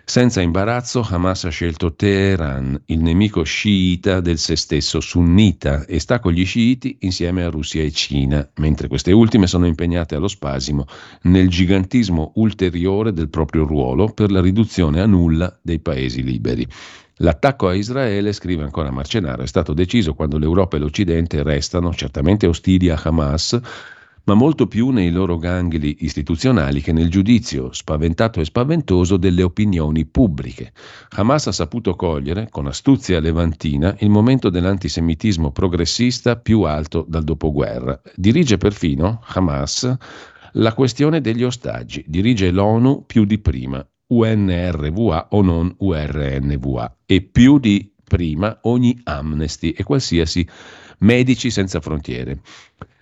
Senza 0.09 0.41
imbarazzo 0.41 1.05
Hamas 1.07 1.43
ha 1.43 1.49
scelto 1.49 1.93
Teheran, 1.93 2.81
il 2.85 2.99
nemico 2.99 3.43
sciita 3.43 4.21
del 4.21 4.39
se 4.39 4.55
stesso 4.55 4.99
sunnita, 5.01 5.85
e 5.85 5.99
sta 5.99 6.19
con 6.19 6.31
gli 6.31 6.43
sciiti 6.45 6.97
insieme 7.01 7.43
a 7.43 7.51
Russia 7.51 7.83
e 7.83 7.91
Cina, 7.91 8.49
mentre 8.55 8.87
queste 8.87 9.11
ultime 9.11 9.45
sono 9.45 9.67
impegnate 9.67 10.15
allo 10.15 10.27
spasimo 10.27 10.87
nel 11.25 11.47
gigantismo 11.47 12.31
ulteriore 12.37 13.13
del 13.13 13.29
proprio 13.29 13.65
ruolo 13.65 14.07
per 14.07 14.31
la 14.31 14.41
riduzione 14.41 14.99
a 14.99 15.05
nulla 15.05 15.55
dei 15.61 15.79
paesi 15.79 16.23
liberi. 16.23 16.67
L'attacco 17.17 17.67
a 17.67 17.75
Israele, 17.75 18.33
scrive 18.33 18.63
ancora 18.63 18.89
Marcenaro, 18.89 19.43
è 19.43 19.47
stato 19.47 19.73
deciso 19.73 20.15
quando 20.15 20.39
l'Europa 20.39 20.77
e 20.77 20.79
l'Occidente 20.79 21.43
restano 21.43 21.93
certamente 21.93 22.47
ostili 22.47 22.89
a 22.89 22.99
Hamas, 22.99 23.59
ma 24.29 24.35
molto 24.35 24.67
più 24.67 24.91
nei 24.91 25.09
loro 25.09 25.39
gangli 25.39 25.95
istituzionali 26.01 26.81
che 26.81 26.91
nel 26.91 27.09
giudizio 27.09 27.73
spaventato 27.73 28.39
e 28.39 28.45
spaventoso 28.45 29.17
delle 29.17 29.41
opinioni 29.41 30.05
pubbliche. 30.05 30.71
Hamas 31.15 31.47
ha 31.47 31.51
saputo 31.51 31.95
cogliere, 31.95 32.47
con 32.51 32.67
astuzia 32.67 33.19
levantina, 33.19 33.95
il 34.01 34.11
momento 34.11 34.51
dell'antisemitismo 34.51 35.51
progressista 35.51 36.35
più 36.35 36.61
alto 36.61 37.03
dal 37.07 37.23
dopoguerra. 37.23 37.99
Dirige 38.13 38.57
perfino, 38.57 39.19
Hamas, 39.25 39.91
la 40.51 40.73
questione 40.75 41.21
degli 41.21 41.43
ostaggi, 41.43 42.05
dirige 42.05 42.51
l'ONU 42.51 43.05
più 43.07 43.25
di 43.25 43.39
prima, 43.39 43.83
UNRWA 44.09 45.29
o 45.31 45.41
non 45.41 45.73
URNVA, 45.75 46.97
e 47.07 47.21
più 47.21 47.57
di 47.57 47.91
prima 48.03 48.59
ogni 48.61 48.95
amnesty 49.05 49.71
e 49.71 49.83
qualsiasi 49.83 50.47
medici 50.99 51.49
senza 51.49 51.79
frontiere 51.79 52.41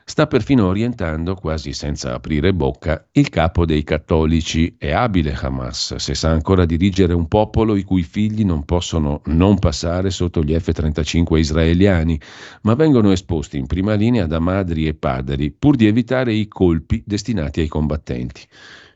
sta 0.09 0.25
perfino 0.25 0.67
orientando, 0.67 1.35
quasi 1.35 1.73
senza 1.73 2.13
aprire 2.13 2.53
bocca, 2.53 3.05
il 3.11 3.27
capo 3.27 3.65
dei 3.65 3.83
cattolici. 3.83 4.73
È 4.77 4.89
abile 4.91 5.33
Hamas, 5.33 5.95
se 5.95 6.15
sa 6.15 6.29
ancora 6.29 6.63
dirigere 6.63 7.13
un 7.13 7.27
popolo 7.27 7.75
i 7.75 7.83
cui 7.83 8.03
figli 8.03 8.45
non 8.45 8.63
possono 8.63 9.21
non 9.25 9.59
passare 9.59 10.09
sotto 10.09 10.41
gli 10.41 10.57
F-35 10.57 11.37
israeliani, 11.37 12.19
ma 12.61 12.73
vengono 12.73 13.11
esposti 13.11 13.57
in 13.57 13.67
prima 13.67 13.95
linea 13.95 14.27
da 14.27 14.39
madri 14.39 14.87
e 14.87 14.93
padri, 14.93 15.51
pur 15.51 15.75
di 15.75 15.87
evitare 15.87 16.33
i 16.33 16.47
colpi 16.47 17.03
destinati 17.05 17.59
ai 17.59 17.67
combattenti. 17.67 18.47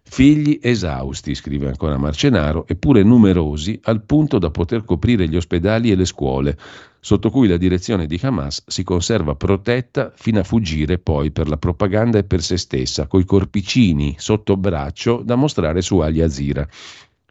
Figli 0.03 0.60
esausti, 0.61 1.34
scrive 1.36 1.68
ancora 1.68 1.98
Marcenaro, 1.98 2.68
eppure 2.68 3.02
numerosi 3.02 3.80
al 3.84 4.03
punto 4.03 4.40
da 4.40 4.52
poter 4.52 4.84
coprire 4.84 5.28
gli 5.28 5.38
ospedali 5.38 5.90
e 5.90 5.95
le 5.95 6.06
scuole, 6.06 6.57
sotto 6.99 7.30
cui 7.30 7.48
la 7.48 7.57
direzione 7.57 8.07
di 8.07 8.19
Hamas 8.22 8.64
si 8.68 8.84
conserva 8.84 9.36
protetta 9.36 10.11
fino 10.14 10.40
a 10.40 10.44
fuggire 10.44 10.98
poi 10.98 11.32
per 11.32 11.48
la 11.48 11.57
propaganda 11.57 12.18
e 12.18 12.23
per 12.23 12.41
se 12.41 12.57
stessa, 12.57 13.07
coi 13.07 13.23
corpicini 13.23 14.15
sotto 14.18 14.57
braccio 14.57 15.22
da 15.23 15.36
mostrare 15.36 15.82
su 15.82 15.99
Al 15.99 16.14
Jazeera, 16.14 16.68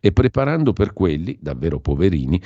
e 0.00 0.12
preparando 0.12 0.72
per 0.72 0.94
quelli, 0.94 1.36
davvero 1.38 1.80
poverini, 1.80 2.40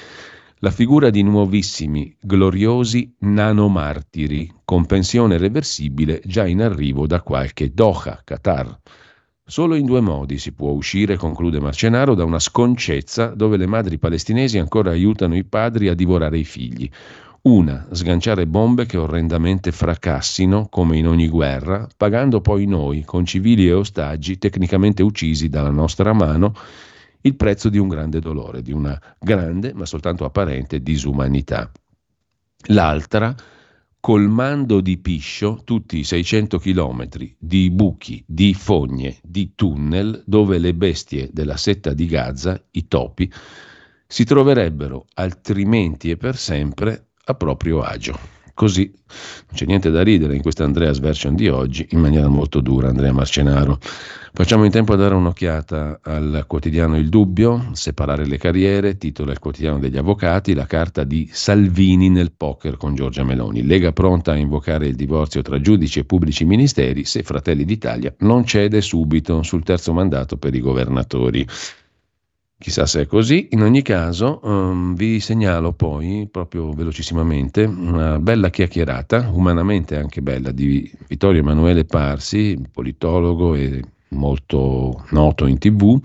la 0.59 0.71
figura 0.71 1.11
di 1.11 1.23
nuovissimi, 1.23 2.17
gloriosi 2.21 3.15
nanomartiri, 3.19 4.53
con 4.65 4.87
pensione 4.87 5.37
reversibile 5.37 6.21
già 6.25 6.47
in 6.47 6.63
arrivo 6.63 7.07
da 7.07 7.21
qualche 7.21 7.73
Doha, 7.73 8.21
Qatar. 8.25 8.81
Solo 9.47 9.75
in 9.75 9.85
due 9.85 10.01
modi 10.01 10.39
si 10.39 10.53
può 10.53 10.71
uscire, 10.71 11.19
conclude 11.19 11.61
Marcenaro, 11.61 12.15
da 12.15 12.25
una 12.25 12.39
sconcezza 12.39 13.27
dove 13.27 13.59
le 13.59 13.67
madri 13.67 13.99
palestinesi 13.99 14.57
ancora 14.57 14.91
aiutano 14.91 15.37
i 15.37 15.45
padri 15.45 15.89
a 15.89 15.95
divorare 15.95 16.39
i 16.39 16.45
figli. 16.45 16.89
Una, 17.43 17.87
sganciare 17.93 18.47
bombe 18.47 18.87
che 18.87 18.97
orrendamente 18.97 19.71
fracassino, 19.71 20.69
come 20.71 20.97
in 20.97 21.07
ogni 21.07 21.29
guerra, 21.29 21.87
pagando 21.95 22.41
poi 22.41 22.65
noi, 22.65 23.05
con 23.05 23.27
civili 23.27 23.69
e 23.69 23.75
ostaggi 23.75 24.39
tecnicamente 24.39 25.03
uccisi 25.03 25.51
dalla 25.51 25.69
nostra 25.69 26.15
mano, 26.15 26.55
il 27.21 27.37
prezzo 27.37 27.69
di 27.69 27.77
un 27.77 27.89
grande 27.89 28.21
dolore, 28.21 28.63
di 28.63 28.73
una 28.73 28.99
grande, 29.21 29.75
ma 29.75 29.85
soltanto 29.85 30.25
apparente, 30.25 30.83
disumanità. 30.83 31.71
L'altra, 32.69 33.35
colmando 34.05 34.83
di 34.83 34.99
piscio 34.99 35.63
tutti 35.65 35.97
i 35.97 36.05
600 36.05 36.59
chilometri 36.59 37.35
di 37.39 37.71
buchi, 37.71 38.23
di 38.27 38.53
fogne, 38.53 39.17
di 39.23 39.53
tunnel 39.55 40.23
dove 40.27 40.59
le 40.59 40.75
bestie 40.75 41.31
della 41.33 41.57
setta 41.57 41.95
di 41.95 42.05
Gaza, 42.05 42.63
i 42.73 42.87
topi, 42.87 43.33
si 44.07 44.25
troverebbero 44.25 45.07
altrimenti 45.15 46.11
e 46.11 46.19
per 46.19 46.37
sempre 46.37 47.13
a 47.25 47.33
proprio 47.33 47.81
agio. 47.81 48.34
Così 48.55 48.89
non 48.89 49.53
c'è 49.53 49.67
niente 49.67 49.91
da 49.91 50.05
ridere 50.05 50.37
in 50.37 50.41
questa 50.41 50.63
Andreas 50.63 51.01
version 51.01 51.35
di 51.35 51.49
oggi, 51.49 51.89
in 51.91 51.99
maniera 51.99 52.29
molto 52.29 52.61
dura, 52.61 52.89
Andrea 52.89 53.13
Marcenaro. 53.13 53.81
Facciamo 54.33 54.65
in 54.65 54.71
tempo 54.71 54.93
a 54.93 54.97
dare 54.97 55.15
un'occhiata 55.15 55.99
al 56.03 56.45
quotidiano 56.47 56.97
Il 56.97 57.09
Dubbio, 57.09 57.71
Separare 57.73 58.27
le 58.27 58.39
carriere, 58.39 58.97
titola 58.97 59.33
il 59.33 59.41
quotidiano 59.41 59.81
degli 59.81 59.97
avvocati, 59.97 60.55
la 60.55 60.67
carta 60.67 61.03
di 61.03 61.29
Salvini 61.33 62.11
nel 62.11 62.31
poker 62.31 62.77
con 62.77 62.95
Giorgia 62.95 63.25
Meloni. 63.25 63.65
Lega 63.65 63.93
pronta 63.93 64.33
a 64.33 64.37
invocare 64.37 64.87
il 64.87 64.95
divorzio 64.95 65.43
tra 65.43 65.61
giudici 65.61 65.99
e 65.99 66.05
pubblici 66.05 66.45
ministeri 66.45 67.05
se 67.05 67.25
Fratelli 67.25 67.65
d'Italia 67.65 68.15
non 68.19 68.45
cede 68.45 68.81
subito 68.81 69.43
sul 69.43 69.65
terzo 69.65 69.93
mandato 69.93 70.37
per 70.37 70.55
i 70.55 70.61
governatori. 70.61 71.45
Chissà 72.65 72.87
se 72.87 73.03
è 73.03 73.07
così, 73.07 73.49
in 73.51 73.61
ogni 73.61 73.83
caso 73.83 74.41
um, 74.43 74.95
vi 74.95 75.21
segnalo 75.21 75.75
poi, 75.75 76.27
proprio 76.31 76.73
velocissimamente, 76.73 77.65
una 77.65 78.19
bella 78.19 78.49
chiacchierata, 78.49 79.29
umanamente 79.31 79.99
anche 79.99 80.23
bella, 80.23 80.51
di 80.51 80.91
Vittorio 81.07 81.41
Emanuele 81.41 81.85
Parsi, 81.85 82.59
politologo 82.73 83.55
e 83.55 83.83
molto 84.09 85.05
noto 85.11 85.45
in 85.45 85.59
tv, 85.59 86.01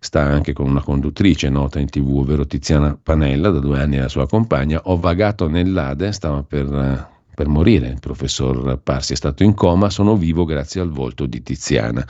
sta 0.00 0.22
anche 0.22 0.52
con 0.52 0.68
una 0.68 0.82
conduttrice 0.82 1.48
nota 1.48 1.78
in 1.78 1.86
tv, 1.86 2.16
ovvero 2.16 2.48
Tiziana 2.48 2.98
Panella, 3.00 3.50
da 3.50 3.60
due 3.60 3.78
anni 3.78 3.98
la 3.98 4.08
sua 4.08 4.26
compagna. 4.26 4.80
Ho 4.86 4.98
vagato 4.98 5.46
nell'Ade, 5.46 6.10
stava 6.10 6.42
per, 6.42 7.10
per 7.32 7.46
morire, 7.46 7.86
il 7.86 8.00
professor 8.00 8.76
Parsi 8.82 9.12
è 9.12 9.16
stato 9.16 9.44
in 9.44 9.54
coma, 9.54 9.88
sono 9.88 10.16
vivo 10.16 10.44
grazie 10.46 10.80
al 10.80 10.90
volto 10.90 11.26
di 11.26 11.44
Tiziana 11.44 12.04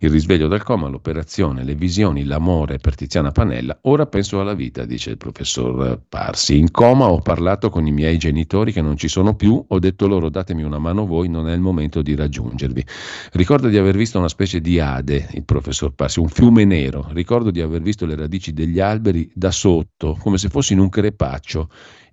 il 0.00 0.10
risveglio 0.10 0.46
dal 0.46 0.62
coma, 0.62 0.88
l'operazione, 0.88 1.64
le 1.64 1.74
visioni, 1.74 2.24
l'amore 2.24 2.78
per 2.78 2.94
Tiziana 2.94 3.32
Panella. 3.32 3.78
Ora 3.82 4.06
penso 4.06 4.40
alla 4.40 4.54
vita, 4.54 4.84
dice 4.84 5.10
il 5.10 5.16
professor 5.16 6.00
Parsi. 6.08 6.58
In 6.58 6.70
coma 6.70 7.06
ho 7.06 7.20
parlato 7.20 7.68
con 7.68 7.86
i 7.86 7.90
miei 7.90 8.16
genitori 8.16 8.72
che 8.72 8.80
non 8.80 8.96
ci 8.96 9.08
sono 9.08 9.34
più, 9.34 9.62
ho 9.66 9.78
detto 9.78 10.06
loro 10.06 10.28
datemi 10.28 10.62
una 10.62 10.78
mano 10.78 11.06
voi, 11.06 11.28
non 11.28 11.48
è 11.48 11.54
il 11.54 11.60
momento 11.60 12.00
di 12.02 12.14
raggiungervi. 12.14 12.84
Ricordo 13.32 13.68
di 13.68 13.76
aver 13.76 13.96
visto 13.96 14.18
una 14.18 14.28
specie 14.28 14.60
di 14.60 14.78
Ade, 14.78 15.28
il 15.32 15.44
professor 15.44 15.92
Parsi, 15.92 16.20
un 16.20 16.28
fiume 16.28 16.64
nero. 16.64 17.08
Ricordo 17.10 17.50
di 17.50 17.60
aver 17.60 17.82
visto 17.82 18.06
le 18.06 18.14
radici 18.14 18.52
degli 18.52 18.78
alberi 18.78 19.30
da 19.34 19.50
sotto, 19.50 20.16
come 20.20 20.38
se 20.38 20.48
fossi 20.48 20.74
in 20.74 20.78
un 20.78 20.88
crepaccio 20.88 21.68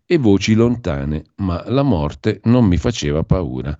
e 0.07 0.17
voci 0.17 0.53
lontane, 0.53 1.23
ma 1.37 1.63
la 1.67 1.81
morte 1.81 2.39
non 2.43 2.65
mi 2.65 2.77
faceva 2.77 3.23
paura. 3.23 3.75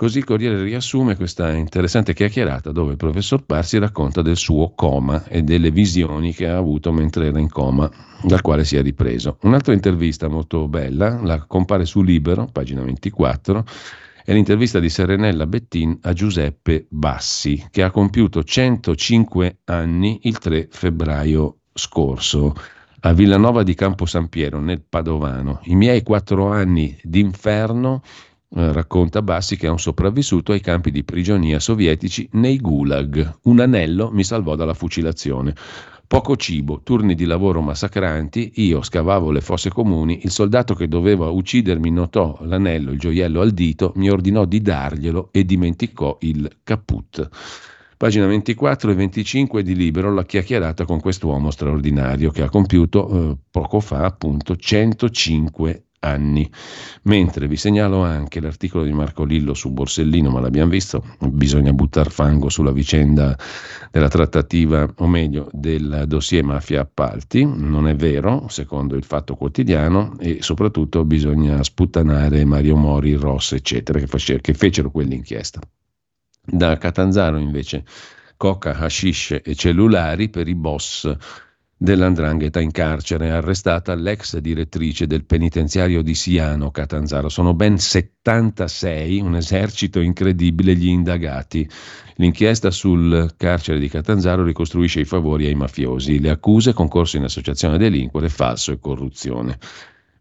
Così 0.00 0.16
il 0.16 0.24
Corriere 0.24 0.62
riassume 0.62 1.14
questa 1.14 1.52
interessante 1.52 2.14
chiacchierata 2.14 2.72
dove 2.72 2.92
il 2.92 2.96
professor 2.96 3.44
Parsi 3.44 3.76
racconta 3.76 4.22
del 4.22 4.38
suo 4.38 4.72
coma 4.74 5.26
e 5.26 5.42
delle 5.42 5.70
visioni 5.70 6.32
che 6.32 6.48
ha 6.48 6.56
avuto 6.56 6.90
mentre 6.90 7.26
era 7.26 7.38
in 7.38 7.50
coma, 7.50 7.86
dal 8.22 8.40
quale 8.40 8.64
si 8.64 8.76
è 8.76 8.82
ripreso. 8.82 9.36
Un'altra 9.42 9.74
intervista 9.74 10.26
molto 10.26 10.68
bella, 10.68 11.20
la 11.20 11.44
compare 11.44 11.84
su 11.84 12.00
Libero, 12.00 12.48
pagina 12.50 12.82
24, 12.82 13.62
è 14.24 14.32
l'intervista 14.32 14.80
di 14.80 14.88
Serenella 14.88 15.46
Bettin 15.46 15.98
a 16.00 16.14
Giuseppe 16.14 16.86
Bassi, 16.88 17.66
che 17.70 17.82
ha 17.82 17.90
compiuto 17.90 18.42
105 18.42 19.58
anni 19.64 20.20
il 20.22 20.38
3 20.38 20.68
febbraio 20.70 21.58
scorso 21.74 22.54
a 23.00 23.12
Villanova 23.12 23.62
di 23.62 23.74
Campo 23.74 24.06
San 24.06 24.30
Piero, 24.30 24.60
nel 24.60 24.80
Padovano. 24.80 25.60
I 25.64 25.74
miei 25.74 26.02
quattro 26.02 26.50
anni 26.50 26.98
d'inferno 27.02 28.02
eh, 28.52 28.72
racconta 28.72 29.22
Bassi 29.22 29.56
che 29.56 29.66
è 29.66 29.70
un 29.70 29.78
sopravvissuto 29.78 30.52
ai 30.52 30.60
campi 30.60 30.90
di 30.90 31.04
prigionia 31.04 31.60
sovietici 31.60 32.28
nei 32.32 32.58
gulag. 32.58 33.38
Un 33.42 33.60
anello 33.60 34.10
mi 34.10 34.24
salvò 34.24 34.56
dalla 34.56 34.74
fucilazione. 34.74 35.54
Poco 36.06 36.34
cibo, 36.34 36.80
turni 36.82 37.14
di 37.14 37.24
lavoro 37.24 37.60
massacranti, 37.60 38.54
io 38.56 38.82
scavavo 38.82 39.30
le 39.30 39.40
fosse 39.40 39.70
comuni, 39.70 40.24
il 40.24 40.32
soldato 40.32 40.74
che 40.74 40.88
doveva 40.88 41.30
uccidermi 41.30 41.88
notò 41.92 42.36
l'anello, 42.42 42.90
il 42.90 42.98
gioiello 42.98 43.40
al 43.40 43.52
dito, 43.52 43.92
mi 43.94 44.10
ordinò 44.10 44.44
di 44.44 44.60
darglielo 44.60 45.28
e 45.30 45.44
dimenticò 45.44 46.16
il 46.22 46.50
caput. 46.64 47.28
Pagina 47.96 48.26
24 48.26 48.90
e 48.90 48.94
25 48.94 49.62
di 49.62 49.76
Libero, 49.76 50.12
la 50.12 50.24
chiacchierata 50.24 50.84
con 50.84 50.98
quest'uomo 50.98 51.52
straordinario 51.52 52.32
che 52.32 52.42
ha 52.42 52.48
compiuto 52.48 53.30
eh, 53.30 53.36
poco 53.48 53.78
fa 53.78 54.04
appunto 54.04 54.56
105 54.56 55.84
anni. 56.00 56.50
Mentre 57.02 57.46
vi 57.46 57.56
segnalo 57.56 58.02
anche 58.02 58.40
l'articolo 58.40 58.84
di 58.84 58.92
Marco 58.92 59.24
Lillo 59.24 59.54
su 59.54 59.70
Borsellino, 59.70 60.30
ma 60.30 60.40
l'abbiamo 60.40 60.70
visto, 60.70 61.16
bisogna 61.18 61.72
buttare 61.72 62.10
fango 62.10 62.48
sulla 62.48 62.72
vicenda 62.72 63.36
della 63.90 64.08
trattativa, 64.08 64.90
o 64.96 65.06
meglio, 65.06 65.48
del 65.52 66.04
dossier 66.06 66.44
mafia 66.44 66.80
appalti, 66.80 67.44
non 67.44 67.86
è 67.88 67.94
vero, 67.94 68.46
secondo 68.48 68.96
il 68.96 69.04
Fatto 69.04 69.36
Quotidiano, 69.36 70.16
e 70.18 70.38
soprattutto 70.40 71.04
bisogna 71.04 71.62
sputtanare 71.62 72.44
Mario 72.44 72.76
Mori, 72.76 73.14
Ross, 73.14 73.52
eccetera, 73.52 73.98
che, 73.98 74.06
face, 74.06 74.40
che 74.40 74.54
fecero 74.54 74.90
quell'inchiesta. 74.90 75.60
Da 76.42 76.78
Catanzaro 76.78 77.36
invece 77.36 77.84
coca, 78.36 78.74
hashish 78.78 79.38
e 79.44 79.54
cellulari 79.54 80.30
per 80.30 80.48
i 80.48 80.54
boss 80.54 81.14
dell'andrangheta 81.82 82.60
in 82.60 82.72
carcere, 82.72 83.30
arrestata 83.30 83.94
l'ex 83.94 84.36
direttrice 84.36 85.06
del 85.06 85.24
penitenziario 85.24 86.02
di 86.02 86.14
Siano, 86.14 86.70
Catanzaro. 86.70 87.30
Sono 87.30 87.54
ben 87.54 87.78
76, 87.78 89.18
un 89.20 89.34
esercito 89.36 89.98
incredibile, 89.98 90.76
gli 90.76 90.88
indagati. 90.88 91.66
L'inchiesta 92.16 92.70
sul 92.70 93.32
carcere 93.34 93.78
di 93.78 93.88
Catanzaro 93.88 94.44
ricostruisce 94.44 95.00
i 95.00 95.06
favori 95.06 95.46
ai 95.46 95.54
mafiosi, 95.54 96.20
le 96.20 96.28
accuse, 96.28 96.74
concorso 96.74 97.16
in 97.16 97.24
associazione 97.24 97.76
a 97.76 97.78
delinquere, 97.78 98.28
falso 98.28 98.72
e 98.72 98.78
corruzione. 98.78 99.58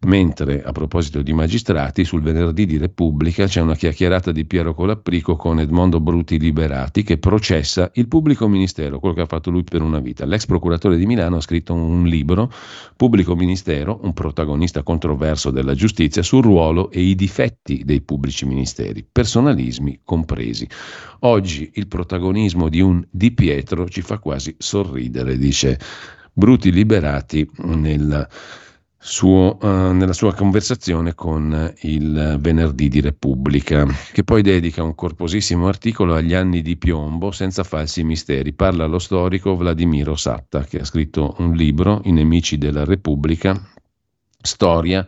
Mentre 0.02 0.64
a 0.64 0.72
proposito 0.72 1.22
di 1.22 1.34
magistrati, 1.34 2.06
sul 2.06 2.22
venerdì 2.22 2.66
di 2.66 2.78
Repubblica 2.78 3.48
c'è 3.48 3.60
una 3.60 3.76
chiacchierata 3.76 4.32
di 4.32 4.46
Piero 4.46 4.74
Colapprico 4.74 5.36
con 5.36 5.60
Edmondo 5.60 6.00
Bruti 6.00 6.40
Liberati 6.40 7.04
che 7.04 7.18
processa 7.18 7.92
il 7.96 8.08
pubblico 8.08 8.48
ministero, 8.48 9.00
quello 9.00 9.14
che 9.14 9.22
ha 9.22 9.26
fatto 9.26 9.52
lui 9.52 9.66
per 9.66 9.82
una 9.82 10.00
vita. 10.00 10.24
L'ex 10.26 10.46
procuratore 10.46 10.96
di 10.96 11.06
Milano 11.06 11.36
ha 11.36 11.42
scritto 11.42 11.74
un 11.74 12.06
libro, 12.06 12.50
Pubblico 12.96 13.36
Ministero, 13.36 14.00
un 14.04 14.14
protagonista 14.14 14.84
controverso 14.84 15.52
della 15.52 15.74
giustizia, 15.74 16.24
sul 16.24 16.44
ruolo 16.44 16.92
e 16.92 17.02
i 17.02 17.14
difetti 17.14 17.84
dei 17.84 18.00
pubblici 18.00 18.46
ministeri, 18.46 19.06
personalismi 19.06 20.00
compresi. 20.06 20.66
Oggi 21.20 21.72
il 21.74 21.90
protagonismo 21.90 22.70
di 22.70 22.80
un 22.80 23.06
Di 23.12 23.32
Pietro 23.34 23.90
ci 23.90 24.00
fa 24.00 24.18
quasi 24.20 24.56
sorridere, 24.58 25.38
dice 25.38 25.78
Bruti 26.32 26.72
Liberati 26.72 27.46
nel 27.58 28.28
suo, 29.02 29.58
uh, 29.62 29.92
nella 29.94 30.12
sua 30.12 30.34
conversazione 30.34 31.16
con 31.16 31.74
il 31.84 32.38
venerdì 32.40 32.90
di 32.90 33.00
Repubblica, 33.00 33.88
che 34.12 34.26
poi 34.26 34.42
dedica 34.42 34.84
un 34.84 34.94
corposissimo 34.94 35.68
articolo 35.68 36.14
agli 36.14 36.34
anni 36.34 36.62
di 36.62 36.76
piombo 36.76 37.32
senza 37.32 37.64
falsi 37.64 38.04
misteri. 38.04 38.52
Parla 38.52 38.86
lo 38.86 39.00
storico 39.00 39.56
Vladimiro 39.56 40.16
Satta, 40.16 40.66
che 40.66 40.82
ha 40.82 40.86
scritto 40.86 41.36
un 41.40 41.54
libro, 41.54 42.02
I 42.04 42.12
nemici 42.12 42.58
della 42.58 42.84
Repubblica, 42.84 43.60
storia 44.42 45.08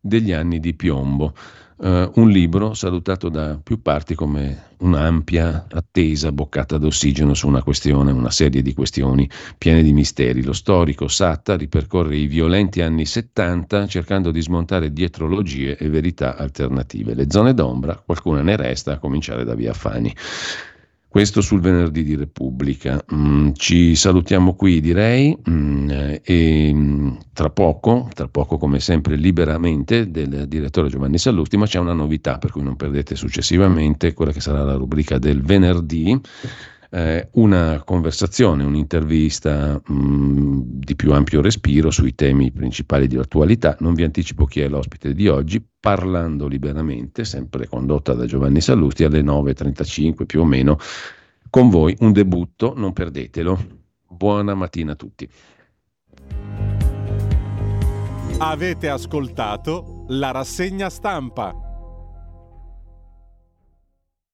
degli 0.00 0.32
anni 0.32 0.58
di 0.58 0.74
piombo 0.74 1.34
uh, 1.80 2.10
un 2.14 2.28
libro 2.30 2.74
salutato 2.74 3.28
da 3.28 3.58
più 3.62 3.82
parti 3.82 4.14
come 4.14 4.68
un'ampia, 4.80 5.66
attesa 5.70 6.32
boccata 6.32 6.78
d'ossigeno 6.78 7.34
su 7.34 7.46
una 7.46 7.62
questione, 7.62 8.12
una 8.12 8.30
serie 8.30 8.62
di 8.62 8.72
questioni 8.72 9.28
piene 9.58 9.82
di 9.82 9.92
misteri. 9.92 10.42
Lo 10.42 10.52
storico 10.52 11.08
Satta 11.08 11.56
ripercorre 11.56 12.16
i 12.16 12.26
violenti 12.26 12.80
anni 12.80 13.04
70 13.04 13.86
cercando 13.86 14.30
di 14.30 14.40
smontare 14.40 14.92
dietrologie 14.92 15.76
e 15.76 15.88
verità 15.88 16.36
alternative. 16.36 17.14
Le 17.14 17.26
zone 17.28 17.54
d'ombra, 17.54 18.00
qualcuna 18.04 18.42
ne 18.42 18.56
resta, 18.56 18.92
a 18.92 18.98
cominciare 18.98 19.44
da 19.44 19.54
Via 19.54 19.72
Fani. 19.72 20.14
Questo 21.10 21.40
sul 21.40 21.60
venerdì 21.60 22.04
di 22.04 22.14
Repubblica. 22.14 23.04
Mm, 23.12 23.50
ci 23.54 23.96
salutiamo 23.96 24.54
qui 24.54 24.80
direi 24.80 25.36
mm, 25.50 25.90
e 26.22 26.70
mm, 26.72 27.16
tra 27.32 27.50
poco, 27.50 28.08
tra 28.14 28.28
poco 28.28 28.58
come 28.58 28.78
sempre 28.78 29.16
liberamente 29.16 30.08
del 30.08 30.46
direttore 30.46 30.88
Giovanni 30.88 31.18
Sallusti, 31.18 31.56
ma 31.56 31.66
c'è 31.66 31.80
una 31.80 31.94
novità 31.94 32.38
per 32.38 32.52
cui 32.52 32.62
non 32.62 32.76
perdete 32.76 33.16
successivamente 33.16 34.14
quella 34.14 34.30
che 34.30 34.38
sarà 34.38 34.62
la 34.62 34.74
rubrica 34.74 35.18
del 35.18 35.42
venerdì 35.42 36.16
eh, 36.90 37.28
una 37.32 37.82
conversazione, 37.84 38.64
un'intervista 38.64 39.80
mh, 39.84 39.92
mm, 39.92 40.60
di 40.64 40.96
più 40.96 41.12
ampio 41.12 41.40
respiro 41.40 41.90
sui 41.90 42.14
temi 42.14 42.50
principali 42.50 43.06
di 43.06 43.16
attualità. 43.16 43.76
Non 43.80 43.94
vi 43.94 44.02
anticipo 44.02 44.44
chi 44.44 44.60
è 44.60 44.68
l'ospite 44.68 45.14
di 45.14 45.28
oggi, 45.28 45.64
parlando 45.78 46.46
liberamente, 46.46 47.24
sempre 47.24 47.68
condotta 47.68 48.14
da 48.14 48.26
Giovanni 48.26 48.60
Sallusti 48.60 49.04
alle 49.04 49.22
9.35 49.22 50.26
più 50.26 50.40
o 50.40 50.44
meno. 50.44 50.78
Con 51.48 51.68
voi 51.68 51.96
un 52.00 52.12
debutto, 52.12 52.74
non 52.76 52.92
perdetelo. 52.92 53.78
Buona 54.08 54.54
mattina 54.54 54.92
a 54.92 54.96
tutti. 54.96 55.28
Avete 58.38 58.88
ascoltato 58.88 60.04
la 60.08 60.30
rassegna 60.30 60.88
stampa. 60.88 61.69